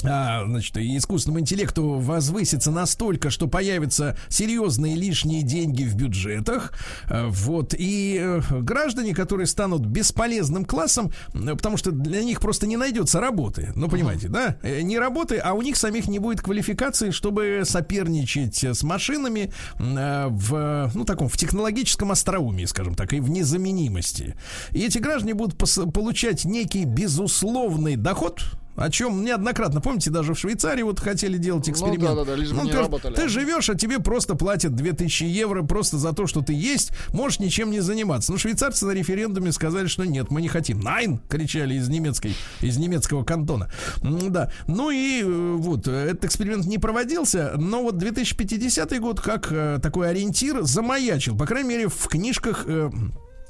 значит, 0.04 0.78
и 0.78 0.98
искусственному 0.98 1.40
интеллекту 1.40 2.00
возвысится 2.00 2.72
настолько, 2.72 3.30
что 3.30 3.48
появятся 3.48 4.18
серьезные 4.30 4.96
лишние 4.96 5.44
деньги 5.44 5.84
в 5.84 5.96
бюджетах. 5.96 6.74
А, 7.10 7.28
Вот. 7.30 7.74
И 7.78 8.18
э, 8.20 8.42
граждане, 8.62 9.14
которые 9.14 9.48
станут 9.48 9.86
бесполезным 9.86 10.66
классом, 10.66 11.12
э, 11.34 11.56
потому 11.56 11.78
что 11.78 11.92
для 11.92 12.24
них 12.24 12.42
просто 12.42 12.68
не 12.68 12.78
найдется 12.78 13.20
работы. 13.20 13.72
Ну, 13.76 13.90
понимаете, 13.90 14.28
да? 14.28 14.58
Э, 14.64 14.82
Не 14.82 15.00
работы, 15.00 15.38
а 15.38 15.54
у 15.54 15.62
них 15.62 15.78
самих 15.78 16.08
не 16.08 16.20
будет 16.20 16.42
квалификации, 16.42 17.12
чтобы 17.12 17.62
соперничать 17.64 18.64
с 18.64 18.84
машинами 18.84 19.52
э, 19.80 20.28
в, 20.30 20.92
ну, 20.94 21.06
таком, 21.06 21.30
в 21.30 21.38
технологическом 21.38 22.12
остроумии, 22.12 22.66
скажем 22.66 22.96
так, 22.96 23.14
и 23.14 23.20
в 23.20 23.30
незаменимости. 23.30 24.36
И 24.72 24.80
эти 24.80 24.98
граждане 24.98 25.34
будут 25.34 25.58
получать 25.94 26.46
некий 26.46 26.86
безусловный 26.86 27.96
доход, 27.96 28.44
о 28.76 28.90
чем 28.90 29.24
неоднократно, 29.24 29.82
помните, 29.82 30.10
даже 30.10 30.34
в 30.34 30.40
Швейцарии 30.40 30.84
вот 30.84 31.00
хотели 31.00 31.38
делать 31.38 31.70
эксперимент. 31.70 32.02
Ну 32.02 32.16
да-да-да, 32.16 32.36
лишь 32.36 32.52
бы 32.52 32.64
не 32.64 32.72
ты, 32.72 32.78
работали. 32.78 33.16
ты 33.16 33.28
живешь, 33.28 33.70
а 33.70 33.76
тебе 33.76 34.00
просто 34.00 34.36
платят 34.36 34.76
2000 34.76 35.24
евро 35.24 35.64
просто 35.64 35.98
за 35.98 36.14
то, 36.14 36.28
что 36.28 36.42
ты 36.42 36.54
есть, 36.54 36.92
можешь 37.12 37.40
ничем 37.40 37.72
не 37.72 37.80
заниматься. 37.80 38.32
Но 38.32 38.38
швейцарцы 38.38 38.86
на 38.86 38.92
референдуме 38.92 39.52
сказали, 39.52 39.88
что 39.88 40.06
нет, 40.06 40.32
мы 40.32 40.42
не 40.42 40.48
хотим. 40.48 40.80
Найн! 40.80 41.20
кричали 41.30 41.76
из 41.76 41.90
немецкой, 41.90 42.36
из 42.62 42.78
немецкого 42.78 43.24
кантона. 43.24 43.70
Да. 44.02 44.52
Ну 44.68 44.92
и 44.92 45.22
э, 45.24 45.56
вот, 45.58 45.88
этот 45.88 46.26
эксперимент 46.26 46.66
не 46.66 46.78
проводился, 46.78 47.54
но 47.58 47.84
вот 47.84 47.98
2050 47.98 49.00
год 49.00 49.20
как 49.20 49.52
э, 49.52 49.80
такой 49.82 50.10
ориентир 50.10 50.64
замаячил, 50.64 51.38
по 51.38 51.46
крайней 51.46 51.70
мере, 51.70 51.88
в 51.88 52.08
книжках 52.08 52.66
э, 52.68 52.90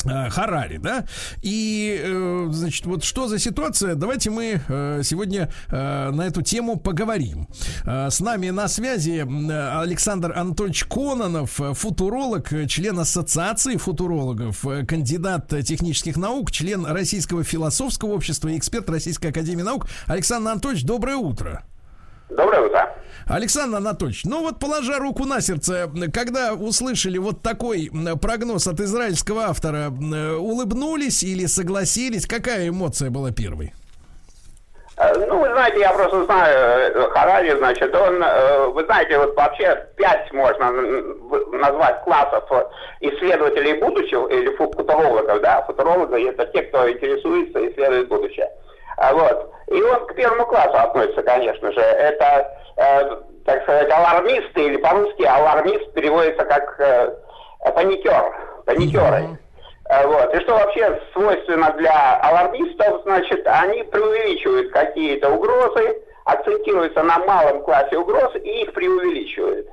Харари, 0.03 0.77
да? 0.77 1.05
И, 1.41 2.01
э, 2.03 2.47
значит, 2.51 2.85
вот 2.85 3.03
что 3.03 3.27
за 3.27 3.39
ситуация? 3.39 3.95
Давайте 3.95 4.29
мы 4.29 4.61
э, 4.67 5.01
сегодня 5.03 5.49
э, 5.69 6.11
на 6.11 6.23
эту 6.23 6.41
тему 6.41 6.77
поговорим. 6.77 7.47
Э, 7.85 8.09
с 8.09 8.19
нами 8.19 8.49
на 8.49 8.67
связи 8.67 9.25
э, 9.25 9.79
Александр 9.81 10.33
Анатольевич 10.35 10.85
Кононов, 10.85 11.59
э, 11.59 11.73
футуролог, 11.73 12.51
э, 12.53 12.67
член 12.67 12.99
Ассоциации 12.99 13.77
футурологов, 13.77 14.65
э, 14.67 14.85
кандидат 14.85 15.51
э, 15.53 15.63
технических 15.63 16.17
наук, 16.17 16.51
член 16.51 16.85
Российского 16.85 17.43
философского 17.43 18.13
общества 18.13 18.49
и 18.49 18.57
эксперт 18.57 18.89
Российской 18.89 19.27
Академии 19.27 19.63
Наук. 19.63 19.87
Александр 20.07 20.51
Анатольевич, 20.51 20.83
доброе 20.85 21.17
утро. 21.17 21.63
Доброе 22.29 22.61
утро. 22.61 22.95
Александр 23.27 23.77
Анатольевич, 23.77 24.25
ну 24.25 24.41
вот 24.41 24.59
положа 24.59 24.99
руку 24.99 25.25
на 25.25 25.39
сердце, 25.39 25.89
когда 26.13 26.53
услышали 26.53 27.17
вот 27.17 27.41
такой 27.41 27.89
прогноз 28.21 28.67
от 28.67 28.79
израильского 28.81 29.43
автора, 29.45 29.89
э, 29.91 30.33
улыбнулись 30.35 31.23
или 31.23 31.45
согласились? 31.45 32.25
Какая 32.25 32.67
эмоция 32.69 33.09
была 33.09 33.31
первой? 33.31 33.73
Э, 34.97 35.25
Ну, 35.27 35.39
вы 35.39 35.47
знаете, 35.53 35.79
я 35.79 35.93
просто 35.93 36.25
знаю 36.25 36.57
э, 36.95 37.09
Харари, 37.11 37.55
значит, 37.57 37.95
он, 37.95 38.15
вы 38.73 38.83
знаете, 38.85 39.17
вот 39.17 39.35
вообще 39.35 39.87
пять 39.95 40.31
можно 40.33 40.71
назвать 41.59 42.03
классов 42.03 42.43
исследователей 42.99 43.79
будущего 43.79 44.27
или 44.27 44.53
фу- 44.57 44.71
футурологов, 44.71 45.41
да, 45.41 45.61
футурологи 45.63 46.29
это 46.29 46.45
те, 46.47 46.63
кто 46.63 46.91
интересуется 46.91 47.59
и 47.59 47.71
исследует 47.71 48.09
будущее. 48.09 48.49
А 48.97 49.13
Вот. 49.13 49.51
И 49.67 49.81
он 49.81 50.05
к 50.05 50.15
первому 50.15 50.45
классу 50.45 50.75
относится, 50.77 51.23
конечно 51.23 51.71
же. 51.71 51.79
Это, 51.79 52.51
э, 52.77 53.09
так 53.45 53.63
сказать, 53.63 53.89
алармисты, 53.91 54.65
или 54.65 54.77
по-русски 54.77 55.23
алармист 55.23 55.93
переводится 55.93 56.45
как 56.45 56.79
э, 56.79 57.15
паникер, 57.73 58.33
паникеры. 58.65 59.37
Э, 59.89 60.07
Вот. 60.07 60.33
И 60.35 60.39
что 60.41 60.53
вообще 60.53 61.01
свойственно 61.13 61.71
для 61.77 62.19
алармистов, 62.21 63.01
значит, 63.03 63.47
они 63.47 63.83
преувеличивают 63.83 64.71
какие-то 64.71 65.29
угрозы, 65.29 65.97
акцентируются 66.25 67.03
на 67.03 67.19
малом 67.19 67.63
классе 67.63 67.97
угроз 67.97 68.35
и 68.35 68.63
их 68.63 68.73
преувеличивают. 68.73 69.67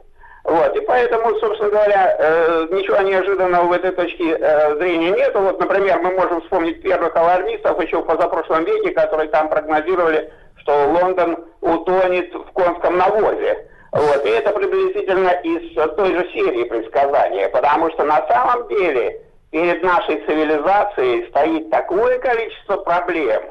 Вот, 0.51 0.77
и 0.77 0.81
поэтому, 0.81 1.33
собственно 1.39 1.71
говоря, 1.71 2.17
э, 2.19 2.67
ничего 2.73 2.99
неожиданного 3.03 3.67
в 3.67 3.73
этой 3.73 3.93
точке 3.93 4.37
э, 4.37 4.77
зрения 4.79 5.13
нет. 5.13 5.33
Вот, 5.33 5.61
например, 5.61 6.01
мы 6.01 6.11
можем 6.11 6.41
вспомнить 6.41 6.83
первых 6.83 7.15
алармистов 7.15 7.81
еще 7.81 7.99
в 7.99 8.07
позапрошлом 8.07 8.65
веке, 8.65 8.91
которые 8.91 9.29
там 9.29 9.49
прогнозировали, 9.49 10.33
что 10.57 10.73
Лондон 10.89 11.45
утонет 11.61 12.35
в 12.35 12.51
конском 12.51 12.99
навозе. 12.99 13.65
Вот, 13.93 14.27
и 14.27 14.29
это 14.29 14.51
приблизительно 14.51 15.29
из 15.45 15.73
той 15.95 16.17
же 16.17 16.29
серии 16.33 16.65
предсказания, 16.65 17.49
потому 17.51 17.89
что 17.93 18.03
на 18.03 18.27
самом 18.27 18.67
деле 18.67 19.21
перед 19.53 19.85
нашей 19.85 20.17
цивилизацией 20.27 21.29
стоит 21.29 21.71
такое 21.71 22.19
количество 22.19 22.79
проблем, 22.79 23.43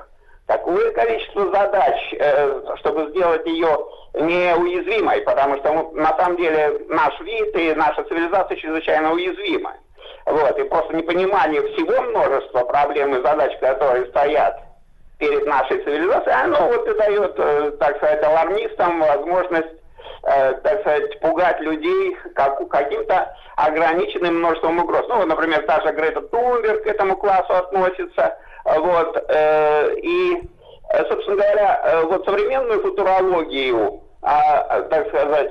такое 0.47 0.91
количество 0.91 1.49
задач, 1.49 2.13
э, 2.19 2.61
чтобы 2.79 3.11
сделать 3.11 3.45
ее 3.45 3.69
неуязвимой, 4.13 5.21
потому 5.21 5.57
что 5.57 5.91
на 5.93 6.17
самом 6.17 6.37
деле 6.37 6.81
наш 6.89 7.19
вид 7.21 7.55
и 7.55 7.73
наша 7.75 8.03
цивилизация 8.03 8.57
чрезвычайно 8.57 9.11
уязвимы. 9.13 9.71
Вот, 10.25 10.59
и 10.59 10.63
просто 10.63 10.95
непонимание 10.95 11.61
всего 11.61 12.01
множества 12.03 12.61
проблем 12.61 13.15
и 13.15 13.21
задач, 13.21 13.57
которые 13.59 14.05
стоят 14.07 14.59
перед 15.17 15.45
нашей 15.45 15.83
цивилизацией, 15.83 16.43
оно 16.43 16.67
вот 16.67 16.87
и 16.87 16.93
дает, 16.93 17.33
э, 17.37 17.71
так 17.79 17.97
сказать, 17.97 18.23
алармистам 18.23 18.99
возможность 18.99 19.79
э, 20.23 20.53
так 20.63 20.81
сказать, 20.81 21.19
пугать 21.19 21.59
людей 21.61 22.17
как, 22.35 22.67
каким-то 22.69 23.35
ограниченным 23.55 24.39
множеством 24.39 24.79
угроз. 24.79 25.05
Ну, 25.09 25.25
например, 25.25 25.65
та 25.65 25.81
же 25.81 25.93
Грета 25.93 26.21
Тунберг 26.21 26.83
к 26.83 26.87
этому 26.87 27.17
классу 27.17 27.53
относится. 27.53 28.37
Вот, 28.65 29.25
э, 29.29 29.95
и, 30.01 30.49
собственно 31.09 31.37
говоря, 31.37 31.81
э, 31.83 32.03
вот 32.05 32.25
современную 32.25 32.81
футурологию 32.81 34.03
а, 34.21 34.81
так 34.89 35.07
сказать, 35.07 35.49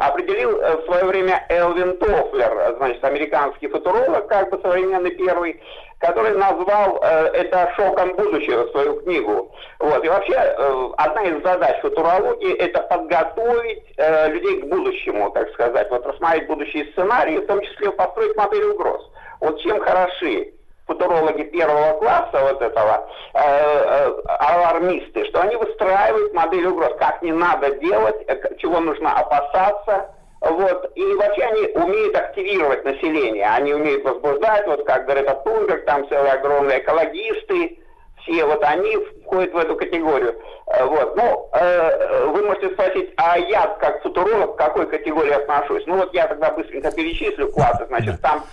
определил 0.00 0.58
в 0.58 0.84
свое 0.86 1.04
время 1.04 1.46
Элвин 1.48 1.96
Тофлер, 1.98 2.74
значит, 2.78 3.04
американский 3.04 3.68
футуролог, 3.68 4.26
как 4.26 4.50
бы 4.50 4.60
современный 4.60 5.12
первый, 5.12 5.62
который 6.00 6.34
назвал 6.36 6.98
э, 7.02 7.26
это 7.34 7.72
шоком 7.76 8.16
будущего, 8.16 8.66
свою 8.72 9.02
книгу. 9.02 9.54
Вот. 9.78 10.04
И 10.04 10.08
вообще, 10.08 10.34
э, 10.34 10.88
одна 10.96 11.22
из 11.24 11.42
задач 11.44 11.80
футурологии– 11.82 12.56
это 12.58 12.80
подготовить 12.82 13.84
э, 13.98 14.30
людей 14.30 14.62
к 14.62 14.66
будущему, 14.66 15.30
так 15.30 15.50
сказать, 15.52 15.88
вот 15.90 16.04
рассмотреть 16.06 16.46
будущие 16.48 16.86
сценарии, 16.92 17.38
в 17.38 17.46
том 17.46 17.60
числе 17.60 17.92
построить 17.92 18.34
модель 18.36 18.64
угроз. 18.64 19.10
Вот 19.40 19.60
чем 19.60 19.78
хороши 19.80 20.54
футурологи 20.90 21.44
первого 21.44 21.98
класса 21.98 22.40
вот 22.40 22.60
этого, 22.60 23.08
э, 23.34 23.38
э, 23.38 24.12
алармисты, 24.26 25.24
что 25.26 25.40
они 25.40 25.54
выстраивают 25.56 26.34
модель 26.34 26.66
угроз, 26.66 26.92
как 26.98 27.22
не 27.22 27.32
надо 27.32 27.76
делать, 27.76 28.16
э, 28.26 28.56
чего 28.58 28.80
нужно 28.80 29.12
опасаться, 29.12 30.10
вот, 30.40 30.90
и 30.96 31.14
вообще 31.14 31.42
они 31.42 31.66
умеют 31.74 32.16
активировать 32.16 32.84
население, 32.84 33.46
они 33.46 33.72
умеют 33.72 34.04
возбуждать, 34.04 34.66
вот 34.66 34.84
как 34.84 35.06
Грета 35.06 35.34
Тунберг, 35.44 35.84
там 35.84 36.08
целые 36.08 36.32
огромные 36.32 36.80
экологисты, 36.80 37.78
все 38.22 38.44
вот 38.44 38.62
они 38.64 38.96
входят 39.24 39.52
в 39.52 39.58
эту 39.58 39.76
категорию. 39.76 40.34
Э, 40.66 40.84
вот. 40.86 41.16
Ну, 41.16 41.48
э, 41.52 42.26
вы 42.26 42.42
можете 42.42 42.70
спросить, 42.70 43.10
а 43.16 43.38
я 43.38 43.66
как 43.80 44.02
футуролог 44.02 44.56
к 44.56 44.58
какой 44.58 44.86
категории 44.86 45.32
отношусь? 45.32 45.84
Ну 45.86 45.98
вот 45.98 46.12
я 46.14 46.26
тогда 46.26 46.50
быстренько 46.50 46.90
перечислю 46.90 47.50
классы. 47.52 47.86
Значит, 47.86 48.20
там 48.20 48.44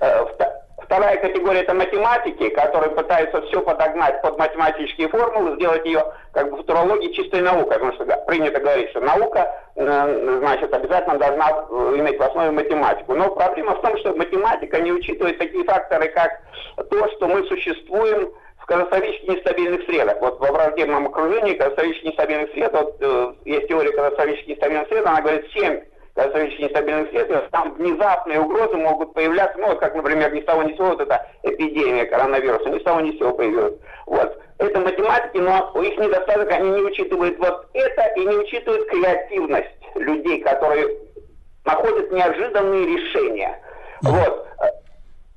э, 0.00 0.24
Вторая 0.84 1.16
категория 1.16 1.60
это 1.60 1.72
математики, 1.72 2.50
которые 2.50 2.90
пытаются 2.90 3.40
все 3.42 3.60
подогнать 3.62 4.20
под 4.20 4.38
математические 4.38 5.08
формулы, 5.08 5.56
сделать 5.56 5.84
ее 5.86 6.04
как 6.32 6.50
бы 6.50 6.58
футурологией 6.58 7.14
чистой 7.14 7.40
наукой, 7.40 7.78
потому 7.78 7.92
что 7.94 8.04
принято 8.26 8.60
говорить, 8.60 8.90
что 8.90 9.00
наука, 9.00 9.50
э, 9.76 10.38
значит, 10.40 10.74
обязательно 10.74 11.18
должна 11.18 11.48
э, 11.48 11.94
иметь 11.96 12.18
в 12.18 12.22
основе 12.22 12.50
математику. 12.50 13.14
Но 13.14 13.30
проблема 13.30 13.76
в 13.76 13.80
том, 13.80 13.96
что 13.98 14.14
математика 14.14 14.78
не 14.80 14.92
учитывает 14.92 15.38
такие 15.38 15.64
факторы, 15.64 16.08
как 16.08 16.42
то, 16.90 17.08
что 17.12 17.28
мы 17.28 17.44
существуем 17.44 18.30
в 18.58 18.66
катастрофически 18.66 19.30
нестабильных 19.30 19.84
средах. 19.84 20.18
Вот 20.20 20.38
во 20.38 20.52
враждебном 20.52 21.06
окружении 21.06 21.54
катастрофически 21.54 22.08
нестабильных 22.08 22.50
средов, 22.52 22.82
вот, 22.82 22.96
э, 23.00 23.32
есть 23.46 23.68
теория 23.68 23.92
катастрофически 23.92 24.50
нестабильных 24.50 24.88
средов, 24.88 25.06
она 25.06 25.22
говорит 25.22 25.46
7 25.54 25.80
достаточно 26.14 26.64
нестабильных 26.64 27.10
средств, 27.10 27.50
там 27.50 27.74
внезапные 27.74 28.40
угрозы 28.40 28.76
могут 28.76 29.14
появляться, 29.14 29.58
ну, 29.58 29.76
как, 29.76 29.94
например, 29.94 30.32
ни 30.32 30.40
с 30.40 30.44
того 30.44 30.62
ни 30.62 30.72
с 30.72 30.76
сего 30.76 30.88
вот 30.88 31.00
эта 31.00 31.26
эпидемия 31.42 32.04
коронавируса, 32.06 32.70
ни 32.70 32.78
с 32.78 32.82
того 32.82 33.00
ни 33.00 33.12
с 33.12 33.18
сего 33.18 33.32
появилась. 33.32 33.74
Вот. 34.06 34.40
Это 34.58 34.80
математики, 34.80 35.38
но 35.38 35.72
их 35.82 35.98
недостаток, 35.98 36.50
они 36.52 36.70
не 36.70 36.82
учитывают 36.82 37.38
вот 37.38 37.66
это 37.74 38.02
и 38.16 38.20
не 38.20 38.36
учитывают 38.36 38.88
креативность 38.88 39.68
людей, 39.96 40.40
которые 40.42 40.88
находят 41.64 42.12
неожиданные 42.12 42.86
решения. 42.86 43.60
Вот. 44.02 44.46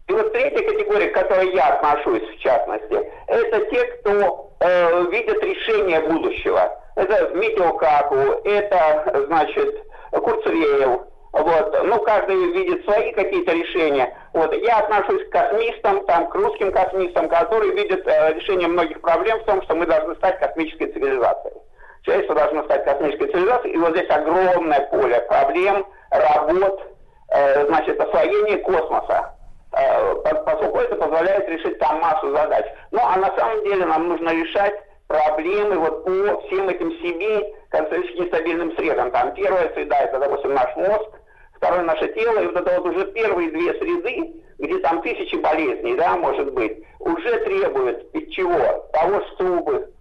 И 0.08 0.14
вот 0.14 0.32
третья 0.32 0.64
категория, 0.64 1.08
к 1.08 1.14
которой 1.16 1.54
я 1.54 1.74
отношусь, 1.74 2.24
в 2.24 2.40
частности, 2.40 3.12
это 3.28 3.66
те, 3.72 3.84
кто 3.86 4.52
э, 4.60 5.06
видят 5.12 5.44
решение 5.44 6.00
будущего. 6.02 6.80
Это 6.96 7.30
Митио 7.36 7.74
Каку, 7.74 8.16
это, 8.46 9.26
значит, 9.28 9.84
Курцвеев. 10.12 11.02
Вот. 11.34 11.84
Ну, 11.84 12.00
каждый 12.00 12.36
видит 12.52 12.84
свои 12.86 13.12
какие-то 13.12 13.52
решения. 13.54 14.16
Вот. 14.34 14.54
Я 14.54 14.80
отношусь 14.80 15.28
к 15.28 15.32
космистам, 15.32 16.06
там, 16.06 16.30
к 16.30 16.36
русским 16.36 16.72
космистам, 16.72 17.30
которые 17.30 17.74
видят 17.74 18.08
э, 18.08 18.34
решение 18.34 18.68
многих 18.68 19.02
проблем 19.02 19.40
в 19.40 19.46
том, 19.46 19.62
что 19.64 19.76
мы 19.76 19.86
должны 19.86 20.16
стать 20.16 20.40
космической 20.40 20.92
цивилизацией. 20.92 21.56
Человечество 22.04 22.36
должно 22.36 22.64
стать 22.64 22.86
космической 22.86 23.28
цивилизацией, 23.28 23.76
и 23.76 23.78
вот 23.78 23.96
здесь 23.96 24.10
огромное 24.10 24.82
поле 24.90 25.20
проблем, 25.28 25.86
работ, 26.10 26.82
э, 27.30 27.66
значит, 27.68 28.00
освоение 28.00 28.58
космоса. 28.60 29.34
Э, 29.74 30.16
поскольку 30.46 30.80
это 30.80 30.96
позволяет 30.96 31.48
решить 31.50 31.78
там 31.80 32.00
массу 32.00 32.32
задач. 32.36 32.66
Ну, 32.92 33.00
а 33.04 33.18
на 33.18 33.36
самом 33.38 33.64
деле 33.64 33.86
нам 33.86 34.08
нужно 34.08 34.30
решать 34.30 34.74
проблемы 35.08 35.78
вот 35.78 36.06
по 36.06 36.42
всем 36.42 36.70
этим 36.70 36.92
семи 37.00 37.54
концентрически 37.70 38.22
нестабильным 38.22 38.76
средам. 38.76 39.12
Там 39.12 39.34
первая 39.34 39.74
среда, 39.74 39.98
это, 40.00 40.20
допустим, 40.20 40.54
наш 40.54 40.76
мозг, 40.76 41.10
второе 41.56 41.82
наше 41.84 42.08
тело, 42.14 42.40
и 42.40 42.48
вот 42.48 42.56
это 42.56 42.82
вот 42.82 42.94
уже 42.94 43.12
первые 43.12 43.52
две 43.52 43.74
среды, 43.76 44.34
где 44.60 44.80
там 44.80 45.02
тысячи 45.02 45.36
болезней, 45.36 45.96
да, 45.96 46.16
может 46.18 46.54
быть, 46.54 46.84
уже 47.00 47.40
требуют 47.44 48.04
из 48.14 48.34
чего? 48.34 48.88
Того, 48.94 49.22
чтобы... 49.34 49.92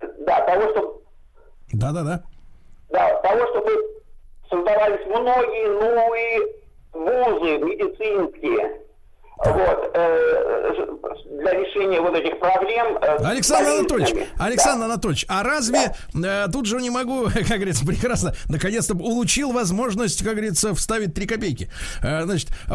Да, 0.00 0.40
того, 0.42 0.70
чтобы... 0.70 1.00
Да-да-да. 1.72 2.22
Да, 2.90 3.20
того, 3.20 3.46
чтобы 3.48 3.70
создавались 4.48 5.06
многие 5.06 5.68
новые 5.68 6.58
вузы 6.92 7.58
медицинские, 7.58 8.82
вот, 9.44 9.90
э, 9.94 10.38
для 11.40 11.52
решения 11.52 12.00
вот 12.00 12.14
этих 12.14 12.38
проблем. 12.38 12.98
Э, 13.00 13.16
Александр 13.24 13.70
Анатольевич, 13.70 14.28
Александр 14.38 14.80
да. 14.80 14.84
Анатольевич, 14.86 15.26
а 15.28 15.42
разве 15.42 15.94
да. 16.12 16.46
э, 16.46 16.48
тут 16.50 16.66
же 16.66 16.80
не 16.80 16.90
могу, 16.90 17.24
как 17.34 17.46
говорится, 17.46 17.86
прекрасно, 17.86 18.34
наконец-то 18.48 18.94
улучил 18.94 19.52
возможность, 19.52 20.22
как 20.22 20.32
говорится, 20.32 20.74
вставить 20.74 21.14
три 21.14 21.26
копейки. 21.26 21.70
Э, 22.02 22.24
значит, 22.24 22.50
э, 22.68 22.72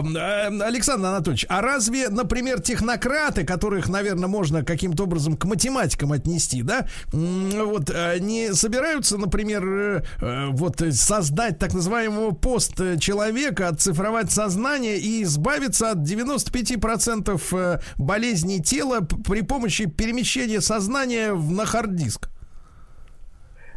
Александр 0.62 1.08
Анатольевич, 1.08 1.46
а 1.50 1.62
разве, 1.62 2.10
например, 2.10 2.62
технократы, 2.62 3.46
которых, 3.46 3.90
наверное, 3.90 4.28
можно 4.28 4.64
каким-то 4.64 5.04
образом 5.04 5.36
к 5.36 5.46
математикам 5.46 6.12
отнести, 6.14 6.62
да, 6.62 6.88
вот, 7.12 7.90
э, 7.90 8.20
не 8.20 8.54
собираются, 8.54 9.18
например, 9.18 9.66
э, 9.66 10.02
э, 10.22 10.46
вот 10.52 10.82
создать 10.92 11.60
так 11.60 11.74
называемого 11.74 12.32
пост 12.32 12.76
человека, 13.00 13.68
оцифровать 13.68 14.32
сознание 14.32 14.98
и 14.98 15.24
избавиться 15.24 15.92
от 15.92 16.04
90 16.04 16.53
95% 16.54 17.42
э, 17.54 17.80
болезней 17.98 18.62
тела 18.62 19.00
при 19.28 19.42
помощи 19.42 19.86
перемещения 19.86 20.62
сознания 20.62 21.34
на 21.34 21.66
хард-диск? 21.66 22.30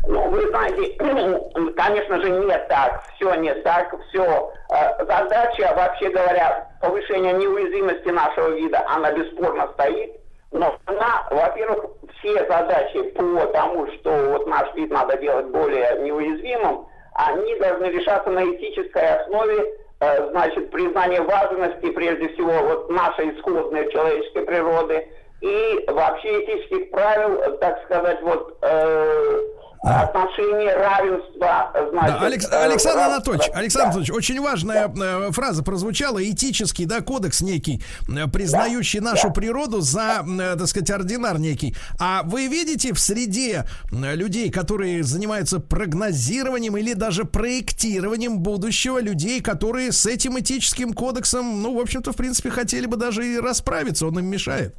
Ну, 0.06 0.30
вы 0.30 0.46
знаете, 0.48 0.92
конечно 1.76 2.20
же, 2.20 2.30
не 2.30 2.58
так. 2.68 3.02
Все 3.16 3.34
не 3.34 3.54
так. 3.62 3.94
Все. 4.08 4.52
Э, 4.70 5.04
задача, 5.04 5.72
вообще 5.76 6.10
говоря, 6.10 6.70
повышения 6.80 7.32
неуязвимости 7.32 8.08
нашего 8.08 8.50
вида, 8.50 8.82
она 8.88 9.12
бесспорно 9.12 9.68
стоит. 9.74 10.12
Но 10.52 10.78
она, 10.86 11.26
во-первых, 11.30 11.86
все 12.18 12.46
задачи 12.46 13.02
по 13.10 13.46
тому, 13.46 13.86
что 13.94 14.10
вот 14.30 14.46
наш 14.46 14.72
вид 14.74 14.90
надо 14.90 15.16
делать 15.18 15.46
более 15.46 16.00
неуязвимым, 16.02 16.86
они 17.14 17.58
должны 17.58 17.86
решаться 17.86 18.30
на 18.30 18.44
этической 18.44 19.16
основе 19.16 19.64
значит, 20.00 20.70
признание 20.70 21.22
важности, 21.22 21.90
прежде 21.90 22.28
всего, 22.28 22.52
вот 22.52 22.90
нашей 22.90 23.34
исходной 23.34 23.90
человеческой 23.90 24.42
природы 24.42 25.08
и 25.40 25.84
вообще 25.88 26.44
этических 26.44 26.90
правил, 26.90 27.58
так 27.58 27.82
сказать, 27.84 28.20
вот, 28.22 28.58
э, 28.62 29.40
отношении 29.86 30.68
равенства, 30.68 31.70
значит... 31.90 32.20
Да, 32.20 32.26
Алекс- 32.26 32.48
э, 32.50 32.64
Александр 32.64 32.98
рав- 32.98 33.08
Анатольевич, 33.08 33.46
да. 33.52 33.58
Александр 33.58 33.84
Анатольевич, 33.86 34.10
очень 34.12 34.40
важная 34.40 34.88
э, 34.88 35.30
фраза 35.32 35.62
прозвучала, 35.62 36.22
этический, 36.28 36.84
да, 36.86 37.00
кодекс 37.00 37.40
некий, 37.40 37.82
э, 38.08 38.26
признающий 38.28 39.00
нашу 39.00 39.32
природу 39.32 39.80
за, 39.80 40.24
так 40.58 40.66
сказать, 40.66 40.90
ординар 40.90 41.38
некий. 41.38 41.74
А 41.98 42.22
вы 42.24 42.46
видите 42.48 42.92
в 42.92 42.98
среде 42.98 43.64
людей, 43.92 44.50
которые 44.50 45.02
занимаются 45.04 45.60
прогнозированием 45.60 46.76
или 46.76 46.92
даже 46.92 47.24
проектированием 47.24 48.38
будущего, 48.40 49.00
людей, 49.00 49.40
которые 49.40 49.92
с 49.92 50.06
этим 50.06 50.38
этическим 50.38 50.92
кодексом, 50.92 51.62
ну, 51.62 51.76
в 51.76 51.80
общем-то, 51.80 52.12
в 52.12 52.16
принципе, 52.16 52.50
хотели 52.50 52.86
бы 52.86 52.96
даже 52.96 53.26
и 53.26 53.38
расправиться, 53.38 54.06
он 54.06 54.18
им 54.18 54.26
мешает? 54.26 54.74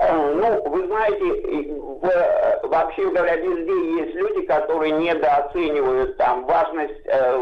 Э, 0.00 0.34
Ну, 0.34 0.62
вы 0.70 0.86
знаете, 0.86 1.24
в- 1.24 2.04
э, 2.04 2.66
вообще 2.68 3.08
говоря, 3.10 3.36
везде 3.36 4.02
есть 4.04 4.14
люди, 4.14 4.46
которые 4.46 4.92
недооценивают 4.92 6.16
там 6.16 6.44
важность, 6.44 7.00
э, 7.06 7.36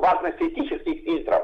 важность 0.00 0.40
этических 0.42 1.04
фильтров. 1.04 1.42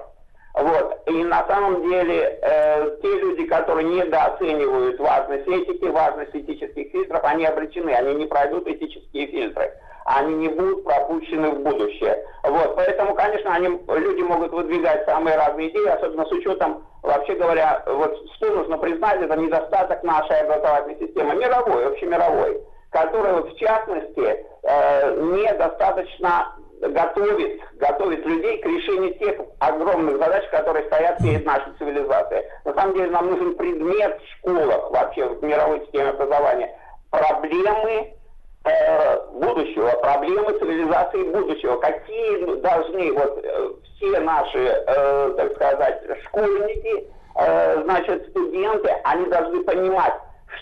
Вот. 0.59 1.03
И 1.07 1.25
на 1.25 1.47
самом 1.47 1.89
деле 1.89 2.37
э, 2.43 2.97
те 3.01 3.19
люди, 3.21 3.45
которые 3.45 3.89
недооценивают 3.89 4.99
важность 4.99 5.47
этики, 5.47 5.85
важность 5.85 6.35
этических 6.35 6.91
фильтров, 6.91 7.21
они 7.23 7.47
обречены, 7.47 7.91
они 7.91 8.15
не 8.15 8.27
пройдут 8.27 8.67
этические 8.67 9.29
фильтры. 9.29 9.73
Они 10.05 10.35
не 10.35 10.49
будут 10.49 10.83
пропущены 10.85 11.51
в 11.51 11.61
будущее. 11.61 12.25
Вот. 12.43 12.75
Поэтому, 12.75 13.15
конечно, 13.15 13.55
они, 13.55 13.69
люди 13.69 14.23
могут 14.23 14.51
выдвигать 14.51 15.05
самые 15.05 15.37
разные 15.37 15.69
идеи, 15.69 15.87
особенно 15.87 16.25
с 16.25 16.33
учетом, 16.33 16.83
вообще 17.03 17.35
говоря, 17.35 17.85
вот 17.87 18.19
что 18.35 18.51
нужно 18.51 18.79
признать, 18.79 19.23
это 19.23 19.37
недостаток 19.37 20.03
нашей 20.03 20.41
образовательной 20.41 20.99
системы, 20.99 21.37
мировой, 21.37 21.87
общемировой, 21.87 22.61
которая, 22.91 23.35
вот, 23.35 23.53
в 23.53 23.59
частности, 23.59 24.45
э, 24.63 25.21
недостаточно 25.21 26.53
готовит, 26.81 27.61
готовит 27.75 28.25
людей 28.27 28.59
к 28.59 28.67
решению 28.67 29.15
тех 29.15 29.41
огромных 29.59 30.19
задач, 30.19 30.45
которые 30.51 30.87
стоят 30.87 31.19
перед 31.19 31.45
нашей 31.45 31.73
цивилизацией. 31.79 32.45
На 32.65 32.75
самом 32.75 32.95
деле 32.95 33.11
нам 33.11 33.31
нужен 33.31 33.55
предмет 33.57 34.21
в 34.21 34.39
школах, 34.39 34.91
вообще 34.91 35.27
в 35.27 35.43
мировой 35.43 35.81
системе 35.81 36.11
образования, 36.11 36.75
проблемы 37.11 38.13
э, 38.65 39.27
будущего, 39.33 39.91
проблемы 40.01 40.59
цивилизации 40.59 41.23
будущего. 41.25 41.77
Какие 41.79 42.61
должны 42.61 43.13
вот 43.13 43.41
э, 43.43 43.71
все 43.97 44.21
наши, 44.21 44.59
э, 44.59 45.35
так 45.37 45.55
сказать, 45.57 46.03
школьники, 46.25 47.07
э, 47.37 47.83
значит, 47.85 48.29
студенты, 48.31 48.91
они 49.05 49.27
должны 49.27 49.65
понимать, 49.65 50.15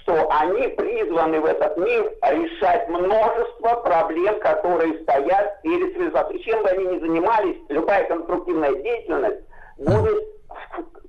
что 0.02 0.28
они 0.30 0.68
призваны 0.68 1.40
в 1.40 1.46
этот 1.46 1.76
мир 1.76 2.12
решать 2.22 2.88
множество 2.88 3.76
проблем, 3.82 4.38
которые 4.40 5.00
стоят 5.02 5.62
перед 5.62 5.92
цивилизацией. 5.94 6.42
Чем 6.42 6.62
бы 6.62 6.68
они 6.68 6.84
ни 6.86 6.98
занимались, 6.98 7.56
любая 7.68 8.06
конструктивная 8.08 8.74
деятельность 8.74 9.44
будет 9.78 10.24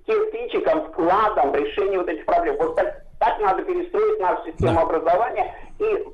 кирпичиком, 0.05 0.85
вкладом 0.91 1.51
в 1.51 1.55
решение 1.55 1.99
вот 1.99 2.09
этих 2.09 2.25
проблем. 2.25 2.55
Вот 2.57 2.75
так, 2.75 3.03
так 3.19 3.39
надо 3.39 3.63
перестроить 3.63 4.19
нашу 4.19 4.45
систему 4.45 4.79
образования 4.81 5.53
и 5.79 5.83
э, 5.83 6.05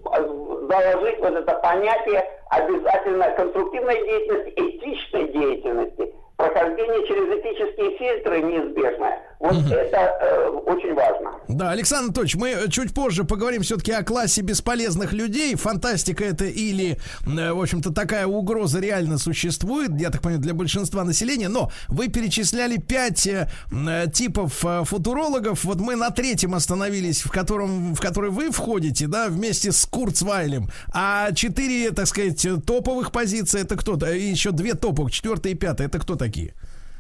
заложить 0.69 1.19
вот 1.19 1.34
это 1.34 1.53
понятие 1.60 2.23
обязательно 2.49 3.30
конструктивной 3.31 3.95
деятельности, 4.03 4.53
этичной 4.56 5.27
деятельности. 5.31 6.14
Прохождение 6.44 7.07
через 7.07 7.40
этические 7.40 7.98
фильтры 7.98 8.41
неизбежное. 8.41 9.18
Вот 9.40 9.56
это 9.72 9.98
э, 9.98 10.48
очень 10.65 10.94
важно. 10.94 11.32
Да, 11.49 11.72
Александр 11.72 12.06
Анатольевич, 12.06 12.36
мы 12.36 12.70
чуть 12.70 12.94
позже 12.94 13.26
поговорим 13.26 13.61
все-таки 13.61 13.91
о 13.91 14.03
классе 14.03 14.41
бесполезных 14.41 15.11
людей. 15.11 15.56
Фантастика 15.56 16.24
это 16.24 16.45
или, 16.45 16.98
э, 17.26 17.52
в 17.52 17.61
общем-то, 17.61 17.94
такая 17.94 18.26
угроза 18.26 18.80
реально 18.80 19.18
существует, 19.18 19.91
я 19.99 20.10
так 20.10 20.22
понимаю, 20.22 20.41
для 20.41 20.53
большинства 20.53 21.03
населения. 21.03 21.49
Но 21.49 21.72
вы 21.90 22.07
перечисляли 22.07 22.78
пять 22.78 23.28
э, 23.28 23.49
м, 23.72 24.10
типов 24.11 24.64
э, 24.65 24.84
футурологов. 24.86 25.65
Вот 25.65 25.80
мы 25.82 25.95
на 25.95 26.10
третьем 26.11 26.56
остановились, 26.56 27.22
в 27.22 27.32
котором, 27.32 27.95
в 27.95 27.99
который 27.99 28.32
вы 28.32 28.49
входите, 28.52 29.07
да, 29.07 29.28
вместе 29.28 29.74
с 29.74 29.86
Курцвайлем. 29.86 30.70
А 30.94 31.34
четыре, 31.34 31.91
так 31.91 32.07
сказать, 32.07 32.45
топовых 32.65 33.11
позиции 33.11 33.61
это 33.61 33.76
кто-то, 33.76 34.10
еще 34.14 34.52
две 34.52 34.74
топовых, 34.74 35.11
четвертая 35.11 35.52
и 35.52 35.56
пятая, 35.56 35.88
это 35.88 35.99
кто 35.99 36.15
такие? 36.34 36.53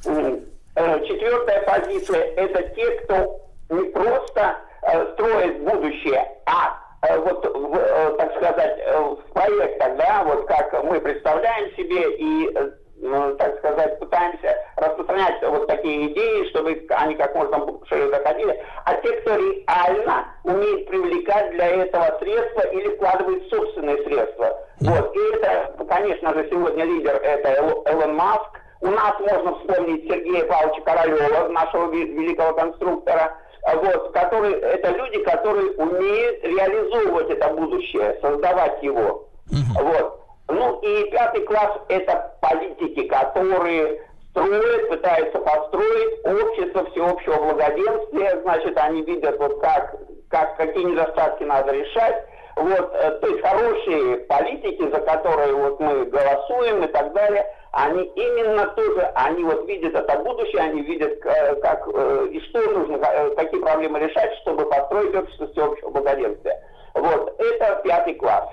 М, 0.05 0.41
э, 0.75 1.05
Четвертая 1.05 1.61
позиция– 1.63 2.21
это 2.35 2.61
те, 2.75 2.91
кто 3.01 3.39
не 3.69 3.89
просто 3.89 4.57
э, 4.83 5.13
строит 5.13 5.59
будущее, 5.61 6.25
а 6.45 6.77
э, 7.07 7.17
вот, 7.19 7.45
в, 7.45 8.17
так 8.17 8.35
сказать, 8.35 8.79
в 8.87 9.33
проектах, 9.33 9.97
да, 9.97 10.23
вот 10.25 10.47
как 10.47 10.83
мы 10.83 10.99
представляем 10.99 11.73
себе 11.75 12.15
и, 12.17 12.57
ну, 12.97 13.35
так 13.35 13.57
сказать, 13.59 13.99
пытаемся 13.99 14.55
распространять 14.77 15.41
вот 15.41 15.67
такие 15.67 16.11
идеи, 16.11 16.49
чтобы 16.49 16.85
они 16.89 17.15
как 17.15 17.33
можно 17.35 17.65
шире 17.87 18.09
доходили, 18.09 18.61
а 18.85 18.93
те, 18.95 19.11
кто 19.21 19.35
реально 19.35 20.25
умеет 20.43 20.87
привлекать 20.87 21.51
для 21.51 21.67
этого 21.67 22.17
средства 22.19 22.61
или 22.71 22.95
вкладывает 22.95 23.49
собственные 23.49 23.97
средства. 24.03 24.57
Вот. 24.81 25.15
И 25.15 25.19
это, 25.35 25.73
конечно 25.87 26.33
же, 26.33 26.47
сегодня 26.49 26.83
лидер 26.85 27.15
это 27.15 27.49
Эл- 27.49 27.83
Элон 27.85 28.15
Маск, 28.15 28.59
у 28.83 28.87
нас 28.89 29.13
можно 29.19 29.55
вспомнить 29.55 30.03
Сергея 30.03 30.45
Павловича 30.45 30.81
Королева, 30.81 31.47
нашего 31.47 31.89
великого 31.91 32.53
конструктора, 32.53 33.37
вот, 33.75 34.11
который, 34.11 34.53
это 34.55 34.91
люди, 34.91 35.23
которые 35.23 35.71
умеют 35.71 36.43
реализовывать 36.43 37.29
это 37.29 37.47
будущее, 37.53 38.17
создавать 38.21 38.83
его. 38.83 39.29
Вот. 39.79 40.19
Ну 40.49 40.79
и 40.81 41.09
пятый 41.11 41.45
класс– 41.45 41.79
это 41.87 42.35
политики, 42.41 43.07
которые 43.07 44.01
строят, 44.31 44.89
пытаются 44.89 45.39
построить 45.39 46.25
общество 46.25 46.85
всеобщего 46.91 47.35
благоденствия, 47.35 48.41
значит, 48.41 48.77
они 48.77 49.03
видят, 49.03 49.39
вот 49.39 49.61
как, 49.61 49.95
как, 50.29 50.57
какие 50.57 50.83
недостатки 50.83 51.43
надо 51.43 51.71
решать, 51.71 52.25
вот, 52.55 52.91
э, 52.93 53.11
то 53.19 53.27
есть 53.27 53.41
хорошие 53.41 54.17
политики, 54.17 54.89
за 54.89 54.99
которые 54.99 55.53
вот 55.53 55.79
мы 55.79 56.05
голосуем 56.05 56.83
и 56.83 56.87
так 56.87 57.13
далее, 57.13 57.45
они 57.71 58.03
именно 58.15 58.67
тоже, 58.67 59.01
они 59.15 59.43
вот 59.43 59.67
видят 59.67 59.95
это 59.95 60.19
будущее, 60.19 60.61
они 60.61 60.81
видят, 60.81 61.13
э, 61.25 61.55
как 61.55 61.87
э, 61.91 62.27
и 62.31 62.39
что 62.41 62.61
нужно, 62.69 62.99
какие 63.35 63.59
проблемы 63.59 63.99
решать, 63.99 64.33
чтобы 64.41 64.69
построить 64.69 65.15
общество 65.15 65.47
всеобщего 65.47 65.89
благоденствия. 65.89 66.61
Вот, 66.93 67.35
это 67.39 67.81
пятый 67.83 68.13
класс. 68.15 68.49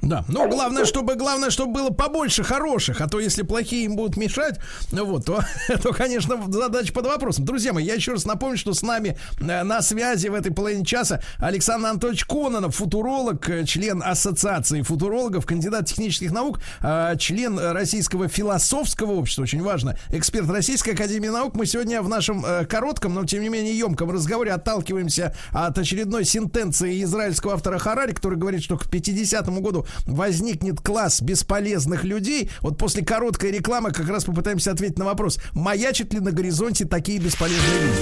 Да, 0.00 0.24
но 0.28 0.48
главное, 0.48 0.84
чтобы 0.84 1.16
главное, 1.16 1.50
чтобы 1.50 1.72
было 1.72 1.90
побольше 1.90 2.44
хороших, 2.44 3.00
а 3.00 3.08
то 3.08 3.18
если 3.18 3.42
плохие 3.42 3.84
им 3.84 3.96
будут 3.96 4.16
мешать, 4.16 4.60
ну 4.92 5.04
вот, 5.04 5.24
то, 5.24 5.42
то 5.82 5.92
конечно, 5.92 6.40
задача 6.48 6.92
под 6.92 7.06
вопросом. 7.06 7.44
Друзья 7.44 7.72
мои, 7.72 7.84
я 7.84 7.94
еще 7.94 8.12
раз 8.12 8.24
напомню, 8.24 8.56
что 8.56 8.74
с 8.74 8.82
нами 8.82 9.18
э, 9.40 9.62
на 9.64 9.82
связи 9.82 10.28
в 10.28 10.34
этой 10.34 10.52
половине 10.52 10.84
часа 10.84 11.20
Александр 11.38 11.88
Анатольевич 11.88 12.24
Кононов, 12.26 12.76
футуролог, 12.76 13.48
э, 13.50 13.64
член 13.64 14.02
Ассоциации 14.04 14.82
футурологов, 14.82 15.46
кандидат 15.46 15.86
технических 15.86 16.30
наук, 16.30 16.60
э, 16.80 17.16
член 17.18 17.58
Российского 17.58 18.28
философского 18.28 19.12
общества, 19.12 19.42
очень 19.42 19.62
важно, 19.62 19.98
эксперт 20.10 20.48
Российской 20.48 20.90
Академии 20.90 21.28
Наук. 21.28 21.56
Мы 21.56 21.66
сегодня 21.66 22.02
в 22.02 22.08
нашем 22.08 22.44
коротком, 22.68 23.14
но 23.14 23.24
тем 23.24 23.42
не 23.42 23.48
менее 23.48 23.76
емком 23.76 24.10
разговоре 24.10 24.52
отталкиваемся 24.52 25.34
от 25.52 25.76
очередной 25.76 26.24
сентенции 26.24 27.02
израильского 27.02 27.54
автора 27.54 27.78
Харари, 27.78 28.12
который 28.12 28.38
говорит, 28.38 28.62
что 28.62 28.78
к 28.78 28.86
50-му 28.86 29.60
году 29.60 29.86
возникнет 30.06 30.80
класс 30.80 31.20
бесполезных 31.20 32.04
людей. 32.04 32.50
Вот 32.60 32.78
после 32.78 33.04
короткой 33.04 33.50
рекламы 33.52 33.92
как 33.92 34.08
раз 34.08 34.24
попытаемся 34.24 34.72
ответить 34.72 34.98
на 34.98 35.04
вопрос, 35.04 35.38
маячат 35.52 36.12
ли 36.12 36.20
на 36.20 36.32
горизонте 36.32 36.84
такие 36.84 37.18
бесполезные 37.18 37.80
люди. 37.80 37.98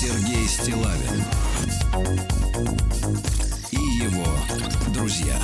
Сергей 0.00 0.48
Стилавин 0.48 1.24
и 3.70 3.76
его 3.76 4.26
друзья. 4.94 5.36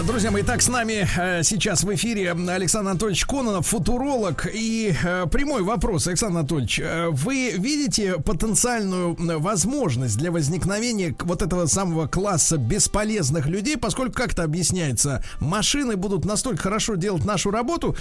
Друзья 0.00 0.30
мои, 0.30 0.42
так 0.42 0.62
с 0.62 0.68
нами 0.68 1.06
э, 1.16 1.42
сейчас 1.42 1.84
в 1.84 1.94
эфире 1.94 2.32
Александр 2.32 2.90
Анатольевич 2.92 3.26
Кононов, 3.26 3.66
футуролог. 3.66 4.48
И 4.52 4.94
э, 5.04 5.26
прямой 5.30 5.62
вопрос, 5.62 6.06
Александр 6.06 6.38
Анатольевич, 6.38 6.80
э, 6.80 7.08
вы 7.10 7.50
видите 7.50 8.14
потенциальную 8.14 9.14
возможность 9.38 10.16
для 10.16 10.32
возникновения 10.32 11.14
вот 11.20 11.42
этого 11.42 11.66
самого 11.66 12.06
класса 12.06 12.56
бесполезных 12.56 13.46
людей, 13.46 13.76
поскольку, 13.76 14.14
как 14.14 14.32
это 14.32 14.44
объясняется, 14.44 15.22
машины 15.40 15.96
будут 15.96 16.24
настолько 16.24 16.62
хорошо 16.62 16.94
делать 16.94 17.26
нашу 17.26 17.50
работу, 17.50 17.94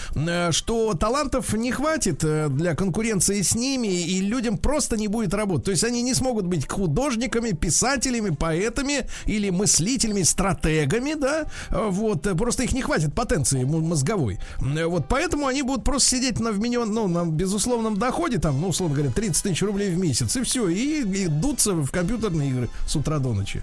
что 0.52 0.94
талантов 0.94 1.54
не 1.54 1.74
хватит 1.74 2.20
для 2.56 2.74
конкуренции 2.74 3.42
с 3.42 3.54
ними, 3.54 3.88
и 3.88 4.22
людям 4.22 4.58
просто 4.58 4.96
не 4.96 5.10
будет 5.10 5.34
работы. 5.34 5.66
То 5.66 5.72
есть 5.72 5.84
они 5.84 6.02
не 6.04 6.14
смогут 6.14 6.46
быть 6.46 6.68
художниками, 6.68 7.52
писателями, 7.52 8.30
поэтами 8.30 9.08
или 9.26 9.50
мыслителями, 9.50 10.24
стратегами, 10.24 11.16
да, 11.16 11.46
Вот, 11.90 12.28
э, 12.28 12.36
просто 12.36 12.64
их 12.64 12.74
не 12.74 12.82
хватит 12.82 13.16
потенции 13.16 13.64
мо- 13.64 13.80
мозговой. 13.80 14.38
Э, 14.78 14.86
Вот, 14.86 15.04
поэтому 15.10 15.48
они 15.48 15.64
будут 15.64 15.84
просто 15.84 16.10
сидеть 16.18 16.40
на 16.40 16.52
вменен, 16.52 16.92
ну, 16.94 17.08
на 17.08 17.26
безусловном 17.26 17.98
доходе, 17.98 18.38
там, 18.40 18.60
ну, 18.62 18.70
условно 18.70 18.96
говоря, 18.96 19.12
30 19.14 19.44
тысяч 19.44 19.62
рублей 19.64 19.90
в 19.92 19.98
месяц, 19.98 20.36
и 20.36 20.44
все, 20.44 20.68
и, 20.68 21.02
и 21.02 21.28
в 21.28 21.92
компьютерные 21.92 22.50
игры 22.50 22.70
с 22.88 22.96
утра 22.96 23.18
до 23.20 23.30
ночи. 23.34 23.62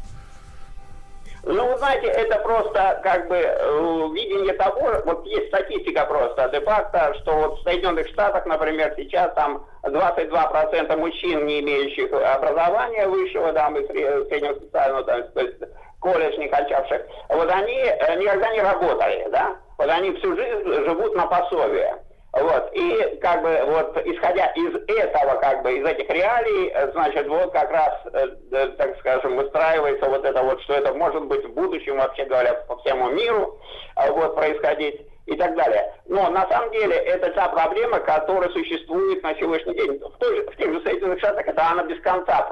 Ну, 1.45 1.66
вы 1.73 1.78
знаете, 1.78 2.09
это 2.09 2.39
просто 2.40 3.01
как 3.03 3.28
бы 3.28 3.36
э, 3.36 4.09
видение 4.12 4.53
того, 4.55 4.90
вот 5.07 5.24
есть 5.27 5.49
статистика 5.49 6.05
просто, 6.05 6.51
де-факто, 6.53 7.15
что 7.23 7.32
вот 7.36 7.61
в 7.61 7.62
Соединенных 7.62 8.07
Штатах, 8.09 8.45
например, 8.45 8.93
сейчас 8.97 9.32
там 9.35 9.65
22% 9.82 10.97
мужчин, 10.99 11.47
не 11.47 11.61
имеющих 11.61 12.12
образования 12.12 13.07
высшего, 13.09 13.53
там, 13.55 13.77
и 13.77 13.81
сре- 13.86 14.28
среднего 14.28 14.55
специального, 14.57 15.05
там, 15.05 15.23
то 15.32 15.40
есть 15.40 15.57
колледж 16.00 16.36
не 16.38 16.48
кончавших, 16.48 17.02
вот 17.28 17.50
они 17.50 17.74
э, 17.74 18.16
никогда 18.16 18.50
не 18.52 18.60
работали, 18.60 19.28
да, 19.30 19.56
вот 19.78 19.88
они 19.88 20.12
всю 20.12 20.36
жизнь 20.36 20.84
живут 20.84 21.14
на 21.14 21.26
пособие. 21.26 21.98
Вот, 22.32 22.70
и 22.74 23.18
как 23.22 23.42
бы 23.42 23.58
вот 23.66 23.96
исходя 24.04 24.46
из 24.48 24.74
этого, 24.86 25.40
как 25.40 25.62
бы 25.62 25.78
из 25.78 25.84
этих 25.84 26.08
реалий, 26.10 26.68
э, 26.68 26.92
значит, 26.92 27.26
вот 27.26 27.52
как 27.52 27.70
раз, 27.70 27.94
э, 28.12 28.28
э, 28.52 28.66
так 28.76 28.98
скажем, 29.00 29.36
выстраивается 29.36 30.08
вот 30.08 30.24
это 30.24 30.42
вот, 30.42 30.60
что 30.62 30.74
это 30.74 30.92
может 30.92 31.24
быть 31.24 31.44
в 31.44 31.54
будущем, 31.54 31.96
вообще 31.96 32.26
говоря, 32.26 32.52
по 32.68 32.76
всему 32.78 33.08
миру, 33.10 33.58
вот, 33.96 34.36
происходить 34.36 35.00
и 35.28 35.36
так 35.36 35.55
далее. 35.56 35.92
Но 36.06 36.30
на 36.30 36.46
самом 36.48 36.70
деле 36.72 36.96
это 36.96 37.30
та 37.30 37.48
проблема, 37.48 38.00
которая 38.00 38.48
существует 38.50 39.22
на 39.22 39.34
сегодняшний 39.34 39.74
день. 39.74 39.98
В, 39.98 40.16
той 40.18 40.46
в 40.46 40.56
тех 40.56 40.72
же 40.72 40.80
Соединенных 40.80 41.18
Штатах 41.18 41.46
это 41.46 41.70
она 41.70 41.84
без 41.84 42.00
конца 42.00 42.48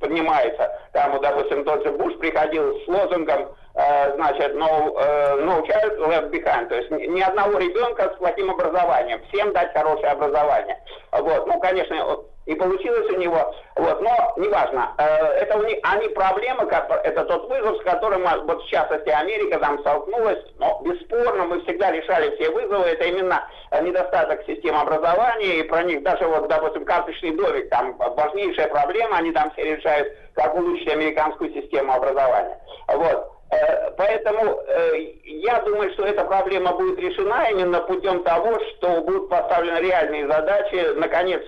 поднимается. 0.00 0.70
Там, 0.92 1.12
вот, 1.12 1.22
допустим, 1.22 1.64
тот 1.64 1.82
же 1.82 1.90
Буш 1.92 2.16
приходил 2.18 2.78
с 2.80 2.88
лозунгом, 2.88 3.48
значит, 3.78 4.56
no, 4.56 4.92
э, 4.98 5.40
no 5.44 5.64
child 5.64 5.98
left 5.98 6.30
behind, 6.30 6.68
то 6.68 6.74
есть 6.74 6.90
ни, 6.90 7.20
одного 7.20 7.58
ребенка 7.58 8.12
с 8.12 8.18
плохим 8.18 8.50
образованием, 8.50 9.20
всем 9.28 9.52
дать 9.52 9.72
хорошее 9.72 10.08
образование. 10.08 10.76
Вот, 11.12 11.46
ну, 11.46 11.60
конечно, 11.60 12.24
и 12.46 12.54
получилось 12.56 13.08
у 13.10 13.18
него, 13.18 13.54
вот, 13.76 14.00
но 14.00 14.34
неважно, 14.36 14.94
э, 14.98 15.04
это 15.42 15.58
у 15.58 15.62
них, 15.62 15.78
они 15.84 16.08
проблемы, 16.08 16.64
это 16.64 17.24
тот 17.24 17.48
вызов, 17.48 17.76
с 17.76 17.84
которым, 17.84 18.24
вот 18.46 18.64
в 18.64 18.68
частности, 18.68 19.10
Америка 19.10 19.60
там 19.60 19.78
столкнулась, 19.80 20.42
но 20.58 20.80
бесспорно 20.82 21.44
мы 21.44 21.60
всегда 21.60 21.92
решали 21.92 22.34
все 22.34 22.50
вызовы, 22.50 22.84
это 22.84 23.04
именно 23.04 23.48
э, 23.70 23.80
недостаток 23.84 24.44
системы 24.44 24.80
образования, 24.80 25.60
и 25.60 25.62
про 25.62 25.84
них 25.84 26.02
даже 26.02 26.26
вот, 26.26 26.48
допустим, 26.48 26.84
карточный 26.84 27.30
домик, 27.30 27.68
там 27.70 27.96
важнейшая 27.96 28.66
проблема, 28.68 29.18
они 29.18 29.30
там 29.30 29.52
все 29.52 29.76
решают, 29.76 30.08
как 30.34 30.52
улучшить 30.56 30.88
американскую 30.88 31.52
систему 31.52 31.92
образования. 31.92 32.58
Вот. 32.88 33.37
Э, 33.50 33.90
Поэтому 33.96 34.60
э, 34.66 34.98
я 35.24 35.60
думаю, 35.62 35.90
что 35.92 36.04
эта 36.04 36.24
проблема 36.24 36.72
будет 36.72 36.98
решена 36.98 37.50
именно 37.50 37.80
путем 37.80 38.22
того, 38.22 38.60
что 38.60 39.00
будут 39.00 39.28
поставлены 39.28 39.78
реальные 39.78 40.28
задачи, 40.28 40.94
наконец, 40.96 41.42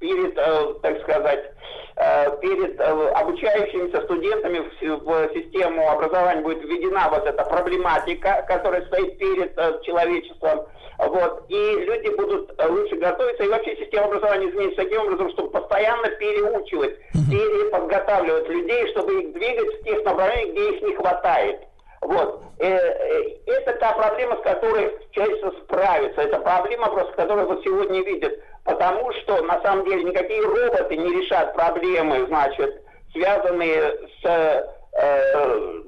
перед, 0.00 0.36
э, 0.38 0.74
так 0.82 1.00
сказать, 1.02 1.52
э, 1.96 2.36
перед 2.40 2.80
э, 2.80 3.08
обучающимися 3.10 4.02
студентами 4.02 4.58
в 4.58 4.78
си- 4.78 4.88
в 4.88 5.28
систему 5.34 5.88
образования 5.90 6.42
будет 6.42 6.62
введена 6.64 7.08
вот 7.10 7.26
эта 7.26 7.44
проблематика, 7.44 8.44
которая 8.48 8.86
стоит 8.86 9.18
перед 9.18 9.54
человечеством. 9.82 10.66
Вот, 10.98 11.44
и 11.48 11.54
люди 11.54 12.08
будут 12.16 12.60
лучше 12.68 12.96
готовиться, 12.96 13.44
и 13.44 13.48
вообще 13.48 13.76
система 13.76 14.06
образования 14.06 14.48
изменится 14.50 14.82
таким 14.82 15.02
образом, 15.02 15.30
чтобы 15.30 15.50
постоянно 15.50 16.08
переучивать, 16.08 16.98
переподготавливать 17.30 18.48
людей, 18.48 18.88
чтобы 18.88 19.22
их 19.22 19.32
двигать 19.32 19.80
в 19.80 19.84
тех 19.84 20.04
направлениях, 20.04 20.52
где 20.54 20.70
их 20.70 20.82
не 20.82 20.96
хватает. 20.96 21.60
Вот. 22.00 22.42
Это 22.58 23.72
та 23.78 23.92
проблема, 23.92 24.36
с 24.38 24.42
которой 24.42 24.92
человечество 25.12 25.52
справится. 25.62 26.20
Это 26.22 26.40
проблема, 26.40 26.88
просто, 26.88 27.12
которую 27.12 27.46
вот 27.46 27.62
сегодня 27.62 28.02
видят. 28.02 28.32
Потому 28.68 29.10
что, 29.14 29.42
на 29.44 29.58
самом 29.62 29.86
деле, 29.86 30.04
никакие 30.04 30.42
роботы 30.42 30.94
не 30.94 31.22
решат 31.22 31.54
проблемы, 31.54 32.26
значит, 32.26 32.82
связанные 33.12 33.98
с, 34.20 34.26
э, 34.26 34.62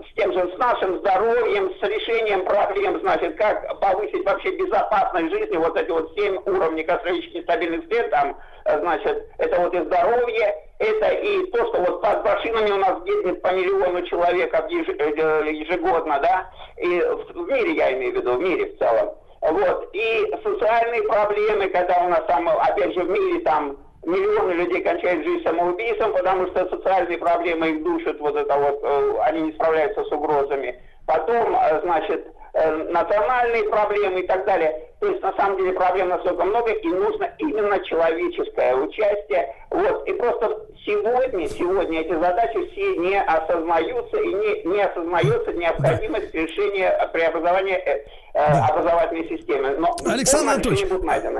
с 0.09 0.15
тем 0.17 0.33
же, 0.33 0.51
с 0.55 0.59
нашим 0.59 0.99
здоровьем, 1.01 1.71
с 1.79 1.83
решением 1.83 2.43
проблем, 2.47 2.99
значит, 3.01 3.37
как 3.37 3.79
повысить 3.81 4.25
вообще 4.25 4.57
безопасность 4.57 5.31
жизни, 5.31 5.59
вот 5.59 5.77
эти 5.77 5.91
вот 5.91 6.11
семь 6.17 6.39
уровней 6.47 6.85
космических 6.85 7.43
стабильных 7.43 7.85
сред, 7.85 8.09
там, 8.11 8.39
э, 8.65 8.79
значит, 8.81 9.27
это 9.37 9.61
вот 9.61 9.75
и 9.75 9.81
здоровье, 9.81 10.55
это 10.79 11.09
и 11.09 11.51
то, 11.51 11.67
что 11.67 11.83
вот 11.83 12.01
под 12.01 12.25
машинами 12.25 12.71
у 12.71 12.79
нас 12.79 13.03
гибнет 13.03 13.43
по 13.43 13.53
миллиону 13.53 14.07
человек 14.07 14.55
еж- 14.55 14.97
э, 14.99 15.53
ежегодно, 15.53 16.19
да, 16.21 16.51
и 16.79 16.99
в 17.35 17.47
мире 17.47 17.73
я 17.73 17.93
имею 17.93 18.13
в 18.13 18.17
виду, 18.17 18.33
в 18.37 18.41
мире 18.41 18.73
в 18.73 18.79
целом. 18.79 19.11
Вот, 19.41 19.89
и 19.95 20.35
социальные 20.43 21.03
проблемы, 21.05 21.69
когда 21.69 22.05
у 22.05 22.09
нас 22.09 22.23
там, 22.27 22.47
опять 22.49 22.93
же, 22.95 23.05
в 23.05 23.11
мире 23.11 23.41
там 23.41 23.79
миллионы 24.05 24.53
людей 24.53 24.83
кончают 24.83 25.25
жизнь 25.25 25.43
самоубийством, 25.45 26.13
потому 26.13 26.47
что 26.49 26.69
социальные 26.69 27.19
проблемы 27.19 27.71
их 27.71 27.83
душат, 27.83 28.19
вот 28.21 28.37
это 28.37 28.55
вот, 28.57 28.81
э, 28.83 29.15
они 29.23 29.43
не 29.43 29.53
справляются 29.53 30.05
с 30.05 30.13
угрозами. 30.13 30.79
Потом, 31.07 31.55
э, 31.55 31.81
значит, 31.83 32.27
э, 32.53 32.71
национальные 32.91 33.65
проблемы 33.71 34.21
и 34.21 34.27
так 34.27 34.45
далее. 34.45 34.90
То 35.01 35.07
есть, 35.07 35.23
на 35.23 35.33
самом 35.35 35.57
деле, 35.57 35.73
проблем 35.73 36.11
настолько 36.11 36.45
много, 36.45 36.73
и 36.73 36.89
нужно 36.89 37.27
именно 37.39 37.83
человеческое 37.85 38.75
участие. 38.77 39.55
Вот, 39.71 40.07
и 40.07 40.13
просто 40.13 40.67
сегодня, 40.85 41.49
сегодня 41.49 42.01
эти 42.01 42.13
задачи 42.13 42.71
все 42.71 42.97
не 42.99 43.19
осознаются, 43.19 44.19
и 44.19 44.29
не, 44.29 44.75
не 44.75 44.83
осознается 44.83 45.53
необходимость 45.55 46.35
решения 46.35 46.91
преобразования 47.15 47.79
э, 47.79 48.05
э, 48.35 48.39
образовательной 48.43 49.27
системы. 49.29 49.71
Но 49.79 49.97
Александр 50.05 50.53
Анатольевич. 50.53 50.85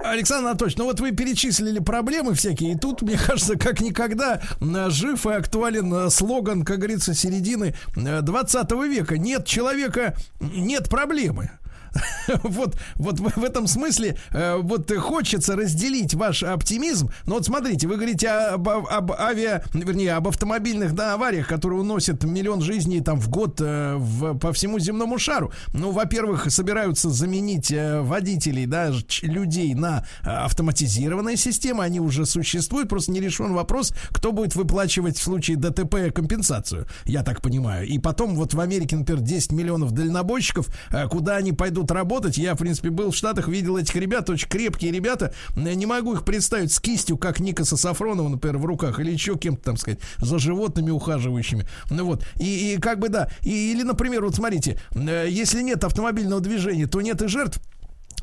Александр 0.05 0.49
Анатольевич, 0.49 0.79
ну 0.79 0.85
вот 0.87 1.01
вы 1.01 1.13
перечислили 1.13 1.81
проблемы 1.81 2.33
всякие, 2.33 2.73
и 2.73 2.79
тут, 2.79 3.03
мне 3.03 3.19
кажется, 3.19 3.59
как 3.59 3.83
никогда 3.83 4.41
м, 4.63 4.91
жив 4.91 5.27
и 5.27 5.33
актуален 5.35 6.07
э, 6.07 6.09
слоган, 6.09 6.65
как 6.65 6.79
говорится, 6.79 7.13
середины 7.13 7.75
э, 7.95 8.21
20 8.23 8.71
века. 8.89 9.19
Нет 9.19 9.45
человека, 9.47 10.15
нет 10.41 10.89
проблемы. 10.89 11.51
Вот, 12.43 12.77
вот 12.97 13.21
в, 13.21 13.45
этом 13.45 13.67
смысле 13.67 14.17
э, 14.31 14.57
вот 14.57 14.91
хочется 14.93 15.57
разделить 15.57 16.15
ваш 16.15 16.43
оптимизм. 16.43 17.11
Но 17.27 17.35
вот 17.35 17.47
смотрите, 17.47 17.87
вы 17.89 17.97
говорите 17.97 18.29
об, 18.29 18.69
об 18.69 19.13
авиа, 19.13 19.63
вернее, 19.73 20.15
об 20.15 20.29
автомобильных 20.29 20.95
да, 20.95 21.15
авариях, 21.15 21.49
которые 21.49 21.81
уносят 21.81 22.25
миллион 22.25 22.61
жизней 22.61 23.01
там 23.01 23.21
в 23.21 23.29
год 23.29 23.61
э, 23.61 23.97
в, 23.97 24.39
по 24.39 24.53
всему 24.53 24.79
земному 24.79 25.19
шару. 25.19 25.53
Ну, 25.73 25.91
во-первых, 25.91 26.51
собираются 26.51 27.11
заменить 27.11 27.73
э, 27.73 28.01
водителей, 28.01 28.67
да, 28.67 28.93
людей 29.23 29.75
на 29.75 30.07
автоматизированные 30.23 31.37
системы. 31.37 31.85
Они 31.85 32.01
уже 32.01 32.27
существуют. 32.27 32.89
Просто 32.89 33.13
не 33.13 33.21
решен 33.21 33.53
вопрос, 33.53 33.93
кто 34.11 34.33
будет 34.33 34.55
выплачивать 34.55 35.19
в 35.19 35.23
случае 35.23 35.57
ДТП 35.57 36.13
компенсацию. 36.15 36.87
Я 37.05 37.23
так 37.23 37.43
понимаю. 37.43 37.87
И 37.87 37.99
потом 37.99 38.37
вот 38.37 38.55
в 38.55 38.61
Америке, 38.61 38.97
например, 38.97 39.23
10 39.23 39.53
миллионов 39.53 39.93
дальнобойщиков, 39.93 40.69
куда 41.11 41.37
они 41.37 41.53
пойдут 41.53 41.80
работать. 41.89 42.37
Я, 42.39 42.55
в 42.55 42.59
принципе, 42.59 42.91
был 42.91 43.13
в 43.13 43.17
Штатах, 43.17 43.49
видел 43.49 43.77
этих 43.77 43.95
ребят, 43.97 44.29
очень 44.29 44.49
крепкие 44.49 44.91
ребята. 44.91 45.33
Я 45.55 45.75
не 45.75 45.87
могу 45.87 46.15
их 46.15 46.25
представить 46.25 46.73
с 46.73 46.81
кистью, 46.81 47.17
как 47.17 47.41
Никаса 47.41 47.77
Сафронова, 47.77 48.29
например, 48.29 48.59
в 48.59 48.65
руках, 48.65 48.99
или 49.01 49.11
еще 49.11 49.37
кем-то, 49.37 49.63
там 49.63 49.77
сказать, 49.77 50.01
за 50.19 50.39
животными 50.39 50.91
ухаживающими. 50.91 51.67
Ну 51.91 52.05
вот. 52.05 52.25
И, 52.37 52.75
и 52.75 52.79
как 52.79 52.99
бы, 52.99 53.09
да. 53.09 53.31
И, 53.43 53.73
или, 53.73 53.83
например, 53.83 54.25
вот 54.25 54.35
смотрите, 54.35 54.81
э, 54.95 55.27
если 55.29 55.63
нет 55.63 55.85
автомобильного 55.85 56.41
движения, 56.41 56.87
то 56.87 57.01
нет 57.01 57.23
и 57.23 57.29
жертв. 57.29 57.61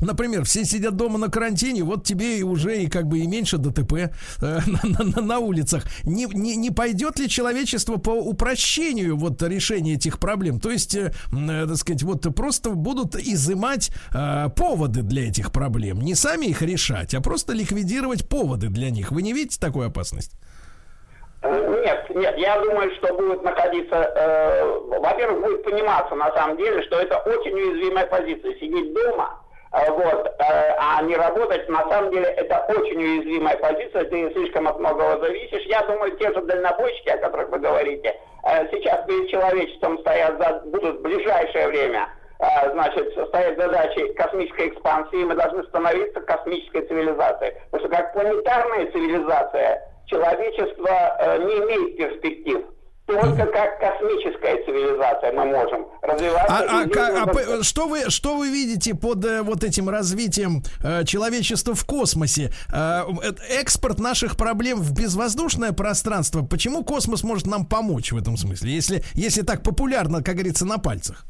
Например, 0.00 0.44
все 0.44 0.64
сидят 0.64 0.96
дома 0.96 1.18
на 1.18 1.28
карантине, 1.28 1.82
вот 1.82 2.04
тебе 2.04 2.38
и 2.38 2.42
уже 2.42 2.82
и 2.82 2.88
как 2.88 3.06
бы 3.06 3.18
и 3.18 3.26
меньше 3.26 3.58
ДТП 3.58 3.92
э, 3.94 4.10
на, 4.40 5.04
на- 5.04 5.22
на 5.22 5.38
улицах. 5.38 5.84
Не, 6.04 6.26
не, 6.26 6.56
не 6.56 6.70
пойдет 6.70 7.18
ли 7.18 7.28
человечество 7.28 7.96
по 7.96 8.10
упрощению 8.10 9.16
вот 9.16 9.42
решения 9.42 9.94
этих 9.94 10.18
проблем? 10.18 10.60
То 10.60 10.70
есть, 10.70 10.94
э, 10.94 11.12
э, 11.32 11.66
так 11.66 11.76
сказать, 11.76 12.02
вот 12.02 12.26
просто 12.34 12.70
будут 12.70 13.16
изымать 13.16 13.90
э, 14.14 14.48
поводы 14.56 15.02
для 15.02 15.28
этих 15.28 15.50
проблем. 15.52 16.00
Не 16.00 16.14
сами 16.14 16.46
их 16.46 16.62
решать, 16.62 17.14
а 17.14 17.20
просто 17.20 17.52
ликвидировать 17.52 18.28
поводы 18.28 18.68
для 18.68 18.90
них. 18.90 19.10
Вы 19.10 19.22
не 19.22 19.32
видите 19.32 19.58
такую 19.60 19.88
опасность? 19.88 20.32
Э, 21.42 21.82
Нет, 21.84 22.16
нет, 22.16 22.34
я 22.38 22.60
думаю, 22.62 22.90
что 22.98 23.14
будет 23.14 23.42
находиться, 23.44 23.94
э, 23.94 24.64
во-первых, 25.00 25.42
будет 25.42 25.64
пониматься 25.64 26.14
на 26.14 26.32
самом 26.34 26.56
деле, 26.56 26.82
что 26.82 26.96
это 27.00 27.16
очень 27.18 27.52
уязвимая 27.52 28.06
позиция. 28.06 28.54
Сидеть 28.58 28.92
дома, 28.94 29.40
вот, 29.70 30.26
э, 30.26 30.74
а 30.78 31.02
не 31.02 31.14
работать, 31.14 31.68
на 31.68 31.86
самом 31.88 32.10
деле, 32.10 32.26
это 32.26 32.64
очень 32.68 32.96
уязвимая 32.96 33.56
позиция, 33.58 34.04
ты 34.04 34.32
слишком 34.32 34.66
от 34.66 34.78
многого 34.78 35.20
зависишь. 35.20 35.62
Я 35.66 35.82
думаю, 35.82 36.16
те 36.16 36.32
же 36.32 36.40
дальнобойщики, 36.42 37.10
о 37.10 37.18
которых 37.18 37.50
вы 37.50 37.58
говорите, 37.58 38.16
э, 38.44 38.68
сейчас 38.70 39.04
перед 39.06 39.28
человечеством 39.28 39.98
стоят, 39.98 40.38
за, 40.38 40.62
будут 40.66 40.98
в 40.98 41.02
ближайшее 41.02 41.68
время 41.68 42.08
э, 42.38 42.70
значит, 42.72 43.12
стоят 43.28 43.58
задачи 43.58 44.12
космической 44.14 44.68
экспансии, 44.68 45.24
мы 45.24 45.34
должны 45.34 45.62
становиться 45.64 46.20
космической 46.22 46.86
цивилизацией. 46.86 47.54
Потому 47.70 47.88
что 47.88 47.96
как 47.96 48.12
планетарная 48.14 48.90
цивилизация 48.90 49.82
человечество 50.06 51.16
э, 51.20 51.38
не 51.44 51.58
имеет 51.58 51.96
перспектив. 51.98 52.64
Только 53.08 53.46
как 53.46 53.80
космическая 53.80 54.62
цивилизация 54.64 55.32
мы 55.32 55.46
можем 55.46 55.86
развиваться. 56.02 56.46
А, 56.54 56.80
а, 56.80 56.84
и 56.84 56.90
ка- 56.90 57.24
а 57.24 57.62
что 57.62 57.88
вы 57.88 58.10
что 58.10 58.36
вы 58.36 58.50
видите 58.50 58.94
под 58.94 59.24
э, 59.24 59.40
вот 59.42 59.64
этим 59.64 59.88
развитием 59.88 60.62
э, 60.84 61.04
человечества 61.04 61.74
в 61.74 61.84
космосе? 61.86 62.52
Э, 62.72 63.04
э, 63.22 63.60
экспорт 63.60 63.98
наших 63.98 64.36
проблем 64.36 64.78
в 64.80 64.92
безвоздушное 64.92 65.72
пространство. 65.72 66.44
Почему 66.44 66.84
космос 66.84 67.24
может 67.24 67.46
нам 67.46 67.64
помочь 67.64 68.12
в 68.12 68.18
этом 68.18 68.36
смысле, 68.36 68.70
если 68.70 69.02
если 69.14 69.40
так 69.42 69.62
популярно, 69.62 70.22
как 70.22 70.34
говорится, 70.34 70.66
на 70.66 70.76
пальцах? 70.78 71.24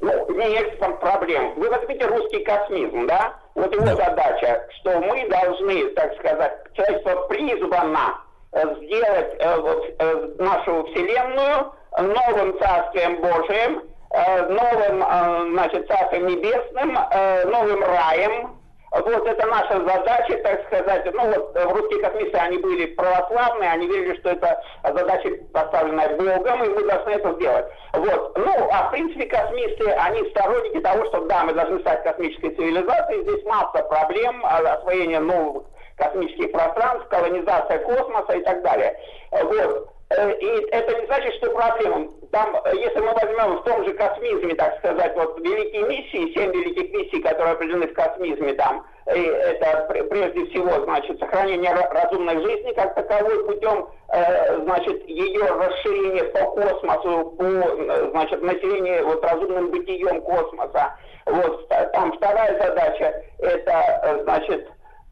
Ну, 0.00 0.36
не 0.36 0.54
экспорт 0.56 1.00
проблем. 1.00 1.54
Вы 1.56 1.68
возьмите 1.68 2.06
русский 2.06 2.44
космизм, 2.44 3.06
да? 3.08 3.34
Вот 3.56 3.74
его 3.74 3.86
задача, 3.86 4.62
что 4.78 5.00
мы 5.00 5.28
должны, 5.28 5.88
так 5.94 6.14
сказать, 6.18 6.52
человечество 6.74 7.26
призвано 7.28 8.20
сделать 8.56 9.34
э, 9.38 9.60
вот, 9.60 9.84
э, 9.98 10.28
нашу 10.38 10.84
Вселенную 10.86 11.72
новым 11.98 12.58
Царствием 12.58 13.20
Божиим, 13.20 13.82
э, 14.10 14.46
новым, 14.46 15.02
э, 15.02 15.50
значит, 15.52 15.88
Царствием 15.88 16.26
Небесным, 16.26 16.98
э, 17.10 17.44
новым 17.46 17.82
раем. 17.82 18.56
Вот 18.92 19.26
это 19.26 19.46
наша 19.46 19.84
задача, 19.84 20.38
так 20.42 20.66
сказать. 20.66 21.12
Ну 21.12 21.26
вот 21.26 21.54
э, 21.54 21.64
русские 21.64 22.00
космисты, 22.00 22.38
они 22.38 22.58
были 22.58 22.86
православные, 22.86 23.70
они 23.70 23.88
верили, 23.88 24.16
что 24.20 24.30
это 24.30 24.62
задача, 24.84 25.30
поставленная 25.52 26.16
Богом, 26.16 26.64
и 26.64 26.68
мы 26.68 26.82
должны 26.86 27.10
это 27.10 27.34
сделать. 27.34 27.66
Вот. 27.92 28.38
Ну, 28.38 28.68
а 28.72 28.88
в 28.88 28.90
принципе 28.92 29.26
космисты, 29.26 29.90
они 29.90 30.28
сторонники 30.30 30.80
того, 30.80 31.04
что 31.06 31.26
да, 31.26 31.44
мы 31.44 31.52
должны 31.52 31.80
стать 31.80 32.04
космической 32.04 32.54
цивилизацией. 32.54 33.22
Здесь 33.22 33.44
масса 33.44 33.82
проблем, 33.82 34.40
а, 34.44 34.58
освоение 34.58 35.20
новых 35.20 35.64
космических 35.96 36.52
пространств, 36.52 37.08
колонизация 37.08 37.78
космоса 37.78 38.32
и 38.32 38.42
так 38.42 38.62
далее. 38.62 38.96
Вот. 39.32 39.88
Э, 40.10 40.32
И 40.38 40.66
это 40.70 41.00
не 41.00 41.06
значит, 41.06 41.34
что 41.34 41.50
проблема. 41.50 42.08
Там, 42.30 42.54
э, 42.64 42.76
если 42.76 43.00
мы 43.00 43.12
возьмем 43.12 43.56
в 43.58 43.64
том 43.64 43.84
же 43.84 43.92
космизме, 43.94 44.54
так 44.54 44.78
сказать, 44.78 45.14
вот 45.16 45.38
великие 45.40 45.82
миссии, 45.82 46.32
семь 46.34 46.52
великих 46.52 46.92
миссий, 46.92 47.20
которые 47.22 47.52
определены 47.54 47.88
в 47.88 47.94
космизме, 47.94 48.54
там, 48.54 48.86
и 49.14 49.20
это 49.22 49.86
пр- 49.88 50.04
прежде 50.04 50.46
всего, 50.46 50.84
значит, 50.84 51.18
сохранение 51.18 51.72
ра- 51.72 51.90
разумной 51.92 52.40
жизни 52.42 52.72
как 52.74 52.94
таковой 52.94 53.44
путем, 53.46 53.88
э, 54.12 54.60
значит, 54.62 55.08
ее 55.08 55.44
расширения 55.44 56.24
по 56.24 56.50
космосу, 56.52 57.30
по, 57.36 58.10
значит, 58.10 58.42
населению 58.42 59.06
вот 59.06 59.24
разумным 59.24 59.70
бытием 59.70 60.20
космоса. 60.22 60.94
Вот, 61.24 61.68
там 61.68 62.12
вторая 62.12 62.56
задача, 62.62 63.22
это, 63.40 64.20
значит, 64.22 64.68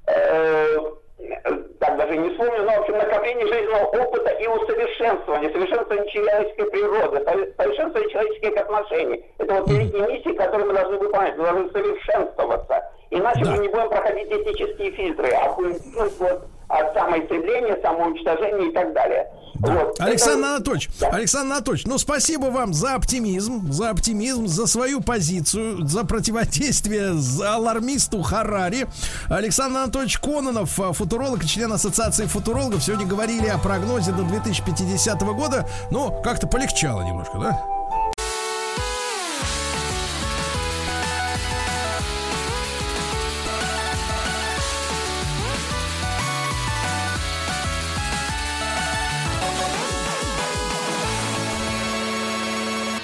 э, 0.07 0.79
так 1.81 1.97
даже 1.97 2.17
не 2.17 2.31
вспомню, 2.31 2.63
но, 2.65 2.73
в 2.73 2.81
общем, 2.81 2.99
накопление 2.99 3.47
жизненного 3.47 3.85
опыта 3.85 4.31
и 4.31 4.47
усовершенствование, 4.47 5.51
совершенствование 5.51 6.11
человеческой 6.11 6.71
природы, 6.71 7.17
сове- 7.19 7.55
совершенствование 7.57 8.11
человеческих 8.11 8.57
отношений. 8.57 9.25
Это 9.39 9.55
вот 9.55 9.71
великие 9.71 10.07
миссии, 10.09 10.37
которые 10.37 10.67
мы 10.67 10.75
должны 10.75 10.99
выполнять, 10.99 11.37
мы 11.37 11.45
должны 11.45 11.71
совершенствоваться. 11.71 12.91
Иначе 13.15 13.45
Да. 13.45 13.51
мы 13.53 13.59
не 13.59 13.69
будем 13.69 13.89
проходить 13.89 14.29
этические 14.29 14.91
фильтры, 14.93 15.31
а 15.31 15.53
будем 15.55 15.79
ну, 15.95 16.11
вот, 16.19 16.49
от 16.69 16.95
самоистребления, 16.95 17.79
самоуничтожения 17.83 18.71
и 18.71 18.73
так 18.73 18.93
далее. 18.93 19.27
Вот. 19.61 19.99
Александр 20.01 20.41
Это- 20.47 20.57
Анатольевич, 20.57 20.91
Да. 21.01 21.09
Александр 21.11 21.53
Анатольевич, 21.55 21.87
ну 21.87 21.97
спасибо 21.99 22.47
вам 22.47 22.75
за 22.75 22.95
оптимизм, 22.97 23.71
за 23.71 23.91
оптимизм, 23.91 24.47
за 24.49 24.67
свою 24.67 25.01
позицию, 25.01 25.87
за 25.87 26.05
противодействие 26.05 27.13
за 27.15 27.55
алармисту 27.55 28.21
Харари. 28.23 28.87
Александр 29.31 29.79
Анатольевич 29.79 30.19
Кононов, 30.19 30.79
а, 30.81 30.93
футуролог 30.93 31.45
и 31.45 31.47
член 31.47 31.73
Ассоциации 31.73 32.25
футурологов, 32.27 32.83
сегодня 32.83 33.07
говорили 33.07 33.47
о 33.47 33.59
прогнозе 33.59 34.11
до 34.13 34.23
2050 34.25 35.35
года. 35.35 35.67
Ну, 35.93 36.21
как-то 36.23 36.47
полегчало 36.49 37.03
немножко, 37.03 37.39
да? 37.39 37.65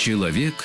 Человек 0.01 0.65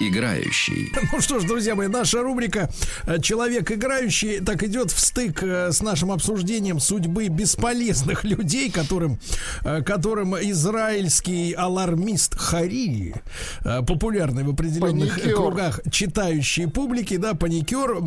играющий. 0.00 0.92
Ну 1.12 1.20
что 1.20 1.38
ж, 1.38 1.44
друзья 1.44 1.76
мои, 1.76 1.86
наша 1.86 2.22
рубрика 2.22 2.68
э, 3.06 3.20
«Человек 3.20 3.70
играющий» 3.70 4.40
так 4.40 4.64
идет 4.64 4.90
в 4.90 4.98
стык 4.98 5.42
э, 5.42 5.70
с 5.70 5.80
нашим 5.80 6.10
обсуждением 6.10 6.80
судьбы 6.80 7.28
бесполезных 7.28 8.24
людей, 8.24 8.70
которым, 8.70 9.20
э, 9.64 9.82
которым 9.82 10.34
израильский 10.34 11.52
алармист 11.52 12.36
Харири, 12.36 13.14
популярный 13.62 14.42
в 14.42 14.50
определенных 14.50 15.14
Паникер. 15.14 15.36
кругах 15.36 15.80
читающей 15.90 16.66
публики, 16.66 17.16
да, 17.16 17.34
паникер, 17.34 18.00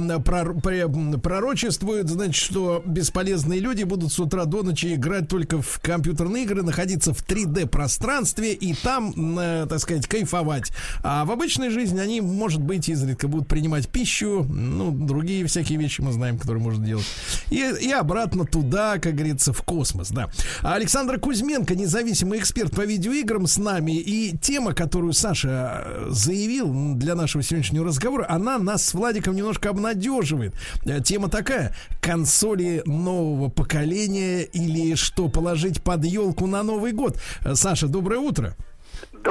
пророчествует, 1.19 2.09
значит, 2.09 2.43
что 2.43 2.83
бесполезные 2.85 3.59
люди 3.59 3.83
будут 3.83 4.11
с 4.11 4.19
утра 4.19 4.45
до 4.45 4.63
ночи 4.63 4.95
играть 4.95 5.29
только 5.29 5.61
в 5.61 5.79
компьютерные 5.81 6.43
игры, 6.43 6.63
находиться 6.63 7.13
в 7.13 7.25
3D-пространстве 7.25 8.53
и 8.53 8.73
там, 8.73 9.37
так 9.69 9.79
сказать, 9.79 10.07
кайфовать. 10.07 10.71
А 11.03 11.23
в 11.25 11.31
обычной 11.31 11.69
жизни 11.79 11.99
они, 11.99 12.21
может 12.21 12.61
быть, 12.61 12.89
изредка 12.89 13.27
будут 13.27 13.47
принимать 13.47 13.87
пищу, 13.87 14.45
ну, 14.49 14.91
другие 14.91 15.45
всякие 15.45 15.77
вещи 15.77 16.01
мы 16.01 16.11
знаем, 16.11 16.37
которые 16.37 16.63
можно 16.63 16.85
делать. 16.85 17.05
И, 17.51 17.57
и 17.57 17.91
обратно 17.91 18.45
туда, 18.45 18.97
как 18.97 19.13
говорится, 19.13 19.53
в 19.53 19.61
космос, 19.61 20.09
да. 20.09 20.29
А 20.61 20.73
Александр 20.73 21.19
Кузьменко, 21.19 21.75
независимый 21.75 22.39
эксперт 22.39 22.75
по 22.75 22.81
видеоиграм 22.81 23.45
с 23.45 23.57
нами, 23.57 23.91
и 23.91 24.35
тема, 24.37 24.73
которую 24.73 25.13
Саша 25.13 25.83
э, 25.85 26.05
заявил 26.09 26.95
для 26.95 27.15
нашего 27.15 27.43
сегодняшнего 27.43 27.85
разговора, 27.85 28.25
она 28.27 28.57
нас 28.57 28.83
с 28.85 28.93
Владиком 28.93 29.35
немножко 29.35 29.69
обнадеживает. 29.69 30.53
Э, 30.85 31.01
Тема 31.01 31.29
такая, 31.29 31.75
консоли 32.01 32.81
нового 32.85 33.49
поколения 33.49 34.41
или 34.41 34.95
что 34.95 35.29
положить 35.29 35.81
под 35.81 36.05
елку 36.05 36.47
на 36.47 36.63
Новый 36.63 36.91
год. 36.91 37.19
Э, 37.45 37.55
Саша, 37.55 37.87
доброе 37.87 38.19
утро. 38.19 38.55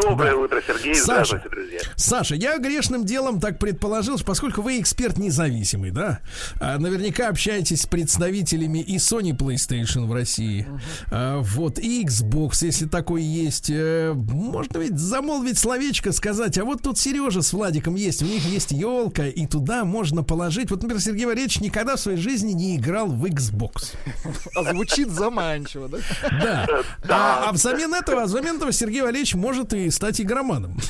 Доброе 0.03 0.35
утро, 0.35 0.61
Сергей. 0.67 0.95
Саша. 0.95 1.39
Здравствуйте, 1.39 1.49
друзья. 1.49 1.81
Саша, 1.97 2.35
я 2.35 2.59
грешным 2.59 3.05
делом 3.05 3.41
так 3.41 3.59
предположил, 3.59 4.17
что 4.17 4.27
поскольку 4.27 4.61
вы 4.61 4.81
эксперт 4.81 5.17
независимый, 5.17 5.91
да, 5.91 6.21
а, 6.61 6.79
наверняка 6.79 7.29
общаетесь 7.29 7.83
с 7.83 7.87
представителями 7.87 8.81
и 8.81 8.97
Sony 8.97 9.37
PlayStation 9.37 10.07
в 10.07 10.13
России, 10.13 10.67
а, 11.11 11.41
вот, 11.41 11.79
и 11.79 12.05
Xbox, 12.05 12.65
если 12.65 12.87
такой 12.87 13.23
есть. 13.23 13.71
Э, 13.71 14.13
Можно 14.15 14.79
ведь 14.79 14.99
замолвить 14.99 15.59
словечко, 15.59 16.13
сказать, 16.13 16.59
а 16.59 16.65
вот 16.65 16.83
тут 16.83 16.99
Сережа 16.99 17.41
с 17.41 17.53
Владиком 17.53 17.95
есть, 17.95 18.23
у 18.23 18.27
них 18.27 18.45
есть 18.45 18.73
елка, 18.73 19.27
и 19.27 19.47
туда 19.47 19.85
можно 19.85 20.23
положить. 20.23 20.71
Вот, 20.71 20.83
например, 20.83 21.03
Сергей 21.03 21.25
Валерьевич 21.25 21.61
никогда 21.61 21.97
в 21.97 22.01
своей 22.01 22.19
жизни 22.19 22.53
не 22.53 22.77
играл 22.77 23.07
в 23.07 23.25
Xbox. 23.25 23.95
А 24.55 24.63
звучит 24.73 25.09
заманчиво, 25.11 25.89
да? 25.89 25.99
Да. 26.43 26.67
А, 27.09 27.49
а 27.49 27.53
взамен 27.53 27.95
этого, 27.95 28.25
взамен 28.25 28.57
этого 28.57 28.73
Сергей 28.73 29.03
Валерьевич 29.03 29.35
может 29.35 29.56
и 29.73 29.91
стать 29.91 30.21
игроманом. 30.21 30.77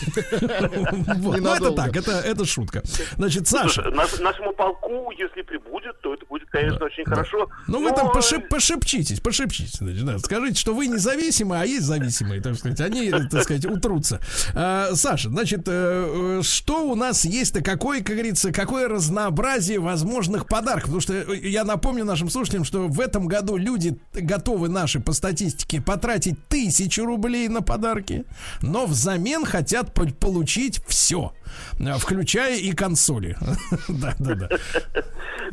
Ну, 1.19 1.33
это 1.33 1.71
так, 1.73 1.97
это, 1.97 2.11
шутка. 2.45 2.83
Значит, 3.17 3.49
Слушай, 3.49 3.69
Саша, 3.69 3.91
наш- 3.91 4.19
нашему 4.19 4.53
полку, 4.53 5.11
если 5.13 5.43
прибудет, 5.43 5.86
то 6.07 6.15
это 6.15 6.25
будет, 6.27 6.49
конечно, 6.51 6.87
очень 6.87 7.05
хорошо. 7.05 7.49
ну 7.67 7.83
вы 7.83 7.91
там 7.91 8.13
пошеп- 8.13 8.47
пошепчитесь, 8.49 9.19
пошепчитесь. 9.19 9.79
значит, 9.79 10.05
да. 10.05 10.19
Скажите, 10.21 10.61
что 10.61 10.73
вы 10.73 10.87
независимы, 10.87 11.59
а 11.61 11.65
есть 11.65 11.85
зависимые, 11.85 12.41
так 12.41 12.55
сказать. 12.57 12.81
Они, 12.81 13.11
так 13.11 13.43
сказать, 13.43 13.65
утрутся. 13.65 14.21
А, 14.55 14.95
Саша, 14.95 15.31
значит, 15.31 15.63
э, 15.67 16.39
э, 16.39 16.43
что 16.45 16.89
у 16.89 16.95
нас 16.95 17.25
есть-то, 17.25 17.61
какое, 17.61 18.05
как 18.05 18.15
говорится, 18.15 18.53
какое 18.53 18.87
разнообразие 18.89 19.81
возможных 19.81 20.47
подарков? 20.47 20.85
Потому 20.85 21.01
что 21.01 21.13
э, 21.15 21.49
я 21.49 21.65
напомню 21.65 22.05
нашим 22.05 22.31
слушателям, 22.31 22.65
что 22.65 22.87
в 22.87 23.01
этом 23.01 23.27
году 23.27 23.57
люди 23.57 23.99
готовы 24.15 24.69
наши 24.69 25.01
по 25.01 25.13
статистике 25.13 25.81
потратить 25.81 26.47
тысячу 26.47 27.05
рублей 27.05 27.49
на 27.49 27.63
подарки, 27.63 28.27
но 28.63 28.87
взамен 28.87 29.45
хотят 29.45 29.93
по- 29.93 30.07
получить 30.07 30.81
все, 30.87 31.33
включая 31.99 32.57
и 32.57 32.73
консоли. 32.73 33.37
Да, 33.89 34.15
да, 34.19 34.35
да. 34.35 34.49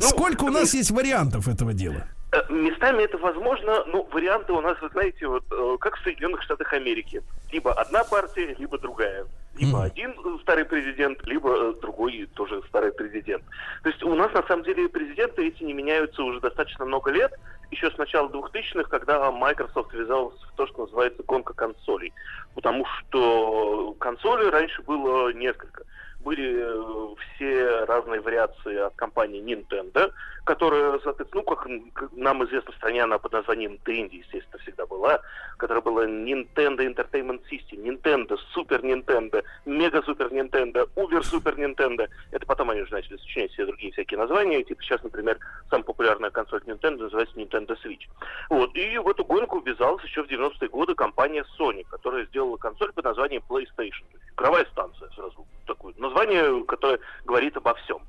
Сколько 0.08 0.44
у 0.44 0.50
нас 0.50 0.74
есть 0.74 0.90
вариантов 0.90 1.48
этого 1.48 1.72
дела? 1.72 2.06
э, 2.32 2.52
Местами 2.52 3.04
это 3.04 3.16
возможно, 3.18 3.84
но 3.86 4.02
варианты 4.12 4.52
у 4.52 4.60
нас, 4.60 4.76
вы 4.82 4.88
знаете, 4.90 5.26
вот 5.26 5.44
э, 5.50 5.76
как 5.80 5.96
в 5.96 6.02
Соединенных 6.02 6.42
Штатах 6.42 6.72
Америки. 6.72 7.22
Либо 7.52 7.72
одна 7.72 8.02
партия, 8.04 8.54
либо 8.58 8.78
другая. 8.78 9.24
Либо 9.54 9.78
Мгм. 9.78 9.82
один 9.82 10.14
старый 10.40 10.64
президент, 10.64 11.24
либо 11.26 11.50
э, 11.50 11.74
другой 11.80 12.28
тоже 12.34 12.60
старый 12.68 12.92
президент. 12.92 13.44
То 13.82 13.88
есть 13.88 14.02
у 14.02 14.14
нас 14.14 14.32
на 14.32 14.42
самом 14.44 14.64
деле 14.64 14.88
президенты 14.88 15.46
эти 15.46 15.62
не 15.62 15.72
меняются 15.72 16.22
уже 16.24 16.40
достаточно 16.40 16.84
много 16.84 17.12
лет. 17.12 17.32
Еще 17.70 17.90
с 17.90 17.96
начала 17.96 18.28
2000-х, 18.28 18.88
когда 18.90 19.30
Microsoft 19.30 19.92
ввязалась 19.94 20.40
в 20.42 20.56
то, 20.56 20.66
что 20.66 20.82
называется 20.82 21.22
гонка 21.22 21.54
консолей. 21.54 22.12
Потому 22.54 22.84
что 22.84 23.94
консолей 24.00 24.48
раньше 24.50 24.82
было 24.82 25.32
несколько. 25.32 25.84
Были 26.18 26.56
э, 26.58 27.14
все 27.36 27.84
разные 27.84 28.20
вариации 28.20 28.76
от 28.76 28.94
компании 28.96 29.42
Nintendo, 29.42 30.10
которая, 30.44 30.98
соответственно, 31.00 31.42
ну, 31.46 31.54
как 31.54 32.12
нам 32.12 32.44
известно, 32.44 32.72
в 32.72 32.76
стране 32.76 33.02
она 33.02 33.18
под 33.18 33.32
названием 33.32 33.78
Dendy, 33.84 34.16
естественно, 34.16 34.62
всегда 34.62 34.86
была, 34.86 35.20
которая 35.56 35.82
была 35.82 36.04
Nintendo 36.06 36.80
Entertainment 36.80 37.42
System, 37.50 37.82
Nintendo, 37.82 38.38
Super 38.54 38.82
Nintendo, 38.82 39.42
Mega 39.64 40.04
Super 40.04 40.30
Nintendo, 40.30 40.88
Uber 40.96 41.22
Super 41.22 41.56
Nintendo. 41.56 42.08
Это 42.30 42.46
потом 42.46 42.70
они 42.70 42.82
уже 42.82 42.92
начали 42.92 43.16
сочинять 43.16 43.52
все 43.52 43.66
другие 43.66 43.92
всякие 43.92 44.18
названия. 44.18 44.62
Типа 44.62 44.82
сейчас, 44.82 45.02
например, 45.02 45.38
самая 45.70 45.84
популярная 45.84 46.30
консоль 46.30 46.62
Nintendo 46.66 47.02
называется 47.02 47.36
Nintendo 47.36 47.76
Switch. 47.82 48.06
Вот. 48.50 48.74
И 48.74 48.98
в 48.98 49.08
эту 49.08 49.24
гонку 49.24 49.60
ввязалась 49.60 50.04
еще 50.04 50.22
в 50.22 50.30
90-е 50.30 50.68
годы 50.68 50.94
компания 50.94 51.44
Sony, 51.58 51.84
которая 51.88 52.26
сделала 52.26 52.56
консоль 52.56 52.92
под 52.92 53.04
названием 53.04 53.42
PlayStation. 53.48 54.04
Игровая 54.36 54.66
станция 54.66 55.08
сразу. 55.10 55.46
Такое 55.66 55.94
название, 55.96 56.64
которое 56.64 57.00
говорит 57.24 57.56
обо 57.56 57.74
всем. 57.74 58.02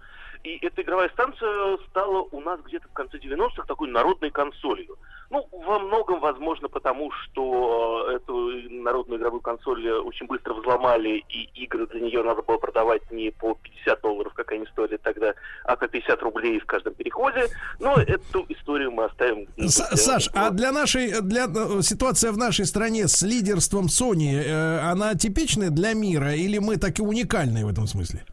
И 0.45 0.59
эта 0.61 0.83
игровая 0.83 1.09
станция 1.09 1.77
стала 1.89 2.21
у 2.31 2.39
нас 2.39 2.59
где-то 2.67 2.87
в 2.87 2.93
конце 2.93 3.17
90-х 3.17 3.63
такой 3.67 3.89
народной 3.89 4.29
консолью. 4.29 4.95
Ну, 5.31 5.47
во 5.51 5.79
многом, 5.79 6.19
возможно, 6.19 6.69
потому 6.69 7.11
что 7.11 8.07
э, 8.11 8.17
эту 8.17 8.51
народную 8.69 9.19
игровую 9.19 9.41
консоль 9.41 9.89
очень 9.89 10.27
быстро 10.27 10.53
взломали, 10.53 11.23
и 11.29 11.49
игры 11.63 11.87
для 11.87 12.01
нее 12.01 12.21
надо 12.21 12.43
было 12.43 12.57
продавать 12.57 13.01
не 13.11 13.31
по 13.31 13.55
50 13.55 14.01
долларов, 14.01 14.33
как 14.35 14.51
они 14.51 14.67
стоили 14.67 14.97
тогда, 14.97 15.33
а 15.63 15.75
по 15.75 15.87
50 15.87 16.21
рублей 16.21 16.59
в 16.59 16.65
каждом 16.67 16.93
переходе. 16.93 17.47
Но 17.79 17.95
эту 17.95 18.45
историю 18.49 18.91
мы 18.91 19.05
оставим... 19.05 19.47
С 19.57 19.81
Саш, 19.97 20.29
а 20.35 20.51
для 20.51 20.71
нашей, 20.71 21.21
для 21.21 21.45
э, 21.45 21.81
ситуация 21.81 22.31
в 22.31 22.37
нашей 22.37 22.67
стране 22.67 23.07
с 23.07 23.23
лидерством 23.23 23.85
Sony, 23.85 24.43
э, 24.43 24.79
она 24.91 25.15
типичная 25.15 25.71
для 25.71 25.93
мира, 25.93 26.35
или 26.35 26.59
мы 26.59 26.77
таки 26.77 27.01
уникальные 27.01 27.65
в 27.65 27.69
этом 27.69 27.87
смысле? 27.87 28.23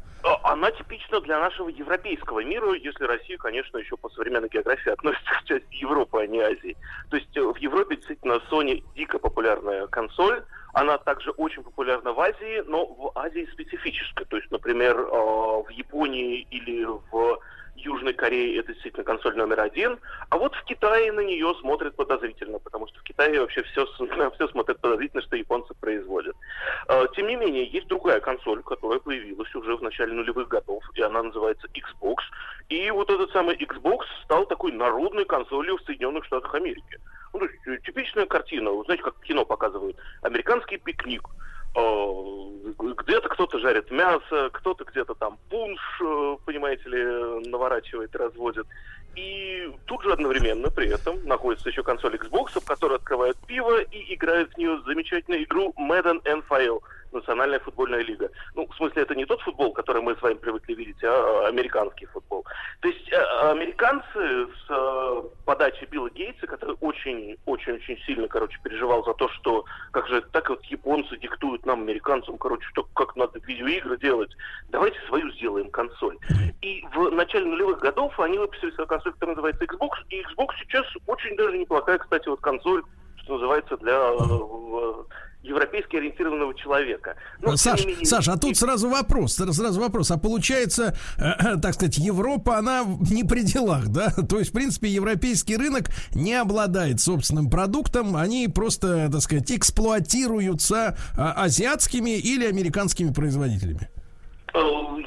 Она 0.44 0.70
типична 0.73 1.20
для 1.20 1.39
нашего 1.39 1.69
европейского 1.69 2.44
мира, 2.44 2.73
если 2.74 3.05
Россия, 3.05 3.39
конечно, 3.39 3.78
еще 3.78 3.97
по 3.97 4.09
современной 4.10 4.48
географии 4.48 4.90
относится 4.90 5.31
к 5.35 5.44
части 5.44 5.66
Европы, 5.70 6.23
а 6.23 6.27
не 6.27 6.40
Азии. 6.40 6.77
То 7.10 7.16
есть 7.16 7.36
э, 7.36 7.40
в 7.40 7.56
Европе 7.59 7.97
действительно 7.97 8.40
Sony 8.51 8.82
дико 8.97 9.19
популярная 9.19 9.86
консоль, 9.86 10.43
она 10.73 10.98
также 10.98 11.31
очень 11.32 11.62
популярна 11.62 12.12
в 12.12 12.20
Азии, 12.20 12.62
но 12.66 12.86
в 12.86 13.12
Азии 13.14 13.48
специфическая. 13.52 14.24
То 14.27 14.36
есть, 14.36 14.51
например, 14.51 14.98
э, 14.98 15.05
в 15.05 15.69
Японии 15.70 16.47
или 16.51 16.85
в 16.85 17.39
Южной 17.77 18.12
Корее 18.12 18.59
это 18.59 18.73
действительно 18.73 19.05
консоль 19.05 19.36
номер 19.36 19.61
один, 19.61 19.99
а 20.31 20.39
вот 20.39 20.55
в 20.55 20.65
Китае 20.65 21.11
на 21.12 21.20
нее 21.20 21.55
смотрят 21.61 21.97
подозрительно, 21.97 22.59
потому 22.59 22.86
что 22.89 23.01
в 23.01 23.03
Китае 23.03 23.40
вообще 23.40 23.62
все, 23.65 23.86
все 24.35 24.49
смотрят 24.49 24.81
подозрительно, 24.81 25.23
что 25.23 25.36
японцы 25.36 25.74
производят. 25.74 26.36
А, 26.89 27.07
тем 27.09 27.27
не 27.27 27.36
менее, 27.36 27.65
есть 27.66 27.89
другая 27.89 28.20
консоль, 28.20 28.62
которая 28.62 29.01
появилась 29.01 29.55
уже 29.55 29.77
в 29.77 29.82
начале 29.82 30.12
нулевых 30.12 30.49
годов, 30.49 30.85
и 30.94 31.03
она 31.03 31.23
называется 31.23 31.69
Xbox. 31.69 32.16
И 32.69 32.90
вот 32.90 33.11
этот 33.11 33.31
самый 33.32 33.57
Xbox 33.57 34.05
стал 34.24 34.47
такой 34.47 34.73
народной 34.73 35.24
консолью 35.24 35.77
в 35.78 35.82
Соединенных 35.82 36.24
Штатах 36.24 36.55
Америки. 36.55 36.99
Ну, 37.32 37.40
то 37.40 37.47
есть, 37.47 37.66
э, 37.66 37.78
типичная 37.85 38.27
картина, 38.27 38.70
вы 38.70 38.85
знаете, 38.85 39.03
как 39.03 39.19
кино 39.20 39.44
показывают. 39.44 39.97
Американский 40.23 40.77
пикник– 40.77 41.23
где-то 41.74 43.28
кто-то 43.31 43.59
жарит 43.59 43.90
мясо, 43.90 44.51
кто-то 44.53 44.85
где-то 44.85 45.15
там 45.15 45.39
пунш, 45.49 45.81
наворачивает, 47.62 48.14
разводит. 48.16 48.66
И 49.14 49.70
тут 49.86 50.02
же 50.02 50.12
одновременно 50.12 50.70
при 50.70 50.89
этом 50.89 51.22
находится 51.26 51.68
еще 51.68 51.82
консоль 51.82 52.16
Xbox, 52.16 52.59
в 52.59 52.64
которой 52.64 52.97
открывают 52.97 53.36
пиво 53.47 53.80
и 53.82 54.14
играют 54.14 54.52
в 54.52 54.59
нее 54.59 54.80
замечательную 54.86 55.44
игру 55.44 55.74
Madden 55.78 56.22
NFL– 56.24 56.80
Национальная 57.12 57.60
футбольная 57.60 58.02
лига. 58.02 58.30
Ну, 58.55 58.66
в 58.66 58.74
смысле, 58.74 59.02
это 59.02 59.14
не 59.14 59.26
тот 59.26 59.40
футбол, 59.43 59.72
который 59.74 60.01
мы 60.01 60.16
с 60.16 60.22
вами 60.22 60.34
привыкли 60.34 60.72
видеть, 60.72 61.05
а 61.05 61.47
американский 61.47 62.06
футбол. 62.06 62.47
То 62.80 62.89
есть 62.89 63.12
э, 63.12 63.51
американцы 63.51 64.47
с 64.66 64.70
подачи 65.53 65.87
Билла 65.91 66.09
Гейтса, 66.09 66.47
который 66.47 66.77
очень-очень-очень 66.81 67.99
сильно, 68.07 68.27
короче, 68.27 68.59
переживал 68.62 69.05
за 69.05 69.12
то, 69.12 69.29
что 69.29 69.66
как 69.91 70.09
же 70.09 70.23
так 70.33 70.49
вот 70.49 70.65
японцы 70.65 71.19
диктуют 71.19 71.66
нам, 71.66 71.83
американцам, 71.83 72.39
короче, 72.39 72.66
что, 72.70 72.85
как 72.95 73.15
надо 73.16 73.39
видеоигры 73.41 73.99
делать, 73.99 74.31
давайте 74.70 74.99
свою 75.09 75.31
сделаем 75.33 75.70
консоль. 75.70 76.16
И 76.62 76.83
в 76.95 77.11
начале 77.11 77.45
нулевых 77.45 77.81
годов 77.81 78.19
они 78.19 78.39
выпустили 78.39 78.70
свою 78.70 78.89
консоль, 78.89 79.12
которая 79.12 79.37
называется 79.37 79.65
Xbox, 79.65 79.91
и 80.09 80.23
Xbox 80.23 80.49
сейчас 80.62 80.87
очень 81.07 81.37
даже 81.37 81.59
неплохая, 81.59 81.99
кстати, 81.99 82.29
вот 82.29 82.41
консоль, 82.41 82.83
что 83.16 83.35
называется, 83.35 83.77
для 83.77 83.93
э, 83.93 85.02
европейски 85.43 85.97
ориентированного 85.97 86.55
человека. 86.55 87.16
Но, 87.40 87.56
Саш, 87.56 87.85
менее, 87.85 88.06
Саш, 88.06 88.28
а 88.28 88.36
тут 88.36 88.56
сразу 88.56 88.89
вопрос, 88.89 89.35
сразу 89.35 89.81
вопрос. 89.81 90.10
А 90.10 90.19
получается, 90.19 90.97
э, 91.19 91.23
э, 91.23 91.60
так 91.60 91.74
сказать, 91.74 91.98
Европа, 91.98 92.59
она 92.59 92.85
не 93.10 93.24
при 93.24 93.43
делах, 93.43 93.89
да? 93.89 94.10
То 94.28 94.39
есть, 94.39 94.51
в 94.51 94.55
принципе, 94.55 94.89
европейский 94.89 95.56
рынок 95.56 95.90
не 96.14 96.35
обладает 96.35 97.01
собственным 97.01 97.51
продуктом, 97.51 98.16
они 98.16 98.48
просто, 98.48 99.10
так 99.10 99.20
сказать, 99.20 99.51
эксплуатируются 99.51 100.97
э, 101.16 101.20
азиатскими 101.20 102.19
или 102.19 102.47
американскими 102.47 103.12
производителями. 103.12 103.89
Э, 104.55 104.59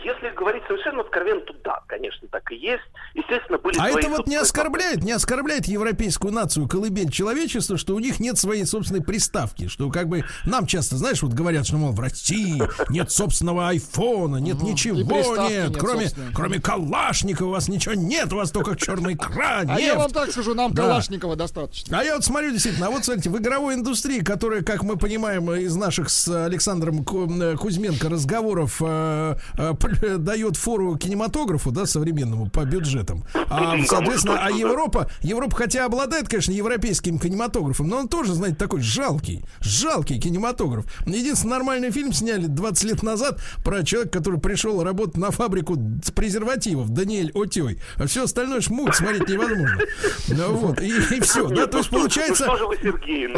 если 0.04 0.36
говорить 0.36 0.64
совершенно 0.68 1.02
откровенно, 1.02 1.42
то 1.42 1.54
да, 1.64 1.82
конечно, 1.88 2.28
так 2.30 2.52
и 2.52 2.56
есть. 2.56 2.84
Естественно, 3.14 3.58
были 3.60 3.78
А 3.80 3.90
это 3.90 4.10
вот 4.10 4.28
не 4.28 4.36
оскорбляет, 4.36 5.04
не 5.04 5.12
оскорбляет 5.12 5.66
европейскую 5.66 6.34
нацию, 6.34 6.68
колыбель 6.68 7.12
человечества, 7.12 7.78
что 7.78 7.96
у 7.96 8.00
них 8.00 8.20
нет 8.20 8.38
своей 8.38 8.66
собственной 8.66 9.02
приставки, 9.02 9.68
что 9.68 9.90
как 9.92 10.08
бы 10.08 10.24
нам 10.46 10.66
часто, 10.66 10.98
знаешь, 10.98 11.22
вот 11.22 11.34
говорят, 11.34 11.68
что, 11.68 11.78
мол, 11.78 11.92
в 11.92 12.00
России 12.00 12.62
нет 12.90 13.12
собственного 13.12 13.70
айфона, 13.70 14.38
нет 14.38 14.62
ничего, 14.64 14.98
нет, 14.98 15.78
кроме, 15.78 16.10
кроме 16.34 16.60
Калашникова 16.60 17.48
у 17.48 17.52
вас 17.52 17.68
ничего 17.68 17.94
нет, 17.94 18.34
у 18.34 18.38
вас 18.38 18.52
только 18.52 18.76
черный 18.76 19.14
экран, 19.14 19.70
А 19.70 19.80
я 19.80 19.96
вам 19.96 20.12
так 20.12 20.32
скажу, 20.32 20.56
нам 20.56 20.74
Калашникова 20.74 21.36
достаточно. 21.36 22.00
А 22.00 22.04
я 22.04 22.16
вот 22.16 22.26
смотрю, 22.26 22.52
действительно, 22.52 22.88
а 22.88 22.90
вот 22.90 23.06
смотрите, 23.06 23.30
в 23.30 23.38
игровой 23.38 23.76
индустрии, 23.76 24.22
которая, 24.22 24.64
как 24.64 24.82
мы 24.82 24.98
понимаем 24.98 25.52
из 25.52 25.76
наших 25.76 26.10
с 26.10 26.28
Александром 26.46 27.04
Кузьменко 27.06 28.10
разговоров 28.10 28.82
э, 28.84 29.35
э, 29.58 29.74
дает 30.18 30.58
фору 30.58 30.98
кинематографу, 30.98 31.72
да, 31.72 31.86
современному 31.86 32.50
по 32.50 32.66
бюджетам. 32.66 33.24
А, 33.50 33.76
соответственно, 33.86 34.40
а 34.42 34.52
Европа, 34.52 35.10
Европа 35.22 35.56
хотя 35.56 35.86
обладает, 35.86 36.30
конечно, 36.30 36.52
европейским 36.52 37.20
кинематографом, 37.20 37.88
но 37.88 37.98
он 37.98 38.08
тоже, 38.08 38.34
знаете, 38.34 38.58
такой 38.58 38.82
жалкий, 38.82 39.46
жалкий 39.62 40.20
кинематограф. 40.20 40.86
Единственный 41.06 41.52
нормальный 41.52 41.92
фильм 41.92 42.14
сняли 42.14 42.48
20 42.48 42.84
лет 42.86 43.04
назад 43.04 43.40
про 43.64 43.84
человека, 43.84 44.20
который 44.20 44.40
пришел 44.40 44.84
работать 44.84 45.18
на 45.18 45.32
фабрику 45.32 45.78
презервативов, 46.16 46.90
Даниэль 46.90 47.32
Отей. 47.34 47.80
А 47.98 48.08
все 48.08 48.24
остальное 48.24 48.62
шмук 48.62 48.94
смотреть 48.96 49.28
невозможно. 49.28 49.80
Ну 50.28 50.54
вот, 50.56 50.82
и, 50.82 50.88
и 50.88 51.20
все, 51.22 51.48
да, 51.48 51.68
то 51.68 51.78
есть 51.78 51.90
получается... 51.90 52.48
Ну, 52.48 53.36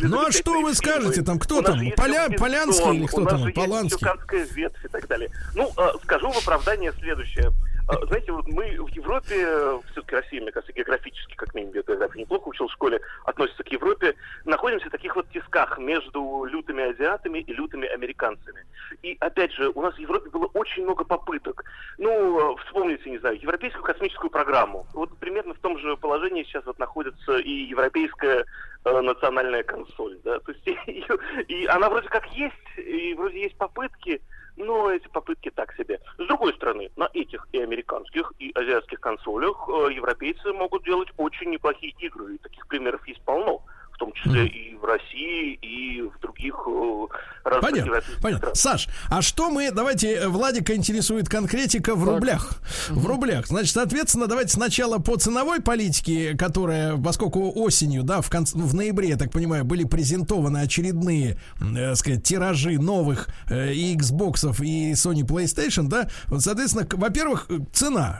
ну 0.02 0.26
а 0.26 0.32
что 0.32 0.60
вы 0.60 0.74
скажете, 0.74 1.22
там, 1.22 1.38
кто 1.38 1.62
там, 1.62 1.78
Поля, 1.96 2.28
Полянский 2.30 2.96
или 2.96 3.06
кто 3.06 3.24
там, 3.24 3.52
Поланский? 3.52 4.06
ветвь 4.54 4.84
и 4.84 4.88
так 4.88 5.06
далее. 5.08 5.29
Ну, 5.54 5.70
э, 5.76 5.90
скажу 6.02 6.30
в 6.30 6.38
оправдание 6.38 6.92
следующее. 6.92 7.52
Э, 7.90 8.06
знаете, 8.06 8.30
вот 8.32 8.46
мы 8.46 8.76
в 8.80 8.88
Европе, 8.88 9.80
все-таки 9.90 10.14
Россия, 10.14 10.40
мне 10.40 10.52
кажется, 10.52 10.72
географически, 10.72 11.34
как 11.34 11.54
минимум, 11.54 11.74
географию 11.74 12.20
неплохо 12.20 12.48
учил 12.48 12.68
в 12.68 12.72
школе, 12.72 13.00
относится 13.24 13.64
к 13.64 13.68
Европе, 13.68 14.14
находимся 14.44 14.86
в 14.86 14.90
таких 14.90 15.16
вот 15.16 15.28
тисках 15.30 15.78
между 15.78 16.44
лютыми 16.44 16.90
азиатами 16.90 17.40
и 17.40 17.52
лютыми 17.52 17.88
американцами. 17.88 18.64
И, 19.02 19.16
опять 19.20 19.52
же, 19.52 19.70
у 19.70 19.82
нас 19.82 19.94
в 19.94 19.98
Европе 19.98 20.30
было 20.30 20.46
очень 20.54 20.84
много 20.84 21.04
попыток. 21.04 21.64
Ну, 21.98 22.54
э, 22.54 22.56
вспомните, 22.64 23.10
не 23.10 23.18
знаю, 23.18 23.40
европейскую 23.40 23.84
космическую 23.84 24.30
программу. 24.30 24.86
Вот 24.94 25.16
примерно 25.18 25.54
в 25.54 25.58
том 25.58 25.78
же 25.78 25.96
положении 25.96 26.44
сейчас 26.44 26.64
вот 26.66 26.78
находится 26.78 27.38
и 27.38 27.50
европейская 27.50 28.44
э, 28.84 29.00
национальная 29.00 29.64
консоль, 29.64 30.18
да, 30.22 30.38
то 30.38 30.52
есть 30.52 30.66
и, 30.86 31.04
и 31.48 31.66
она 31.66 31.90
вроде 31.90 32.08
как 32.08 32.26
есть, 32.32 32.54
и 32.76 33.14
вроде 33.14 33.40
есть 33.40 33.56
попытки, 33.56 34.20
но 34.56 34.90
эти 34.90 35.08
попытки 35.08 35.50
так 35.50 35.74
себе. 35.74 36.00
С 36.18 36.26
другой 36.26 36.52
стороны, 36.54 36.90
на 36.96 37.08
этих 37.12 37.46
и 37.52 37.60
американских, 37.60 38.32
и 38.38 38.52
азиатских 38.54 39.00
консолях 39.00 39.68
э, 39.68 39.92
европейцы 39.92 40.52
могут 40.52 40.84
делать 40.84 41.08
очень 41.16 41.50
неплохие 41.50 41.94
игры, 41.98 42.34
и 42.34 42.38
таких 42.38 42.66
примеров 42.66 43.06
есть 43.06 43.22
полно 43.22 43.62
том 44.00 44.12
числе 44.14 44.46
и 44.46 44.74
в 44.74 44.84
России, 44.84 45.58
и 45.60 46.02
в 46.02 46.18
других 46.20 46.54
э, 46.66 47.06
разных 47.44 47.70
понятно, 47.70 48.00
понятно. 48.22 48.54
Саш, 48.54 48.88
а 49.10 49.20
что 49.20 49.50
мы, 49.50 49.70
давайте, 49.70 50.14
э, 50.14 50.28
Владика 50.28 50.74
интересует 50.74 51.28
конкретика 51.28 51.94
в 51.94 52.04
так. 52.04 52.14
рублях. 52.14 52.62
В 52.88 53.06
рублях. 53.06 53.46
Значит, 53.46 53.74
соответственно, 53.74 54.26
давайте 54.26 54.54
сначала 54.54 54.98
по 54.98 55.16
ценовой 55.16 55.60
политике, 55.60 56.34
которая, 56.36 56.96
поскольку 56.96 57.52
осенью, 57.54 58.02
да, 58.02 58.22
в, 58.22 58.30
конце, 58.30 58.56
в 58.56 58.74
ноябре, 58.74 59.10
я 59.10 59.16
так 59.16 59.30
понимаю, 59.30 59.64
были 59.64 59.84
презентованы 59.84 60.58
очередные, 60.58 61.38
э, 61.60 61.94
сказать, 61.94 62.22
тиражи 62.22 62.78
новых 62.78 63.28
э, 63.50 63.74
и 63.74 63.94
Xbox, 63.94 64.50
и 64.64 64.92
Sony 64.92 65.26
PlayStation, 65.26 65.88
да, 65.88 66.08
вот, 66.28 66.40
соответственно, 66.40 66.88
во-первых, 66.90 67.48
цена, 67.72 68.18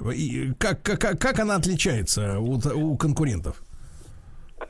как, 0.58 0.82
как, 0.82 1.18
как 1.18 1.38
она 1.38 1.54
отличается 1.54 2.38
у, 2.38 2.60
у 2.74 2.96
конкурентов? 2.98 3.62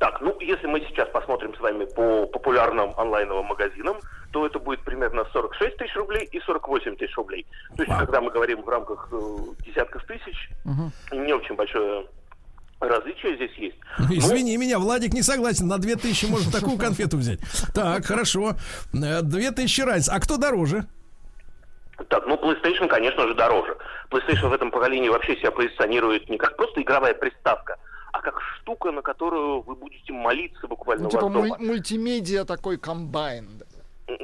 Так, 0.00 0.18
ну, 0.22 0.34
если 0.40 0.66
мы 0.66 0.80
сейчас 0.80 1.10
посмотрим 1.10 1.54
с 1.54 1.60
вами 1.60 1.84
по 1.84 2.26
популярным 2.26 2.94
онлайновым 2.96 3.44
магазинам, 3.44 3.98
то 4.32 4.46
это 4.46 4.58
будет 4.58 4.80
примерно 4.80 5.26
46 5.30 5.76
тысяч 5.76 5.94
рублей 5.94 6.26
и 6.32 6.40
48 6.40 6.96
тысяч 6.96 7.14
рублей. 7.16 7.46
То 7.76 7.82
есть, 7.82 7.94
когда 7.98 8.22
мы 8.22 8.30
говорим 8.30 8.62
в 8.62 8.68
рамках 8.68 9.08
э, 9.12 9.16
десятков 9.66 10.02
тысяч, 10.06 10.48
не 11.12 11.34
очень 11.34 11.54
большое 11.54 12.06
различие 12.80 13.36
здесь 13.36 13.52
есть. 13.58 13.76
Ну, 13.98 14.06
Ну, 14.08 14.14
Извини 14.14 14.56
меня, 14.56 14.78
Владик 14.78 15.12
не 15.12 15.20
согласен. 15.20 15.68
На 15.68 15.76
2000 15.76 16.26
можно 16.30 16.50
такую 16.50 16.78
конфету 16.78 17.18
взять. 17.18 17.40
Так, 17.74 18.06
хорошо. 18.06 18.54
Э, 18.94 19.20
2000 19.20 19.82
разница. 19.82 20.14
А 20.14 20.20
кто 20.20 20.38
дороже? 20.38 20.86
Так, 22.08 22.26
ну, 22.26 22.36
PlayStation, 22.36 22.88
конечно 22.88 23.28
же, 23.28 23.34
дороже. 23.34 23.76
PlayStation 24.10 24.48
в 24.48 24.52
этом 24.54 24.70
поколении 24.70 25.10
вообще 25.10 25.36
себя 25.36 25.50
позиционирует 25.50 26.30
не 26.30 26.38
как 26.38 26.56
просто 26.56 26.80
игровая 26.80 27.12
приставка, 27.12 27.76
а 28.12 28.20
как 28.20 28.40
штука, 28.60 28.90
на 28.92 29.02
которую 29.02 29.62
вы 29.62 29.74
будете 29.74 30.12
молиться 30.12 30.66
буквально 30.68 31.02
Ну, 31.02 31.08
у 31.08 31.10
типа 31.10 31.24
вас 31.28 31.32
дома. 31.32 31.46
муль- 31.48 31.66
мультимедиа 31.66 32.44
такой 32.44 32.76
комбайн. 32.78 33.59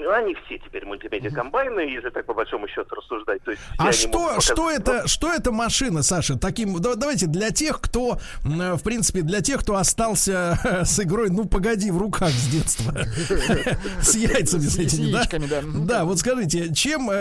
Ну, 0.07 0.13
Они 0.13 0.37
все 0.47 0.59
теперь 0.59 0.85
мультимедиа 0.87 1.31
комбайны, 1.33 1.81
если 1.81 2.11
так 2.11 2.27
по 2.27 2.33
большому 2.35 2.69
счету 2.69 2.95
рассуждать. 2.95 3.43
То 3.43 3.51
есть 3.51 3.63
А 3.77 3.91
что, 3.91 4.41
что 4.41 4.71
это, 4.71 5.09
что 5.09 5.33
это 5.33 5.51
машина, 5.51 6.03
Саша? 6.05 6.39
Таким, 6.39 6.81
да- 6.81 6.95
давайте 6.95 7.27
для 7.27 7.51
тех, 7.51 7.81
кто, 7.81 8.21
м, 8.45 8.77
в 8.77 8.83
принципе, 8.85 9.23
для 9.23 9.41
тех, 9.41 9.63
кто 9.63 9.75
остался 9.77 10.61
с 10.85 11.01
игрой, 11.01 11.31
ну 11.31 11.47
погоди, 11.47 11.91
в 11.91 11.99
руках 11.99 12.31
с 12.31 12.47
детства, 12.49 12.95
с 14.01 14.15
яйцами 14.15 14.61
с 14.61 14.75
С 14.75 14.79
этими, 14.79 15.11
да? 15.11 15.19
яичками, 15.19 15.47
да. 15.47 15.63
Да, 15.65 16.05
вот 16.05 16.21
скажите, 16.21 16.73
чем, 16.73 17.11
э, 17.11 17.15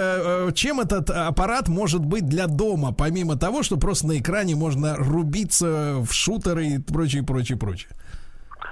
э, 0.49 0.51
чем 0.53 0.79
этот 0.79 1.09
аппарат 1.09 1.67
может 1.67 2.05
быть 2.05 2.27
для 2.27 2.45
дома, 2.45 2.93
помимо 2.93 3.35
того, 3.35 3.63
что 3.63 3.77
просто 3.77 4.05
на 4.07 4.19
экране 4.19 4.55
можно 4.55 4.95
рубиться 4.95 5.95
в 6.07 6.13
шутеры 6.13 6.67
и 6.67 6.77
прочее, 6.77 7.23
прочее, 7.23 7.57
прочее? 7.57 7.89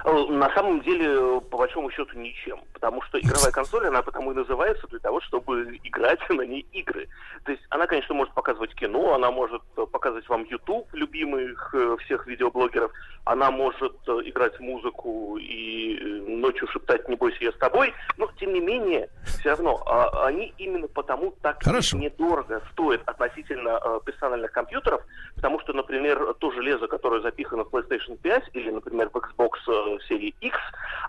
Э, 0.04 0.26
На 0.28 0.52
самом 0.54 0.80
деле, 0.82 1.40
по 1.40 1.56
большому 1.56 1.90
счету, 1.90 2.18
ничем. 2.18 2.60
Потому 2.74 3.00
что 3.02 3.18
игровая 3.18 3.50
консоль, 3.50 3.86
она 3.86 4.02
потому 4.02 4.32
и 4.32 4.34
называется 4.34 4.86
для 4.88 4.98
того, 4.98 5.20
чтобы 5.22 5.78
играть 5.82 6.20
на 6.28 6.42
ней 6.42 6.66
игры. 6.72 7.08
То 7.44 7.52
есть 7.52 7.62
она, 7.68 7.86
конечно, 7.86 8.14
может 8.14 8.32
показывать 8.32 8.74
кино, 8.74 9.14
она 9.14 9.30
может 9.30 9.62
э, 9.76 9.84
показывать 9.92 10.26
вам 10.30 10.44
YouTube, 10.44 10.88
любимых 10.94 11.74
э, 11.74 11.96
всех 12.04 12.26
видеоблогеров, 12.26 12.90
она 13.26 13.50
может 13.50 13.94
э, 14.06 14.12
играть 14.24 14.58
музыку 14.60 15.36
и 15.38 16.24
ночью 16.26 16.66
шептать 16.68 17.06
«Не 17.06 17.16
бойся, 17.16 17.44
я 17.44 17.52
с 17.52 17.56
тобой», 17.56 17.92
но, 18.16 18.30
тем 18.40 18.54
не 18.54 18.60
менее, 18.60 19.10
все 19.24 19.50
равно, 19.50 19.82
а, 19.86 20.26
они 20.26 20.54
именно 20.56 20.88
потому 20.88 21.34
так 21.42 21.62
Хорошо. 21.62 21.98
недорого 21.98 22.62
стоят 22.72 23.02
относительно 23.04 23.78
персональных 24.06 24.50
компьютеров, 24.52 25.02
потому 25.34 25.60
что, 25.60 25.74
например, 25.74 26.34
то 26.38 26.50
железо, 26.50 26.86
которое 26.86 27.20
запихано 27.20 27.64
в 27.64 27.68
PlayStation 27.68 28.16
5 28.16 28.50
или, 28.54 28.70
например, 28.70 29.10
в 29.12 29.16
Xbox 29.16 30.00
серии 30.08 30.34
X, 30.40 30.56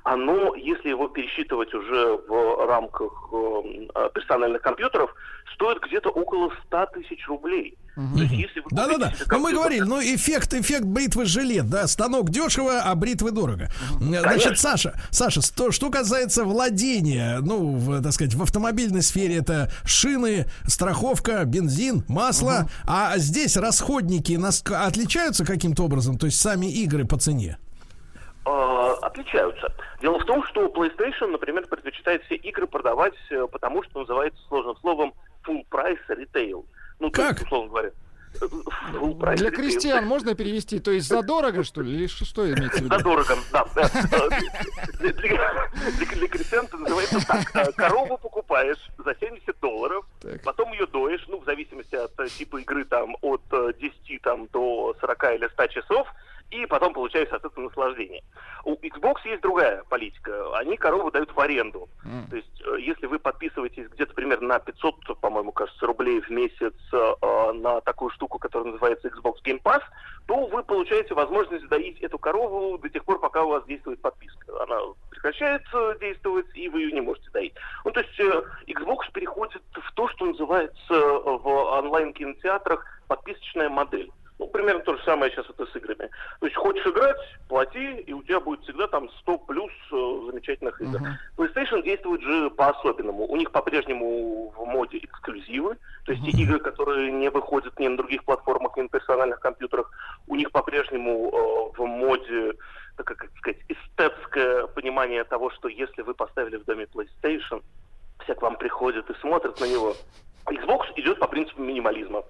оно, 0.03 0.53
если 0.55 0.89
его 0.89 1.07
пересчитывать 1.07 1.73
уже 1.73 2.17
в 2.27 2.67
рамках 2.67 3.29
персональных 4.13 4.61
компьютеров, 4.61 5.15
стоит 5.53 5.79
где-то 5.81 6.09
около 6.25 6.51
100 6.67 6.85
тысяч 6.93 7.27
рублей. 7.27 7.77
То 7.95 8.01
Да-да-да. 8.71 9.11
себе 9.11 9.25
Ну, 9.31 9.39
мы 9.39 9.53
говорили, 9.53 9.81
ну, 9.81 10.01
эффект, 10.01 10.53
эффект 10.53 10.83
бритвы 10.83 11.25
жилет, 11.25 11.69
да, 11.69 11.87
станок 11.87 12.29
дешево, 12.29 12.81
а 12.81 12.93
бритвы 12.95 13.31
дорого. 13.31 13.69
Значит, 14.01 14.59
Саша, 14.59 14.99
Саша, 15.11 15.41
что, 15.41 15.71
что 15.71 15.89
касается 15.89 16.43
владения, 16.43 17.39
ну, 17.41 17.75
в, 17.77 18.03
так 18.03 18.11
сказать, 18.11 18.33
в 18.33 18.41
автомобильной 18.43 19.01
сфере 19.01 19.37
это 19.37 19.71
шины, 19.85 20.45
страховка, 20.67 21.45
бензин, 21.45 22.03
масло, 22.09 22.67
а 22.85 23.17
здесь 23.17 23.55
расходники 23.55 24.33
нас- 24.33 24.61
отличаются 24.67 25.45
каким-то 25.45 25.83
образом, 25.83 26.17
то 26.17 26.25
есть 26.25 26.39
сами 26.39 26.65
игры 26.65 27.05
по 27.05 27.17
цене? 27.17 27.57
э, 28.45 28.93
отличаются. 29.01 29.73
Дело 30.01 30.19
в 30.19 30.25
том, 30.25 30.43
что 30.45 30.67
PlayStation, 30.67 31.27
например, 31.31 31.65
предпочитает 31.67 32.23
все 32.25 32.35
игры 32.35 32.67
продавать, 32.67 33.15
э, 33.31 33.47
потому 33.51 33.81
что 33.83 34.01
называется 34.01 34.39
сложным 34.49 34.75
словом 34.81 35.13
full 35.47 35.65
price 35.69 35.99
retail. 36.09 36.65
Ну, 36.99 37.09
то 37.09 37.21
Как? 37.21 37.31
есть, 37.33 37.43
условно 37.45 37.69
говоря, 37.69 37.89
э, 37.89 38.45
full 38.93 39.17
price 39.17 39.35
Для 39.37 39.49
retail. 39.49 39.55
крестьян 39.55 40.05
можно 40.05 40.35
перевести? 40.35 40.79
То 40.79 40.91
есть 40.91 41.07
задорого, 41.07 41.63
что 41.63 41.81
ли? 41.81 41.93
Или 41.93 42.07
что, 42.07 42.45
имеется 42.45 42.79
в 42.81 42.85
виду? 42.85 42.95
Задорого, 42.97 43.35
да. 43.51 43.65
да. 43.73 43.89
Для, 44.99 46.27
крестьян 46.27 46.65
это 46.65 46.77
называется 46.77 47.25
так. 47.27 47.55
Э, 47.55 47.71
Корову 47.73 48.17
покупаешь 48.17 48.77
за 48.97 49.15
70 49.19 49.59
долларов, 49.59 50.05
Так. 50.21 50.41
потом 50.43 50.71
ее 50.73 50.85
доешь, 50.87 51.23
ну, 51.27 51.39
в 51.39 51.45
зависимости 51.45 51.95
от 51.95 52.17
э, 52.19 52.27
типа 52.29 52.57
игры, 52.61 52.85
там, 52.85 53.15
от 53.21 53.41
э, 53.51 53.73
10 53.79 54.21
там, 54.21 54.47
до 54.47 54.95
40 54.99 55.23
или 55.35 55.47
100 55.53 55.67
часов, 55.67 56.07
и 56.51 56.65
потом 56.65 56.93
получаешь, 56.93 57.29
соответственно, 57.29 57.67
наслаждение. 57.67 58.23
У 58.63 58.73
Xbox 58.75 59.17
есть 59.25 59.41
другая 59.41 59.83
политика. 59.89 60.57
Они 60.57 60.77
корову 60.77 61.11
дают 61.11 61.33
в 61.33 61.39
аренду. 61.39 61.89
То 62.29 62.35
есть, 62.35 62.61
э, 62.65 62.77
если 62.79 63.07
вы 63.07 63.19
подписываетесь 63.19 63.87
где-то 63.89 64.13
примерно 64.13 64.47
на 64.47 64.59
500, 64.59 65.19
по-моему, 65.19 65.51
кажется, 65.51 65.85
рублей 65.85 66.21
в 66.21 66.29
месяц 66.29 66.73
э, 66.93 67.51
на 67.53 67.81
такую 67.81 68.11
штуку, 68.11 68.39
которая 68.39 68.71
называется 68.71 69.07
Xbox 69.07 69.35
Game 69.43 69.61
Pass, 69.61 69.81
то 70.27 70.47
вы 70.47 70.63
получаете 70.63 71.13
возможность 71.13 71.67
доить 71.67 71.99
эту 72.01 72.17
корову 72.17 72.77
до 72.77 72.89
тех 72.89 73.03
пор, 73.05 73.19
пока 73.19 73.43
у 73.43 73.49
вас 73.49 73.65
действует 73.65 74.01
подписка. 74.01 74.63
Она 74.63 74.79
прекращает 75.09 75.63
э, 75.73 75.95
действовать, 75.99 76.47
и 76.55 76.69
вы 76.69 76.81
ее 76.81 76.91
не 76.91 77.01
можете 77.01 77.29
доить. 77.31 77.53
Ну, 77.83 77.91
то 77.91 77.99
есть 78.01 78.19
э, 78.19 78.43
Xbox 78.67 79.11
переходит 79.13 79.61
в 79.73 79.93
то, 79.93 80.07
что 80.09 80.25
называется 80.25 80.93
в 80.93 81.47
онлайн-кинотеатрах 81.47 83.01
подписочная 83.07 83.69
модель. 83.69 84.11
Ну, 84.37 84.47
примерно 84.47 84.81
то 84.81 84.97
же 84.97 85.03
самое 85.03 85.31
сейчас 85.31 85.49
это 85.49 85.65
с 85.65 85.75
играми. 85.75 86.09
То 86.39 86.45
есть 86.45 86.57
хочешь 86.57 86.85
играть, 86.85 87.17
плати, 87.47 87.99
и 88.01 88.11
у 88.11 88.21
тебя 88.23 88.41
будет 88.41 88.61
всегда 88.63 88.87
там 88.87 89.09
100 89.21 89.37
плюс 89.39 89.71
э, 89.91 89.95
замечательных 90.29 90.81
игр. 90.81 90.99
PlayStation 91.37 91.81
действует 91.83 92.21
же 92.21 92.49
по-особенному. 92.49 93.25
У 93.25 93.35
них 93.37 93.51
по-прежнему 93.51 94.49
в 94.49 94.65
моде 94.65 94.97
эксклюзивы, 94.97 95.77
то 96.05 96.11
есть 96.11 96.25
те 96.25 96.31
игры, 96.31 96.59
которые 96.59 97.11
не 97.11 97.29
выходят 97.29 97.79
ни 97.79 97.87
на 97.87 97.95
других 97.95 98.25
платформах, 98.25 98.75
ни 98.75 98.81
на 98.81 98.89
персональных 98.89 99.39
компьютерах, 99.39 99.89
у 100.27 100.35
них 100.35 100.51
по-прежнему 100.51 101.71
э, 101.73 101.77
в 101.77 101.85
моде 101.85 102.53
так 102.97 103.07
как 103.07 103.29
сказать, 103.37 103.59
эстетское 103.67 104.67
понимание 104.67 105.23
того, 105.25 105.49
что 105.51 105.67
если 105.67 106.01
вы 106.01 106.13
поставили 106.13 106.57
в 106.57 106.65
доме 106.65 106.85
PlayStation, 106.85 107.61
все 108.23 108.35
к 108.35 108.41
вам 108.41 108.55
приходят 108.57 109.09
и 109.09 109.13
смотрят 109.19 109.59
на 109.59 109.65
него. 109.65 109.95
Xbox 110.45 110.85
идет 110.95 111.19
по 111.19 111.27
принципу 111.27 111.61
минимализма. 111.61 112.23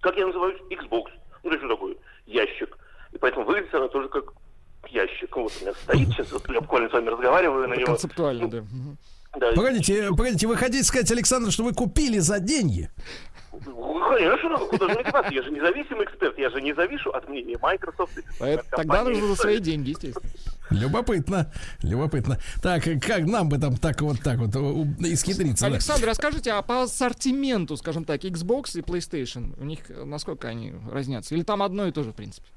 Как 0.00 0.16
я 0.16 0.26
называюсь? 0.26 0.60
Xbox. 0.70 1.10
Ну, 1.46 1.68
такое? 1.68 1.94
Ящик. 2.26 2.76
И 3.12 3.18
поэтому 3.18 3.44
выглядит 3.44 3.74
она 3.74 3.88
тоже 3.88 4.08
как 4.08 4.32
ящик. 4.88 5.36
Вот 5.36 5.52
у 5.60 5.64
меня 5.64 5.74
стоит 5.74 6.08
сейчас, 6.08 6.32
вот 6.32 6.48
я 6.48 6.60
буквально 6.60 6.88
с 6.88 6.92
вами 6.92 7.08
разговариваю 7.08 7.68
на 7.68 7.74
него. 7.74 7.86
Концептуально, 7.86 8.50
да. 8.50 8.64
Да, 9.40 9.52
Погодите, 9.52 10.08
погодите, 10.10 10.46
вы 10.46 10.56
хотите 10.56 10.82
сказать, 10.84 11.10
Александр, 11.10 11.50
что 11.52 11.64
вы 11.64 11.72
купили 11.74 12.18
за 12.18 12.40
деньги? 12.40 12.90
Ну, 13.64 13.92
Конечно, 14.08 14.56
куда 14.58 14.88
же 14.88 14.94
мне 14.94 15.04
деваться? 15.04 15.32
Я 15.34 15.42
же 15.42 15.50
независимый 15.50 16.04
эксперт, 16.04 16.38
я 16.38 16.50
же 16.50 16.60
не 16.62 16.74
завишу 16.74 17.10
от 17.10 17.28
мнения 17.28 17.58
Microsoft. 17.60 18.12
Поэт- 18.38 18.64
Тогда 18.70 19.02
нужно 19.02 19.26
за 19.28 19.36
свои 19.36 19.58
деньги, 19.58 19.90
естественно. 19.90 20.30
Любопытно, 20.70 21.52
любопытно. 21.82 22.38
Так, 22.62 22.84
как 22.84 23.20
нам 23.26 23.48
бы 23.48 23.58
там 23.58 23.76
так 23.76 24.00
вот 24.02 24.20
так 24.22 24.38
вот 24.38 24.54
исхитриться? 25.00 25.66
да? 25.66 25.72
Александр, 25.72 26.06
расскажите, 26.08 26.52
а 26.52 26.62
по 26.62 26.82
ассортименту, 26.82 27.76
скажем 27.76 28.04
так, 28.04 28.24
Xbox 28.24 28.78
и 28.78 28.82
PlayStation, 28.82 29.54
у 29.60 29.64
них 29.64 29.90
э, 29.90 30.04
насколько 30.04 30.48
они 30.48 30.72
разнятся? 30.90 31.34
Или 31.34 31.42
там 31.42 31.62
одно 31.62 31.86
и 31.86 31.92
то 31.92 32.02
же, 32.02 32.12
в 32.12 32.14
принципе? 32.14 32.48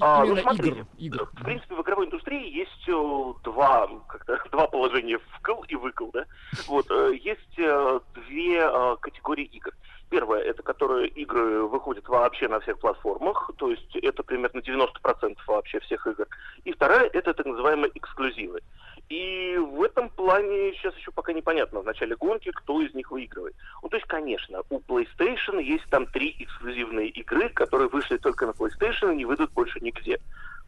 А, 0.00 0.24
ну, 0.24 0.36
смотрите, 0.36 0.86
игр, 0.96 1.18
игр. 1.18 1.30
В 1.32 1.44
принципе, 1.44 1.74
в 1.74 1.82
игровой 1.82 2.06
индустрии 2.06 2.50
есть 2.50 2.88
э, 2.88 3.32
два, 3.44 3.88
как-то, 4.08 4.40
два 4.50 4.66
положения 4.66 5.18
вкл 5.18 5.62
и 5.68 5.76
выкл, 5.76 6.10
да? 6.12 6.24
Вот, 6.66 6.90
э, 6.90 7.16
есть 7.22 7.58
э, 7.58 8.00
две 8.14 8.68
категории 9.00 9.44
игр. 9.44 9.72
Первое, 10.08 10.40
это 10.40 10.62
которые 10.62 11.08
игры 11.08 11.66
выходят 11.66 12.08
вообще 12.08 12.46
на 12.46 12.60
всех 12.60 12.78
платформах, 12.78 13.50
то 13.56 13.70
есть 13.70 13.96
это 13.96 14.22
примерно 14.22 14.60
90% 14.60 15.36
вообще 15.48 15.80
всех 15.80 16.06
игр. 16.06 16.28
И 16.64 16.72
вторая, 16.72 17.10
это 17.12 17.34
так 17.34 17.46
называемые 17.46 17.90
эксклюзивы. 17.94 18.60
И 19.08 19.56
в 19.56 19.82
этом 19.82 20.08
плане 20.10 20.72
сейчас 20.72 20.96
еще 20.96 21.12
пока 21.12 21.32
непонятно 21.32 21.80
в 21.80 21.84
начале 21.84 22.16
гонки, 22.16 22.50
кто 22.50 22.82
из 22.82 22.92
них 22.92 23.10
выигрывает. 23.12 23.54
Ну, 23.82 23.88
то 23.88 23.96
есть, 23.96 24.08
конечно, 24.08 24.62
у 24.68 24.80
PlayStation 24.80 25.62
есть 25.62 25.84
там 25.90 26.06
три 26.06 26.34
эксклюзивные 26.40 27.08
игры, 27.10 27.48
которые 27.50 27.88
вышли 27.88 28.16
только 28.16 28.46
на 28.46 28.50
PlayStation 28.50 29.12
и 29.12 29.16
не 29.16 29.24
выйдут 29.24 29.52
больше 29.52 29.78
нигде. 29.80 30.18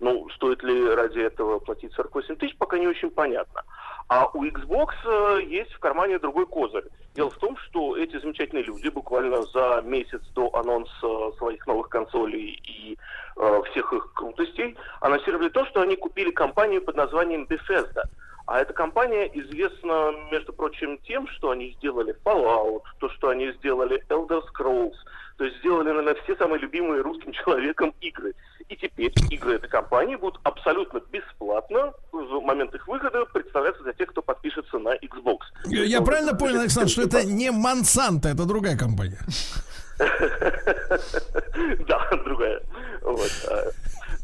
Ну, 0.00 0.28
стоит 0.30 0.62
ли 0.62 0.88
ради 0.94 1.18
этого 1.18 1.58
платить 1.58 1.92
48 1.94 2.36
тысяч, 2.36 2.56
пока 2.56 2.78
не 2.78 2.86
очень 2.86 3.10
понятно. 3.10 3.64
А 4.06 4.26
у 4.32 4.44
Xbox 4.44 4.90
э, 5.04 5.42
есть 5.44 5.72
в 5.72 5.80
кармане 5.80 6.20
другой 6.20 6.46
козырь. 6.46 6.84
Дело 7.14 7.30
в 7.30 7.38
том, 7.38 7.56
что 7.56 7.96
эти 7.96 8.18
замечательные 8.20 8.62
люди 8.62 8.88
буквально 8.88 9.42
за 9.42 9.82
месяц 9.84 10.22
до 10.34 10.54
анонса 10.54 11.36
своих 11.36 11.66
новых 11.66 11.88
консолей 11.88 12.60
и 12.62 12.96
э, 13.36 13.62
всех 13.70 13.92
их 13.92 14.12
крутостей 14.14 14.76
анонсировали 15.00 15.48
то, 15.48 15.66
что 15.66 15.80
они 15.80 15.96
купили 15.96 16.30
компанию 16.30 16.80
под 16.80 16.94
названием 16.94 17.48
Bethesda. 17.50 18.04
А 18.48 18.60
эта 18.60 18.72
компания 18.72 19.26
известна, 19.34 20.10
между 20.32 20.54
прочим, 20.54 20.98
тем, 21.06 21.28
что 21.28 21.50
они 21.50 21.76
сделали 21.78 22.16
Fallout, 22.24 22.80
то, 22.98 23.10
что 23.10 23.28
они 23.28 23.52
сделали 23.52 24.02
Elder 24.08 24.40
Scrolls, 24.48 24.94
То 25.36 25.44
есть 25.44 25.58
сделали, 25.58 25.88
наверное, 25.88 26.16
все 26.24 26.34
самые 26.36 26.58
любимые 26.58 27.02
русским 27.02 27.30
человеком 27.44 27.94
игры. 28.00 28.32
И 28.70 28.76
теперь 28.76 29.12
игры 29.30 29.56
этой 29.56 29.68
компании 29.68 30.16
будут 30.16 30.40
абсолютно 30.44 31.00
бесплатно 31.12 31.92
в 32.10 32.40
момент 32.40 32.74
их 32.74 32.88
выхода 32.88 33.26
представляться 33.26 33.82
для 33.82 33.92
тех, 33.92 34.08
кто 34.08 34.22
подпишется 34.22 34.78
на 34.78 34.96
Xbox. 34.96 35.40
Я, 35.66 35.84
я 35.84 36.00
правильно 36.00 36.34
понял, 36.34 36.60
Александр, 36.60 36.88
что 36.88 37.02
это 37.02 37.24
не 37.24 37.50
Монсанто, 37.50 38.30
это 38.30 38.46
другая 38.46 38.78
компания? 38.78 39.18
Да, 41.88 42.08
другая. 42.24 42.62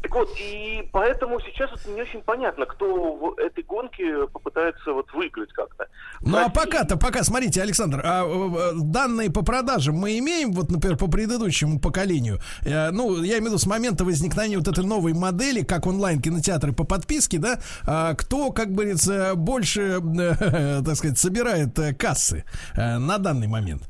Так 0.05 0.13
вот, 0.13 0.29
и 0.39 0.87
поэтому 0.91 1.39
сейчас 1.39 1.71
вот 1.71 1.81
не 1.87 1.99
очень 1.99 2.21
понятно, 2.21 2.67
кто 2.67 2.85
в 3.15 3.39
этой 3.39 3.63
гонке 3.63 4.27
попытается 4.27 4.93
вот 4.93 5.11
выиграть 5.13 5.51
как-то. 5.51 5.87
Ну 6.21 6.37
а 6.37 6.49
пока-то, 6.49 6.95
пока, 6.95 7.23
смотрите, 7.23 7.59
Александр, 7.59 8.03
а, 8.05 8.23
а, 8.23 8.71
данные 8.75 9.31
по 9.31 9.43
продажам 9.43 9.95
мы 9.95 10.19
имеем, 10.19 10.51
вот, 10.51 10.69
например, 10.69 10.95
по 10.95 11.07
предыдущему 11.07 11.79
поколению, 11.79 12.39
а, 12.63 12.91
ну, 12.91 13.19
я 13.23 13.39
имею 13.39 13.45
в 13.45 13.47
виду 13.47 13.57
с 13.57 13.65
момента 13.65 14.05
возникновения 14.05 14.59
вот 14.59 14.67
этой 14.67 14.85
новой 14.85 15.13
модели, 15.13 15.63
как 15.63 15.87
онлайн-кинотеатры 15.87 16.71
по 16.71 16.83
подписке, 16.83 17.39
да, 17.39 17.59
а, 17.87 18.13
кто, 18.13 18.51
как 18.51 18.75
говорится, 18.75 19.33
больше, 19.33 20.03
э, 20.19 20.83
так 20.85 20.95
сказать, 20.97 21.17
собирает 21.17 21.79
э, 21.79 21.95
кассы 21.95 22.45
э, 22.75 22.99
на 22.99 23.17
данный 23.17 23.47
момент? 23.47 23.89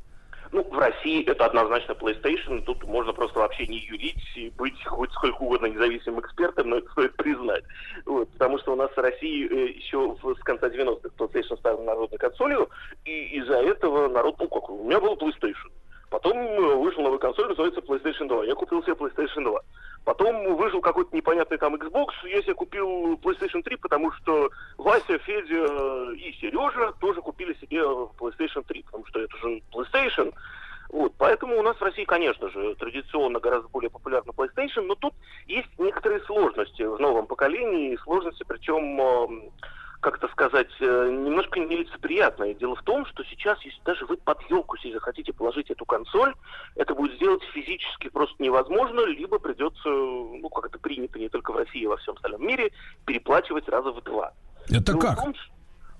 Ну, 0.56 0.64
в 0.64 0.80
России 0.80 1.30
это 1.30 1.48
однозначно 1.48 1.92
PlayStation. 1.92 2.64
Тут 2.64 2.86
можно 2.86 3.12
просто 3.12 3.40
вообще 3.40 3.68
не 3.68 3.80
юрить 3.80 4.24
и 4.38 4.50
быть 4.52 4.82
хоть 4.86 5.12
сколько 5.12 5.42
угодно 5.42 5.66
независимым 5.66 6.22
экспертом, 6.22 6.70
но 6.70 6.78
это 6.78 6.90
стоит 6.94 7.14
признать. 7.18 7.66
Вот, 8.06 8.30
потому 8.32 8.58
что 8.60 8.72
у 8.72 8.78
нас 8.78 8.90
в 8.90 8.98
России 8.98 9.52
э, 9.52 9.72
еще 9.72 10.16
с 10.24 10.44
конца 10.44 10.70
90-х 10.70 11.10
PlayStation 11.18 11.58
стал 11.58 11.84
народной 11.84 12.18
консолью, 12.18 12.70
и 13.04 13.38
из-за 13.40 13.58
этого 13.58 14.08
народ, 14.08 14.38
ну 14.40 14.48
как, 14.48 14.70
у 14.70 14.86
меня 14.86 15.02
был 15.02 15.16
PlayStation. 15.16 15.72
Потом 16.10 16.38
э, 16.38 16.76
вышел 16.76 17.04
новая 17.04 17.20
консоль, 17.20 17.50
называется 17.50 17.82
PlayStation 17.82 18.28
2. 18.28 18.46
Я 18.46 18.56
купил 18.56 18.84
себе 18.84 18.94
PlayStation 18.94 19.44
2. 19.44 19.60
Потом 20.06 20.56
вышел 20.56 20.82
какой-то 20.82 21.16
непонятный 21.16 21.58
там 21.58 21.76
Xbox, 21.76 22.10
я 22.26 22.42
себе 22.44 22.54
купил 22.54 23.16
PlayStation 23.16 23.64
3, 23.64 23.76
потому 23.78 24.12
что 24.12 24.52
Вася, 24.78 25.18
Федя 25.18 26.12
и 26.14 26.32
Сережа 26.40 26.94
тоже 27.00 27.22
купили 27.22 27.56
себе 27.56 27.82
PlayStation 27.82 28.64
3, 28.68 28.84
потому 28.84 29.06
что 29.08 29.20
это 29.20 29.36
же 29.38 29.62
PlayStation. 29.74 30.32
Вот, 30.90 31.14
поэтому 31.18 31.58
у 31.58 31.64
нас 31.64 31.76
в 31.78 31.82
России, 31.82 32.06
конечно 32.06 32.50
же, 32.52 32.76
традиционно 32.76 33.40
гораздо 33.40 33.68
более 33.70 33.90
популярна 33.90 34.30
PlayStation, 34.30 34.84
но 34.84 34.94
тут 34.94 35.16
есть 35.48 35.70
некоторые 35.80 36.22
сложности 36.22 36.84
в 36.84 37.00
новом 37.00 37.26
поколении, 37.26 37.98
сложности, 38.04 38.46
причем 38.48 39.02
эм, 39.02 39.52
как-то 40.06 40.28
сказать, 40.28 40.70
э, 40.82 41.10
немножко 41.12 41.60
нелицеприятное. 41.60 42.54
Дело 42.54 42.76
в 42.76 42.84
том, 42.84 43.08
что 43.08 43.24
сейчас, 43.24 43.60
если 43.66 43.82
даже 43.84 44.06
вы 44.06 44.18
под 44.18 44.40
елку 44.52 44.78
себе 44.78 44.94
захотите 44.94 45.34
положить 45.34 45.72
эту 45.72 45.84
консоль, 45.84 46.32
это 46.76 46.94
будет 46.94 47.16
сделать 47.16 47.42
физически 47.56 48.10
просто 48.10 48.36
невозможно, 48.38 49.04
либо 49.06 49.40
придется, 49.40 49.90
ну, 49.90 50.48
как 50.50 50.68
это 50.68 50.78
принято 50.78 51.18
не 51.18 51.28
только 51.28 51.52
в 51.54 51.58
России, 51.58 51.88
а 51.88 51.90
во 51.90 51.98
всем 51.98 52.14
остальном 52.14 52.46
мире, 52.46 52.72
переплачивать 53.06 53.68
раза 53.68 53.92
в 53.92 54.04
два. 54.04 54.32
Это 54.70 54.94
ну, 54.94 55.00
как? 55.00 55.16
Том, 55.16 55.34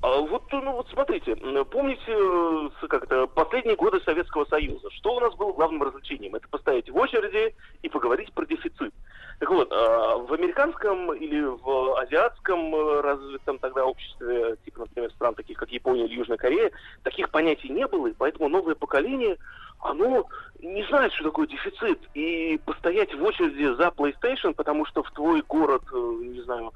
а 0.02 0.20
вот, 0.22 0.44
ну 0.52 0.74
вот 0.74 0.88
смотрите, 0.90 1.36
помните 1.72 2.04
э, 2.08 2.88
как-то 2.88 3.28
последние 3.28 3.76
годы 3.76 4.00
Советского 4.02 4.46
Союза, 4.46 4.90
что 4.92 5.16
у 5.16 5.20
нас 5.20 5.34
было 5.36 5.52
главным 5.54 5.84
развлечением? 5.84 6.36
Это 6.36 6.48
постоять 6.48 6.90
в 6.90 6.96
очереди 6.96 7.56
и 7.82 7.90
поговорить 7.90 8.32
про 8.34 8.46
дефицит. 8.46 8.94
Так 9.40 9.50
вот, 9.50 9.70
а, 9.72 10.18
в 10.18 10.32
американском 10.34 11.14
или 11.14 11.42
в 11.42 12.00
азиатском 12.00 12.74
э, 12.74 13.02
развитом 13.02 13.58
тогда 13.60 13.86
обществе, 13.86 14.56
типа, 14.64 14.82
например, 14.82 15.12
стран 15.12 15.36
таких, 15.36 15.58
как 15.58 15.72
Япония 15.72 16.06
или 16.06 16.16
Южная 16.16 16.38
Корея, 16.38 16.72
таких 17.04 17.30
понятий 17.32 17.70
не 17.70 17.86
было, 17.88 18.08
и 18.08 18.14
поэтому 18.14 18.48
новое 18.48 18.76
поколение, 18.76 19.38
оно 19.80 20.26
не 20.62 20.84
знает, 20.88 21.14
что 21.14 21.26
такое 21.26 21.48
дефицит. 21.48 22.00
И 22.14 22.60
постоять 22.66 23.14
в 23.14 23.24
очереди 23.24 23.76
за 23.76 23.88
PlayStation, 23.90 24.54
потому 24.54 24.86
что 24.86 25.04
в 25.04 25.12
твой 25.12 25.42
город, 25.48 25.84
э, 25.92 26.18
не 26.24 26.42
знаю, 26.42 26.74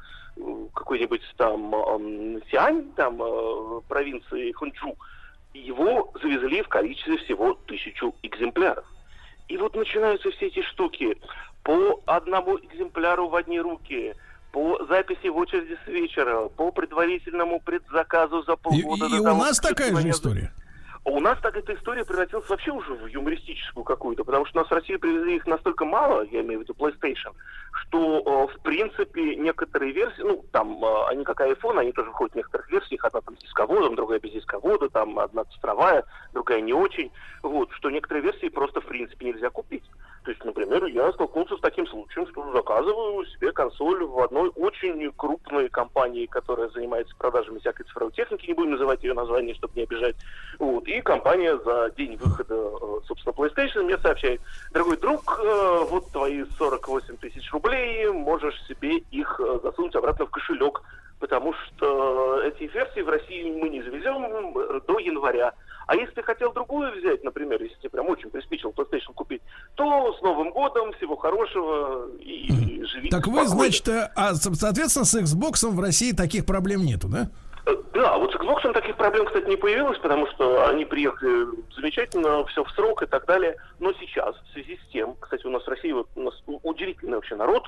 какой-нибудь 0.74 1.22
там 1.38 1.74
Сиань, 2.50 2.92
там, 2.96 3.22
э, 3.22 3.82
провинции 3.88 4.52
Хунчжу, 4.52 4.96
его 5.54 6.12
завезли 6.22 6.62
в 6.62 6.68
количестве 6.68 7.18
всего 7.18 7.54
тысячу 7.66 8.14
экземпляров. 8.22 8.86
И 9.48 9.58
вот 9.58 9.76
начинаются 9.76 10.30
все 10.32 10.48
эти 10.48 10.62
штуки 10.62 11.18
по 11.64 12.02
одному 12.06 12.58
экземпляру 12.60 13.28
в 13.28 13.36
одни 13.36 13.60
руки, 13.60 14.14
по 14.52 14.86
записи 14.88 15.28
в 15.28 15.38
очереди 15.38 15.78
с 15.84 15.88
вечера, 15.88 16.48
по 16.50 16.72
предварительному 16.72 17.60
предзаказу 17.60 18.44
за 18.44 18.56
полгода. 18.56 19.06
И, 19.08 19.10
и, 19.10 19.16
и 19.18 19.20
у 19.20 19.24
нас 19.24 19.60
такая 19.60 19.96
же 19.96 20.10
история. 20.10 20.54
У 21.06 21.20
нас 21.22 21.40
так 21.40 21.56
эта 21.56 21.74
история 21.76 22.04
превратилась 22.04 22.48
вообще 22.50 22.72
уже 22.72 22.94
в 22.94 23.08
юмористическую 23.08 23.84
какую-то, 23.84 24.24
потому 24.24 24.46
что 24.46 24.60
у 24.60 24.62
нас 24.62 24.70
в 24.70 24.74
России 24.74 24.98
привезли 24.98 25.38
их 25.38 25.48
настолько 25.48 25.86
мало, 25.86 26.24
я 26.32 26.42
имею 26.42 26.60
в 26.60 26.64
виду 26.64 26.74
PlayStation, 26.74 27.34
что, 27.72 28.20
э, 28.20 28.54
в 28.54 28.62
принципе, 28.62 29.36
некоторые 29.38 29.94
версии, 29.94 30.22
ну, 30.22 30.44
там, 30.52 30.84
э, 30.84 31.06
они 31.08 31.24
как 31.24 31.40
iPhone, 31.40 31.80
они 31.80 31.94
тоже 31.94 32.12
входят 32.12 32.34
в 32.34 32.38
некоторых 32.38 32.70
версиях, 32.70 33.06
одна 33.06 33.22
там 33.22 33.38
с 33.38 33.42
дисководом, 33.42 33.96
другая 33.96 34.20
без 34.20 34.32
дисковода, 34.34 34.90
там, 34.90 35.18
одна 35.20 35.46
цифровая, 35.46 36.04
другая 36.34 36.62
не 36.62 36.74
очень, 36.74 37.12
вот, 37.44 37.72
что 37.72 37.90
некоторые 37.90 38.24
версии 38.24 38.50
просто, 38.50 38.82
в 38.82 38.86
принципе, 38.86 39.28
нельзя 39.28 39.50
купить. 39.50 39.86
То 40.24 40.32
есть, 40.32 40.44
например, 40.44 40.86
я 40.86 41.12
столкнулся 41.14 41.56
с 41.56 41.62
таким 41.62 41.88
случаем, 41.88 42.28
что 42.28 42.52
заказываю 42.52 43.26
себе 43.28 43.52
консоль 43.52 44.04
в 44.04 44.20
одной 44.20 44.50
очень 44.56 45.12
крупной 45.14 45.70
компании, 45.70 46.26
которая 46.26 46.70
занимается 46.70 47.16
продажами 47.18 47.60
всякой 47.60 47.84
цифровой 47.84 48.12
техники, 48.12 48.48
не 48.48 48.54
будем 48.54 48.72
называть 48.72 49.04
ее 49.04 49.14
название, 49.14 49.56
чтобы 49.56 49.74
не 49.76 49.84
обижать. 49.84 50.16
Вот. 50.60 50.88
И 50.88 51.02
компания 51.02 51.58
за 51.60 51.92
день 51.98 52.18
выхода, 52.18 52.56
э, 52.56 53.00
собственно, 53.08 53.34
PlayStation 53.34 53.84
мне 53.84 53.98
сообщает, 53.98 54.42
дорогой 54.72 54.98
друг, 54.98 55.40
э, 55.42 55.86
вот 55.90 56.12
твои 56.12 56.44
48 56.58 57.18
тысяч 57.18 57.52
рублей, 57.54 58.10
можешь 58.12 58.62
себе 58.68 58.98
их 58.98 59.40
э, 59.40 59.60
засунуть 59.64 59.96
обратно 59.96 60.26
в 60.26 60.32
кошелек, 60.32 60.82
потому 61.20 61.54
что 61.54 62.42
эти 62.44 62.64
версии 62.64 63.02
в 63.02 63.10
России 63.10 63.52
мы 63.52 63.70
не 63.70 63.82
завезем 63.82 64.54
до 64.86 65.00
января. 65.00 65.54
А 65.90 65.96
если 65.96 66.14
ты 66.14 66.22
хотел 66.22 66.54
другую 66.54 66.92
взять, 67.00 67.24
например, 67.24 67.60
если 67.64 67.76
тебе 67.78 67.90
прям 67.90 68.10
очень 68.10 68.30
приспичил 68.30 68.70
PlayStation 68.70 69.12
купить, 69.16 69.42
то 69.74 70.14
с 70.14 70.22
Новым 70.22 70.52
годом, 70.52 70.94
всего 70.94 71.16
хорошего 71.16 72.08
и 72.20 72.48
mm. 72.48 72.86
живите 72.86 73.10
Так 73.10 73.26
вы, 73.26 73.48
значит, 73.48 73.88
э, 73.88 74.12
а, 74.16 74.36
соответственно, 74.36 75.06
с 75.06 75.16
Xbox 75.16 75.68
в 75.68 75.80
России 75.80 76.12
таких 76.12 76.46
проблем 76.46 76.82
нету, 76.86 77.08
да? 77.08 77.32
Э, 77.66 77.76
да, 77.96 78.20
вот 78.20 78.32
с 78.32 78.36
Xbox 78.36 78.72
таких 78.72 78.98
проблем, 78.98 79.26
кстати, 79.26 79.50
не 79.50 79.56
появилось, 79.56 79.98
потому 79.98 80.28
что 80.28 80.70
они 80.70 80.86
приехали 80.86 81.48
замечательно, 81.76 82.46
все 82.46 82.64
в 82.64 82.70
срок 82.74 83.02
и 83.02 83.08
так 83.08 83.26
далее. 83.26 83.56
Но 83.80 83.92
сейчас, 83.94 84.36
в 84.36 84.54
связи 84.54 84.78
с 84.78 84.92
тем, 84.92 85.16
кстати, 85.20 85.48
у 85.48 85.50
нас 85.50 85.64
в 85.64 85.70
России 85.70 85.92
вот, 85.92 86.08
у 86.16 86.22
нас 86.22 86.36
удивительный 86.62 87.16
вообще 87.16 87.36
народ, 87.36 87.68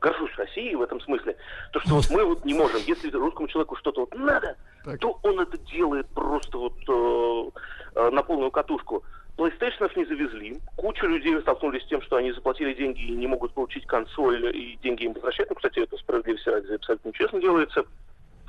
горжусь 0.00 0.34
Россией 0.36 0.74
в 0.76 0.82
этом 0.82 1.00
смысле, 1.00 1.36
то, 1.72 1.80
что 1.80 1.94
вот 1.96 2.10
мы 2.10 2.24
вот 2.24 2.44
не 2.44 2.54
можем, 2.54 2.80
если 2.86 3.10
русскому 3.10 3.48
человеку 3.48 3.76
что-то 3.76 4.00
вот 4.00 4.14
надо, 4.14 4.56
так. 4.84 4.98
то 5.00 5.18
он 5.22 5.40
это 5.40 5.58
делает 5.58 6.06
просто 6.08 6.58
вот 6.58 6.74
э, 6.88 7.50
э, 7.96 8.10
на 8.10 8.22
полную 8.22 8.50
катушку. 8.50 9.02
PlayStation 9.36 9.90
не 9.96 10.06
завезли. 10.06 10.58
Куча 10.76 11.06
людей 11.06 11.38
столкнулись 11.40 11.82
с 11.82 11.88
тем, 11.88 12.00
что 12.00 12.16
они 12.16 12.32
заплатили 12.32 12.72
деньги 12.72 13.02
и 13.02 13.12
не 13.12 13.26
могут 13.26 13.52
получить 13.52 13.86
консоль, 13.86 14.56
и 14.56 14.78
деньги 14.82 15.04
им 15.04 15.12
возвращают. 15.12 15.50
Ну, 15.50 15.56
кстати, 15.56 15.80
это 15.80 15.96
справедливости 15.98 16.48
ради 16.48 16.72
абсолютно 16.72 17.12
честно 17.12 17.40
делается. 17.40 17.84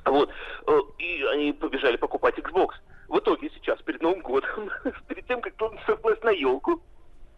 Вот. 0.06 0.30
Э, 0.68 0.80
и 0.98 1.24
они 1.34 1.53
побежали 1.53 1.98
покупать 1.98 2.38
Xbox. 2.38 2.69
В 3.10 3.19
итоге 3.19 3.49
сейчас, 3.56 3.82
перед 3.82 4.02
Новым 4.02 4.22
годом, 4.22 4.69
перед 5.07 5.28
тем, 5.28 5.41
как 5.41 5.53
кто-то 5.56 6.26
на 6.26 6.32
елку, 6.32 6.82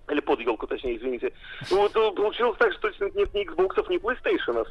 или 0.10 0.20
под 0.20 0.40
елку, 0.42 0.68
точнее, 0.68 0.98
извините. 0.98 1.32
Вот 1.70 1.96
э, 1.96 2.12
получилось 2.12 2.58
так, 2.58 2.74
что 2.74 2.90
нет 3.16 3.34
ни 3.34 3.48
Xbox, 3.48 3.90
ни 3.90 3.98
PlayStation. 3.98 4.66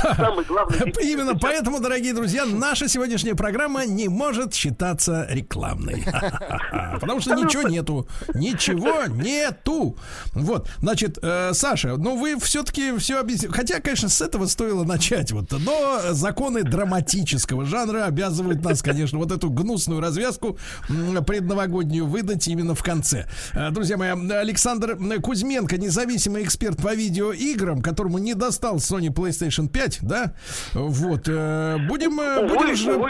Самый 0.00 0.44
главный. 0.44 0.92
Именно 1.02 1.36
поэтому, 1.36 1.80
дорогие 1.80 2.14
друзья, 2.14 2.44
наша 2.46 2.88
сегодняшняя 2.88 3.34
программа 3.34 3.84
не 3.84 4.08
может 4.08 4.54
считаться 4.54 5.26
рекламной. 5.30 6.04
Потому 7.00 7.20
что 7.20 7.34
ничего 7.34 7.62
нету. 7.62 8.08
Ничего 8.34 9.06
нету. 9.06 9.96
Вот, 10.32 10.68
значит, 10.78 11.18
э, 11.22 11.52
Саша, 11.52 11.96
ну 11.96 12.16
вы 12.16 12.38
все-таки 12.38 12.96
все 12.98 13.20
объяснили. 13.20 13.52
Хотя, 13.52 13.80
конечно, 13.80 14.08
с 14.08 14.20
этого 14.20 14.46
стоило 14.46 14.84
начать. 14.84 15.32
Вот, 15.32 15.52
но 15.52 16.00
законы 16.12 16.62
драматического 16.62 17.64
жанра 17.64 18.04
обязывают 18.04 18.62
нас, 18.64 18.82
конечно, 18.82 19.18
вот 19.18 19.30
эту 19.32 19.50
гнусную 19.50 20.00
развязку 20.00 20.58
предновогоднюю 20.88 22.06
выдать 22.06 22.46
именно 22.48 22.74
в 22.74 22.82
конце. 22.82 23.26
Э, 23.52 23.70
друзья 23.70 23.96
мои, 23.96 24.10
Александр 24.10 24.98
Кузьменко, 25.20 25.76
независимый 25.76 26.44
эксперт 26.44 26.80
по 26.80 26.94
видеоиграм, 26.94 27.82
которому 27.82 28.18
не 28.18 28.34
достал 28.34 28.76
Sony 28.76 29.08
PlayStation 29.08 29.68
5, 29.68 29.81
5, 29.82 29.98
да? 30.02 30.32
Вот. 30.74 31.22
Э, 31.26 31.78
будем, 31.88 32.20
э, 32.20 32.46
будем 32.46 32.76
же... 32.76 33.00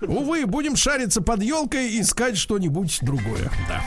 Увы, 0.00 0.46
будем 0.46 0.76
шариться 0.76 1.20
под 1.20 1.42
елкой 1.42 1.90
и 1.90 2.00
искать 2.00 2.36
что-нибудь 2.36 2.98
другое. 3.02 3.50
Да. 3.68 3.82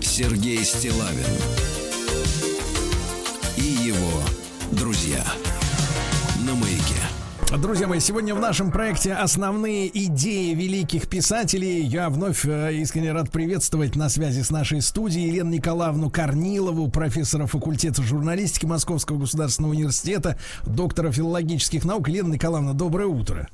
Сергей 0.00 0.62
Стилавин 0.64 1.63
Друзья 7.60 7.86
мои, 7.86 8.00
сегодня 8.00 8.34
в 8.34 8.40
нашем 8.40 8.72
проекте 8.72 9.12
основные 9.12 9.88
идеи 10.06 10.54
великих 10.54 11.08
писателей. 11.08 11.82
Я 11.82 12.10
вновь 12.10 12.44
э, 12.44 12.74
искренне 12.74 13.12
рад 13.12 13.30
приветствовать 13.30 13.94
на 13.94 14.08
связи 14.08 14.42
с 14.42 14.50
нашей 14.50 14.82
студией 14.82 15.28
Елену 15.28 15.50
Николаевну 15.50 16.10
Корнилову, 16.10 16.90
профессора 16.90 17.46
факультета 17.46 18.02
журналистики 18.02 18.66
Московского 18.66 19.18
государственного 19.18 19.72
университета, 19.72 20.36
доктора 20.64 21.12
филологических 21.12 21.84
наук. 21.84 22.08
Елена 22.08 22.32
Николаевна, 22.32 22.72
доброе 22.72 23.06
утро. 23.06 23.48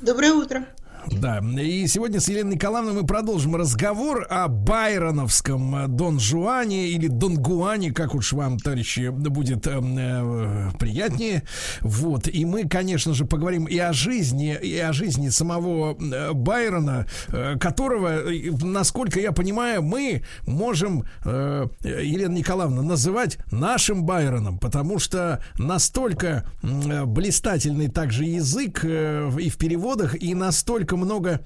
Доброе 0.00 0.32
утро. 0.32 0.64
Да, 1.12 1.40
и 1.60 1.86
сегодня 1.86 2.20
с 2.20 2.28
Еленой 2.28 2.54
Николаевной 2.54 2.92
мы 2.92 3.06
продолжим 3.06 3.56
разговор 3.56 4.26
о 4.28 4.48
байроновском 4.48 5.76
э, 5.76 5.88
Дон 5.88 6.20
Жуане 6.20 6.88
или 6.88 7.08
Дон 7.08 7.36
Гуане, 7.36 7.92
как 7.92 8.14
уж 8.14 8.32
вам, 8.32 8.58
товарищи, 8.58 9.08
будет 9.08 9.66
э, 9.66 9.80
э, 9.80 10.70
приятнее. 10.78 11.44
Вот, 11.80 12.28
и 12.28 12.44
мы, 12.44 12.68
конечно 12.68 13.14
же, 13.14 13.24
поговорим 13.24 13.64
и 13.64 13.78
о 13.78 13.92
жизни, 13.92 14.54
и 14.54 14.76
о 14.78 14.92
жизни 14.92 15.30
самого 15.30 15.96
э, 15.98 16.32
Байрона, 16.32 17.06
которого, 17.58 18.22
насколько 18.62 19.18
я 19.18 19.32
понимаю, 19.32 19.82
мы 19.82 20.22
можем, 20.46 21.04
э, 21.24 21.66
Елена 21.84 22.34
Николаевна, 22.34 22.82
называть 22.82 23.38
нашим 23.50 24.04
Байроном, 24.04 24.58
потому 24.58 24.98
что 24.98 25.42
настолько 25.58 26.44
э, 26.62 27.04
блистательный 27.06 27.88
также 27.88 28.24
язык 28.24 28.80
э, 28.84 29.30
и 29.40 29.48
в 29.48 29.56
переводах, 29.56 30.20
и 30.20 30.34
настолько 30.34 30.97
много 30.98 31.38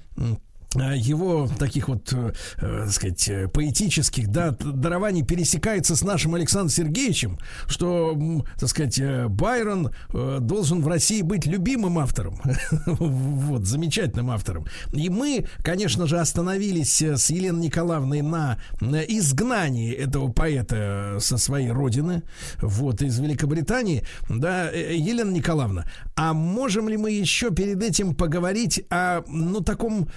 его 0.75 1.47
таких 1.59 1.87
вот, 1.87 2.11
э, 2.13 2.33
э, 2.57 2.87
сказать, 2.89 3.27
э, 3.27 3.47
поэтических, 3.47 4.27
да, 4.29 4.51
дарований 4.51 5.23
пересекается 5.23 5.95
с 5.95 6.03
нашим 6.03 6.35
Александром 6.35 6.69
Сергеевичем, 6.69 7.37
что, 7.67 8.17
так 8.59 8.69
сказать, 8.69 8.99
Байрон 9.29 9.91
э, 10.13 10.37
должен 10.41 10.81
в 10.81 10.87
России 10.87 11.21
быть 11.21 11.45
любимым 11.45 11.99
автором, 11.99 12.39
вот, 12.85 13.65
замечательным 13.65 14.31
автором. 14.31 14.65
И 14.93 15.09
мы, 15.09 15.45
конечно 15.63 16.07
же, 16.07 16.19
остановились 16.19 17.01
с 17.01 17.29
Еленой 17.29 17.65
Николаевной 17.65 18.21
на 18.21 18.57
изгнании 19.01 19.93
этого 19.93 20.31
поэта 20.31 21.17
со 21.19 21.37
своей 21.37 21.69
родины, 21.69 22.23
вот, 22.61 23.01
из 23.01 23.19
Великобритании, 23.19 24.03
да, 24.29 24.69
Елена 24.69 25.31
Николаевна, 25.31 25.85
а 26.15 26.33
можем 26.33 26.89
ли 26.89 26.97
мы 26.97 27.11
еще 27.11 27.51
перед 27.51 27.81
этим 27.81 28.15
поговорить 28.15 28.83
о, 28.89 29.21
ну, 29.27 29.61
таком 29.61 30.07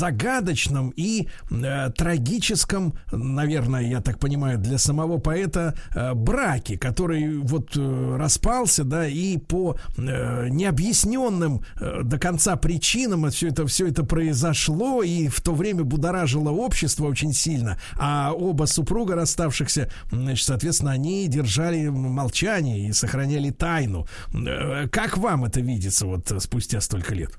загадочном 0.00 0.92
и 0.96 1.28
э, 1.50 1.90
трагическом, 1.90 2.94
наверное, 3.12 3.82
я 3.82 4.00
так 4.00 4.18
понимаю, 4.18 4.58
для 4.58 4.78
самого 4.78 5.18
поэта 5.18 5.74
э, 5.94 6.14
браке, 6.14 6.78
который 6.78 7.38
вот 7.38 7.76
э, 7.76 8.16
распался, 8.16 8.84
да, 8.84 9.06
и 9.06 9.36
по 9.36 9.76
э, 9.96 10.48
необъясненным 10.48 11.60
э, 11.78 12.00
до 12.02 12.18
конца 12.18 12.56
причинам 12.56 13.30
все 13.30 13.48
это, 13.48 13.66
все 13.66 13.88
это 13.88 14.02
произошло, 14.02 15.02
и 15.02 15.28
в 15.28 15.40
то 15.42 15.54
время 15.54 15.84
будоражило 15.84 16.50
общество 16.50 17.06
очень 17.06 17.34
сильно, 17.34 17.78
а 17.98 18.32
оба 18.32 18.64
супруга 18.64 19.14
расставшихся, 19.14 19.90
значит, 20.10 20.46
соответственно, 20.46 20.92
они 20.92 21.28
держали 21.28 21.88
молчание 21.88 22.88
и 22.88 22.92
сохраняли 22.92 23.50
тайну. 23.50 24.06
Э, 24.32 24.88
как 24.88 25.18
вам 25.18 25.44
это 25.44 25.60
видится 25.60 26.06
вот 26.06 26.32
спустя 26.38 26.80
столько 26.80 27.14
лет? 27.14 27.32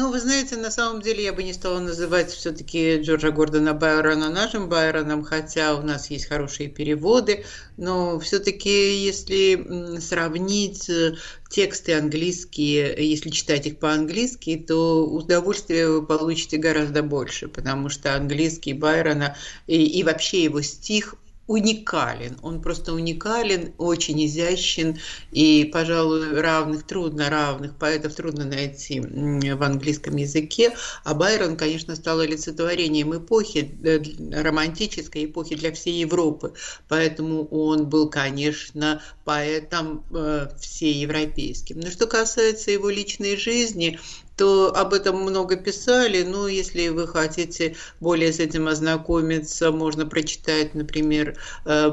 Ну, 0.00 0.12
вы 0.12 0.20
знаете, 0.20 0.56
на 0.56 0.70
самом 0.70 1.02
деле 1.02 1.24
я 1.24 1.32
бы 1.32 1.42
не 1.42 1.52
стала 1.52 1.80
называть 1.80 2.30
все-таки 2.30 3.02
Джорджа 3.02 3.32
Гордона 3.32 3.74
Байрона 3.74 4.30
нашим 4.30 4.68
Байроном, 4.68 5.24
хотя 5.24 5.74
у 5.74 5.82
нас 5.82 6.08
есть 6.08 6.26
хорошие 6.26 6.68
переводы, 6.68 7.44
но 7.76 8.20
все-таки 8.20 8.96
если 9.04 9.98
сравнить 9.98 10.88
э, 10.88 11.16
тексты 11.50 11.94
английские, 11.94 12.94
если 13.10 13.30
читать 13.30 13.66
их 13.66 13.80
по-английски, 13.80 14.64
то 14.64 15.04
удовольствия 15.04 15.88
вы 15.88 16.06
получите 16.06 16.58
гораздо 16.58 17.02
больше, 17.02 17.48
потому 17.48 17.88
что 17.88 18.14
английский 18.14 18.74
Байрона 18.74 19.36
и, 19.66 19.84
и 19.84 20.04
вообще 20.04 20.44
его 20.44 20.62
стих 20.62 21.16
уникален. 21.48 22.36
Он 22.42 22.60
просто 22.60 22.92
уникален, 22.92 23.72
очень 23.78 24.24
изящен, 24.26 24.98
и, 25.32 25.68
пожалуй, 25.72 26.40
равных, 26.40 26.84
трудно 26.84 27.30
равных 27.30 27.74
поэтов 27.76 28.14
трудно 28.14 28.44
найти 28.44 29.00
в 29.00 29.62
английском 29.62 30.16
языке. 30.16 30.74
А 31.04 31.14
Байрон, 31.14 31.56
конечно, 31.56 31.96
стал 31.96 32.20
олицетворением 32.20 33.16
эпохи, 33.16 33.70
э, 33.82 34.42
романтической 34.42 35.24
эпохи 35.24 35.56
для 35.56 35.72
всей 35.72 36.00
Европы. 36.00 36.52
Поэтому 36.86 37.46
он 37.46 37.88
был, 37.88 38.10
конечно, 38.10 39.02
поэтом 39.24 40.04
э, 40.14 40.48
всеевропейским. 40.60 41.80
Но 41.80 41.90
что 41.90 42.06
касается 42.06 42.70
его 42.70 42.90
личной 42.90 43.38
жизни, 43.38 43.98
то 44.38 44.72
об 44.74 44.94
этом 44.94 45.20
много 45.20 45.56
писали. 45.56 46.22
Но 46.22 46.48
если 46.48 46.88
вы 46.88 47.08
хотите 47.08 47.76
более 48.00 48.32
с 48.32 48.38
этим 48.38 48.68
ознакомиться, 48.68 49.72
можно 49.72 50.06
прочитать, 50.06 50.74
например, 50.74 51.36
э, 51.64 51.90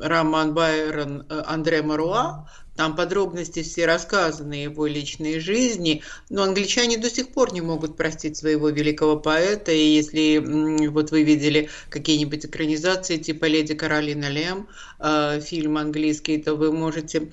роман 0.00 0.54
Байрон 0.54 1.24
э, 1.28 1.42
Андре 1.46 1.82
Маруа, 1.82 2.48
там 2.74 2.94
подробности 2.94 3.62
все 3.62 3.86
рассказаны 3.86 4.54
его 4.54 4.86
личной 4.86 5.40
жизни, 5.40 6.02
но 6.30 6.44
англичане 6.44 6.96
до 6.96 7.10
сих 7.10 7.32
пор 7.32 7.52
не 7.52 7.60
могут 7.60 7.96
простить 7.96 8.36
своего 8.36 8.68
великого 8.68 9.16
поэта. 9.16 9.72
И 9.72 9.84
если 9.96 10.86
вот 10.88 11.10
вы 11.10 11.22
видели 11.22 11.70
какие-нибудь 11.90 12.46
экранизации 12.46 13.16
типа 13.16 13.46
«Леди 13.46 13.74
Каролина 13.74 14.28
Лем», 14.28 14.68
э, 14.98 15.40
фильм 15.40 15.76
английский, 15.76 16.38
то 16.38 16.54
вы 16.54 16.72
можете 16.72 17.32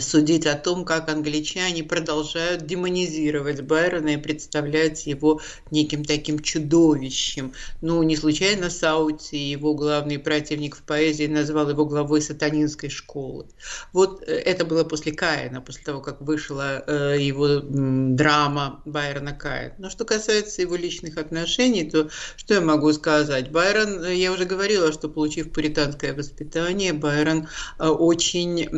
судить 0.00 0.46
о 0.46 0.54
том, 0.54 0.84
как 0.84 1.08
англичане 1.08 1.82
продолжают 1.82 2.66
демонизировать 2.66 3.62
Байрона 3.62 4.10
и 4.10 4.16
представлять 4.16 5.06
его 5.06 5.40
неким 5.70 6.04
таким 6.04 6.38
чудовищем. 6.38 7.52
Ну, 7.80 8.02
не 8.04 8.16
случайно 8.16 8.70
Саути, 8.70 9.34
его 9.34 9.74
главный 9.74 10.20
противник 10.20 10.76
в 10.76 10.82
поэзии, 10.82 11.26
назвал 11.26 11.68
его 11.68 11.84
главой 11.84 12.22
сатанинской 12.22 12.90
школы. 12.90 13.46
Вот 13.92 14.22
э, 14.22 14.32
это 14.32 14.64
было 14.64 14.84
после 14.84 15.12
Каина, 15.12 15.60
после 15.60 15.82
того, 15.82 16.00
как 16.00 16.20
вышла 16.20 16.84
э, 16.86 17.16
его 17.20 17.60
драма 17.62 18.82
Байрона 18.84 19.32
Каин. 19.32 19.72
Но 19.78 19.90
что 19.90 20.04
касается 20.04 20.62
его 20.62 20.76
личных 20.76 21.18
отношений, 21.18 21.90
то 21.90 22.08
что 22.36 22.54
я 22.54 22.60
могу 22.60 22.92
сказать? 22.92 23.50
Байрон, 23.50 24.08
я 24.08 24.30
уже 24.30 24.44
говорила, 24.44 24.92
что 24.92 25.08
получив 25.08 25.50
пуританское 25.50 26.14
воспитание, 26.14 26.92
Байрон 26.92 27.48
очень 27.78 28.68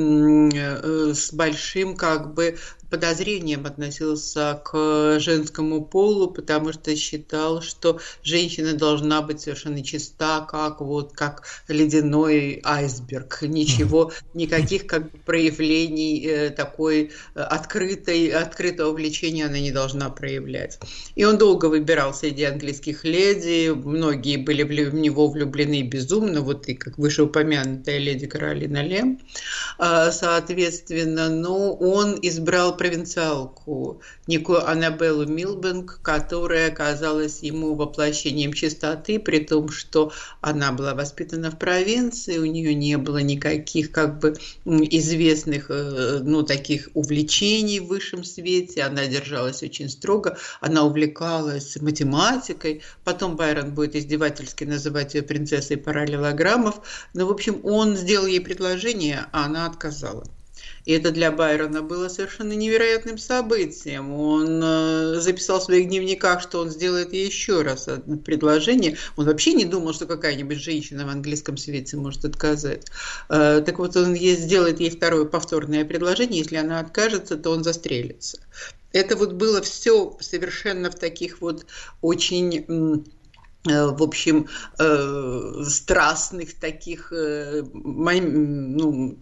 с 1.14 1.32
большим 1.32 1.96
как 1.96 2.34
бы 2.34 2.58
подозрением 2.94 3.66
относился 3.66 4.62
к 4.64 5.18
женскому 5.18 5.84
полу, 5.84 6.30
потому 6.30 6.72
что 6.72 6.94
считал, 6.94 7.60
что 7.60 7.98
женщина 8.22 8.74
должна 8.74 9.20
быть 9.20 9.40
совершенно 9.40 9.82
чиста, 9.82 10.46
как 10.48 10.80
вот 10.80 11.12
как 11.12 11.42
ледяной 11.66 12.60
айсберг. 12.62 13.42
Ничего, 13.42 14.12
никаких 14.32 14.86
как 14.86 15.10
бы 15.10 15.18
проявлений 15.18 16.24
э, 16.24 16.50
такой 16.50 17.10
э, 17.34 17.40
открытой, 17.40 18.28
открытого 18.28 18.92
влечения 18.92 19.46
она 19.46 19.58
не 19.58 19.72
должна 19.72 20.08
проявлять. 20.08 20.78
И 21.16 21.24
он 21.24 21.36
долго 21.36 21.66
выбирал 21.66 22.14
среди 22.14 22.44
английских 22.44 23.02
леди, 23.02 23.70
многие 23.74 24.36
были 24.36 24.62
в 24.62 24.94
него 24.94 25.26
влюблены 25.26 25.82
безумно, 25.82 26.42
вот 26.42 26.68
и 26.68 26.74
как 26.74 26.96
вышеупомянутая 26.96 27.98
леди 27.98 28.28
Каролина 28.28 28.84
Лем, 28.84 29.18
а, 29.78 30.12
соответственно, 30.12 31.28
но 31.28 31.74
он 31.74 32.16
избрал 32.22 32.76
провинциалку, 32.84 34.02
некую 34.26 34.68
Аннабеллу 34.68 35.24
Милбенг, 35.24 36.00
которая 36.02 36.68
оказалась 36.68 37.42
ему 37.42 37.74
воплощением 37.74 38.52
чистоты, 38.52 39.18
при 39.18 39.38
том, 39.38 39.70
что 39.70 40.12
она 40.42 40.70
была 40.70 40.94
воспитана 40.94 41.50
в 41.50 41.58
провинции, 41.58 42.36
у 42.36 42.44
нее 42.44 42.74
не 42.74 42.98
было 42.98 43.22
никаких 43.22 43.90
как 43.90 44.18
бы 44.18 44.34
известных, 44.66 45.70
э, 45.70 46.20
ну, 46.22 46.42
таких 46.42 46.90
увлечений 46.92 47.80
в 47.80 47.86
высшем 47.86 48.22
свете, 48.22 48.82
она 48.82 49.06
держалась 49.06 49.62
очень 49.62 49.88
строго, 49.88 50.36
она 50.60 50.84
увлекалась 50.84 51.80
математикой, 51.80 52.82
потом 53.02 53.36
Байрон 53.36 53.72
будет 53.72 53.96
издевательски 53.96 54.64
называть 54.64 55.14
ее 55.14 55.22
принцессой 55.22 55.78
параллелограммов, 55.78 56.82
но, 57.14 57.26
в 57.26 57.30
общем, 57.30 57.60
он 57.64 57.96
сделал 57.96 58.26
ей 58.26 58.40
предложение, 58.40 59.24
а 59.32 59.46
она 59.46 59.64
отказала. 59.64 60.24
И 60.84 60.92
это 60.92 61.10
для 61.10 61.32
Байрона 61.32 61.82
было 61.82 62.08
совершенно 62.08 62.52
невероятным 62.52 63.16
событием. 63.16 64.12
Он 64.12 64.60
э, 64.62 65.20
записал 65.20 65.60
в 65.60 65.64
своих 65.64 65.88
дневниках, 65.88 66.42
что 66.42 66.60
он 66.60 66.70
сделает 66.70 67.12
еще 67.12 67.62
раз 67.62 67.88
предложение. 68.24 68.96
Он 69.16 69.24
вообще 69.24 69.54
не 69.54 69.64
думал, 69.64 69.94
что 69.94 70.06
какая-нибудь 70.06 70.58
женщина 70.58 71.06
в 71.06 71.08
английском 71.08 71.56
свете 71.56 71.96
может 71.96 72.24
отказать. 72.24 72.86
Э, 73.30 73.62
так 73.64 73.78
вот, 73.78 73.96
он 73.96 74.14
сделает 74.14 74.80
ей 74.80 74.90
второе 74.90 75.24
повторное 75.24 75.84
предложение. 75.84 76.40
Если 76.40 76.56
она 76.56 76.80
откажется, 76.80 77.36
то 77.36 77.50
он 77.50 77.64
застрелится. 77.64 78.38
Это 78.92 79.16
вот 79.16 79.32
было 79.32 79.62
все 79.62 80.16
совершенно 80.20 80.90
в 80.90 80.94
таких 80.94 81.40
вот 81.40 81.66
очень 82.00 83.04
в 83.64 84.02
общем, 84.02 84.46
э, 84.78 85.64
страстных 85.66 86.54
таких 86.54 87.12
э, 87.12 87.62
ну, 87.72 89.18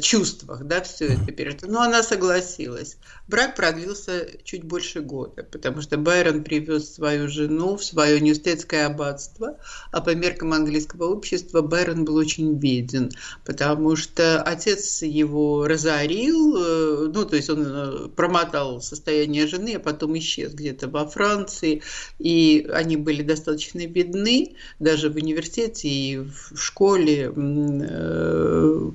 чувствах, 0.00 0.64
да, 0.64 0.82
все 0.82 1.06
это 1.06 1.30
пережито. 1.30 1.68
Но 1.68 1.82
она 1.82 2.02
согласилась. 2.02 2.96
Брак 3.28 3.54
продлился 3.54 4.28
чуть 4.42 4.64
больше 4.64 5.02
года, 5.02 5.44
потому 5.44 5.82
что 5.82 5.98
Байрон 5.98 6.42
привез 6.42 6.94
свою 6.94 7.28
жену 7.28 7.76
в 7.76 7.84
свое 7.84 8.16
университетское 8.16 8.86
аббатство, 8.86 9.58
а 9.92 10.00
по 10.00 10.14
меркам 10.14 10.52
английского 10.52 11.04
общества 11.04 11.62
Байрон 11.62 12.04
был 12.04 12.16
очень 12.16 12.54
беден, 12.54 13.12
потому 13.44 13.94
что 13.94 14.42
отец 14.42 15.02
его 15.02 15.66
разорил, 15.68 17.08
ну, 17.12 17.24
то 17.24 17.36
есть 17.36 17.50
он 17.50 18.10
промотал 18.16 18.80
состояние 18.80 19.46
жены, 19.46 19.74
а 19.76 19.80
потом 19.80 20.18
исчез 20.18 20.54
где-то 20.54 20.88
во 20.88 21.06
Франции, 21.06 21.82
и 22.18 22.68
они 22.72 22.96
были 22.96 23.22
достаточно 23.22 23.75
достаточно 23.76 23.86
бедны, 23.86 24.56
даже 24.78 25.10
в 25.10 25.16
университете 25.16 25.88
и 25.88 26.18
в 26.18 26.56
школе 26.56 27.32
э, 27.34 28.90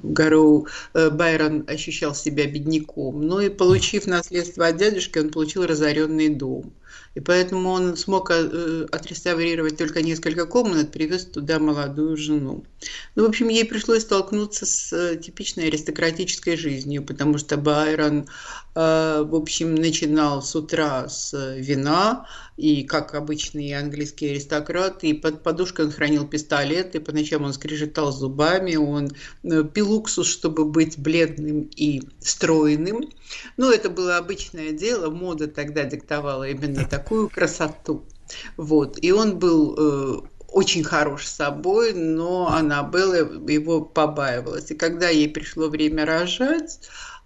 э, 0.93 1.09
Байрон 1.09 1.65
ощущал 1.67 2.15
себя 2.15 2.47
бедняком. 2.47 3.21
Ну 3.21 3.39
и 3.39 3.49
получив 3.49 4.07
наследство 4.07 4.67
от 4.67 4.77
дядюшки, 4.77 5.19
он 5.19 5.29
получил 5.29 5.65
разоренный 5.65 6.29
дом. 6.29 6.73
И 7.15 7.19
поэтому 7.19 7.69
он 7.69 7.97
смог 7.97 8.31
э, 8.31 8.87
отреставрировать 8.91 9.77
только 9.77 10.01
несколько 10.01 10.45
комнат, 10.45 10.91
привез 10.91 11.25
туда 11.25 11.59
молодую 11.59 12.17
жену. 12.17 12.63
Ну, 13.15 13.25
в 13.25 13.29
общем, 13.29 13.49
ей 13.49 13.65
пришлось 13.65 14.03
столкнуться 14.03 14.65
с 14.65 15.17
типичной 15.17 15.67
аристократической 15.67 16.57
жизнью, 16.57 17.03
потому 17.03 17.37
что 17.37 17.57
Байрон, 17.57 18.27
в 18.73 19.35
общем, 19.35 19.75
начинал 19.75 20.41
с 20.41 20.55
утра 20.55 21.07
с 21.09 21.33
вина, 21.57 22.25
и, 22.61 22.83
как 22.83 23.15
обычный 23.15 23.73
английский 23.73 24.29
аристократ, 24.29 25.03
и 25.03 25.13
под 25.13 25.41
подушкой 25.41 25.85
он 25.85 25.91
хранил 25.91 26.27
пистолет, 26.27 26.93
и 26.93 26.99
по 26.99 27.11
ночам 27.11 27.43
он 27.43 27.53
скрежетал 27.53 28.11
зубами, 28.11 28.75
он 28.75 29.09
э, 29.43 29.63
пил 29.63 29.91
уксус, 29.91 30.27
чтобы 30.27 30.65
быть 30.65 30.99
бледным 30.99 31.69
и 31.75 32.03
стройным. 32.19 33.09
Но 33.57 33.71
это 33.71 33.89
было 33.89 34.17
обычное 34.17 34.73
дело, 34.73 35.09
мода 35.09 35.47
тогда 35.47 35.85
диктовала 35.85 36.47
именно 36.47 36.80
такую 36.85 37.29
красоту. 37.29 38.03
Вот. 38.57 38.97
И 39.01 39.11
он 39.11 39.39
был 39.39 39.75
э, 39.77 40.21
очень 40.47 40.83
хорош 40.83 41.25
собой, 41.25 41.93
но 41.93 42.49
Аннабелла 42.49 43.15
его 43.49 43.81
побаивалась. 43.81 44.71
И 44.71 44.75
когда 44.75 45.09
ей 45.09 45.29
пришло 45.29 45.69
время 45.69 46.05
рожать, 46.05 46.79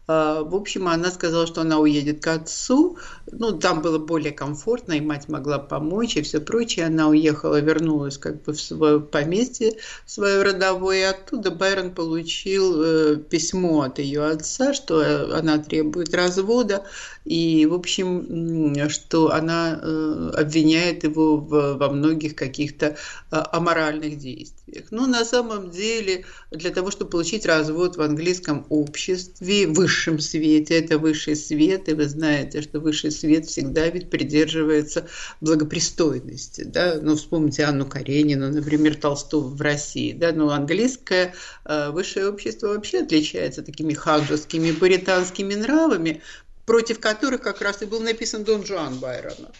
в 0.08 0.56
общем, 0.56 0.88
она 0.88 1.12
сказала, 1.12 1.48
что 1.48 1.62
она 1.62 1.80
уедет 1.80 2.24
к 2.24 2.28
отцу. 2.28 2.98
Ну, 3.32 3.58
там 3.58 3.82
было 3.82 3.98
более 3.98 4.32
комфортно, 4.32 4.94
и 4.94 5.02
мать 5.02 5.30
могла 5.30 5.58
помочь, 5.58 6.16
и 6.16 6.22
все 6.22 6.40
прочее. 6.40 6.86
Она 6.86 7.08
уехала, 7.08 7.60
вернулась 7.60 8.18
как 8.18 8.44
бы 8.44 8.54
в 8.54 8.62
свое 8.62 9.00
поместье, 9.00 9.74
в 10.06 10.12
свое 10.12 10.44
родовое. 10.44 11.00
И 11.00 11.02
оттуда 11.04 11.52
Байрон 11.52 11.92
получил 11.94 12.84
э, 12.84 13.16
письмо 13.18 13.82
от 13.82 14.00
ее 14.00 14.26
отца, 14.26 14.74
что 14.74 15.02
э, 15.02 15.38
она 15.38 15.58
требует 15.58 16.14
развода. 16.14 16.86
И, 17.26 17.66
в 17.66 17.74
общем, 17.74 18.90
что 18.90 19.32
она 19.32 19.80
э, 19.82 20.32
обвиняет 20.36 21.04
его 21.04 21.38
во 21.38 21.90
многих 21.90 22.36
каких-то 22.36 22.96
аморальных 23.32 24.18
действиях. 24.20 24.65
Но 24.92 25.08
на 25.08 25.26
самом 25.26 25.72
деле, 25.72 26.26
для 26.52 26.72
того, 26.72 26.92
чтобы 26.92 27.12
получить 27.12 27.46
развод 27.46 27.98
в 27.98 28.02
английском 28.02 28.66
обществе, 28.70 29.68
выше 29.68 30.06
высшем 30.06 30.20
свете, 30.20 30.80
это 30.80 30.98
высший 30.98 31.36
свет, 31.36 31.90
и 31.90 31.94
вы 31.94 32.08
знаете, 32.08 32.62
что 32.62 32.80
высший 32.80 33.12
свет 33.12 33.46
всегда 33.46 33.88
ведь 33.88 34.10
придерживается 34.10 35.08
благопристойности, 35.42 36.64
да, 36.64 37.00
ну, 37.02 37.16
вспомните 37.16 37.64
Анну 37.64 37.86
Каренину, 37.86 38.52
например, 38.52 38.96
Толстого 38.96 39.48
в 39.48 39.62
России, 39.62 40.14
да, 40.14 40.32
но 40.32 40.50
английское 40.50 41.34
э, 41.66 41.90
высшее 41.92 42.30
общество 42.30 42.68
вообще 42.68 43.02
отличается 43.02 43.64
такими 43.64 43.94
хаджевскими, 43.94 44.72
буританскими 44.72 45.56
нравами, 45.56 46.22
против 46.66 47.00
которых 47.00 47.42
как 47.42 47.62
раз 47.62 47.82
и 47.82 47.86
был 47.86 48.02
написан 48.02 48.44
Дон 48.44 48.66
Жуан 48.66 49.00
Байрона, 49.00 49.52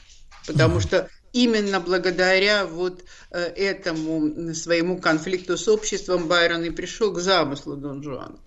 потому 0.48 0.80
что 0.80 1.10
именно 1.36 1.82
благодаря 1.82 2.66
вот 2.66 3.04
э, 3.30 3.40
этому 3.42 4.54
своему 4.54 5.00
конфликту 5.00 5.58
с 5.58 5.68
обществом 5.68 6.30
Байрон 6.30 6.64
и 6.64 6.70
пришел 6.70 7.12
к 7.12 7.20
замыслу 7.20 7.76
Дон 7.76 8.02
Жуана. 8.02 8.40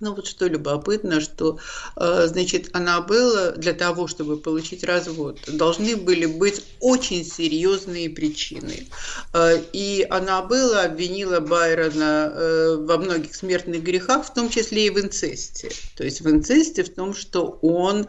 Ну 0.00 0.14
вот 0.14 0.28
что 0.28 0.46
любопытно, 0.46 1.20
что, 1.20 1.58
э, 1.96 2.26
значит, 2.28 2.70
Аннабелла 2.72 3.52
для 3.52 3.72
того, 3.72 4.06
чтобы 4.06 4.36
получить 4.36 4.84
развод, 4.84 5.40
должны 5.48 5.96
были 5.96 6.26
быть 6.26 6.62
очень 6.78 7.24
серьезные 7.24 8.08
причины. 8.08 8.86
Э, 9.32 9.60
и 9.72 10.06
Аннабелла 10.08 10.82
обвинила 10.82 11.40
Байрона 11.40 12.32
э, 12.32 12.76
во 12.76 12.98
многих 12.98 13.34
смертных 13.34 13.82
грехах, 13.82 14.26
в 14.26 14.32
том 14.32 14.48
числе 14.50 14.86
и 14.86 14.90
в 14.90 15.00
инцесте. 15.00 15.72
То 15.96 16.04
есть 16.04 16.20
в 16.20 16.30
инцесте 16.30 16.84
в 16.84 16.94
том, 16.94 17.12
что 17.12 17.58
он 17.62 18.06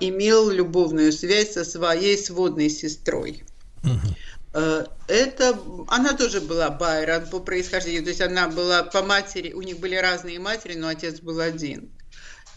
имел 0.00 0.50
любовную 0.50 1.12
связь 1.12 1.52
со 1.52 1.64
своей 1.64 2.16
сводной 2.16 2.70
сестрой. 2.70 3.44
Угу. 3.84 4.14
Э, 4.52 4.84
это 5.06 5.58
она 5.88 6.14
тоже 6.14 6.40
была 6.40 6.70
Байрон 6.70 7.26
по 7.26 7.40
происхождению, 7.40 8.02
то 8.02 8.08
есть 8.08 8.20
она 8.20 8.48
была 8.48 8.82
по 8.82 9.02
матери, 9.02 9.52
у 9.52 9.62
них 9.62 9.78
были 9.78 9.96
разные 9.96 10.38
матери, 10.38 10.74
но 10.76 10.88
отец 10.88 11.20
был 11.20 11.40
один. 11.40 11.90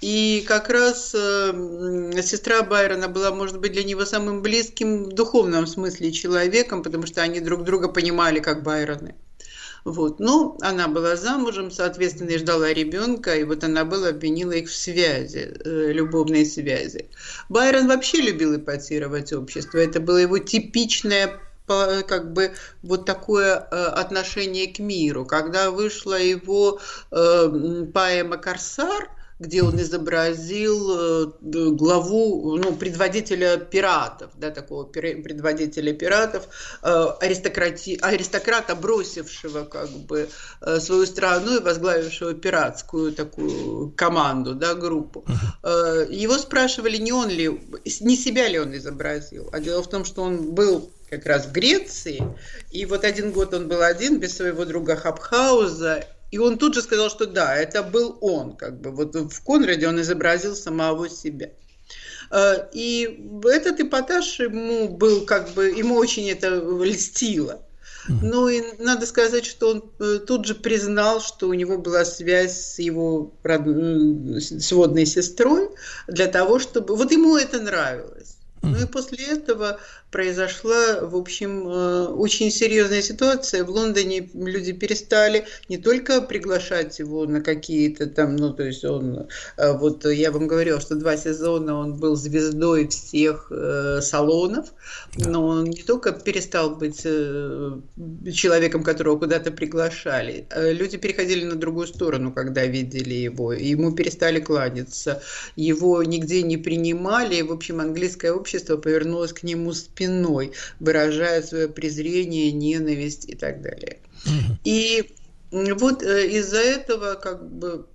И 0.01 0.43
как 0.47 0.69
раз 0.69 1.13
э, 1.15 1.53
сестра 2.23 2.63
Байрона 2.63 3.07
была, 3.07 3.31
может 3.31 3.59
быть, 3.59 3.71
для 3.71 3.83
него 3.83 4.05
самым 4.05 4.41
близким 4.41 5.05
в 5.05 5.13
духовном 5.13 5.65
смысле 5.65 6.11
человеком, 6.11 6.83
потому 6.83 7.05
что 7.05 7.21
они 7.21 7.39
друг 7.39 7.63
друга 7.63 7.87
понимали 7.87 8.39
как 8.39 8.63
Байроны. 8.63 9.15
Вот. 9.85 10.19
Но 10.19 10.57
она 10.61 10.87
была 10.87 11.15
замужем, 11.15 11.71
соответственно, 11.71 12.31
и 12.31 12.37
ждала 12.37 12.73
ребенка, 12.73 13.35
и 13.35 13.43
вот 13.43 13.63
она 13.63 13.85
была 13.85 14.09
обвинила 14.09 14.51
их 14.51 14.67
в 14.69 14.75
связи, 14.75 15.53
э, 15.63 15.91
любовной 15.93 16.45
связи. 16.45 17.09
Байрон 17.47 17.87
вообще 17.87 18.21
любил 18.21 18.57
эпатировать 18.57 19.31
общество. 19.31 19.77
Это 19.77 20.01
было 20.01 20.17
его 20.17 20.37
типичное 20.37 21.39
как 21.65 22.33
бы 22.33 22.53
вот 22.81 23.05
такое 23.05 23.55
э, 23.55 23.85
отношение 23.85 24.67
к 24.67 24.79
миру. 24.79 25.25
Когда 25.25 25.71
вышла 25.71 26.19
его 26.19 26.79
э, 27.11 27.85
поэма 27.93 28.37
«Корсар», 28.37 29.09
где 29.39 29.63
он 29.63 29.77
изобразил 29.81 31.25
э, 31.25 31.31
главу, 31.41 32.55
ну, 32.55 32.73
предводителя 32.73 33.57
пиратов, 33.57 34.31
да, 34.37 34.51
такого 34.51 34.85
предводителя 34.85 35.91
пиратов, 35.91 36.47
аристократи, 36.81 37.97
аристократа, 38.01 38.75
бросившего 38.75 39.65
как 39.65 39.89
бы 39.89 40.29
свою 40.79 41.05
страну 41.05 41.57
и 41.57 41.63
возглавившего 41.63 42.35
пиратскую 42.35 43.11
такую 43.11 43.91
команду, 43.97 44.53
да, 44.53 44.75
группу. 44.75 45.25
Его 45.63 46.37
спрашивали, 46.37 46.97
не 46.97 47.11
он 47.11 47.27
ли, 47.27 47.59
не 48.01 48.15
себя 48.15 48.47
ли 48.47 48.59
он 48.59 48.73
изобразил, 48.77 49.49
а 49.51 49.59
дело 49.59 49.83
в 49.83 49.89
том, 49.89 50.05
что 50.05 50.21
он 50.21 50.53
был 50.53 50.89
как 51.17 51.25
раз 51.25 51.45
в 51.45 51.51
Греции. 51.51 52.23
И 52.71 52.85
вот 52.85 53.03
один 53.03 53.31
год 53.31 53.53
он 53.53 53.67
был 53.67 53.81
один, 53.81 54.19
без 54.19 54.35
своего 54.35 54.65
друга 54.65 54.95
Хабхауза. 54.95 56.05
И 56.31 56.37
он 56.37 56.57
тут 56.57 56.73
же 56.73 56.81
сказал, 56.81 57.09
что 57.09 57.25
да, 57.25 57.55
это 57.55 57.83
был 57.83 58.17
он. 58.21 58.55
Как 58.55 58.81
бы. 58.81 58.91
Вот 58.91 59.15
в 59.15 59.43
Конраде 59.43 59.87
он 59.87 60.01
изобразил 60.01 60.55
самого 60.55 61.09
себя. 61.09 61.51
Э, 62.31 62.67
и 62.73 63.29
этот 63.45 63.79
эпатаж 63.79 64.39
ему 64.39 64.89
был 64.89 65.25
как 65.25 65.49
бы, 65.53 65.69
ему 65.69 65.95
очень 65.95 66.29
это 66.29 66.49
льстило. 66.83 67.61
Ну 68.07 68.49
и 68.49 68.61
надо 68.79 69.05
сказать, 69.05 69.45
что 69.45 69.69
он 69.69 69.91
э, 69.99 70.19
тут 70.27 70.45
же 70.45 70.55
признал, 70.55 71.21
что 71.21 71.47
у 71.47 71.53
него 71.53 71.77
была 71.77 72.03
связь 72.03 72.73
с 72.73 72.79
его 72.79 73.33
род... 73.43 73.61
сводной 74.61 75.05
сестрой 75.05 75.69
для 76.07 76.27
того, 76.27 76.59
чтобы... 76.59 76.95
Вот 76.95 77.11
ему 77.11 77.37
это 77.37 77.61
нравилось. 77.61 78.37
Ну 78.61 78.77
и 78.77 78.85
после 78.85 79.25
этого 79.25 79.79
произошла, 80.13 81.01
в 81.01 81.15
общем, 81.15 81.67
э, 81.67 82.05
очень 82.05 82.51
серьезная 82.51 83.01
ситуация. 83.01 83.63
В 83.63 83.71
Лондоне 83.71 84.29
люди 84.35 84.71
перестали 84.71 85.45
не 85.69 85.77
только 85.77 86.21
приглашать 86.21 86.99
его 86.99 87.25
на 87.25 87.41
какие-то 87.41 88.05
там, 88.05 88.35
ну, 88.35 88.53
то 88.53 88.63
есть 88.63 88.85
он, 88.85 89.27
э, 89.57 89.73
вот 89.73 90.05
я 90.05 90.31
вам 90.31 90.47
говорила, 90.47 90.79
что 90.79 90.95
два 90.95 91.17
сезона 91.17 91.75
он 91.79 91.95
был 91.95 92.15
звездой 92.15 92.87
всех 92.89 93.51
э, 93.51 94.01
салонов, 94.01 94.67
но 95.17 95.47
он 95.47 95.63
не 95.63 95.81
только 95.81 96.11
перестал 96.11 96.75
быть 96.75 97.01
человеком, 97.01 98.83
которого 98.83 99.17
куда-то 99.17 99.51
приглашали, 99.51 100.45
люди 100.55 100.97
переходили 100.97 101.43
на 101.45 101.55
другую 101.55 101.87
сторону, 101.87 102.31
когда 102.31 102.65
видели 102.65 103.15
его, 103.15 103.51
ему 103.51 103.95
перестали 103.95 104.39
кланяться, 104.39 105.23
его 105.55 106.03
нигде 106.03 106.43
не 106.43 106.57
принимали, 106.57 107.41
в 107.41 107.51
общем, 107.51 107.79
английское 107.79 108.31
общество 108.31 108.77
повернулось 108.77 109.33
к 109.33 109.41
нему 109.41 109.73
спиной 109.73 110.02
спиной, 110.03 110.53
выражая 110.79 111.41
свое 111.41 111.67
презрение, 111.67 112.51
ненависть 112.51 113.29
и 113.29 113.35
так 113.35 113.61
далее. 113.61 113.99
И 114.63 115.13
вот 115.51 116.03
э, 116.03 116.27
из-за 116.27 116.59
этого 116.59 117.15
как 117.15 117.49
бы 117.49 117.87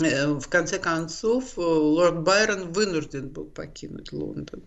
э, 0.00 0.32
в 0.32 0.48
конце 0.48 0.78
концов 0.78 1.56
э, 1.56 1.60
лорд 1.60 2.22
Байрон 2.22 2.72
вынужден 2.72 3.28
был 3.28 3.44
покинуть 3.44 4.12
Лондон. 4.12 4.62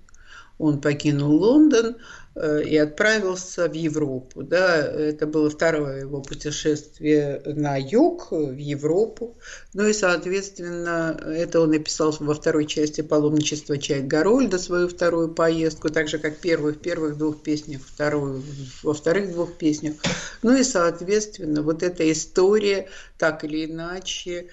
Он 0.62 0.82
покинул 0.82 1.36
Лондон, 1.36 1.96
Э, 2.34 2.64
и 2.64 2.78
отправился 2.78 3.68
в 3.68 3.74
Европу. 3.74 4.42
Да, 4.42 4.78
это 4.78 5.28
было 5.28 5.50
второе 5.50 6.00
его 6.00 6.22
путешествие 6.22 7.42
на 7.46 7.76
юг, 7.76 8.32
в 8.32 8.56
Европу. 8.56 9.38
Ну 9.74 9.86
и, 9.86 9.92
соответственно, 9.92 11.20
это 11.26 11.60
он 11.60 11.72
написал 11.72 12.16
во 12.22 12.34
второй 12.34 12.68
части 12.68 13.02
«Паломничество 13.02 13.78
Чайк 13.78 14.06
Гарольда» 14.06 14.60
свою 14.60 14.88
вторую 14.88 15.34
поездку, 15.34 15.90
так 15.90 16.08
же, 16.08 16.20
как 16.20 16.38
первую 16.38 16.74
в 16.74 16.78
первых 16.78 17.18
двух 17.18 17.44
песнях, 17.44 17.82
вторую 17.86 18.42
во 18.82 18.94
вторых 18.94 19.34
двух 19.34 19.58
песнях. 19.58 19.96
Ну 20.42 20.56
и, 20.56 20.64
соответственно, 20.64 21.62
вот 21.64 21.84
эта 21.84 22.10
история, 22.10 22.88
так 23.18 23.44
или 23.44 23.66
иначе, 23.66 24.48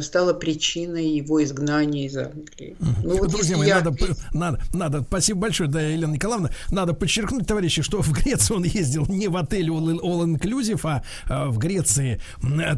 стала 0.00 0.32
причиной 0.32 1.08
его 1.08 1.42
изгнания 1.42 2.06
из 2.06 2.16
Англии. 2.16 2.76
Ну, 3.02 3.18
вот 3.18 3.30
Друзья 3.30 3.56
мои, 3.56 3.66
я... 3.66 3.80
надо, 3.80 3.96
надо, 4.32 4.60
надо, 4.72 5.02
спасибо 5.02 5.40
большое, 5.40 5.68
да, 5.68 5.80
Елена 5.80 6.12
Николаевна, 6.12 6.50
надо 6.70 6.94
подчеркнуть, 6.94 7.46
товарищи, 7.46 7.82
что 7.82 8.00
в 8.00 8.12
Греции 8.12 8.54
он 8.54 8.62
ездил 8.62 9.06
не 9.08 9.26
в 9.26 9.36
отель 9.36 9.70
All, 9.70 10.00
All 10.00 10.24
Inclusive, 10.24 10.80
а, 10.84 11.02
а 11.28 11.48
в 11.48 11.58
Греции 11.58 12.20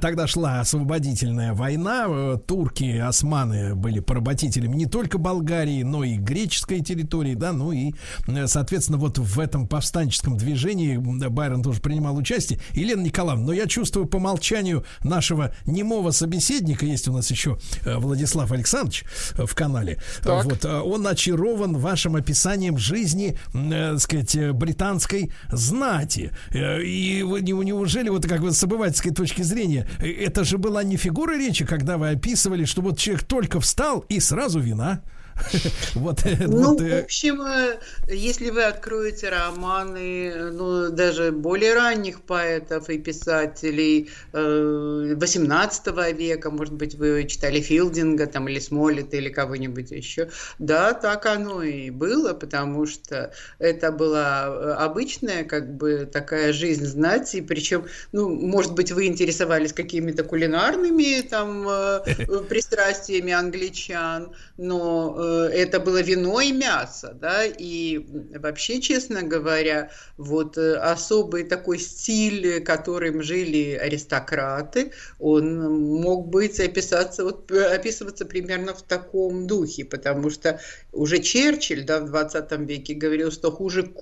тогда 0.01 0.27
шла 0.27 0.61
освободительная 0.61 1.53
война, 1.53 2.07
э, 2.09 2.39
турки, 2.47 2.97
османы 2.97 3.75
были 3.75 4.01
поработителями 4.01 4.77
не 4.77 4.87
только 4.87 5.19
Болгарии, 5.19 5.83
но 5.83 6.05
и 6.05 6.17
греческой 6.17 6.81
территории, 6.81 7.35
да, 7.35 7.53
ну 7.53 7.73
и, 7.73 7.93
э, 8.29 8.47
соответственно, 8.47 8.97
вот 8.97 9.19
в 9.19 9.39
этом 9.39 9.69
повстанческом 9.69 10.39
движении 10.39 10.97
Байрон 10.97 11.63
тоже 11.63 11.81
принимал 11.81 12.17
участие. 12.17 12.61
Елена 12.73 13.03
Николаевна, 13.03 13.45
но 13.45 13.53
я 13.53 13.67
чувствую 13.67 14.07
по 14.07 14.19
молчанию 14.19 14.85
нашего 15.05 15.55
немого 15.67 16.13
собеседника, 16.13 16.46
собеседника, 16.47 16.87
есть 16.87 17.09
у 17.09 17.13
нас 17.13 17.31
еще 17.31 17.59
э, 17.85 17.97
Владислав 17.97 18.51
Александрович 18.53 19.05
э, 19.37 19.45
в 19.47 19.55
канале. 19.55 19.99
Так. 20.23 20.45
Вот, 20.45 20.65
э, 20.65 20.81
он 20.81 21.07
очарован 21.07 21.77
вашим 21.77 22.17
описанием 22.17 22.79
жизни, 22.79 23.39
так 23.53 24.01
сказать, 24.01 24.53
британской 24.53 25.33
знати. 25.51 26.31
И 26.53 27.23
неужели, 27.25 28.09
вот 28.09 28.27
как 28.27 28.41
бы 28.41 28.53
с 28.53 28.63
обывательской 28.63 29.13
точки 29.13 29.43
зрения, 29.43 29.89
это 30.01 30.45
же 30.45 30.59
была 30.59 30.83
не 30.83 30.97
фигура 30.97 31.37
речи, 31.37 31.65
когда 31.65 31.97
вы 31.99 32.11
описывали, 32.11 32.65
что 32.65 32.83
вот 32.83 32.99
человек 32.99 33.25
только 33.25 33.61
встал 33.61 34.01
и 34.09 34.21
сразу 34.21 34.61
вина? 34.61 35.03
Вот, 35.95 36.21
ну, 36.25 36.71
вот, 36.71 36.81
в 36.81 36.99
общем, 36.99 37.43
э, 37.43 37.79
если 38.09 38.51
вы 38.51 38.65
откроете 38.65 39.29
романы, 39.29 40.51
ну, 40.53 40.91
даже 40.91 41.33
более 41.33 41.75
ранних 41.75 42.23
поэтов 42.23 42.89
и 42.91 42.99
писателей 42.99 44.11
18 44.33 45.87
э, 45.87 46.13
века, 46.13 46.51
может 46.51 46.75
быть, 46.75 46.95
вы 46.95 47.25
читали 47.25 47.61
Филдинга 47.61 48.27
там, 48.27 48.49
или 48.49 48.59
Смоллета 48.59 49.17
или 49.17 49.29
кого-нибудь 49.29 49.91
еще, 49.91 50.29
да, 50.59 50.93
так 50.93 51.27
оно 51.27 51.63
и 51.63 51.91
было, 51.91 52.33
потому 52.33 52.87
что 52.87 53.33
это 53.59 53.93
была 53.93 54.47
э, 54.47 54.73
обычная, 54.79 55.45
как 55.45 55.77
бы, 55.77 56.09
такая 56.11 56.53
жизнь 56.53 56.87
знати, 56.87 57.41
причем, 57.41 57.87
ну, 58.13 58.29
может 58.29 58.75
быть, 58.75 58.93
вы 58.93 59.07
интересовались 59.07 59.73
какими-то 59.73 60.25
кулинарными 60.25 61.21
там 61.21 61.65
пристрастиями 62.49 63.33
англичан, 63.33 64.33
но 64.57 65.15
Э, 65.17 65.26
это 65.27 65.81
было 65.81 66.03
вино 66.03 66.41
и 66.41 66.53
мясо, 66.53 67.17
да, 67.21 67.45
и 67.45 68.07
вообще, 68.35 68.81
честно 68.81 69.23
говоря, 69.23 69.91
вот 70.17 70.59
э, 70.59 70.75
особый 70.77 71.45
такой 71.45 71.79
стиль, 71.79 72.63
которым 72.65 73.23
жили 73.23 73.75
аристократы, 73.75 74.93
он 75.19 75.57
мог 76.01 76.29
быть 76.29 76.61
описаться, 76.61 77.25
вот, 77.25 77.51
описываться 77.51 78.25
примерно 78.27 78.75
в 78.75 78.83
таком 78.83 79.47
духе, 79.47 79.85
потому 79.85 80.31
что 80.31 80.61
уже 80.93 81.19
Черчилль, 81.21 81.85
да, 81.85 82.01
в 82.01 82.07
20 82.07 82.53
веке 82.69 82.95
говорил, 82.95 83.31
что 83.31 83.51
хуже 83.51 83.93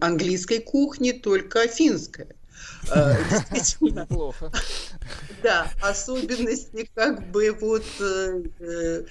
английской 0.00 0.60
кухни 0.60 1.12
только 1.12 1.66
финская. 1.68 2.28
Э, 2.88 3.16
действительно. 3.52 4.06
Плохо. 4.06 4.50
Да, 5.42 5.70
особенности 5.82 6.88
как 6.94 7.30
бы 7.30 7.56
вот 7.60 7.84
э, 8.00 8.42
э, 8.60 9.02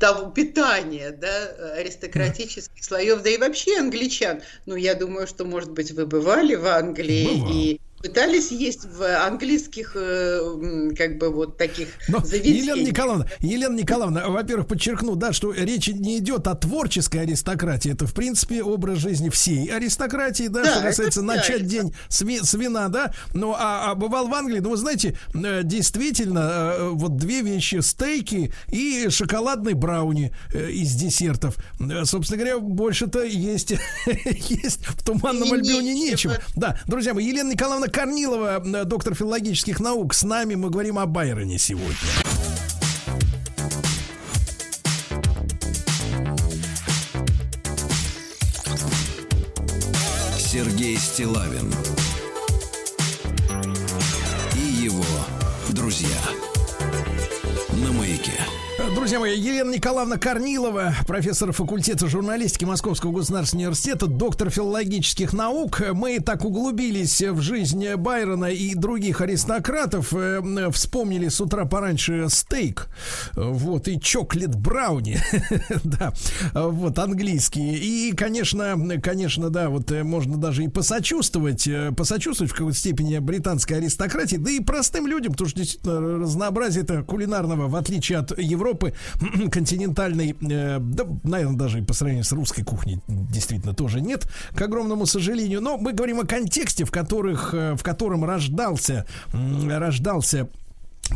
того 0.00 0.30
питания, 0.30 1.10
да, 1.10 1.74
аристократических 1.74 2.84
слоев, 2.84 3.22
да 3.22 3.30
и 3.30 3.38
вообще 3.38 3.78
англичан. 3.78 4.42
Ну, 4.66 4.76
я 4.76 4.94
думаю, 4.94 5.26
что, 5.26 5.44
может 5.44 5.70
быть, 5.70 5.92
вы 5.92 6.06
бывали 6.06 6.54
в 6.54 6.66
Англии 6.66 7.42
и 7.52 7.80
пытались 8.02 8.50
есть 8.50 8.84
в 8.84 9.02
английских, 9.26 9.92
э, 9.94 10.90
как 10.96 11.18
бы 11.18 11.30
вот 11.30 11.56
таких 11.56 11.88
Но, 12.08 12.18
Елена 12.18 12.80
Николаевна, 12.80 13.26
Елена 13.40 13.74
Николаевна, 13.74 14.28
во-первых, 14.28 14.66
подчеркну, 14.66 15.16
да, 15.16 15.32
что 15.32 15.52
речь 15.52 15.88
не 15.88 16.18
идет 16.18 16.46
о 16.46 16.54
творческой 16.54 17.22
аристократии. 17.22 17.92
Это, 17.92 18.06
в 18.06 18.14
принципе, 18.14 18.62
образ 18.62 18.98
жизни 18.98 19.30
всей 19.30 19.66
аристократии, 19.68 20.48
да, 20.48 20.62
да 20.62 20.70
что 20.72 20.82
касается 20.82 21.22
начать 21.22 21.66
день 21.66 21.94
с, 22.08 22.22
ви, 22.22 22.40
с 22.42 22.54
вина, 22.54 22.88
да. 22.88 23.12
Ну, 23.32 23.54
а, 23.56 23.90
а 23.90 23.94
бывал 23.94 24.28
в 24.28 24.34
Англии, 24.34 24.60
ну, 24.60 24.70
вы 24.70 24.76
знаете, 24.76 25.16
э, 25.34 25.62
действительно, 25.64 26.74
э, 26.76 26.88
вот 26.90 27.16
две 27.16 27.40
вещи, 27.40 27.80
стейки 27.80 28.52
и 28.68 29.08
шоколадный 29.08 29.74
брауни 29.74 30.32
из 30.52 30.94
десертов. 30.94 31.56
Собственно 32.04 32.38
говоря, 32.38 32.58
больше-то 32.58 33.22
есть, 33.22 33.70
есть 34.06 34.84
в 34.86 35.04
Туманном 35.04 35.52
Альбионе 35.52 35.94
нечего. 35.94 36.38
Да, 36.54 36.78
друзья 36.86 37.14
мои, 37.14 37.26
Елена 37.26 37.52
Николаевна 37.52 37.85
Корнилова, 37.88 38.62
э, 38.64 38.84
доктор 38.84 39.14
филологических 39.14 39.80
наук. 39.80 40.14
С 40.14 40.22
нами 40.22 40.54
мы 40.54 40.70
говорим 40.70 40.98
о 40.98 41.06
Байроне 41.06 41.58
сегодня. 41.58 41.96
Сергей 50.38 50.96
Стилавин 50.96 51.72
Друзья 59.06 59.20
мои, 59.20 59.38
Елена 59.38 59.72
Николаевна 59.72 60.16
Корнилова, 60.16 60.92
профессор 61.06 61.52
факультета 61.52 62.08
журналистики 62.08 62.64
Московского 62.64 63.12
государственного 63.12 63.68
университета, 63.68 64.08
доктор 64.08 64.50
филологических 64.50 65.32
наук. 65.32 65.80
Мы 65.92 66.18
так 66.18 66.44
углубились 66.44 67.22
в 67.22 67.40
жизнь 67.40 67.94
Байрона 67.94 68.46
и 68.46 68.74
других 68.74 69.20
аристократов. 69.20 70.12
Э, 70.12 70.42
вспомнили 70.72 71.28
с 71.28 71.40
утра 71.40 71.66
пораньше 71.66 72.26
стейк. 72.28 72.88
Вот, 73.36 73.86
и 73.86 74.00
чоклет 74.00 74.56
брауни. 74.56 75.20
да, 75.84 76.12
вот, 76.52 76.98
английские. 76.98 77.78
И, 77.78 78.10
конечно, 78.10 78.76
конечно, 79.00 79.50
да, 79.50 79.68
вот 79.68 79.92
э, 79.92 80.02
можно 80.02 80.36
даже 80.36 80.64
и 80.64 80.68
посочувствовать, 80.68 81.68
э, 81.68 81.92
посочувствовать 81.96 82.50
в 82.50 82.56
какой-то 82.56 82.76
степени 82.76 83.16
британской 83.20 83.76
аристократии, 83.76 84.34
да 84.34 84.50
и 84.50 84.58
простым 84.58 85.06
людям, 85.06 85.30
потому 85.30 85.48
что 85.48 85.60
действительно 85.60 86.00
разнообразие 86.00 86.82
это 86.82 87.04
кулинарного, 87.04 87.68
в 87.68 87.76
отличие 87.76 88.18
от 88.18 88.36
Европы, 88.36 88.94
континентальной, 89.50 90.36
э, 90.40 90.78
да, 90.80 91.04
наверное, 91.24 91.56
даже 91.56 91.82
по 91.82 91.94
сравнению 91.94 92.24
с 92.24 92.32
русской 92.32 92.62
кухней 92.62 93.00
действительно 93.08 93.74
тоже 93.74 94.00
нет, 94.00 94.28
к 94.54 94.60
огромному 94.60 95.06
сожалению. 95.06 95.60
Но 95.60 95.78
мы 95.78 95.92
говорим 95.92 96.20
о 96.20 96.26
контексте, 96.26 96.84
в, 96.84 96.90
которых, 96.90 97.54
э, 97.54 97.74
в 97.76 97.82
котором 97.82 98.24
рождался, 98.24 99.06
рождался 99.32 100.48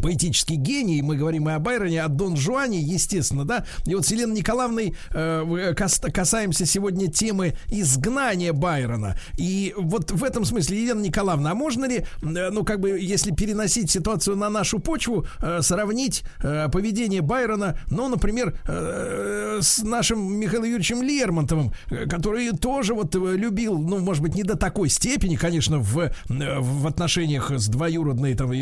поэтический 0.02 0.56
гений, 0.56 1.02
мы 1.02 1.16
говорим 1.16 1.48
и 1.48 1.52
о 1.52 1.58
Байроне, 1.58 2.02
о 2.02 2.08
Дон 2.08 2.36
Жуане, 2.36 2.80
естественно, 2.80 3.44
да. 3.44 3.64
И 3.86 3.94
вот 3.94 4.06
с 4.06 4.10
Еленой 4.10 4.36
Николаевной 4.36 4.94
э, 5.12 5.74
касаемся 5.74 6.66
сегодня 6.66 7.10
темы 7.10 7.54
изгнания 7.68 8.52
Байрона. 8.52 9.16
И 9.36 9.74
вот 9.76 10.10
в 10.10 10.24
этом 10.24 10.44
смысле, 10.44 10.82
Елена 10.82 11.00
Николаевна, 11.00 11.52
а 11.52 11.54
можно 11.54 11.86
ли, 11.86 11.98
э, 12.22 12.50
ну, 12.50 12.64
как 12.64 12.80
бы, 12.80 12.90
если 12.90 13.32
переносить 13.32 13.90
ситуацию 13.90 14.36
на 14.36 14.50
нашу 14.50 14.78
почву, 14.78 15.26
э, 15.40 15.60
сравнить 15.62 16.22
э, 16.42 16.68
поведение 16.70 17.22
Байрона, 17.22 17.78
ну, 17.90 18.08
например, 18.08 18.58
э, 18.66 19.58
с 19.62 19.82
нашим 19.82 20.38
Михаилом 20.38 20.66
Юрьевичем 20.66 21.02
Лермонтовым, 21.02 21.72
э, 21.90 22.06
который 22.06 22.50
тоже 22.52 22.94
вот 22.94 23.14
э, 23.14 23.18
любил, 23.18 23.78
ну, 23.78 23.98
может 23.98 24.22
быть, 24.22 24.34
не 24.34 24.42
до 24.42 24.56
такой 24.56 24.88
степени, 24.88 25.36
конечно, 25.36 25.78
в, 25.78 26.12
в 26.28 26.86
отношениях 26.86 27.50
с 27.50 27.68
двоюродной, 27.68 28.34
там, 28.34 28.52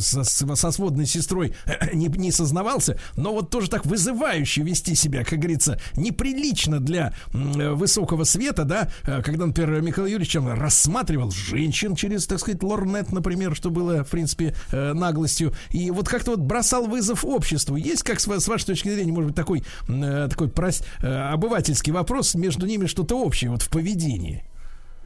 со, 0.00 0.24
со 0.24 0.72
сводной 0.76 1.06
сестрой 1.06 1.54
не, 1.92 2.08
не 2.08 2.30
сознавался, 2.30 2.98
но 3.16 3.32
вот 3.32 3.50
тоже 3.50 3.68
так 3.68 3.86
вызывающе 3.86 4.62
вести 4.62 4.94
себя, 4.94 5.24
как 5.24 5.38
говорится, 5.38 5.80
неприлично 5.96 6.80
для 6.80 7.12
высокого 7.32 8.24
света, 8.24 8.64
да, 8.64 8.88
э, 9.04 9.22
когда, 9.22 9.46
например, 9.46 9.80
Михаил 9.80 10.06
Юрьевич 10.06 10.36
рассматривал 10.36 11.30
женщин 11.30 11.94
через, 11.94 12.26
так 12.26 12.38
сказать, 12.38 12.62
лорнет, 12.62 13.12
например, 13.12 13.54
что 13.54 13.70
было, 13.70 14.04
в 14.04 14.10
принципе, 14.10 14.54
э, 14.70 14.92
наглостью, 14.92 15.52
и 15.70 15.90
вот 15.90 16.08
как-то 16.08 16.32
вот 16.32 16.40
бросал 16.40 16.86
вызов 16.86 17.24
обществу. 17.24 17.76
Есть, 17.76 18.02
как 18.02 18.20
с, 18.20 18.26
с 18.26 18.48
вашей 18.48 18.66
точки 18.66 18.88
зрения, 18.88 19.12
может 19.12 19.28
быть, 19.28 19.36
такой, 19.36 19.64
э, 19.88 20.28
такой 20.30 20.48
прос, 20.48 20.82
обывательский 21.00 21.92
вопрос, 21.92 22.34
между 22.34 22.66
ними 22.66 22.86
что-то 22.86 23.18
общее 23.18 23.50
вот 23.50 23.62
в 23.62 23.68
поведении? 23.68 24.44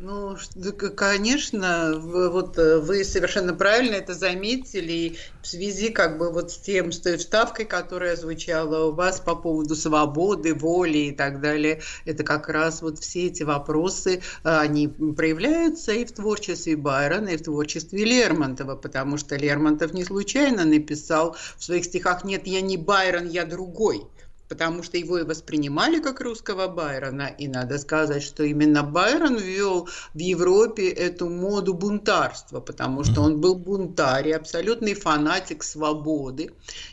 Ну, 0.02 0.34
конечно, 0.96 1.92
вот 1.98 2.56
э, 2.56 2.78
вы 2.78 3.04
совершенно 3.04 3.52
правильно 3.52 3.96
это 3.96 4.14
заметили, 4.14 4.92
и 4.92 5.18
в 5.42 5.46
связи 5.46 5.90
как 5.90 6.16
бы 6.16 6.32
вот 6.32 6.52
с 6.52 6.56
тем, 6.56 6.90
с 6.90 7.00
той 7.00 7.18
вставкой, 7.18 7.66
которая 7.66 8.16
звучала 8.16 8.86
у 8.86 8.92
вас 8.92 9.20
по 9.20 9.36
поводу 9.36 9.76
свободы, 9.76 10.54
воли 10.54 10.98
и 10.98 11.12
так 11.12 11.42
далее, 11.42 11.82
это 12.06 12.24
как 12.24 12.48
раз 12.48 12.80
вот 12.80 12.98
все 12.98 13.26
эти 13.26 13.42
вопросы, 13.42 14.22
э, 14.42 14.48
они 14.48 14.88
проявляются 14.88 15.92
и 15.92 16.06
в 16.06 16.12
творчестве 16.12 16.76
Байрона, 16.76 17.28
и 17.28 17.36
в 17.36 17.42
творчестве 17.42 18.02
Лермонтова, 18.02 18.76
потому 18.76 19.18
что 19.18 19.36
Лермонтов 19.36 19.92
не 19.92 20.04
случайно 20.04 20.64
написал 20.64 21.36
в 21.58 21.62
своих 21.62 21.84
стихах 21.84 22.24
«Нет, 22.24 22.46
я 22.46 22.62
не 22.62 22.78
Байрон, 22.78 23.28
я 23.28 23.44
другой» 23.44 24.06
потому 24.50 24.82
что 24.82 24.98
его 24.98 25.18
и 25.18 25.22
воспринимали 25.22 26.00
как 26.00 26.20
русского 26.20 26.66
Байрона. 26.66 27.28
И 27.28 27.46
надо 27.46 27.78
сказать, 27.78 28.24
что 28.24 28.42
именно 28.42 28.82
Байрон 28.82 29.36
ввел 29.36 29.88
в 30.12 30.18
Европе 30.18 30.88
эту 30.90 31.28
моду 31.30 31.72
бунтарства, 31.72 32.60
потому 32.60 33.04
что 33.04 33.22
он 33.22 33.40
был 33.40 33.54
бунтарь, 33.54 34.32
абсолютный 34.32 34.94
фанатик 34.94 35.62
свободы. 35.62 36.50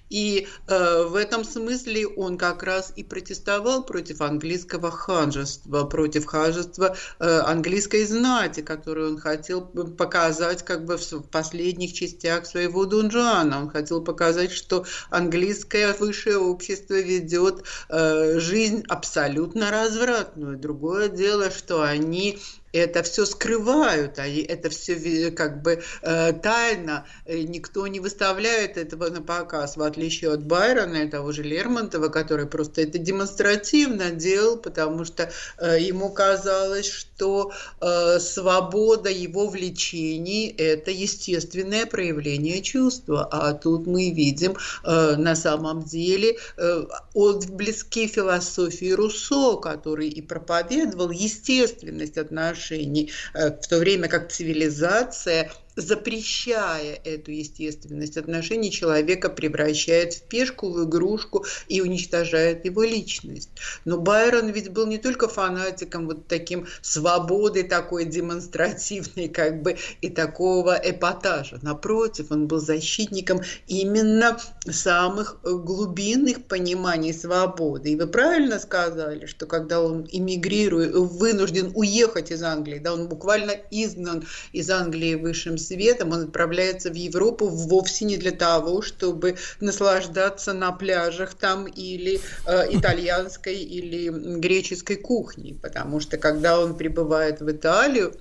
И 0.10 0.48
э, 0.68 1.04
в 1.04 1.16
этом 1.16 1.44
смысле 1.44 2.08
он 2.08 2.38
как 2.38 2.64
раз 2.64 2.94
и 2.96 3.04
протестовал 3.04 3.84
против 3.84 4.22
английского 4.22 4.92
ханжества, 4.92 5.84
против 5.84 6.26
ханжества 6.26 6.96
э, 7.20 7.40
английской 7.40 8.06
знати, 8.06 8.62
которую 8.62 9.12
он 9.12 9.20
хотел 9.20 9.62
показать 9.62 10.64
как 10.64 10.86
бы 10.86 10.98
в 10.98 11.22
последних 11.30 11.94
частях 11.94 12.46
своего 12.46 12.86
Дунжана. 12.86 13.62
Он 13.62 13.70
хотел 13.70 14.02
показать, 14.02 14.52
что 14.52 14.86
английское 15.10 15.94
высшее 15.94 16.38
общество 16.38 17.00
ведет 17.00 17.64
э, 17.90 18.40
жизнь 18.40 18.84
абсолютно 18.88 19.72
развратную. 19.72 20.58
Другое 20.58 21.10
дело, 21.10 21.52
что 21.52 21.82
они 21.82 22.40
это 22.78 23.04
все 23.04 23.26
скрывают, 23.26 24.20
а 24.20 24.28
это 24.28 24.70
все 24.70 25.32
как 25.32 25.62
бы 25.62 25.82
э, 26.02 26.34
тайно, 26.34 27.06
никто 27.28 27.88
не 27.88 28.00
выставляет 28.00 28.78
этого 28.78 29.10
на 29.10 29.22
показ, 29.22 29.78
в 29.78 29.82
отличие 29.82 30.32
от 30.32 30.44
Байрона 30.44 30.98
и 30.98 31.10
того 31.10 31.32
же 31.32 31.44
Лермонтова, 31.44 32.10
который 32.10 32.46
просто 32.46 32.82
это 32.82 32.98
демонстративно 32.98 34.12
делал, 34.12 34.58
потому 34.58 35.06
что 35.06 35.32
э, 35.60 35.78
ему 35.80 36.10
казалось, 36.10 36.90
что 36.90 37.52
э, 37.82 38.20
свобода 38.20 39.10
его 39.10 39.48
влечений– 39.48 40.50
это 40.58 40.92
естественное 40.92 41.86
проявление 41.86 42.62
чувства, 42.62 43.28
а 43.32 43.54
тут 43.54 43.88
мы 43.88 44.12
видим 44.12 44.56
э, 44.84 45.16
на 45.18 45.36
самом 45.36 45.84
деле 45.84 46.38
э, 46.58 46.86
отблески 47.14 48.08
философии 48.08 48.92
Руссо, 48.92 49.58
который 49.58 50.10
и 50.10 50.22
проповедовал 50.22 51.12
естественность 51.12 52.18
отношений 52.18 52.67
отношений, 52.68 53.12
э, 53.34 53.50
в 53.50 53.68
то 53.68 53.80
время 53.80 54.08
как 54.08 54.32
цивилизация 54.32 55.52
запрещая 55.78 57.00
эту 57.04 57.32
естественность 57.32 58.18
отношений, 58.18 58.72
человека 58.72 59.30
превращает 59.30 60.16
в 60.16 60.24
пешку, 60.24 60.72
в 60.72 60.84
игрушку 60.84 61.46
и 61.68 61.82
уничтожает 61.82 62.66
его 62.66 62.84
личность. 62.84 63.52
Но 63.86 64.00
Байрон 64.00 64.50
ведь 64.50 64.70
был 64.70 64.88
не 64.88 64.98
только 64.98 65.28
фанатиком 65.28 66.08
вот 66.08 66.28
таким 66.28 66.66
свободы 66.82 67.64
такой 67.64 68.06
демонстративной, 68.06 69.30
как 69.30 69.62
бы, 69.62 69.78
и 70.02 70.10
такого 70.10 70.80
эпатажа. 70.84 71.60
Напротив, 71.62 72.32
он 72.32 72.48
был 72.48 72.60
защитником 72.60 73.42
именно 73.68 74.40
самых 74.68 75.38
глубинных 75.44 76.46
пониманий 76.46 77.14
свободы. 77.14 77.92
И 77.92 77.96
вы 77.96 78.08
правильно 78.08 78.60
сказали, 78.60 79.28
что 79.28 79.46
когда 79.46 79.82
он 79.82 80.08
эмигрирует, 80.12 80.96
вынужден 80.96 81.72
уехать 81.76 82.32
из 82.32 82.42
Англии, 82.42 82.80
да, 82.80 82.94
он 82.94 83.08
буквально 83.08 83.52
изгнан 83.70 84.26
из 84.54 84.70
Англии 84.72 85.14
высшим 85.14 85.60
светом, 85.68 86.12
он 86.12 86.24
отправляется 86.24 86.90
в 86.90 86.96
Европу 86.96 87.48
вовсе 87.48 88.06
не 88.06 88.18
для 88.18 88.32
того, 88.32 88.82
чтобы 88.82 89.38
наслаждаться 89.60 90.54
на 90.54 90.72
пляжах 90.72 91.34
там 91.34 91.66
или 91.66 92.20
э, 92.46 92.68
итальянской 92.78 93.56
или 93.56 94.10
греческой 94.40 94.98
кухней, 94.98 95.58
потому 95.62 96.00
что 96.00 96.18
когда 96.18 96.60
он 96.60 96.78
прибывает 96.78 97.42
в 97.42 97.52
Италию, 97.52 98.14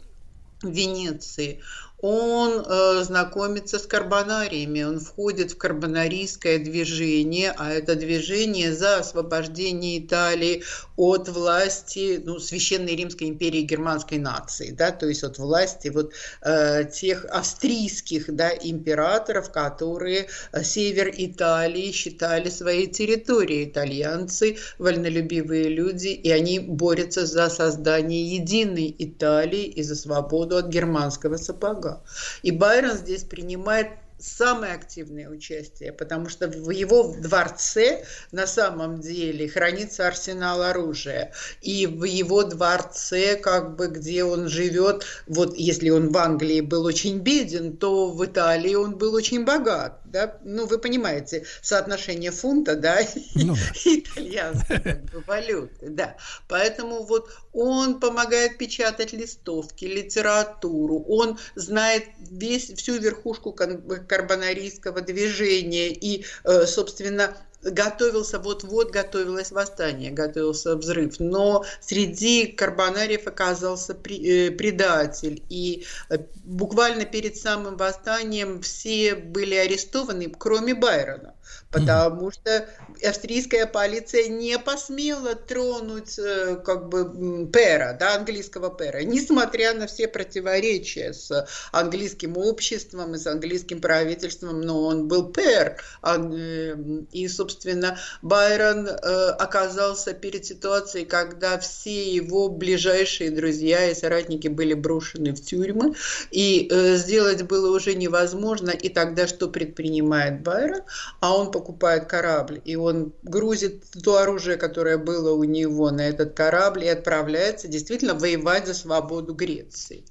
в 0.63 0.71
Венеции, 0.71 1.61
он 2.09 2.65
э, 2.65 3.03
знакомится 3.03 3.81
с 3.81 3.83
карбонариями, 3.87 4.85
он 4.85 5.01
входит 5.01 5.51
в 5.51 5.59
карбонарийское 5.59 6.61
движение, 6.61 7.53
а 7.59 7.73
это 7.73 7.97
движение 7.97 8.73
за 8.73 8.99
освобождение 8.99 9.99
Италии 9.99 10.63
от 10.97 11.29
власти 11.29 12.23
ну, 12.25 12.39
Священной 12.39 12.95
Римской 12.95 13.29
империи 13.29 13.63
германской 13.63 14.19
нации, 14.19 14.71
да, 14.71 14.93
то 14.93 15.09
есть 15.09 15.25
от 15.25 15.39
власти 15.39 15.89
вот 15.89 16.13
э, 16.43 16.85
тех 16.85 17.25
австрийских 17.25 18.33
да, 18.33 18.51
императоров, 18.51 19.51
которые 19.51 20.29
э, 20.53 20.63
север 20.63 21.13
Италии 21.13 21.91
считали 21.91 22.51
своей 22.51 22.87
территорией. 22.87 23.69
Итальянцы 23.69 24.59
вольнолюбивые 24.79 25.69
люди, 25.71 26.09
и 26.09 26.31
они 26.31 26.61
борются 26.61 27.27
за 27.27 27.51
создание 27.51 28.37
единой 28.37 28.95
Италии 28.97 29.65
и 29.65 29.83
за 29.83 29.97
свободу 29.97 30.57
от 30.57 30.69
германского 30.69 31.37
сапога 31.37 31.96
много. 31.97 32.07
И 32.43 32.51
Байрон 32.51 32.97
здесь 32.97 33.25
принимает 33.25 33.89
самое 34.19 34.73
активное 34.73 35.29
участие, 35.29 35.93
потому 35.93 36.29
что 36.29 36.49
в 36.49 36.71
его 36.71 37.15
дворце 37.19 38.05
на 38.33 38.47
самом 38.47 39.01
деле 39.01 39.49
хранится 39.49 40.07
арсенал 40.07 40.63
оружия. 40.63 41.33
И 41.61 41.87
в 41.87 42.05
его 42.05 42.43
дворце, 42.43 43.37
как 43.37 43.77
бы, 43.77 43.89
где 43.89 44.25
он 44.25 44.49
живет, 44.49 45.05
вот 45.27 45.55
если 45.57 45.91
он 45.91 46.13
в 46.13 46.17
Англии 46.17 46.63
был 46.63 46.85
очень 46.85 47.19
беден, 47.19 47.77
то 47.77 48.11
в 48.11 48.25
Италии 48.25 48.75
он 48.75 48.97
был 48.97 49.15
очень 49.15 49.45
богат. 49.45 50.01
Да? 50.17 50.39
Ну, 50.45 50.65
вы 50.65 50.79
понимаете, 50.79 51.45
соотношение 51.61 52.31
фунта, 52.31 52.75
да, 52.75 53.01
ну, 53.35 53.55
да. 53.55 53.61
итальянской 53.85 54.81
как 54.81 55.05
бы, 55.05 55.23
валюты, 55.27 55.91
да. 55.91 56.17
Поэтому 56.49 57.03
вот 57.03 57.31
он 57.53 58.01
помогает 58.01 58.57
печатать 58.57 59.13
листовки, 59.13 59.85
литературу, 59.85 61.05
он 61.07 61.39
знает 61.55 62.05
весь, 62.31 62.73
всю 62.73 62.95
верхушку 62.95 63.53
карбонарийского 63.53 65.03
движения 65.03 65.91
и, 65.91 66.25
э, 66.45 66.65
собственно, 66.65 67.37
готовился, 67.71 68.39
вот-вот 68.39 68.91
готовилось 68.91 69.53
восстание, 69.53 70.11
готовился 70.11 70.77
взрыв, 70.77 71.21
но 71.21 71.65
среди 71.81 72.47
карбонариев 72.47 73.27
оказался 73.27 73.93
э, 73.93 74.51
предатель, 74.51 75.43
и 75.49 75.87
э, 76.11 76.19
буквально 76.45 77.05
перед 77.05 77.37
самым 77.37 77.77
восстанием 77.77 78.61
все 78.61 79.15
были 79.15 79.55
арестованы, 79.55 80.33
кроме 80.37 80.75
Байрона 80.75 81.36
потому 81.71 82.31
что 82.31 82.69
австрийская 83.05 83.67
полиция 83.67 84.29
не 84.29 84.59
посмела 84.59 85.35
тронуть 85.35 86.19
э, 86.19 86.57
как 86.65 86.89
бы 86.89 87.49
пера, 87.53 87.93
да, 87.93 88.17
английского 88.17 88.75
пера, 88.75 89.03
несмотря 89.03 89.75
на 89.75 89.87
все 89.87 90.09
противоречия 90.09 91.13
с 91.13 91.47
английским 91.73 92.37
обществом 92.37 93.15
и 93.15 93.19
с 93.19 93.27
английским 93.27 93.81
правительством, 93.81 94.61
но 94.61 94.85
он 94.85 95.09
был 95.09 95.33
пер, 95.33 95.81
э, 96.03 96.77
и, 97.13 97.29
собственно, 97.29 97.99
Байрон 98.23 98.89
э, 98.89 99.29
оказался 99.39 100.15
перед 100.15 100.47
ситуацией, 100.47 101.05
когда 101.05 101.59
все 101.59 102.11
его 102.11 102.49
ближайшие 102.49 103.31
друзья 103.31 103.91
и 103.91 103.95
соратники 103.95 104.49
были 104.49 104.75
брошены 104.75 105.33
в 105.33 105.43
тюрьмы, 105.43 105.95
и 106.31 106.69
сделать 106.97 107.43
было 107.43 107.75
уже 107.75 107.95
невозможно, 107.95 108.71
и 108.71 108.89
тогда 108.89 109.27
что 109.27 109.49
предпринимает 109.49 110.43
Байрон? 110.43 110.83
А 111.21 111.36
он 111.37 111.51
покупает 111.51 112.07
корабль, 112.07 112.61
и 112.65 112.77
он 112.77 113.15
грузит 113.23 113.85
то 114.03 114.19
оружие, 114.19 114.57
которое 114.57 114.99
было 114.99 115.33
у 115.33 115.45
него 115.45 115.91
на 115.91 116.03
этот 116.03 116.35
корабль, 116.35 116.85
и 116.85 116.89
отправляется 116.89 117.69
действительно 117.69 118.15
воевать 118.15 118.67
за 118.67 118.75
свободу 118.75 119.35
Греции 119.35 120.05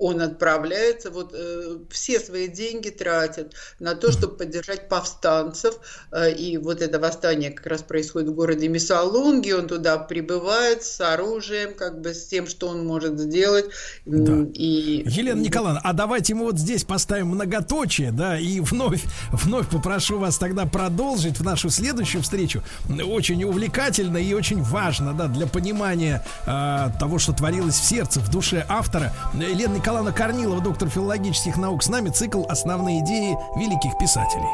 он 0.00 0.22
отправляется, 0.22 1.10
вот 1.10 1.34
э, 1.34 1.76
все 1.90 2.18
свои 2.18 2.48
деньги 2.48 2.88
тратит 2.88 3.52
на 3.78 3.94
то, 3.94 4.10
чтобы 4.10 4.34
поддержать 4.34 4.88
повстанцев, 4.88 5.74
э, 6.10 6.32
и 6.32 6.56
вот 6.56 6.80
это 6.80 6.98
восстание 6.98 7.50
как 7.50 7.66
раз 7.66 7.82
происходит 7.82 8.30
в 8.30 8.34
городе 8.34 8.68
Мисалунги, 8.68 9.52
он 9.52 9.68
туда 9.68 9.98
прибывает 9.98 10.82
с 10.82 11.00
оружием, 11.02 11.74
как 11.74 12.00
бы 12.00 12.14
с 12.14 12.26
тем, 12.26 12.46
что 12.46 12.68
он 12.68 12.86
может 12.86 13.20
сделать. 13.20 13.66
Да. 14.06 14.46
И... 14.54 15.04
Елена 15.06 15.40
Николаевна, 15.40 15.82
а 15.84 15.92
давайте 15.92 16.34
мы 16.34 16.46
вот 16.46 16.58
здесь 16.58 16.84
поставим 16.84 17.28
многоточие, 17.28 18.10
да, 18.10 18.38
и 18.38 18.60
вновь, 18.60 19.04
вновь 19.30 19.68
попрошу 19.68 20.18
вас 20.18 20.38
тогда 20.38 20.64
продолжить 20.64 21.38
в 21.38 21.44
нашу 21.44 21.68
следующую 21.68 22.22
встречу. 22.22 22.62
Очень 22.88 23.44
увлекательно 23.44 24.16
и 24.16 24.32
очень 24.32 24.62
важно, 24.62 25.12
да, 25.12 25.26
для 25.26 25.46
понимания 25.46 26.24
э, 26.46 26.88
того, 26.98 27.18
что 27.18 27.34
творилось 27.34 27.74
в 27.74 27.84
сердце, 27.84 28.20
в 28.20 28.30
душе 28.30 28.64
автора. 28.66 29.12
Елена 29.34 29.74
Николаевна, 29.74 29.89
Николаевна 29.90 30.12
Корнилова, 30.12 30.60
доктор 30.60 30.88
филологических 30.88 31.56
наук, 31.56 31.82
с 31.82 31.88
нами 31.88 32.10
цикл 32.10 32.44
«Основные 32.48 33.00
идеи 33.00 33.36
великих 33.56 33.98
писателей». 33.98 34.46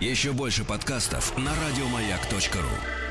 Еще 0.00 0.32
больше 0.32 0.64
подкастов 0.64 1.32
на 1.38 1.52
радиомаяк.ру 1.54 3.01